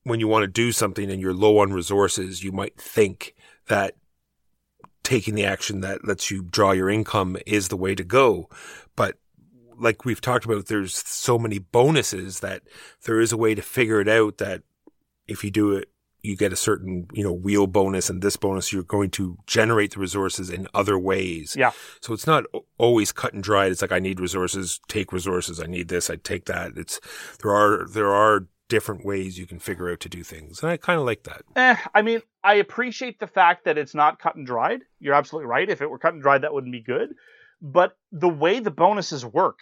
when 0.04 0.20
you 0.20 0.28
want 0.28 0.43
to 0.43 0.47
do 0.47 0.72
something 0.72 1.10
and 1.10 1.22
you're 1.22 1.34
low 1.34 1.60
on 1.60 1.74
resources, 1.74 2.43
you 2.43 2.51
might 2.51 2.78
think 2.78 3.36
that 3.68 3.95
taking 5.04 5.36
the 5.36 5.45
action 5.45 5.82
that 5.82 6.06
lets 6.06 6.32
you 6.32 6.41
draw 6.43 6.72
your 6.72 6.89
income 6.89 7.38
is 7.45 7.68
the 7.68 7.78
way 7.78 7.95
to 7.95 8.04
go. 8.04 8.49
But 8.95 9.18
like 9.78 10.06
we've 10.06 10.22
talked 10.22 10.45
about, 10.45 10.68
there's 10.68 10.95
so 10.95 11.38
many 11.38 11.60
bonuses 11.60 12.39
that 12.39 12.64
there 13.04 13.20
is 13.20 13.32
a 13.32 13.38
way 13.38 13.56
to 13.56 13.62
figure 13.62 13.99
it 13.99 14.08
out 14.08 14.38
that 14.38 14.64
if 15.28 15.43
you 15.43 15.51
do 15.51 15.74
it, 15.74 15.89
you 16.22 16.38
get 16.38 16.54
a 16.54 16.58
certain, 16.58 17.06
you 17.12 17.22
know, 17.22 17.34
wheel 17.34 17.68
bonus 17.68 18.10
and 18.10 18.22
this 18.22 18.38
bonus, 18.38 18.72
you're 18.72 18.82
going 18.82 19.10
to 19.10 19.38
generate 19.45 19.93
the 19.93 19.99
resources 19.99 20.49
in 20.49 20.70
other 20.74 20.97
ways. 20.97 21.54
Yeah. 21.58 21.72
So 21.99 22.14
it's 22.14 22.26
not 22.26 22.45
always 22.78 23.12
cut 23.12 23.34
and 23.34 23.43
dried. 23.43 23.74
It's 23.74 23.82
like, 23.82 23.91
I 23.91 23.99
need 23.99 24.22
resources, 24.22 24.80
take 24.88 25.12
resources. 25.12 25.60
I 25.60 25.66
need 25.66 25.89
this, 25.89 26.10
I 26.10 26.16
take 26.16 26.45
that. 26.45 26.78
It's, 26.78 27.01
there 27.41 27.51
are, 27.51 27.86
there 27.89 28.14
are 28.14 28.47
different 28.70 29.05
ways 29.05 29.38
you 29.38 29.45
can 29.45 29.59
figure 29.59 29.91
out 29.91 29.99
to 30.01 30.09
do 30.09 30.24
things. 30.24 30.61
And 30.61 30.72
I 30.72 30.78
kind 30.78 30.99
of 30.99 31.05
like 31.05 31.24
that. 31.24 31.43
Eh, 31.55 31.76
I 31.93 32.01
mean, 32.01 32.22
I 32.43 32.55
appreciate 32.55 33.20
the 33.20 33.28
fact 33.28 33.66
that 33.66 33.78
it's 33.78 33.93
not 33.93 34.20
cut 34.20 34.36
and 34.36 34.45
dried. 34.45 34.82
You're 34.99 35.14
absolutely 35.14 35.47
right. 35.47 35.70
If 35.70 35.82
it 35.82 35.89
were 35.89 35.99
cut 35.99 36.14
and 36.14 36.22
dried, 36.22 36.43
that 36.43 36.53
wouldn't 36.53 36.72
be 36.72 36.82
good. 36.82 37.14
But 37.61 37.97
the 38.11 38.30
way 38.30 38.59
the 38.59 38.72
bonuses 38.72 39.26
work, 39.26 39.59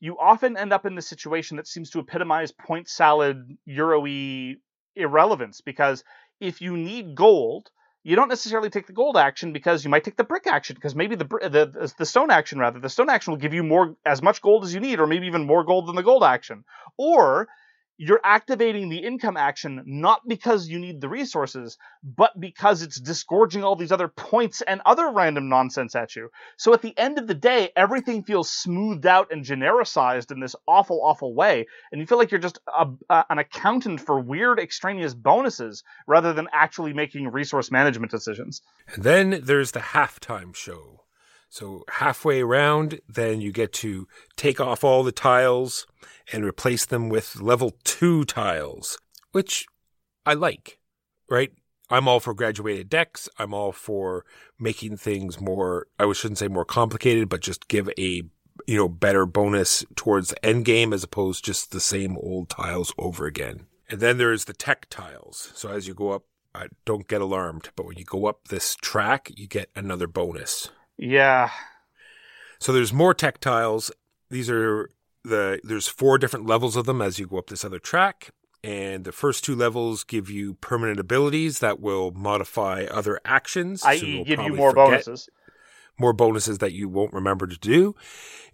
you 0.00 0.18
often 0.18 0.56
end 0.56 0.72
up 0.72 0.86
in 0.86 0.94
the 0.94 1.02
situation 1.02 1.56
that 1.56 1.68
seems 1.68 1.90
to 1.90 2.00
epitomize 2.00 2.52
point 2.52 2.88
salad 2.88 3.56
Euro-y 3.64 4.56
irrelevance 4.96 5.60
because 5.60 6.04
if 6.40 6.60
you 6.60 6.76
need 6.76 7.14
gold, 7.14 7.70
you 8.02 8.16
don't 8.16 8.28
necessarily 8.28 8.70
take 8.70 8.86
the 8.86 8.92
gold 8.92 9.16
action 9.16 9.52
because 9.52 9.84
you 9.84 9.90
might 9.90 10.04
take 10.04 10.16
the 10.16 10.24
brick 10.24 10.46
action 10.46 10.74
because 10.74 10.94
maybe 10.94 11.16
the, 11.16 11.24
the 11.24 11.92
the 11.96 12.06
stone 12.06 12.30
action 12.30 12.58
rather 12.58 12.78
the 12.78 12.88
stone 12.90 13.08
action 13.08 13.32
will 13.32 13.38
give 13.38 13.54
you 13.54 13.62
more 13.62 13.96
as 14.04 14.20
much 14.20 14.42
gold 14.42 14.64
as 14.64 14.74
you 14.74 14.80
need 14.80 15.00
or 15.00 15.06
maybe 15.06 15.26
even 15.26 15.46
more 15.46 15.64
gold 15.64 15.88
than 15.88 15.96
the 15.96 16.02
gold 16.02 16.22
action 16.22 16.64
or 16.98 17.48
you're 17.96 18.20
activating 18.24 18.88
the 18.88 18.98
income 18.98 19.36
action 19.36 19.82
not 19.86 20.20
because 20.26 20.68
you 20.68 20.78
need 20.78 21.00
the 21.00 21.08
resources, 21.08 21.78
but 22.02 22.38
because 22.38 22.82
it's 22.82 23.00
disgorging 23.00 23.62
all 23.62 23.76
these 23.76 23.92
other 23.92 24.08
points 24.08 24.62
and 24.62 24.80
other 24.84 25.10
random 25.10 25.48
nonsense 25.48 25.94
at 25.94 26.16
you. 26.16 26.30
So 26.56 26.74
at 26.74 26.82
the 26.82 26.96
end 26.98 27.18
of 27.18 27.26
the 27.26 27.34
day, 27.34 27.70
everything 27.76 28.24
feels 28.24 28.50
smoothed 28.50 29.06
out 29.06 29.30
and 29.30 29.44
genericized 29.44 30.32
in 30.32 30.40
this 30.40 30.56
awful, 30.66 31.00
awful 31.04 31.34
way. 31.34 31.66
And 31.92 32.00
you 32.00 32.06
feel 32.06 32.18
like 32.18 32.30
you're 32.30 32.40
just 32.40 32.58
a, 32.76 32.88
an 33.30 33.38
accountant 33.38 34.00
for 34.00 34.18
weird 34.20 34.58
extraneous 34.58 35.14
bonuses 35.14 35.84
rather 36.06 36.32
than 36.32 36.48
actually 36.52 36.92
making 36.92 37.28
resource 37.28 37.70
management 37.70 38.10
decisions. 38.10 38.60
And 38.92 39.04
then 39.04 39.40
there's 39.44 39.70
the 39.70 39.80
halftime 39.80 40.54
show. 40.54 41.03
So 41.54 41.84
halfway 41.88 42.40
around, 42.40 42.98
then 43.08 43.40
you 43.40 43.52
get 43.52 43.72
to 43.74 44.08
take 44.34 44.60
off 44.60 44.82
all 44.82 45.04
the 45.04 45.12
tiles 45.12 45.86
and 46.32 46.44
replace 46.44 46.84
them 46.84 47.08
with 47.08 47.40
level 47.40 47.76
two 47.84 48.24
tiles, 48.24 48.98
which 49.30 49.64
I 50.26 50.34
like, 50.34 50.80
right? 51.30 51.52
I'm 51.88 52.08
all 52.08 52.18
for 52.18 52.34
graduated 52.34 52.88
decks. 52.88 53.28
I'm 53.38 53.54
all 53.54 53.70
for 53.70 54.24
making 54.58 54.96
things 54.96 55.40
more, 55.40 55.86
I 55.96 56.12
shouldn't 56.12 56.38
say 56.38 56.48
more 56.48 56.64
complicated, 56.64 57.28
but 57.28 57.40
just 57.40 57.68
give 57.68 57.88
a, 57.96 58.22
you 58.66 58.76
know, 58.76 58.88
better 58.88 59.24
bonus 59.24 59.84
towards 59.94 60.30
the 60.30 60.44
end 60.44 60.64
game 60.64 60.92
as 60.92 61.04
opposed 61.04 61.44
just 61.44 61.70
the 61.70 61.78
same 61.78 62.16
old 62.16 62.48
tiles 62.48 62.92
over 62.98 63.26
again. 63.26 63.66
And 63.88 64.00
then 64.00 64.18
there's 64.18 64.46
the 64.46 64.54
tech 64.54 64.88
tiles. 64.90 65.52
So 65.54 65.68
as 65.68 65.86
you 65.86 65.94
go 65.94 66.10
up, 66.10 66.24
I 66.52 66.66
don't 66.84 67.06
get 67.06 67.20
alarmed, 67.20 67.70
but 67.76 67.86
when 67.86 67.96
you 67.96 68.04
go 68.04 68.26
up 68.26 68.48
this 68.48 68.74
track, 68.74 69.30
you 69.36 69.46
get 69.46 69.70
another 69.76 70.08
bonus. 70.08 70.70
Yeah. 70.96 71.50
So 72.58 72.72
there's 72.72 72.92
more 72.92 73.14
tech 73.14 73.40
tiles. 73.40 73.90
These 74.30 74.48
are 74.50 74.90
the 75.24 75.60
there's 75.64 75.88
four 75.88 76.18
different 76.18 76.46
levels 76.46 76.76
of 76.76 76.86
them 76.86 77.00
as 77.02 77.18
you 77.18 77.26
go 77.26 77.38
up 77.38 77.48
this 77.48 77.64
other 77.64 77.78
track. 77.78 78.30
And 78.62 79.04
the 79.04 79.12
first 79.12 79.44
two 79.44 79.54
levels 79.54 80.04
give 80.04 80.30
you 80.30 80.54
permanent 80.54 80.98
abilities 80.98 81.58
that 81.58 81.80
will 81.80 82.12
modify 82.12 82.86
other 82.90 83.20
actions. 83.24 83.82
so 83.82 83.88
I.e., 83.90 83.98
you'll 83.98 84.24
give 84.24 84.40
you 84.40 84.54
more 84.54 84.72
bonuses. 84.72 85.28
More 85.98 86.14
bonuses 86.14 86.58
that 86.58 86.72
you 86.72 86.88
won't 86.88 87.12
remember 87.12 87.46
to 87.46 87.58
do. 87.58 87.94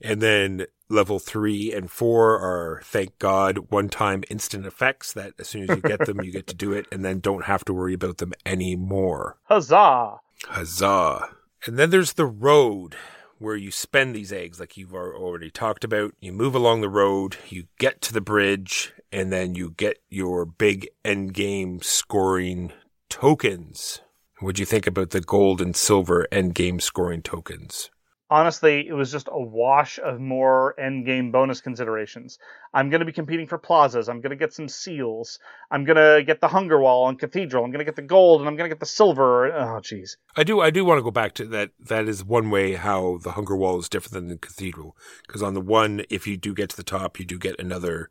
And 0.02 0.20
then 0.20 0.66
level 0.88 1.20
three 1.20 1.72
and 1.72 1.88
four 1.88 2.34
are, 2.40 2.82
thank 2.84 3.18
God, 3.20 3.70
one 3.70 3.88
time 3.88 4.24
instant 4.28 4.66
effects 4.66 5.12
that 5.12 5.34
as 5.38 5.46
soon 5.48 5.70
as 5.70 5.76
you 5.76 5.82
get 5.82 6.04
them, 6.06 6.20
you 6.22 6.32
get 6.32 6.48
to 6.48 6.56
do 6.56 6.72
it 6.72 6.86
and 6.90 7.04
then 7.04 7.20
don't 7.20 7.44
have 7.44 7.64
to 7.66 7.72
worry 7.72 7.94
about 7.94 8.18
them 8.18 8.32
anymore. 8.44 9.38
Huzzah! 9.44 10.16
Huzzah. 10.46 11.28
And 11.66 11.78
then 11.78 11.90
there's 11.90 12.14
the 12.14 12.26
road 12.26 12.96
where 13.38 13.56
you 13.56 13.70
spend 13.70 14.14
these 14.14 14.32
eggs, 14.32 14.60
like 14.60 14.76
you've 14.76 14.94
already 14.94 15.50
talked 15.50 15.84
about. 15.84 16.14
You 16.20 16.32
move 16.32 16.54
along 16.54 16.80
the 16.80 16.88
road, 16.88 17.36
you 17.48 17.64
get 17.78 18.00
to 18.02 18.12
the 18.12 18.20
bridge, 18.20 18.92
and 19.12 19.32
then 19.32 19.54
you 19.54 19.70
get 19.70 19.98
your 20.08 20.44
big 20.44 20.88
end 21.04 21.34
game 21.34 21.80
scoring 21.82 22.72
tokens. 23.08 24.00
What'd 24.40 24.58
you 24.58 24.66
think 24.66 24.86
about 24.86 25.10
the 25.10 25.20
gold 25.20 25.60
and 25.60 25.76
silver 25.76 26.26
end 26.32 26.54
game 26.54 26.80
scoring 26.80 27.22
tokens? 27.22 27.90
Honestly, 28.30 28.86
it 28.86 28.92
was 28.92 29.10
just 29.10 29.28
a 29.30 29.40
wash 29.40 29.98
of 29.98 30.20
more 30.20 30.78
end 30.78 31.04
game 31.04 31.32
bonus 31.32 31.60
considerations. 31.60 32.38
I'm 32.72 32.88
going 32.88 33.00
to 33.00 33.06
be 33.06 33.12
competing 33.12 33.48
for 33.48 33.58
plazas. 33.58 34.08
I'm 34.08 34.20
going 34.20 34.30
to 34.30 34.36
get 34.36 34.54
some 34.54 34.68
seals. 34.68 35.40
I'm 35.70 35.84
going 35.84 35.96
to 35.96 36.22
get 36.24 36.40
the 36.40 36.48
hunger 36.48 36.80
wall 36.80 37.08
and 37.08 37.18
cathedral. 37.18 37.64
I'm 37.64 37.70
going 37.70 37.80
to 37.80 37.84
get 37.84 37.96
the 37.96 38.02
gold 38.02 38.40
and 38.40 38.48
I'm 38.48 38.56
going 38.56 38.70
to 38.70 38.74
get 38.74 38.80
the 38.80 38.86
silver. 38.86 39.52
Oh, 39.52 39.80
jeez. 39.80 40.16
I 40.36 40.44
do. 40.44 40.60
I 40.60 40.70
do 40.70 40.84
want 40.84 40.98
to 40.98 41.02
go 41.02 41.10
back 41.10 41.34
to 41.34 41.44
that. 41.46 41.70
That 41.80 42.08
is 42.08 42.24
one 42.24 42.50
way 42.50 42.74
how 42.74 43.18
the 43.22 43.32
hunger 43.32 43.56
wall 43.56 43.78
is 43.78 43.88
different 43.88 44.14
than 44.14 44.28
the 44.28 44.38
cathedral. 44.38 44.96
Because 45.26 45.42
on 45.42 45.54
the 45.54 45.60
one, 45.60 46.04
if 46.08 46.26
you 46.26 46.36
do 46.36 46.54
get 46.54 46.70
to 46.70 46.76
the 46.76 46.84
top, 46.84 47.18
you 47.18 47.24
do 47.24 47.38
get 47.38 47.58
another 47.58 48.10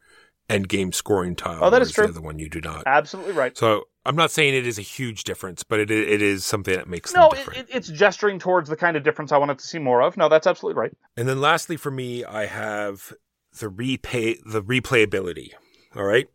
end 0.50 0.68
game 0.68 0.92
scoring 0.92 1.36
tile. 1.36 1.60
Oh, 1.64 1.70
that 1.70 1.82
is 1.82 1.92
true. 1.92 2.06
The 2.06 2.12
other 2.12 2.22
one 2.22 2.40
you 2.40 2.50
do 2.50 2.62
not. 2.62 2.84
Absolutely 2.86 3.34
right. 3.34 3.58
So 3.58 3.86
I'm 4.06 4.16
not 4.16 4.32
saying 4.32 4.56
it 4.56 4.66
is 4.66 4.80
a 4.80 4.84
huge 4.84 5.24
difference, 5.24 5.64
but 5.64 5.80
it 5.80 5.92
it 5.92 6.22
is 6.22 6.46
something 6.46 6.76
that 6.76 6.88
makes 6.88 7.14
No, 7.14 7.30
it, 7.30 7.48
it, 7.56 7.68
it's 7.70 7.90
gesturing 7.90 8.40
towards 8.40 8.70
the 8.70 8.76
kind 8.76 8.98
of 8.98 9.04
difference 9.04 9.32
I 9.32 9.38
wanted 9.38 9.60
to 9.60 9.68
see 9.68 9.80
more 9.80 10.02
of. 10.02 10.18
No, 10.18 10.30
that's 10.30 10.48
absolutely 10.48 10.80
right. 10.80 10.92
and 11.16 11.28
then 11.28 11.40
lastly, 11.40 11.78
for 11.78 11.92
me, 11.92 12.24
I 12.24 12.46
have 12.46 13.14
the 13.60 13.70
repay 13.70 14.38
the 14.46 14.62
replayability. 14.62 15.50
All 15.96 16.04
right. 16.04 16.28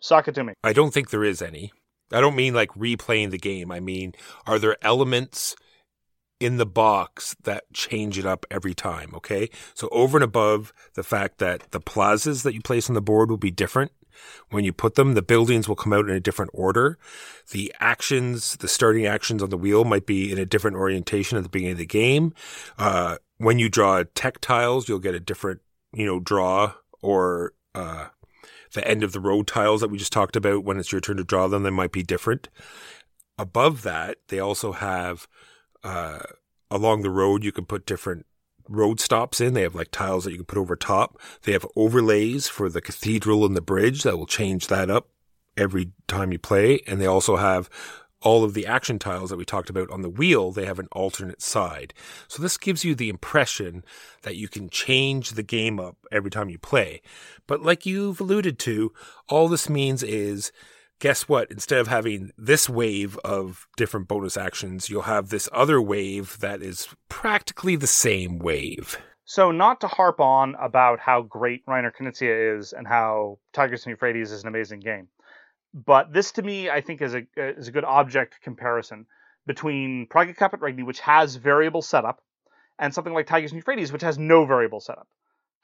Sock 0.00 0.28
it 0.28 0.34
to 0.34 0.44
me. 0.44 0.52
I 0.62 0.72
don't 0.72 0.92
think 0.92 1.10
there 1.10 1.24
is 1.24 1.40
any. 1.40 1.72
I 2.12 2.20
don't 2.20 2.36
mean 2.36 2.54
like 2.54 2.70
replaying 2.74 3.30
the 3.30 3.38
game. 3.38 3.72
I 3.72 3.80
mean, 3.80 4.12
are 4.46 4.58
there 4.58 4.76
elements 4.82 5.56
in 6.40 6.56
the 6.56 6.66
box 6.66 7.36
that 7.44 7.64
change 7.72 8.18
it 8.18 8.26
up 8.26 8.46
every 8.50 8.74
time? 8.74 9.12
Okay. 9.14 9.50
So 9.74 9.88
over 9.92 10.16
and 10.16 10.24
above 10.24 10.72
the 10.94 11.02
fact 11.02 11.38
that 11.38 11.70
the 11.70 11.80
plazas 11.80 12.42
that 12.42 12.54
you 12.54 12.60
place 12.60 12.88
on 12.88 12.94
the 12.94 13.02
board 13.02 13.30
will 13.30 13.36
be 13.36 13.50
different. 13.50 13.92
When 14.50 14.64
you 14.64 14.72
put 14.72 14.94
them, 14.94 15.14
the 15.14 15.22
buildings 15.22 15.68
will 15.68 15.76
come 15.76 15.92
out 15.92 16.08
in 16.08 16.14
a 16.14 16.20
different 16.20 16.52
order. 16.54 16.98
The 17.50 17.74
actions, 17.80 18.56
the 18.56 18.68
starting 18.68 19.06
actions 19.06 19.42
on 19.42 19.50
the 19.50 19.58
wheel 19.58 19.84
might 19.84 20.06
be 20.06 20.30
in 20.30 20.38
a 20.38 20.46
different 20.46 20.76
orientation 20.76 21.36
at 21.36 21.42
the 21.42 21.50
beginning 21.50 21.72
of 21.72 21.78
the 21.78 21.86
game. 21.86 22.32
Uh, 22.78 23.16
when 23.38 23.58
you 23.58 23.68
draw 23.68 24.04
tech 24.14 24.40
tiles, 24.40 24.88
you'll 24.88 25.00
get 25.00 25.16
a 25.16 25.20
different, 25.20 25.60
you 25.92 26.06
know, 26.06 26.20
draw 26.20 26.74
or, 27.02 27.54
uh, 27.74 28.06
the 28.74 28.86
end 28.86 29.02
of 29.02 29.12
the 29.12 29.20
road 29.20 29.46
tiles 29.46 29.80
that 29.80 29.90
we 29.90 29.98
just 29.98 30.12
talked 30.12 30.36
about 30.36 30.64
when 30.64 30.78
it's 30.78 30.92
your 30.92 31.00
turn 31.00 31.16
to 31.16 31.24
draw 31.24 31.46
them 31.46 31.62
they 31.62 31.70
might 31.70 31.92
be 31.92 32.02
different 32.02 32.48
above 33.38 33.82
that 33.82 34.18
they 34.28 34.38
also 34.38 34.72
have 34.72 35.26
uh, 35.84 36.18
along 36.70 37.02
the 37.02 37.10
road 37.10 37.44
you 37.44 37.52
can 37.52 37.64
put 37.64 37.86
different 37.86 38.26
road 38.68 38.98
stops 38.98 39.40
in 39.40 39.52
they 39.52 39.62
have 39.62 39.74
like 39.74 39.90
tiles 39.90 40.24
that 40.24 40.30
you 40.30 40.38
can 40.38 40.46
put 40.46 40.58
over 40.58 40.74
top 40.74 41.20
they 41.42 41.52
have 41.52 41.66
overlays 41.76 42.48
for 42.48 42.70
the 42.70 42.80
cathedral 42.80 43.44
and 43.44 43.54
the 43.54 43.60
bridge 43.60 44.02
that 44.02 44.16
will 44.16 44.26
change 44.26 44.68
that 44.68 44.90
up 44.90 45.08
every 45.56 45.92
time 46.08 46.32
you 46.32 46.38
play 46.38 46.80
and 46.86 47.00
they 47.00 47.06
also 47.06 47.36
have 47.36 47.68
all 48.24 48.42
of 48.42 48.54
the 48.54 48.66
action 48.66 48.98
tiles 48.98 49.28
that 49.28 49.36
we 49.36 49.44
talked 49.44 49.68
about 49.68 49.90
on 49.90 50.00
the 50.00 50.08
wheel, 50.08 50.50
they 50.50 50.64
have 50.64 50.78
an 50.78 50.88
alternate 50.92 51.42
side. 51.42 51.92
So 52.26 52.42
this 52.42 52.56
gives 52.56 52.82
you 52.82 52.94
the 52.94 53.10
impression 53.10 53.84
that 54.22 54.36
you 54.36 54.48
can 54.48 54.70
change 54.70 55.32
the 55.32 55.42
game 55.42 55.78
up 55.78 55.98
every 56.10 56.30
time 56.30 56.48
you 56.48 56.58
play. 56.58 57.02
But 57.46 57.62
like 57.62 57.84
you've 57.84 58.20
alluded 58.20 58.58
to, 58.60 58.92
all 59.28 59.46
this 59.46 59.68
means 59.68 60.02
is 60.02 60.52
guess 60.98 61.28
what? 61.28 61.50
Instead 61.50 61.78
of 61.78 61.88
having 61.88 62.32
this 62.36 62.68
wave 62.68 63.18
of 63.18 63.66
different 63.76 64.08
bonus 64.08 64.36
actions, 64.36 64.88
you'll 64.88 65.02
have 65.02 65.28
this 65.28 65.48
other 65.52 65.80
wave 65.80 66.38
that 66.40 66.62
is 66.62 66.88
practically 67.08 67.76
the 67.76 67.86
same 67.86 68.38
wave. 68.38 68.98
So, 69.26 69.50
not 69.50 69.80
to 69.80 69.88
harp 69.88 70.20
on 70.20 70.54
about 70.56 71.00
how 71.00 71.22
great 71.22 71.64
Reiner 71.66 71.90
Knizia 71.94 72.58
is 72.58 72.72
and 72.72 72.86
how 72.86 73.38
Tigers 73.52 73.86
and 73.86 73.90
Euphrates 73.90 74.30
is 74.30 74.42
an 74.42 74.48
amazing 74.48 74.80
game, 74.80 75.08
but 75.72 76.12
this 76.12 76.32
to 76.32 76.42
me, 76.42 76.70
I 76.70 76.80
think, 76.80 77.02
is 77.02 77.14
a 77.14 77.26
is 77.36 77.68
a 77.68 77.72
good 77.72 77.84
object 77.84 78.40
comparison 78.42 79.06
between 79.46 80.06
Praga 80.06 80.34
Caput 80.34 80.60
Regni, 80.60 80.82
which 80.84 81.00
has 81.00 81.36
variable 81.36 81.82
setup, 81.82 82.22
and 82.78 82.94
something 82.94 83.12
like 83.12 83.26
Tigers 83.26 83.50
and 83.50 83.58
Euphrates, 83.58 83.92
which 83.92 84.02
has 84.02 84.18
no 84.18 84.44
variable 84.44 84.80
setup. 84.80 85.08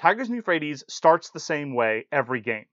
Tigers 0.01 0.29
and 0.29 0.37
Euphrates 0.37 0.83
starts 0.89 1.31
the 1.31 1.41
same 1.41 1.75
way 1.75 2.07
every 2.11 2.41
game. 2.41 2.67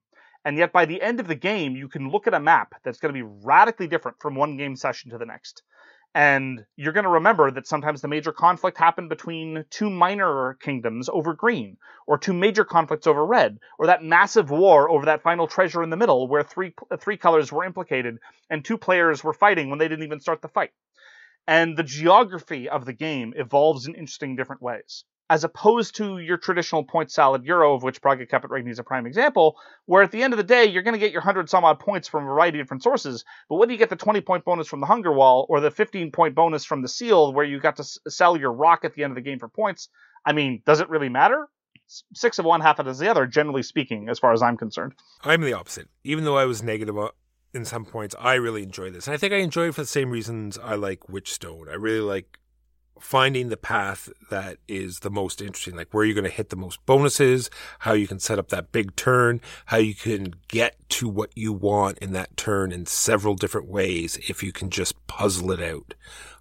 And 0.48 0.58
yet, 0.58 0.72
by 0.72 0.86
the 0.86 1.02
end 1.02 1.20
of 1.20 1.28
the 1.28 1.36
game, 1.36 1.76
you 1.76 1.90
can 1.90 2.10
look 2.10 2.26
at 2.26 2.34
a 2.34 2.40
map 2.40 2.76
that's 2.82 3.00
going 3.00 3.14
to 3.14 3.22
be 3.22 3.30
radically 3.44 3.86
different 3.86 4.22
from 4.22 4.34
one 4.34 4.56
game 4.56 4.78
session 4.78 5.12
to 5.12 5.18
the 5.18 5.26
next. 5.26 5.62
And 6.16 6.64
you're 6.78 6.94
going 6.94 7.04
to 7.04 7.10
remember 7.10 7.52
that 7.52 7.68
sometimes 7.68 8.00
the 8.00 8.08
major 8.08 8.32
conflict 8.32 8.78
happened 8.78 9.10
between 9.10 9.66
two 9.70 9.90
minor 9.90 10.54
kingdoms 10.62 11.10
over 11.10 11.34
green, 11.34 11.76
or 12.06 12.18
two 12.18 12.32
major 12.32 12.64
conflicts 12.64 13.08
over 13.08 13.26
red, 13.26 13.58
or 13.78 13.88
that 13.88 14.06
massive 14.06 14.50
war 14.50 14.90
over 14.90 15.08
that 15.08 15.22
final 15.22 15.48
treasure 15.48 15.84
in 15.84 15.90
the 15.90 15.98
middle 15.98 16.30
where 16.30 16.44
three, 16.44 16.74
three 16.98 17.18
colors 17.18 17.52
were 17.52 17.66
implicated 17.66 18.18
and 18.50 18.64
two 18.64 18.78
players 18.78 19.26
were 19.26 19.34
fighting 19.34 19.70
when 19.70 19.80
they 19.80 19.90
didn't 19.90 20.06
even 20.06 20.22
start 20.22 20.42
the 20.42 20.48
fight. 20.48 20.72
And 21.46 21.76
the 21.76 21.84
geography 21.84 22.70
of 22.70 22.86
the 22.86 22.94
game 22.94 23.34
evolves 23.36 23.86
in 23.86 23.96
interesting 23.96 24.38
different 24.38 24.62
ways 24.62 25.04
as 25.30 25.44
opposed 25.44 25.96
to 25.96 26.20
your 26.20 26.38
traditional 26.38 26.84
point 26.84 27.12
salad 27.12 27.44
euro, 27.44 27.76
of 27.76 27.84
which 27.84 28.02
Praga 28.02 28.26
Caput 28.26 28.50
Regni 28.50 28.72
is 28.72 28.80
a 28.80 28.84
prime 28.84 29.06
example, 29.06 29.58
where 29.86 30.02
at 30.02 30.12
the 30.12 30.24
end 30.24 30.34
of 30.34 30.38
the 30.38 30.44
day, 30.44 30.66
you're 30.66 30.84
going 30.84 30.94
to 30.94 31.00
get 31.00 31.12
your 31.12 31.22
100 31.22 31.50
some 31.50 31.66
odd 31.66 31.80
points 31.80 32.08
from 32.08 32.24
a 32.24 32.28
variety 32.28 32.60
of 32.60 32.66
different 32.66 32.84
sources. 32.84 33.26
But 33.50 33.56
whether 33.58 33.72
you 33.72 33.78
get 33.78 33.90
the 33.90 33.96
20 33.96 34.22
point 34.22 34.46
bonus 34.46 34.68
from 34.68 34.80
the 34.80 34.86
Hunger 34.86 35.12
Wall 35.12 35.46
or 35.50 35.60
the 35.60 35.72
15 35.72 36.12
point 36.12 36.36
bonus 36.36 36.64
from 36.64 36.82
the 36.82 36.88
Seal, 36.88 37.34
where 37.34 37.46
you 37.46 37.60
got 37.60 37.76
to 37.78 37.82
s- 37.82 37.98
sell 38.08 38.38
your 38.38 38.54
rock 38.54 38.86
at 38.86 38.94
the 38.94 39.04
end 39.04 39.12
of 39.12 39.16
the 39.16 39.22
game 39.22 39.40
for 39.40 39.50
points, 39.50 39.90
I 40.26 40.34
mean, 40.34 40.62
does 40.66 40.80
it 40.80 40.90
really 40.90 41.10
matter? 41.10 41.48
Six 42.14 42.40
of 42.40 42.46
one, 42.46 42.62
half 42.62 42.80
of 42.80 42.98
the 42.98 43.10
other, 43.10 43.26
generally 43.26 43.64
speaking, 43.64 44.10
as 44.10 44.20
far 44.20 44.34
as 44.34 44.42
I'm 44.42 44.58
concerned. 44.58 44.94
I'm 45.24 45.42
the 45.42 45.54
opposite. 45.54 45.88
Even 46.04 46.26
though 46.26 46.38
I 46.38 46.46
was 46.46 46.62
negative 46.62 46.98
uh, 46.98 47.12
in 47.54 47.64
some 47.64 47.86
points, 47.86 48.14
I 48.20 48.34
really 48.36 48.64
enjoy 48.64 48.90
this. 48.90 49.08
And 49.08 49.14
I 49.14 49.18
think 49.18 49.34
I 49.34 49.38
enjoy 49.38 49.70
it 49.70 49.76
for 49.76 49.82
the 49.82 49.88
same 49.88 50.10
reasons 50.10 50.58
I 50.58 50.76
like 50.76 51.08
Witchstone. 51.08 51.70
I 51.70 51.76
really 51.76 52.02
like 52.02 52.40
finding 53.00 53.50
the 53.50 53.58
path 53.58 54.10
that 54.30 54.58
is 54.68 55.00
the 55.00 55.10
most 55.10 55.42
interesting, 55.42 55.76
like 55.76 55.94
where 55.94 56.06
you're 56.06 56.16
going 56.16 56.24
to 56.24 56.30
hit 56.30 56.50
the 56.50 56.56
most 56.56 56.86
bonuses, 56.86 57.50
how 57.80 57.94
you 57.94 58.08
can 58.08 58.20
set 58.20 58.40
up 58.40 58.50
that 58.50 58.72
big 58.72 58.96
turn, 58.96 59.42
how 59.68 59.78
you 59.78 59.96
can 59.96 60.34
get 60.48 60.76
to 60.90 61.10
what 61.10 61.32
you 61.36 61.52
want 61.54 61.98
in 62.00 62.14
that 62.14 62.36
turn 62.38 62.72
in 62.72 62.86
several 62.86 63.36
different 63.36 63.68
ways 63.68 64.18
if 64.30 64.42
you 64.42 64.52
can 64.52 64.70
just 64.70 65.08
puzzle 65.08 65.52
it 65.52 65.62
out. 65.62 65.94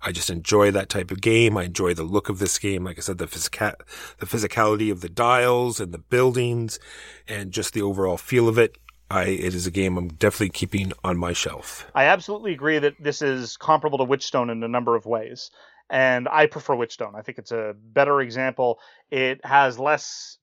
I 0.02 0.12
just 0.12 0.30
enjoy 0.30 0.70
that 0.70 0.88
type 0.88 1.10
of 1.10 1.20
game. 1.20 1.56
I 1.56 1.64
enjoy 1.64 1.94
the 1.94 2.04
look 2.04 2.28
of 2.28 2.38
this 2.38 2.58
game. 2.58 2.84
Like 2.84 2.98
I 2.98 3.00
said, 3.00 3.18
the 3.18 3.26
the 3.26 4.26
physicality 4.26 4.92
of 4.92 5.00
the 5.00 5.08
dials 5.08 5.80
and 5.80 5.92
the 5.92 5.98
buildings 5.98 6.78
and 7.26 7.52
just 7.52 7.74
the 7.74 7.82
overall 7.82 8.16
feel 8.16 8.48
of 8.48 8.58
it. 8.58 8.78
I, 9.10 9.24
it 9.24 9.54
is 9.54 9.66
a 9.66 9.70
game 9.70 9.96
I'm 9.96 10.08
definitely 10.08 10.50
keeping 10.50 10.92
on 11.04 11.16
my 11.16 11.32
shelf. 11.32 11.88
I 11.94 12.04
absolutely 12.04 12.52
agree 12.52 12.78
that 12.80 12.94
this 13.00 13.22
is 13.22 13.56
comparable 13.56 13.98
to 13.98 14.04
Witchstone 14.04 14.50
in 14.50 14.62
a 14.62 14.68
number 14.68 14.96
of 14.96 15.06
ways. 15.06 15.50
And 15.88 16.28
I 16.28 16.46
prefer 16.46 16.74
Witchstone. 16.74 17.14
I 17.14 17.22
think 17.22 17.38
it's 17.38 17.52
a 17.52 17.74
better 17.76 18.20
example. 18.20 18.80
It 19.10 19.44
has 19.44 19.78
less 19.78 20.38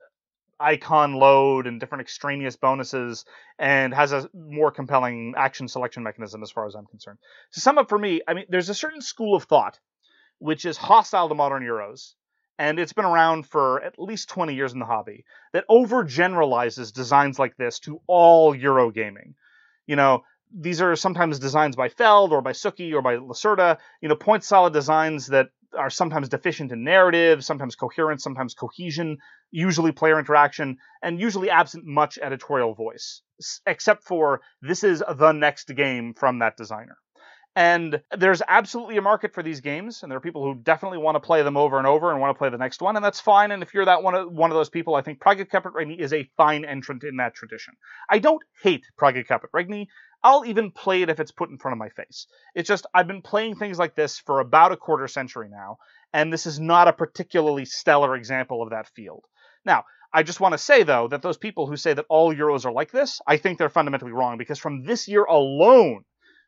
icon 0.60 1.14
load 1.14 1.68
and 1.68 1.80
different 1.80 2.02
extraneous 2.02 2.56
bonuses 2.56 3.26
and 3.60 3.94
has 3.94 4.14
a 4.14 4.30
more 4.34 4.72
compelling 4.72 5.34
action 5.36 5.68
selection 5.68 6.04
mechanism 6.04 6.42
as 6.42 6.52
far 6.52 6.66
as 6.66 6.76
I'm 6.76 6.86
concerned. 6.86 7.18
To 7.54 7.60
sum 7.60 7.78
up 7.78 7.90
for 7.90 7.98
me, 7.98 8.22
I 8.28 8.34
mean, 8.34 8.46
there's 8.48 8.70
a 8.70 8.76
certain 8.76 9.02
school 9.02 9.36
of 9.36 9.44
thought 9.44 9.80
which 10.40 10.66
is 10.66 10.78
hostile 10.78 11.30
to 11.30 11.36
modern 11.36 11.64
Euros, 11.64 12.16
and 12.60 12.78
it's 12.78 12.92
been 12.92 13.06
around 13.06 13.48
for 13.48 13.82
at 13.82 13.98
least 13.98 14.28
20 14.30 14.54
years 14.54 14.74
in 14.74 14.80
the 14.80 14.86
hobby, 14.86 15.24
that 15.54 15.68
overgeneralizes 15.70 16.94
designs 16.94 17.40
like 17.40 17.56
this 17.56 17.80
to 17.80 18.02
all 18.08 18.54
Euro 18.54 18.92
gaming. 18.92 19.36
You 19.88 19.96
know, 19.96 20.24
these 20.54 20.82
are 20.82 20.96
sometimes 20.96 21.40
designs 21.40 21.76
by 21.76 21.90
Feld 21.90 22.32
or 22.32 22.42
by 22.42 22.52
Suchý 22.52 22.94
or 22.94 23.02
by 23.02 23.18
Lacerda, 23.18 23.78
you 24.02 24.10
know, 24.10 24.16
point 24.16 24.44
salad 24.44 24.74
designs 24.74 25.28
that 25.28 25.50
are 25.78 25.90
sometimes 25.90 26.30
deficient 26.30 26.72
in 26.72 26.84
narrative, 26.84 27.44
sometimes 27.44 27.76
coherence, 27.76 28.24
sometimes 28.24 28.54
cohesion, 28.54 29.18
usually 29.52 29.92
player 29.92 30.20
interaction, 30.20 30.78
and 31.02 31.20
usually 31.20 31.50
absent 31.50 31.86
much 31.86 32.20
editorial 32.22 32.76
voice, 32.76 33.22
except 33.66 34.04
for 34.04 34.42
this 34.62 34.84
is 34.84 35.04
the 35.18 35.32
next 35.32 35.74
game 35.76 36.14
from 36.14 36.40
that 36.40 36.58
designer. 36.58 36.98
And 37.56 38.02
there's 38.18 38.42
absolutely 38.48 38.98
a 38.98 39.02
market 39.02 39.34
for 39.34 39.44
these 39.44 39.62
games, 39.62 40.02
and 40.02 40.12
there 40.12 40.18
are 40.18 40.22
people 40.22 40.44
who 40.44 40.56
definitely 40.56 40.98
want 40.98 41.16
to 41.16 41.20
play 41.20 41.44
them 41.44 41.56
over 41.56 41.78
and 41.78 41.86
over 41.86 42.12
and 42.12 42.20
want 42.20 42.34
to 42.34 42.38
play 42.38 42.50
the 42.50 42.58
next 42.58 42.82
one, 42.82 42.96
and 42.96 43.06
that's 43.06 43.20
fine. 43.20 43.52
And 43.52 43.62
if 43.62 43.76
you're 43.76 43.86
that 43.86 44.02
one 44.02 44.16
of 44.16 44.32
one 44.32 44.50
of 44.50 44.56
those 44.56 44.72
people, 44.72 44.96
I 44.96 45.04
think 45.04 45.20
Praga 45.20 45.46
Caput 45.46 45.74
Regni 45.74 46.00
is 46.00 46.14
a 46.14 46.28
fine 46.36 46.66
entrant 46.66 47.04
in 47.04 47.18
that 47.18 47.36
tradition. 47.36 47.76
I 48.10 48.18
don't 48.18 48.42
hate 48.64 48.86
Praga 48.98 49.24
Caput 49.24 49.52
Regni. 49.54 49.88
I'll 50.24 50.46
even 50.46 50.72
play 50.72 51.02
it 51.02 51.10
if 51.10 51.20
it's 51.20 51.32
put 51.32 51.50
in 51.50 51.58
front 51.58 51.74
of 51.74 51.80
my 51.80 51.90
face. 51.90 52.28
It's 52.56 52.68
just 52.68 52.86
I've 52.94 53.08
been 53.08 53.22
playing 53.22 53.56
things 53.56 53.78
like 53.78 53.96
this 53.96 54.20
for 54.20 54.40
about 54.40 54.72
a 54.72 54.78
quarter 54.78 55.08
century 55.08 55.50
now, 55.50 55.78
and 56.14 56.32
this 56.32 56.46
is 56.46 56.60
not 56.60 56.88
a 56.88 56.94
particularly 56.94 57.66
stellar 57.66 58.16
example 58.16 58.62
of 58.62 58.70
that 58.70 58.88
field. 58.88 59.26
Now, 59.66 59.84
I 60.14 60.24
just 60.24 60.40
want 60.40 60.54
to 60.54 60.58
say 60.60 60.84
though 60.84 61.08
that 61.10 61.22
those 61.22 61.38
people 61.38 61.68
who 61.68 61.76
say 61.76 61.94
that 61.94 62.06
all 62.08 62.34
Euros 62.34 62.66
are 62.66 62.72
like 62.72 62.92
this, 62.92 63.20
I 63.28 63.38
think 63.38 63.58
they're 63.58 63.70
fundamentally 63.70 64.12
wrong 64.12 64.38
because 64.38 64.60
from 64.60 64.84
this 64.84 65.08
year 65.08 65.24
alone, 65.24 66.06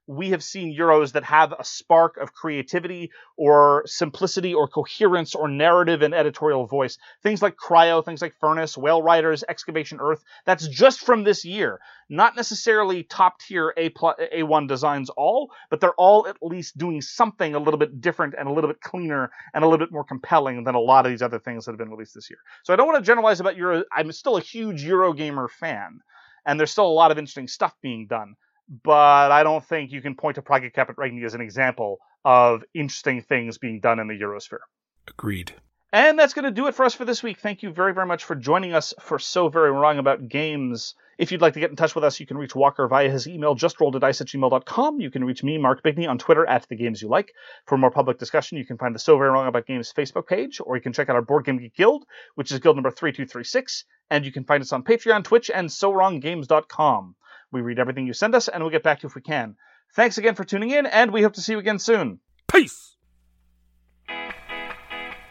we 0.07 0.29
have 0.29 0.43
seen 0.43 0.77
Euros 0.77 1.13
that 1.13 1.23
have 1.23 1.53
a 1.57 1.63
spark 1.63 2.17
of 2.17 2.33
creativity 2.33 3.11
or 3.37 3.83
simplicity 3.85 4.53
or 4.53 4.67
coherence 4.67 5.33
or 5.33 5.47
narrative 5.47 6.01
and 6.01 6.13
editorial 6.13 6.67
voice. 6.67 6.97
Things 7.23 7.41
like 7.41 7.55
Cryo, 7.55 8.03
things 8.03 8.21
like 8.21 8.35
Furnace, 8.39 8.77
Whale 8.77 9.01
Riders, 9.01 9.43
Excavation 9.47 9.99
Earth. 10.01 10.23
That's 10.45 10.67
just 10.67 11.01
from 11.01 11.23
this 11.23 11.43
year. 11.43 11.79
Not 12.07 12.35
necessarily 12.35 13.03
top 13.03 13.39
tier 13.39 13.73
A 13.77 13.89
plus, 13.89 14.17
A1 14.33 14.67
designs 14.67 15.09
all, 15.09 15.51
but 15.69 15.79
they're 15.79 15.95
all 15.95 16.27
at 16.27 16.37
least 16.41 16.77
doing 16.77 17.01
something 17.01 17.55
a 17.55 17.59
little 17.59 17.79
bit 17.79 17.99
different 17.99 18.35
and 18.37 18.47
a 18.47 18.51
little 18.51 18.69
bit 18.69 18.81
cleaner 18.81 19.31
and 19.53 19.63
a 19.63 19.67
little 19.67 19.83
bit 19.83 19.91
more 19.91 20.03
compelling 20.03 20.63
than 20.63 20.75
a 20.75 20.79
lot 20.79 21.05
of 21.05 21.11
these 21.11 21.23
other 21.23 21.39
things 21.39 21.65
that 21.65 21.71
have 21.71 21.79
been 21.79 21.89
released 21.89 22.13
this 22.13 22.29
year. 22.29 22.39
So 22.63 22.73
I 22.73 22.75
don't 22.75 22.87
want 22.87 23.03
to 23.03 23.07
generalize 23.07 23.39
about 23.39 23.57
Euro. 23.57 23.83
I'm 23.91 24.11
still 24.11 24.37
a 24.37 24.41
huge 24.41 24.83
Eurogamer 24.83 25.49
fan, 25.49 25.99
and 26.45 26.59
there's 26.59 26.71
still 26.71 26.85
a 26.85 26.87
lot 26.87 27.11
of 27.11 27.17
interesting 27.17 27.47
stuff 27.47 27.73
being 27.81 28.05
done 28.05 28.35
but 28.67 29.31
I 29.31 29.43
don't 29.43 29.63
think 29.63 29.91
you 29.91 30.01
can 30.01 30.15
point 30.15 30.35
to 30.35 30.41
Praga 30.41 30.69
Caput 30.69 30.97
Regni 30.97 31.23
as 31.23 31.33
an 31.33 31.41
example 31.41 31.99
of 32.23 32.63
interesting 32.73 33.21
things 33.21 33.57
being 33.57 33.79
done 33.79 33.99
in 33.99 34.07
the 34.07 34.19
Eurosphere. 34.19 34.59
Agreed. 35.07 35.53
And 35.93 36.19
that's 36.19 36.33
going 36.33 36.43
to 36.43 36.51
do 36.51 36.67
it 36.67 36.75
for 36.75 36.83
us 36.83 36.93
for 36.93 37.05
this 37.05 37.23
week. 37.23 37.39
Thank 37.39 37.63
you 37.63 37.71
very, 37.71 37.93
very 37.93 38.05
much 38.05 38.25
for 38.25 38.35
joining 38.35 38.73
us 38.73 38.93
for 38.99 39.17
So 39.17 39.47
Very 39.47 39.71
Wrong 39.71 39.97
About 39.97 40.27
Games. 40.27 40.95
If 41.17 41.31
you'd 41.31 41.41
like 41.41 41.53
to 41.53 41.61
get 41.61 41.69
in 41.69 41.77
touch 41.77 41.95
with 41.95 42.03
us, 42.03 42.19
you 42.19 42.25
can 42.25 42.37
reach 42.37 42.53
Walker 42.53 42.85
via 42.89 43.09
his 43.09 43.27
email, 43.27 43.55
justrolledadice 43.55 44.19
at 44.19 44.27
gmail.com. 44.27 44.99
You 44.99 45.09
can 45.09 45.23
reach 45.23 45.41
me, 45.43 45.57
Mark 45.57 45.83
Bigney, 45.83 46.09
on 46.09 46.17
Twitter 46.17 46.45
at 46.45 46.67
The 46.67 46.75
Games 46.75 47.01
You 47.01 47.07
Like. 47.07 47.33
For 47.65 47.77
more 47.77 47.91
public 47.91 48.17
discussion, 48.17 48.57
you 48.57 48.65
can 48.65 48.77
find 48.77 48.93
the 48.93 48.99
So 48.99 49.17
Very 49.17 49.29
Wrong 49.29 49.47
About 49.47 49.67
Games 49.67 49.93
Facebook 49.95 50.27
page, 50.27 50.59
or 50.59 50.75
you 50.75 50.81
can 50.81 50.91
check 50.91 51.07
out 51.07 51.15
our 51.15 51.21
Board 51.21 51.45
Game 51.45 51.59
Geek 51.59 51.75
Guild, 51.75 52.05
which 52.33 52.51
is 52.51 52.59
guild 52.59 52.75
number 52.75 52.91
3236. 52.91 53.85
And 54.09 54.25
you 54.25 54.33
can 54.33 54.43
find 54.43 54.61
us 54.61 54.73
on 54.73 54.83
Patreon, 54.83 55.23
Twitch, 55.23 55.49
and 55.49 55.69
SoWrongGames.com. 55.69 57.15
We 57.51 57.61
read 57.61 57.79
everything 57.79 58.07
you 58.07 58.13
send 58.13 58.35
us, 58.35 58.47
and 58.47 58.61
we'll 58.63 58.71
get 58.71 58.83
back 58.83 58.99
to 58.99 59.03
you 59.03 59.09
if 59.09 59.15
we 59.15 59.21
can. 59.21 59.55
Thanks 59.95 60.17
again 60.17 60.35
for 60.35 60.43
tuning 60.43 60.71
in, 60.71 60.85
and 60.85 61.11
we 61.11 61.21
hope 61.21 61.33
to 61.33 61.41
see 61.41 61.53
you 61.53 61.59
again 61.59 61.79
soon. 61.79 62.19
Peace! 62.51 62.95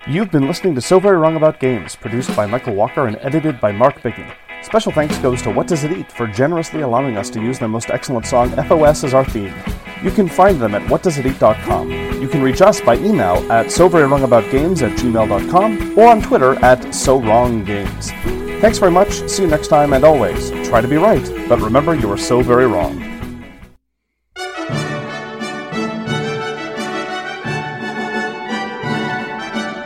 You've 0.06 0.30
been 0.30 0.46
listening 0.46 0.74
to 0.74 0.80
So 0.80 1.00
Very 1.00 1.16
Wrong 1.16 1.36
About 1.36 1.60
Games, 1.60 1.96
produced 1.96 2.34
by 2.36 2.44
Michael 2.46 2.74
Walker 2.74 3.06
and 3.06 3.16
edited 3.20 3.58
by 3.60 3.72
Mark 3.72 4.02
Bigney. 4.02 4.34
Special 4.62 4.92
thanks 4.92 5.16
goes 5.18 5.42
to 5.42 5.50
What 5.50 5.66
Does 5.66 5.84
It 5.84 5.92
Eat 5.92 6.12
for 6.12 6.26
generously 6.26 6.82
allowing 6.82 7.16
us 7.16 7.30
to 7.30 7.40
use 7.40 7.58
their 7.58 7.68
most 7.68 7.90
excellent 7.90 8.26
song, 8.26 8.50
FOS, 8.50 9.04
as 9.04 9.14
our 9.14 9.24
theme. 9.24 9.54
You 10.02 10.10
can 10.10 10.28
find 10.28 10.60
them 10.60 10.74
at 10.74 10.82
whatdoesiteat.com. 10.82 11.90
You 12.20 12.28
can 12.28 12.42
reach 12.42 12.60
us 12.60 12.80
by 12.80 12.96
email 12.96 13.50
at 13.50 13.72
so 13.72 13.88
very 13.88 14.06
wrong 14.06 14.22
about 14.22 14.50
games 14.50 14.82
at 14.82 14.92
gmail.com 14.92 15.98
or 15.98 16.08
on 16.08 16.20
Twitter 16.20 16.62
at 16.64 16.94
so 16.94 17.20
wrong 17.20 17.64
games. 17.64 18.10
Thanks 18.60 18.78
very 18.78 18.92
much, 18.92 19.28
see 19.28 19.42
you 19.42 19.48
next 19.48 19.68
time, 19.68 19.92
and 19.92 20.04
always, 20.04 20.50
try 20.66 20.80
to 20.80 20.88
be 20.88 20.96
right, 20.96 21.22
but 21.48 21.60
remember 21.60 21.94
you 21.94 22.10
are 22.10 22.16
so 22.16 22.40
very 22.40 22.66
wrong. 22.66 23.02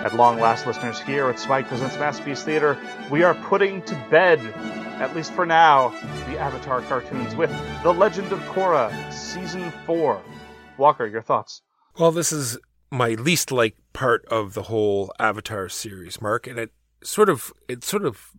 At 0.05 0.15
long 0.15 0.39
last, 0.39 0.65
listeners, 0.67 1.01
here 1.01 1.29
at 1.29 1.41
Spike 1.41 1.67
Presents 1.67 1.97
Masterpiece 1.97 2.45
Theater, 2.45 2.79
we 3.11 3.25
are 3.25 3.35
putting 3.35 3.83
to 3.83 3.95
bed, 4.11 4.39
at 5.01 5.15
least 5.17 5.33
for 5.33 5.45
now, 5.45 5.89
the 6.31 6.39
Avatar 6.39 6.81
cartoons 6.83 7.35
with 7.35 7.51
The 7.83 7.93
Legend 7.93 8.33
of 8.33 8.39
Korra, 8.43 9.13
Season 9.13 9.73
4. 9.87 10.23
Walker, 10.77 11.07
your 11.07 11.23
thoughts? 11.23 11.63
Well, 11.99 12.13
this 12.13 12.31
is 12.31 12.59
my 12.91 13.11
least 13.11 13.51
like 13.51 13.77
part 13.93 14.25
of 14.27 14.55
the 14.55 14.63
whole 14.63 15.13
Avatar 15.19 15.69
series, 15.69 16.23
Mark, 16.23 16.47
and 16.47 16.59
it 16.59 16.71
sort 17.03 17.29
of 17.29 17.53
it 17.69 17.85
sort 17.85 18.05
of 18.05 18.31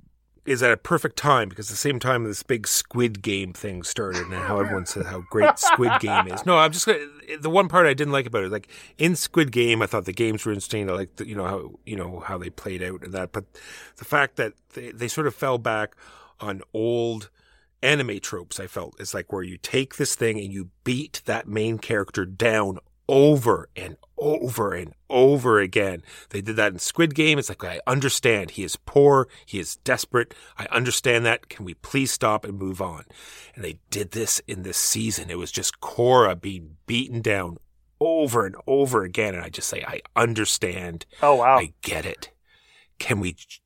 is 0.50 0.64
at 0.64 0.72
a 0.72 0.78
perfect 0.78 1.16
time 1.16 1.48
because 1.48 1.70
the 1.70 1.76
same 1.76 2.00
time 2.00 2.24
this 2.24 2.42
big 2.42 2.68
Squid 2.68 3.22
Game 3.22 3.54
thing 3.54 3.84
started 3.84 4.24
and 4.24 4.34
how 4.34 4.60
everyone 4.60 4.88
said 4.88 5.06
how 5.06 5.22
great 5.30 5.60
Squid 5.60 6.00
Game 6.00 6.28
is. 6.28 6.44
No, 6.46 6.58
I'm 6.58 6.72
just 6.72 6.88
gonna, 6.88 7.06
the 7.40 7.52
one 7.52 7.68
part 7.68 7.86
I 7.86 7.94
didn't 7.94 8.14
like 8.14 8.26
about 8.26 8.44
it, 8.44 8.52
like 8.52 8.68
in 8.98 9.16
Squid 9.16 9.52
Game, 9.52 9.84
I 9.84 9.86
thought 9.86 10.06
the 10.06 10.14
games 10.14 10.44
were 10.44 10.52
interesting. 10.52 10.90
I 10.90 10.94
liked 10.94 11.22
you 11.22 11.36
know 11.36 11.46
how 11.46 11.72
you 11.86 11.96
know 11.96 12.20
how 12.22 12.40
they 12.40 12.50
played 12.50 12.82
out 12.82 13.04
and 13.04 13.14
that, 13.14 13.32
but 13.32 13.46
the 13.98 14.06
fact 14.06 14.38
that 14.38 14.54
they, 14.74 14.92
they 14.92 15.08
sort 15.08 15.28
of 15.28 15.36
fell 15.36 15.60
back 15.60 15.96
on 16.40 16.62
old 16.74 17.30
anime 17.84 18.20
tropes, 18.20 18.60
I 18.60 18.66
felt 18.66 18.96
it's 19.00 19.14
like 19.14 19.32
where 19.32 19.44
you 19.44 19.58
take 19.58 19.98
this 19.98 20.16
thing 20.16 20.40
and 20.40 20.52
you 20.52 20.70
beat 20.84 21.22
that 21.26 21.48
main 21.48 21.78
character 21.78 22.26
down 22.26 22.80
over 23.10 23.68
and 23.76 23.98
over 24.20 24.74
and 24.74 24.94
over 25.10 25.60
again. 25.60 26.04
They 26.30 26.42
did 26.42 26.56
that 26.58 26.72
in 26.72 26.80
Squid 26.80 27.16
Game. 27.16 27.40
It's 27.40 27.50
like, 27.50 27.64
I 27.64 27.82
understand. 27.88 28.52
He 28.52 28.64
is 28.64 28.76
poor. 28.76 29.28
He 29.48 29.60
is 29.60 29.78
desperate. 29.78 30.36
I 30.58 30.68
understand 30.68 31.26
that. 31.26 31.50
Can 31.50 31.66
we 31.66 31.74
please 31.74 32.12
stop 32.12 32.46
and 32.46 32.58
move 32.58 32.82
on? 32.82 33.06
And 33.56 33.64
they 33.64 33.80
did 33.90 34.12
this 34.12 34.40
in 34.48 34.62
this 34.62 34.78
season. 34.78 35.32
It 35.32 35.40
was 35.40 35.52
just 35.52 35.82
Korra 35.82 36.40
being 36.40 36.78
beaten 36.86 37.22
down 37.22 37.58
over 38.00 38.46
and 38.46 38.56
over 38.68 39.04
again. 39.04 39.34
And 39.34 39.44
I 39.44 39.50
just 39.50 39.68
say, 39.68 39.84
I 39.84 40.02
understand. 40.16 41.08
Oh, 41.24 41.36
wow. 41.36 41.58
I 41.58 41.74
get 41.82 42.06
it. 42.06 42.30
Can 43.00 43.20
we 43.20 43.34
j- 43.34 43.60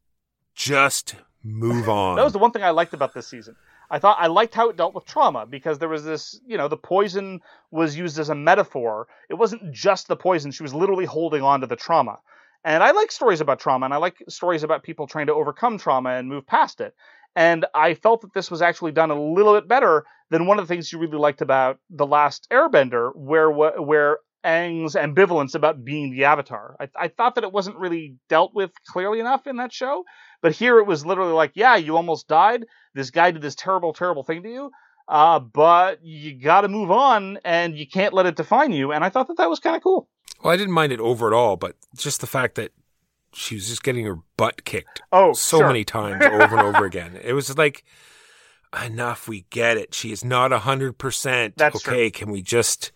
just 0.56 1.16
move 1.44 1.90
on? 1.90 2.16
That 2.16 2.24
was 2.24 2.34
the 2.34 2.40
one 2.40 2.52
thing 2.52 2.64
I 2.64 2.70
liked 2.70 2.94
about 2.94 3.14
this 3.14 3.28
season. 3.28 3.58
I 3.94 4.00
thought 4.00 4.18
I 4.20 4.26
liked 4.26 4.56
how 4.56 4.70
it 4.70 4.76
dealt 4.76 4.96
with 4.96 5.06
trauma 5.06 5.46
because 5.46 5.78
there 5.78 5.88
was 5.88 6.04
this, 6.04 6.42
you 6.48 6.58
know, 6.58 6.68
the 6.68 6.76
poison 6.76 7.42
was 7.70 7.96
used 7.96 8.18
as 8.18 8.30
a 8.30 8.34
metaphor. 8.34 9.08
It 9.30 9.36
wasn't 9.36 9.72
just 9.72 10.08
the 10.08 10.16
poison, 10.16 10.50
she 10.50 10.64
was 10.64 10.74
literally 10.74 11.06
holding 11.06 11.44
on 11.44 11.62
to 11.62 11.68
the 11.68 11.76
trauma. 11.76 12.18
And 12.66 12.82
I 12.82 12.90
like 12.90 13.12
stories 13.12 13.40
about 13.40 13.60
trauma 13.60 13.86
and 13.86 13.94
I 13.94 13.98
like 13.98 14.16
stories 14.28 14.64
about 14.64 14.82
people 14.82 15.06
trying 15.06 15.28
to 15.28 15.36
overcome 15.36 15.78
trauma 15.78 16.10
and 16.10 16.28
move 16.28 16.48
past 16.48 16.82
it. 16.82 16.96
And 17.36 17.68
I 17.76 17.94
felt 17.94 18.22
that 18.22 18.34
this 18.34 18.50
was 18.50 18.64
actually 18.64 18.94
done 18.94 19.12
a 19.12 19.22
little 19.22 19.54
bit 19.54 19.68
better 19.68 20.06
than 20.32 20.48
one 20.48 20.58
of 20.58 20.68
the 20.68 20.74
things 20.74 20.92
you 20.92 20.98
really 20.98 21.20
liked 21.20 21.44
about 21.44 21.78
The 21.92 22.08
Last 22.08 22.48
Airbender, 22.52 23.16
where 23.16 23.52
where 23.52 24.18
Aang's 24.46 24.96
ambivalence 24.96 25.56
about 25.56 25.84
being 25.86 26.12
the 26.12 26.26
Avatar. 26.26 26.76
I, 26.80 26.90
I 26.96 27.08
thought 27.08 27.36
that 27.36 27.44
it 27.44 27.52
wasn't 27.52 27.78
really 27.78 28.16
dealt 28.30 28.54
with 28.54 28.72
clearly 28.88 29.20
enough 29.20 29.48
in 29.48 29.58
that 29.58 29.72
show. 29.74 30.04
But 30.42 30.52
here 30.54 30.80
it 30.80 30.86
was 30.86 31.06
literally 31.06 31.32
like, 31.34 31.52
yeah, 31.56 31.76
you 31.78 31.96
almost 31.96 32.28
died. 32.28 32.66
This 32.94 33.10
guy 33.12 33.32
did 33.32 33.42
this 33.42 33.56
terrible, 33.56 33.94
terrible 33.94 34.24
thing 34.24 34.44
to 34.44 34.50
you. 34.50 34.72
Uh, 35.08 35.40
but 35.40 36.00
you 36.04 36.34
got 36.40 36.62
to 36.62 36.68
move 36.68 36.92
on 36.92 37.38
and 37.46 37.78
you 37.78 37.88
can't 37.88 38.14
let 38.14 38.26
it 38.26 38.36
define 38.36 38.72
you. 38.72 38.92
And 38.92 39.04
I 39.04 39.10
thought 39.10 39.28
that 39.28 39.38
that 39.38 39.50
was 39.50 39.60
kind 39.60 39.76
of 39.76 39.84
cool. 39.84 40.08
Well, 40.44 40.54
I 40.54 40.58
didn't 40.58 40.74
mind 40.74 40.92
it 40.92 41.00
over 41.00 41.28
at 41.28 41.34
all, 41.34 41.56
but 41.58 41.76
just 41.96 42.20
the 42.22 42.28
fact 42.28 42.56
that 42.56 42.72
she 43.34 43.56
was 43.56 43.68
just 43.70 43.84
getting 43.84 44.06
her 44.06 44.20
butt 44.38 44.64
kicked 44.66 45.02
Oh, 45.12 45.34
so 45.34 45.60
sure. 45.60 45.68
many 45.68 45.84
times 45.84 46.24
over 46.26 46.58
and 46.58 46.62
over 46.62 46.86
again. 46.86 47.20
It 47.24 47.34
was 47.34 47.58
like, 47.58 47.84
enough, 48.82 49.28
we 49.28 49.46
get 49.50 49.78
it. 49.78 49.94
She 49.94 50.12
is 50.12 50.24
not 50.24 50.54
a 50.54 50.60
100%. 50.60 51.54
That's 51.56 51.76
okay, 51.88 52.10
can 52.10 52.32
we 52.32 52.42
just. 52.42 52.92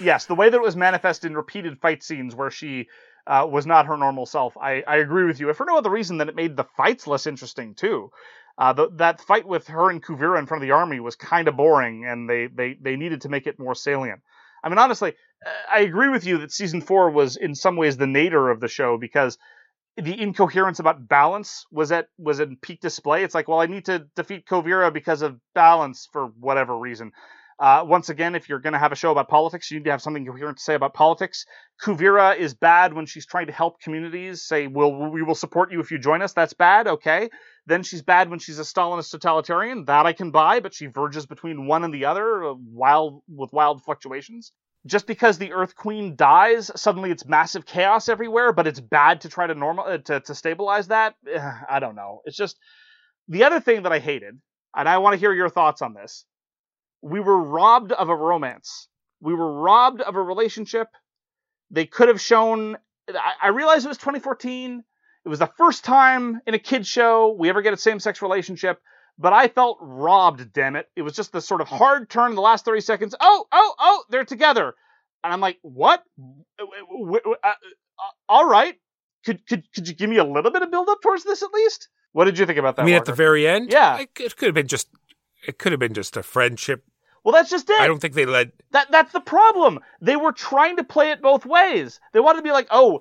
Yes, 0.00 0.26
the 0.26 0.34
way 0.34 0.50
that 0.50 0.56
it 0.56 0.62
was 0.62 0.76
manifest 0.76 1.24
in 1.24 1.34
repeated 1.34 1.80
fight 1.80 2.02
scenes 2.02 2.34
where 2.34 2.50
she 2.50 2.88
uh, 3.26 3.46
was 3.50 3.66
not 3.66 3.86
her 3.86 3.96
normal 3.96 4.26
self. 4.26 4.56
I, 4.56 4.82
I 4.86 4.96
agree 4.96 5.24
with 5.24 5.40
you. 5.40 5.48
If 5.50 5.56
for 5.56 5.66
no 5.66 5.78
other 5.78 5.90
reason 5.90 6.18
than 6.18 6.28
it 6.28 6.36
made 6.36 6.56
the 6.56 6.64
fights 6.76 7.06
less 7.06 7.26
interesting 7.26 7.74
too. 7.74 8.10
Uh, 8.56 8.72
the, 8.72 8.88
that 8.92 9.20
fight 9.20 9.46
with 9.46 9.66
her 9.66 9.90
and 9.90 10.02
Kuvira 10.02 10.38
in 10.38 10.46
front 10.46 10.62
of 10.62 10.68
the 10.68 10.74
army 10.74 11.00
was 11.00 11.16
kind 11.16 11.48
of 11.48 11.56
boring, 11.56 12.04
and 12.04 12.30
they, 12.30 12.46
they, 12.46 12.76
they 12.80 12.96
needed 12.96 13.22
to 13.22 13.28
make 13.28 13.48
it 13.48 13.58
more 13.58 13.74
salient. 13.74 14.20
I 14.62 14.68
mean, 14.68 14.78
honestly, 14.78 15.14
uh, 15.44 15.50
I 15.72 15.80
agree 15.80 16.08
with 16.08 16.24
you 16.24 16.38
that 16.38 16.52
season 16.52 16.80
four 16.80 17.10
was 17.10 17.36
in 17.36 17.54
some 17.54 17.76
ways 17.76 17.96
the 17.96 18.06
nadir 18.06 18.50
of 18.50 18.60
the 18.60 18.68
show 18.68 18.96
because 18.96 19.38
the 19.96 20.20
incoherence 20.20 20.80
about 20.80 21.06
balance 21.08 21.66
was 21.70 21.92
at 21.92 22.08
was 22.18 22.40
in 22.40 22.56
peak 22.56 22.80
display. 22.80 23.22
It's 23.22 23.34
like, 23.34 23.48
well, 23.48 23.60
I 23.60 23.66
need 23.66 23.84
to 23.86 24.06
defeat 24.16 24.46
Kuvira 24.46 24.92
because 24.92 25.22
of 25.22 25.38
balance 25.54 26.08
for 26.12 26.26
whatever 26.38 26.76
reason. 26.76 27.12
Uh, 27.60 27.84
once 27.86 28.08
again, 28.08 28.34
if 28.34 28.48
you're 28.48 28.58
going 28.58 28.72
to 28.72 28.78
have 28.80 28.90
a 28.90 28.96
show 28.96 29.12
about 29.12 29.28
politics, 29.28 29.70
you 29.70 29.78
need 29.78 29.84
to 29.84 29.90
have 29.92 30.02
something 30.02 30.26
coherent 30.26 30.58
to 30.58 30.62
say 30.64 30.74
about 30.74 30.92
politics. 30.92 31.46
Kuvira 31.80 32.36
is 32.36 32.52
bad 32.52 32.92
when 32.92 33.06
she's 33.06 33.26
trying 33.26 33.46
to 33.46 33.52
help 33.52 33.80
communities. 33.80 34.42
Say, 34.42 34.66
"Well, 34.66 35.10
we 35.10 35.22
will 35.22 35.36
support 35.36 35.70
you 35.70 35.78
if 35.78 35.92
you 35.92 35.98
join 35.98 36.22
us." 36.22 36.32
That's 36.32 36.52
bad. 36.54 36.88
Okay. 36.88 37.30
Then 37.66 37.84
she's 37.84 38.02
bad 38.02 38.28
when 38.28 38.40
she's 38.40 38.58
a 38.58 38.62
Stalinist 38.62 39.12
totalitarian. 39.12 39.84
That 39.84 40.06
I 40.06 40.12
can 40.12 40.32
buy, 40.32 40.58
but 40.58 40.74
she 40.74 40.86
verges 40.86 41.26
between 41.26 41.66
one 41.66 41.84
and 41.84 41.94
the 41.94 42.06
other, 42.06 42.44
uh, 42.44 42.54
wild 42.58 43.22
with 43.28 43.52
wild 43.52 43.84
fluctuations. 43.84 44.52
Just 44.86 45.06
because 45.06 45.38
the 45.38 45.52
Earth 45.52 45.76
Queen 45.76 46.14
dies, 46.14 46.70
suddenly 46.76 47.10
it's 47.10 47.26
massive 47.26 47.64
chaos 47.64 48.08
everywhere. 48.08 48.52
But 48.52 48.66
it's 48.66 48.80
bad 48.80 49.22
to 49.22 49.28
try 49.28 49.46
to 49.46 49.54
normal 49.54 49.84
uh, 49.86 49.98
to, 49.98 50.20
to 50.20 50.34
stabilize 50.34 50.88
that. 50.88 51.14
Eh, 51.30 51.52
I 51.68 51.80
don't 51.80 51.96
know. 51.96 52.20
It's 52.24 52.36
just 52.36 52.58
the 53.28 53.44
other 53.44 53.60
thing 53.60 53.84
that 53.84 53.92
I 53.92 53.98
hated, 53.98 54.38
and 54.76 54.88
I 54.88 54.98
want 54.98 55.14
to 55.14 55.20
hear 55.20 55.32
your 55.32 55.48
thoughts 55.48 55.82
on 55.82 55.94
this 55.94 56.26
we 57.04 57.20
were 57.20 57.36
robbed 57.38 57.92
of 57.92 58.08
a 58.08 58.16
romance. 58.16 58.88
We 59.20 59.34
were 59.34 59.60
robbed 59.60 60.00
of 60.00 60.16
a 60.16 60.22
relationship. 60.22 60.88
They 61.70 61.84
could 61.84 62.08
have 62.08 62.20
shown. 62.20 62.78
I, 63.08 63.32
I 63.42 63.48
realize 63.48 63.84
it 63.84 63.88
was 63.88 63.98
2014. 63.98 64.82
It 65.24 65.28
was 65.28 65.38
the 65.38 65.52
first 65.58 65.84
time 65.84 66.40
in 66.46 66.54
a 66.54 66.58
kid 66.58 66.86
show 66.86 67.36
we 67.38 67.50
ever 67.50 67.60
get 67.60 67.74
a 67.74 67.78
same-sex 67.78 68.22
relationship, 68.22 68.80
but 69.18 69.32
I 69.32 69.48
felt 69.48 69.78
robbed. 69.80 70.52
Damn 70.52 70.76
it! 70.76 70.88
It 70.96 71.02
was 71.02 71.14
just 71.14 71.32
the 71.32 71.40
sort 71.40 71.60
of 71.60 71.68
hard 71.68 72.08
turn 72.10 72.30
in 72.30 72.34
the 72.36 72.42
last 72.42 72.64
30 72.64 72.80
seconds. 72.80 73.14
Oh, 73.20 73.46
oh, 73.52 73.74
oh! 73.78 74.04
They're 74.10 74.24
together, 74.24 74.74
and 75.22 75.32
I'm 75.32 75.40
like, 75.40 75.58
what? 75.62 76.02
Uh, 76.60 76.64
uh, 77.44 77.52
all 78.28 78.48
right. 78.48 78.74
Could 79.24 79.46
could 79.46 79.64
could 79.74 79.88
you 79.88 79.94
give 79.94 80.10
me 80.10 80.18
a 80.18 80.24
little 80.24 80.50
bit 80.50 80.62
of 80.62 80.70
build-up 80.70 81.00
towards 81.02 81.24
this 81.24 81.42
at 81.42 81.52
least? 81.52 81.88
What 82.12 82.26
did 82.26 82.38
you 82.38 82.46
think 82.46 82.58
about 82.58 82.76
that? 82.76 82.82
I 82.82 82.84
mean, 82.84 82.94
at 82.94 83.06
the 83.06 83.12
very 83.14 83.46
end? 83.48 83.72
Yeah. 83.72 83.98
It, 83.98 84.10
it 84.20 84.36
could 84.36 84.46
have 84.46 84.54
been 84.54 84.68
just. 84.68 84.88
It 85.46 85.58
could 85.58 85.72
have 85.72 85.78
been 85.78 85.94
just 85.94 86.16
a 86.16 86.22
friendship 86.22 86.84
Well, 87.24 87.32
that's 87.32 87.50
just 87.50 87.68
it. 87.70 87.78
I 87.80 87.86
don't 87.86 88.00
think 88.00 88.14
they 88.14 88.26
let. 88.26 88.50
That 88.72 88.90
that's 88.90 89.12
the 89.12 89.20
problem. 89.20 89.80
They 90.00 90.16
were 90.16 90.32
trying 90.32 90.76
to 90.76 90.84
play 90.84 91.10
it 91.10 91.22
both 91.22 91.46
ways. 91.46 92.00
They 92.12 92.20
wanted 92.20 92.38
to 92.38 92.42
be 92.42 92.52
like, 92.52 92.68
oh, 92.70 93.00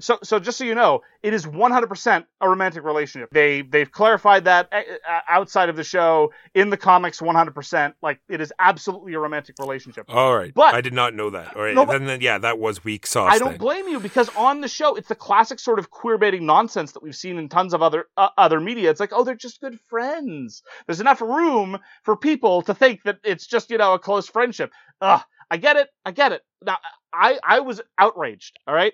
so 0.00 0.18
so 0.22 0.38
just 0.38 0.56
so 0.58 0.64
you 0.64 0.74
know, 0.74 1.02
it 1.22 1.32
is 1.34 1.46
100% 1.46 2.24
a 2.40 2.48
romantic 2.48 2.84
relationship. 2.84 3.30
They 3.32 3.62
they've 3.62 3.90
clarified 3.90 4.44
that 4.44 4.68
uh, 4.72 4.80
uh, 5.08 5.20
outside 5.28 5.68
of 5.68 5.76
the 5.76 5.84
show 5.84 6.32
in 6.54 6.70
the 6.70 6.76
comics 6.76 7.20
100%. 7.20 7.94
Like 8.02 8.20
it 8.28 8.40
is 8.40 8.52
absolutely 8.58 9.14
a 9.14 9.18
romantic 9.18 9.56
relationship. 9.58 10.06
All 10.08 10.36
right, 10.36 10.52
But- 10.54 10.74
I 10.74 10.80
did 10.80 10.92
not 10.92 11.14
know 11.14 11.30
that. 11.30 11.56
All 11.56 11.62
right, 11.62 11.74
No, 11.74 11.84
then, 11.84 12.06
then 12.06 12.20
yeah, 12.20 12.38
that 12.38 12.58
was 12.58 12.82
weak 12.84 13.06
sauce. 13.06 13.32
I 13.32 13.38
don't 13.38 13.50
then. 13.50 13.58
blame 13.58 13.88
you 13.88 14.00
because 14.00 14.28
on 14.36 14.60
the 14.60 14.68
show, 14.68 14.94
it's 14.96 15.08
the 15.08 15.14
classic 15.14 15.58
sort 15.60 15.78
of 15.78 15.90
queer 15.90 16.18
baiting 16.18 16.44
nonsense 16.46 16.92
that 16.92 17.02
we've 17.02 17.14
seen 17.16 17.38
in 17.38 17.48
tons 17.48 17.72
of 17.74 17.82
other 17.82 18.06
uh, 18.16 18.28
other 18.36 18.60
media. 18.60 18.90
It's 18.90 19.00
like, 19.00 19.12
oh, 19.12 19.24
they're 19.24 19.34
just 19.34 19.60
good 19.60 19.78
friends. 19.88 20.62
There's 20.86 21.00
enough 21.00 21.20
room 21.20 21.78
for 22.02 22.16
people 22.16 22.62
to 22.62 22.74
think 22.74 23.02
that 23.04 23.18
it's 23.24 23.46
just 23.46 23.70
you 23.70 23.78
know 23.78 23.94
a 23.94 23.98
close 23.98 24.28
friendship. 24.28 24.72
Ugh, 25.00 25.20
I 25.50 25.56
get 25.56 25.76
it. 25.76 25.88
I 26.04 26.10
get 26.10 26.32
it. 26.32 26.42
Now, 26.64 26.78
I 27.12 27.38
I 27.44 27.60
was 27.60 27.80
outraged. 27.98 28.58
All 28.66 28.74
right, 28.74 28.92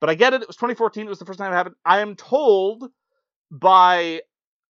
but 0.00 0.10
I 0.10 0.14
get 0.14 0.34
it. 0.34 0.42
It 0.42 0.48
was 0.48 0.56
2014. 0.56 1.06
It 1.06 1.08
was 1.08 1.18
the 1.18 1.24
first 1.24 1.38
time 1.38 1.52
it 1.52 1.56
happened. 1.56 1.76
I 1.84 2.00
am 2.00 2.16
told 2.16 2.84
by 3.50 4.22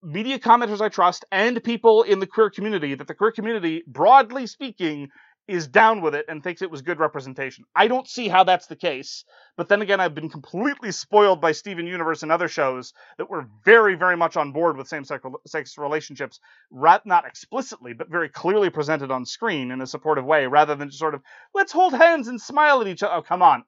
media 0.04 0.38
commenters 0.38 0.82
I 0.82 0.90
trust 0.90 1.26
and 1.32 1.64
people 1.64 2.04
in 2.04 2.20
the 2.20 2.28
queer 2.28 2.50
community 2.50 2.96
that 2.96 3.08
the 3.08 3.16
queer 3.16 3.32
community, 3.32 3.84
broadly 3.88 4.48
speaking, 4.48 5.10
is 5.48 5.68
down 5.68 6.02
with 6.02 6.16
it 6.16 6.26
and 6.28 6.44
thinks 6.44 6.64
it 6.64 6.72
was 6.72 6.82
good 6.82 7.00
representation. 7.00 7.66
I 7.76 7.88
don't 7.88 8.08
see 8.08 8.28
how 8.28 8.44
that's 8.44 8.66
the 8.66 8.76
case. 8.76 9.24
But 9.58 9.70
then 9.70 9.84
again, 9.84 10.00
I've 10.00 10.16
been 10.16 10.30
completely 10.30 10.92
spoiled 10.92 11.40
by 11.40 11.52
Steven 11.52 11.86
Universe 11.86 12.24
and 12.24 12.32
other 12.32 12.48
shows 12.48 12.94
that 13.20 13.30
were 13.30 13.46
very, 13.64 13.94
very 13.94 14.18
much 14.18 14.38
on 14.38 14.54
board 14.54 14.76
with 14.76 14.88
same-sex 14.88 15.78
relationships, 15.78 16.40
not 16.72 17.26
explicitly, 17.28 17.94
but 17.94 18.10
very 18.10 18.28
clearly 18.28 18.72
presented 18.72 19.12
on 19.12 19.24
screen 19.24 19.70
in 19.70 19.82
a 19.82 19.88
supportive 19.88 20.26
way, 20.26 20.48
rather 20.48 20.74
than 20.74 20.90
just 20.90 21.00
sort 21.00 21.14
of 21.14 21.22
let's 21.54 21.72
hold 21.72 21.94
hands 21.94 22.28
and 22.28 22.42
smile 22.42 22.82
at 22.82 22.88
each 22.88 23.04
other. 23.04 23.14
Oh, 23.14 23.22
come 23.22 23.44
on. 23.44 23.64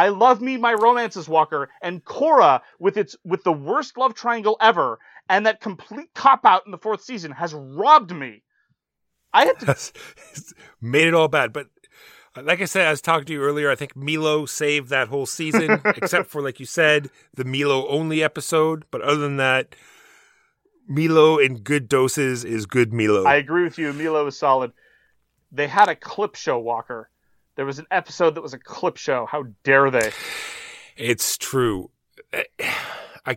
I 0.00 0.08
love 0.08 0.40
me 0.40 0.56
my 0.56 0.72
romances, 0.72 1.28
Walker, 1.28 1.68
and 1.82 2.02
Korra 2.02 2.62
with 2.78 2.96
its 2.96 3.16
with 3.22 3.44
the 3.44 3.52
worst 3.52 3.98
love 3.98 4.14
triangle 4.14 4.56
ever, 4.58 4.98
and 5.28 5.44
that 5.44 5.60
complete 5.60 6.14
cop 6.14 6.46
out 6.46 6.62
in 6.64 6.72
the 6.72 6.78
fourth 6.78 7.02
season 7.04 7.32
has 7.32 7.52
robbed 7.52 8.10
me. 8.10 8.42
I 9.34 9.44
had 9.44 9.60
to 9.60 9.76
made 10.80 11.06
it 11.06 11.12
all 11.12 11.28
bad. 11.28 11.52
But 11.52 11.66
uh, 12.34 12.40
like 12.44 12.62
I 12.62 12.64
said, 12.64 12.86
I 12.86 12.90
was 12.92 13.02
talking 13.02 13.26
to 13.26 13.34
you 13.34 13.42
earlier. 13.42 13.70
I 13.70 13.74
think 13.74 13.94
Meelo 13.94 14.48
saved 14.48 14.88
that 14.88 15.08
whole 15.08 15.26
season, 15.26 15.82
except 15.84 16.30
for 16.30 16.40
like 16.40 16.58
you 16.58 16.66
said, 16.66 17.10
the 17.34 17.44
Meelo 17.44 17.84
only 17.86 18.22
episode. 18.22 18.86
But 18.90 19.02
other 19.02 19.20
than 19.20 19.36
that, 19.36 19.76
Meelo 20.90 21.44
in 21.44 21.58
good 21.58 21.90
doses 21.90 22.42
is 22.42 22.64
good 22.64 22.92
Meelo. 22.92 23.26
I 23.26 23.34
agree 23.36 23.64
with 23.64 23.76
you. 23.76 23.92
Meelo 23.92 24.26
is 24.26 24.38
solid. 24.38 24.72
They 25.52 25.68
had 25.68 25.90
a 25.90 25.94
clip 25.94 26.36
show, 26.36 26.58
Walker. 26.58 27.10
There 27.60 27.66
was 27.66 27.78
an 27.78 27.88
episode 27.90 28.36
that 28.36 28.40
was 28.40 28.54
a 28.54 28.58
clip 28.58 28.96
show. 28.96 29.26
How 29.26 29.44
dare 29.64 29.90
they? 29.90 30.12
It's 30.96 31.36
true. 31.36 31.90
I 32.32 33.36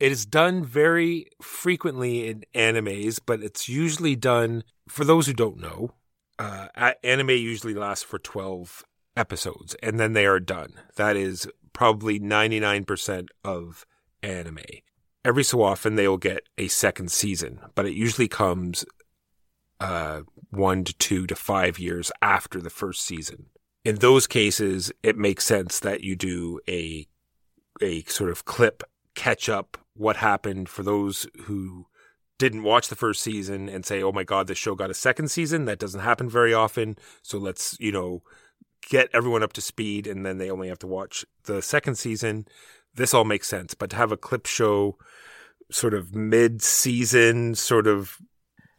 it 0.00 0.10
is 0.10 0.26
done 0.26 0.64
very 0.64 1.28
frequently 1.40 2.26
in 2.26 2.44
animes, 2.52 3.20
but 3.24 3.44
it's 3.44 3.68
usually 3.68 4.16
done 4.16 4.64
for 4.88 5.04
those 5.04 5.28
who 5.28 5.34
don't 5.34 5.58
know. 5.58 5.90
Uh, 6.36 6.66
anime 7.04 7.30
usually 7.30 7.74
lasts 7.74 8.02
for 8.04 8.18
12 8.18 8.82
episodes 9.16 9.76
and 9.80 10.00
then 10.00 10.14
they 10.14 10.26
are 10.26 10.40
done. 10.40 10.72
That 10.96 11.16
is 11.16 11.46
probably 11.72 12.18
99% 12.18 13.28
of 13.44 13.86
anime. 14.20 14.64
Every 15.24 15.44
so 15.44 15.62
often 15.62 15.94
they 15.94 16.08
will 16.08 16.16
get 16.16 16.48
a 16.58 16.66
second 16.66 17.12
season, 17.12 17.60
but 17.76 17.86
it 17.86 17.94
usually 17.94 18.26
comes 18.26 18.84
uh, 19.80 20.22
one 20.50 20.84
to 20.84 20.94
two 20.94 21.26
to 21.26 21.34
five 21.34 21.78
years 21.78 22.10
after 22.22 22.60
the 22.60 22.70
first 22.70 23.02
season. 23.02 23.46
In 23.84 23.96
those 23.96 24.26
cases, 24.26 24.92
it 25.02 25.16
makes 25.16 25.44
sense 25.44 25.78
that 25.80 26.02
you 26.02 26.16
do 26.16 26.60
a 26.68 27.06
a 27.82 28.02
sort 28.04 28.30
of 28.30 28.44
clip 28.44 28.82
catch 29.14 29.48
up 29.48 29.78
what 29.94 30.16
happened 30.16 30.68
for 30.68 30.82
those 30.82 31.26
who 31.42 31.86
didn't 32.38 32.62
watch 32.62 32.88
the 32.88 32.96
first 32.96 33.22
season 33.22 33.68
and 33.68 33.84
say, 33.84 34.02
"Oh 34.02 34.12
my 34.12 34.24
god, 34.24 34.46
the 34.46 34.54
show 34.54 34.74
got 34.74 34.90
a 34.90 34.94
second 34.94 35.30
season." 35.30 35.66
That 35.66 35.78
doesn't 35.78 36.00
happen 36.00 36.28
very 36.28 36.54
often. 36.54 36.96
So 37.22 37.38
let's, 37.38 37.76
you 37.78 37.92
know, 37.92 38.22
get 38.88 39.08
everyone 39.12 39.42
up 39.42 39.52
to 39.54 39.60
speed 39.60 40.06
and 40.06 40.24
then 40.24 40.38
they 40.38 40.50
only 40.50 40.68
have 40.68 40.78
to 40.80 40.86
watch 40.86 41.24
the 41.44 41.62
second 41.62 41.96
season. 41.96 42.46
This 42.94 43.14
all 43.14 43.24
makes 43.24 43.48
sense, 43.48 43.74
but 43.74 43.90
to 43.90 43.96
have 43.96 44.12
a 44.12 44.16
clip 44.16 44.46
show 44.46 44.96
sort 45.70 45.94
of 45.94 46.14
mid-season 46.14 47.54
sort 47.54 47.86
of 47.86 48.18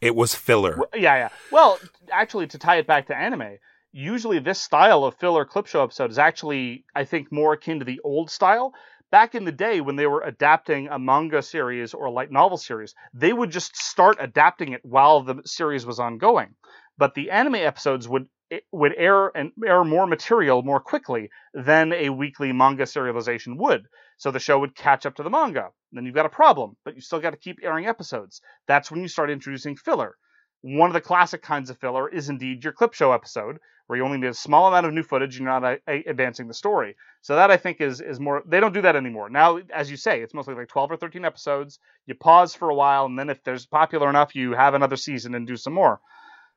it 0.05 0.15
was 0.15 0.35
filler. 0.35 0.77
Yeah, 0.93 1.15
yeah. 1.15 1.29
Well, 1.51 1.79
actually, 2.11 2.45
to 2.47 2.59
tie 2.59 2.77
it 2.77 2.85
back 2.85 3.07
to 3.07 3.15
anime, 3.15 3.57
usually 3.91 4.37
this 4.37 4.61
style 4.61 5.03
of 5.03 5.15
filler 5.15 5.45
clip 5.45 5.65
show 5.65 5.83
episode 5.83 6.11
is 6.11 6.19
actually, 6.19 6.85
I 6.93 7.05
think, 7.05 7.31
more 7.31 7.53
akin 7.53 7.79
to 7.79 7.85
the 7.85 7.99
old 8.03 8.29
style. 8.29 8.73
Back 9.11 9.33
in 9.33 9.45
the 9.45 9.51
day 9.51 9.81
when 9.81 9.95
they 9.95 10.05
were 10.05 10.21
adapting 10.21 10.89
a 10.89 10.99
manga 10.99 11.41
series 11.41 11.95
or 11.95 12.05
a 12.05 12.11
light 12.11 12.31
novel 12.31 12.57
series, 12.57 12.93
they 13.13 13.33
would 13.33 13.49
just 13.49 13.75
start 13.75 14.17
adapting 14.19 14.73
it 14.73 14.81
while 14.83 15.21
the 15.21 15.41
series 15.45 15.87
was 15.87 15.99
ongoing. 15.99 16.53
But 16.97 17.15
the 17.15 17.31
anime 17.31 17.55
episodes 17.55 18.07
would 18.07 18.27
would 18.71 18.93
air 18.95 19.35
and 19.35 19.51
air 19.65 19.83
more 19.83 20.05
material 20.05 20.61
more 20.61 20.79
quickly 20.79 21.31
than 21.55 21.91
a 21.93 22.09
weekly 22.09 22.51
manga 22.51 22.83
serialization 22.83 23.57
would. 23.57 23.87
So 24.17 24.31
the 24.31 24.39
show 24.39 24.59
would 24.59 24.75
catch 24.75 25.05
up 25.05 25.15
to 25.15 25.23
the 25.23 25.29
manga. 25.29 25.71
Then 25.91 26.05
you've 26.05 26.15
got 26.15 26.25
a 26.25 26.29
problem, 26.29 26.77
but 26.83 26.95
you 26.95 27.01
still 27.01 27.19
got 27.19 27.31
to 27.31 27.37
keep 27.37 27.59
airing 27.61 27.85
episodes. 27.87 28.41
That's 28.67 28.89
when 28.91 29.01
you 29.01 29.07
start 29.07 29.29
introducing 29.29 29.75
filler. 29.75 30.15
One 30.61 30.89
of 30.89 30.93
the 30.93 31.01
classic 31.01 31.41
kinds 31.41 31.69
of 31.69 31.77
filler 31.77 32.09
is 32.09 32.29
indeed 32.29 32.63
your 32.63 32.73
clip 32.73 32.93
show 32.93 33.11
episode, 33.11 33.59
where 33.87 33.97
you 33.97 34.05
only 34.05 34.17
need 34.17 34.27
a 34.27 34.33
small 34.33 34.67
amount 34.67 34.87
of 34.87 34.93
new 34.93 35.03
footage 35.03 35.35
and 35.37 35.45
you're 35.45 35.59
not 35.59 35.63
uh, 35.63 35.77
a- 35.87 36.03
advancing 36.07 36.47
the 36.47 36.53
story. 36.53 36.95
So 37.21 37.35
that 37.35 37.51
I 37.51 37.57
think 37.57 37.81
is 37.81 38.01
is 38.01 38.19
more. 38.19 38.41
They 38.47 38.59
don't 38.59 38.73
do 38.73 38.81
that 38.81 38.95
anymore 38.95 39.29
now. 39.29 39.59
As 39.73 39.91
you 39.91 39.97
say, 39.97 40.21
it's 40.21 40.33
mostly 40.33 40.55
like 40.55 40.69
12 40.69 40.91
or 40.91 40.97
13 40.97 41.23
episodes. 41.23 41.79
You 42.07 42.15
pause 42.15 42.55
for 42.55 42.69
a 42.69 42.75
while, 42.75 43.05
and 43.05 43.17
then 43.17 43.29
if 43.29 43.43
there's 43.43 43.65
popular 43.65 44.09
enough, 44.09 44.33
you 44.35 44.53
have 44.53 44.73
another 44.73 44.95
season 44.95 45.35
and 45.35 45.45
do 45.45 45.55
some 45.55 45.73
more. 45.73 45.99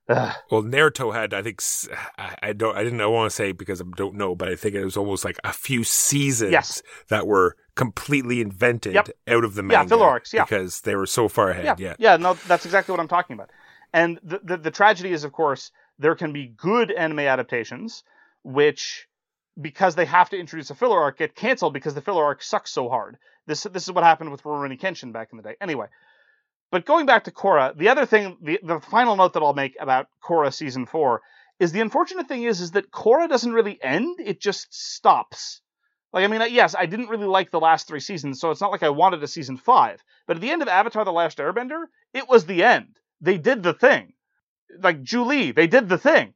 Ugh. 0.09 0.35
Well, 0.51 0.63
Naruto 0.63 1.13
had, 1.15 1.35
I 1.35 1.43
think, 1.43 1.63
I 2.17 2.53
don't, 2.55 2.75
I 2.77 2.83
didn't, 2.83 3.01
I 3.01 3.07
want 3.07 3.31
to 3.31 3.35
say 3.35 3.53
because 3.53 3.81
I 3.81 3.85
don't 3.97 4.15
know, 4.15 4.35
but 4.35 4.49
I 4.49 4.57
think 4.57 4.75
it 4.75 4.85
was 4.85 4.97
almost 4.97 5.25
like 5.25 5.39
a 5.45 5.53
few 5.53 5.85
seasons 5.85 6.53
Yes. 6.53 6.83
that 7.09 7.27
were 7.27 7.57
completely 7.75 8.41
invented 8.41 8.95
Yep. 8.95 9.11
out 9.29 9.45
of 9.45 9.55
the 9.55 9.65
Yeah, 9.69 9.85
filler 9.85 10.07
arcs, 10.07 10.33
yeah. 10.33 10.45
because 10.45 10.81
they 10.81 10.97
were 10.97 11.07
so 11.07 11.29
far 11.29 11.51
ahead. 11.51 11.79
Yeah, 11.79 11.95
yeah, 11.99 12.17
no, 12.17 12.35
that's 12.35 12.65
exactly 12.65 12.93
what 12.93 13.01
I'm 13.01 13.09
talking 13.09 13.35
about. 13.35 13.51
And 13.93 14.19
the, 14.23 14.41
the 14.43 14.57
the 14.57 14.71
tragedy 14.71 15.13
is, 15.13 15.25
of 15.25 15.33
course, 15.33 15.73
there 15.99 16.15
can 16.15 16.33
be 16.33 16.47
good 16.47 16.91
anime 16.91 17.21
adaptations, 17.21 18.03
which, 18.43 19.09
because 19.61 19.95
they 19.95 20.05
have 20.05 20.31
to 20.31 20.39
introduce 20.39 20.71
a 20.71 20.75
filler 20.75 21.01
arc, 21.01 21.19
get 21.19 21.35
canceled 21.35 21.73
because 21.75 21.95
the 21.95 22.01
filler 22.03 22.25
arc 22.25 22.43
sucks 22.43 22.71
so 22.71 22.89
hard. 22.89 23.17
This 23.47 23.63
this 23.65 23.85
is 23.85 23.93
what 23.93 24.05
happened 24.05 24.31
with 24.31 24.43
Rurouni 24.43 24.79
Kenshin 24.79 25.13
back 25.13 25.29
in 25.33 25.37
the 25.39 25.43
day. 25.43 25.57
Anyway, 25.61 25.87
but 26.71 26.85
going 26.85 27.07
back 27.07 27.25
to 27.25 27.31
Korra, 27.31 27.77
the 27.77 27.89
other 27.89 28.07
thing, 28.07 28.37
the 28.43 28.61
the 28.63 28.81
final 28.81 29.17
note 29.17 29.33
that 29.35 29.43
I'll 29.43 29.55
make 29.55 29.77
about 29.81 30.09
Korra 30.23 30.53
season 30.53 30.87
four 30.87 31.23
is 31.59 31.73
the 31.73 31.81
unfortunate 31.81 32.29
thing 32.29 32.45
is 32.45 32.61
is 32.61 32.73
that 32.73 32.91
Korra 32.91 33.29
doesn't 33.29 33.53
really 33.53 33.83
end; 33.83 34.19
it 34.21 34.41
just 34.41 34.67
stops. 34.71 35.61
Like, 36.13 36.25
I 36.25 36.27
mean, 36.29 36.43
yes, 36.51 36.75
I 36.79 36.87
didn't 36.87 37.09
really 37.09 37.27
like 37.27 37.51
the 37.51 37.61
last 37.61 37.87
three 37.87 38.01
seasons, 38.01 38.41
so 38.41 38.51
it's 38.51 38.61
not 38.61 38.71
like 38.71 38.83
I 38.83 38.89
wanted 38.89 39.23
a 39.23 39.29
season 39.29 39.57
five. 39.59 40.03
But 40.27 40.37
at 40.37 40.41
the 40.41 40.51
end 40.51 40.63
of 40.63 40.69
Avatar 40.69 41.05
The 41.05 41.13
Last 41.13 41.39
Airbender, 41.39 41.85
it 42.15 42.29
was 42.29 42.47
the 42.47 42.65
end. 42.65 42.97
They 43.21 43.37
did 43.37 43.63
the 43.63 43.75
thing. 43.75 44.15
Like, 44.83 45.03
Zhu 45.03 45.27
Li, 45.27 45.53
they 45.53 45.67
did 45.67 45.89
the 45.89 45.99
thing. 45.99 46.33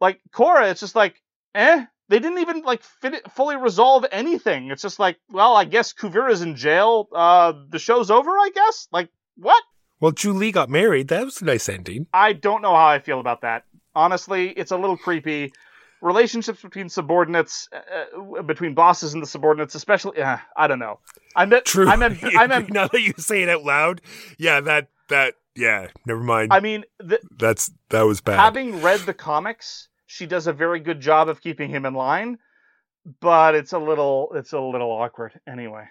Like, 0.00 0.20
Korra, 0.32 0.70
it's 0.70 0.80
just 0.80 0.96
like, 0.96 1.22
eh? 1.54 1.84
They 2.08 2.18
didn't 2.18 2.40
even, 2.40 2.62
like, 2.62 2.82
fully 2.82 3.56
resolve 3.56 4.04
anything. 4.10 4.70
It's 4.70 4.82
just 4.82 4.98
like, 4.98 5.18
well, 5.30 5.54
I 5.54 5.64
guess 5.64 5.94
Kuvira's 5.94 6.42
in 6.42 6.56
jail. 6.56 7.08
Uh, 7.14 7.52
the 7.68 7.78
show's 7.78 8.10
over, 8.10 8.30
I 8.30 8.50
guess? 8.52 8.88
Like, 8.92 9.10
what? 9.36 9.62
Well, 10.00 10.12
Zhu 10.12 10.34
Li 10.34 10.52
got 10.52 10.68
married. 10.68 11.08
That 11.08 11.24
was 11.24 11.40
a 11.40 11.44
nice 11.44 11.68
ending. 11.68 12.06
I 12.12 12.32
don't 12.32 12.62
know 12.62 12.74
how 12.74 12.86
I 12.86 12.98
feel 12.98 13.20
about 13.20 13.40
that. 13.42 13.64
Honestly, 13.94 14.48
it's 14.50 14.70
a 14.70 14.76
little 14.76 14.96
creepy. 14.96 15.52
Relationships 16.02 16.60
between 16.60 16.90
subordinates, 16.90 17.68
uh, 17.72 18.38
uh, 18.38 18.42
between 18.42 18.74
bosses 18.74 19.14
and 19.14 19.22
the 19.22 19.26
subordinates, 19.26 19.74
especially, 19.74 20.20
uh, 20.20 20.36
I 20.56 20.66
don't 20.66 20.78
know. 20.78 20.98
I 21.34 21.46
meant, 21.46 21.64
True. 21.64 21.88
I 21.88 21.96
meant, 21.96 22.18
I 22.38 22.46
meant, 22.46 22.70
now 22.70 22.88
that 22.88 23.00
you 23.00 23.14
say 23.16 23.42
it 23.42 23.48
out 23.48 23.64
loud, 23.64 24.02
yeah, 24.36 24.60
that 24.60 24.88
that 25.08 25.34
yeah, 25.54 25.88
never 26.04 26.20
mind. 26.20 26.52
I 26.52 26.60
mean, 26.60 26.84
the, 26.98 27.20
That's 27.38 27.70
that 27.90 28.02
was 28.02 28.20
bad. 28.20 28.38
having 28.38 28.82
read 28.82 29.00
the 29.00 29.14
comics, 29.14 29.88
she 30.06 30.26
does 30.26 30.46
a 30.46 30.52
very 30.52 30.80
good 30.80 31.00
job 31.00 31.28
of 31.28 31.40
keeping 31.40 31.70
him 31.70 31.86
in 31.86 31.94
line, 31.94 32.38
but 33.20 33.54
it's 33.54 33.72
a 33.72 33.78
little, 33.78 34.30
it's 34.34 34.52
a 34.52 34.60
little 34.60 34.90
awkward 34.90 35.40
anyway. 35.48 35.84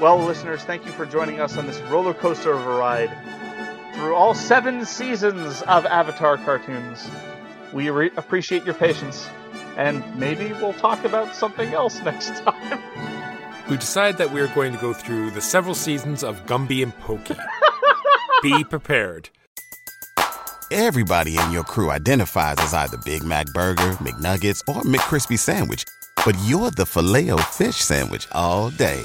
Well, 0.00 0.18
listeners, 0.18 0.62
thank 0.64 0.84
you 0.84 0.92
for 0.92 1.06
joining 1.06 1.40
us 1.40 1.56
on 1.56 1.66
this 1.66 1.80
roller 1.82 2.14
coaster 2.14 2.52
of 2.52 2.66
a 2.66 2.74
ride 2.76 3.10
through 3.94 4.14
all 4.14 4.34
seven 4.34 4.84
seasons 4.84 5.62
of 5.62 5.86
Avatar 5.86 6.36
cartoons. 6.38 7.10
We 7.72 7.90
re- 7.90 8.10
appreciate 8.16 8.64
your 8.64 8.74
patience, 8.74 9.28
and 9.76 10.02
maybe 10.18 10.52
we'll 10.54 10.74
talk 10.74 11.04
about 11.04 11.34
something 11.34 11.72
else 11.72 12.00
next 12.04 12.36
time. 12.42 12.80
we 13.70 13.76
decide 13.76 14.18
that 14.18 14.30
we 14.30 14.40
are 14.40 14.48
going 14.48 14.72
to 14.72 14.78
go 14.78 14.92
through 14.92 15.30
the 15.30 15.40
several 15.40 15.74
seasons 15.74 16.22
of 16.22 16.44
Gumby 16.46 16.82
and 16.82 16.96
Pokey. 17.00 17.36
Be 18.42 18.64
prepared. 18.64 19.30
Everybody 20.70 21.38
in 21.38 21.52
your 21.52 21.64
crew 21.64 21.90
identifies 21.90 22.56
as 22.58 22.74
either 22.74 22.98
Big 22.98 23.22
Mac 23.22 23.46
Burger, 23.54 23.92
McNuggets, 24.02 24.60
or 24.68 24.82
McCrispy 24.82 25.38
Sandwich. 25.38 25.84
But 26.24 26.36
you're 26.44 26.70
the 26.72 26.84
Filet-O-Fish 26.84 27.76
Sandwich 27.76 28.26
all 28.32 28.70
day. 28.70 29.04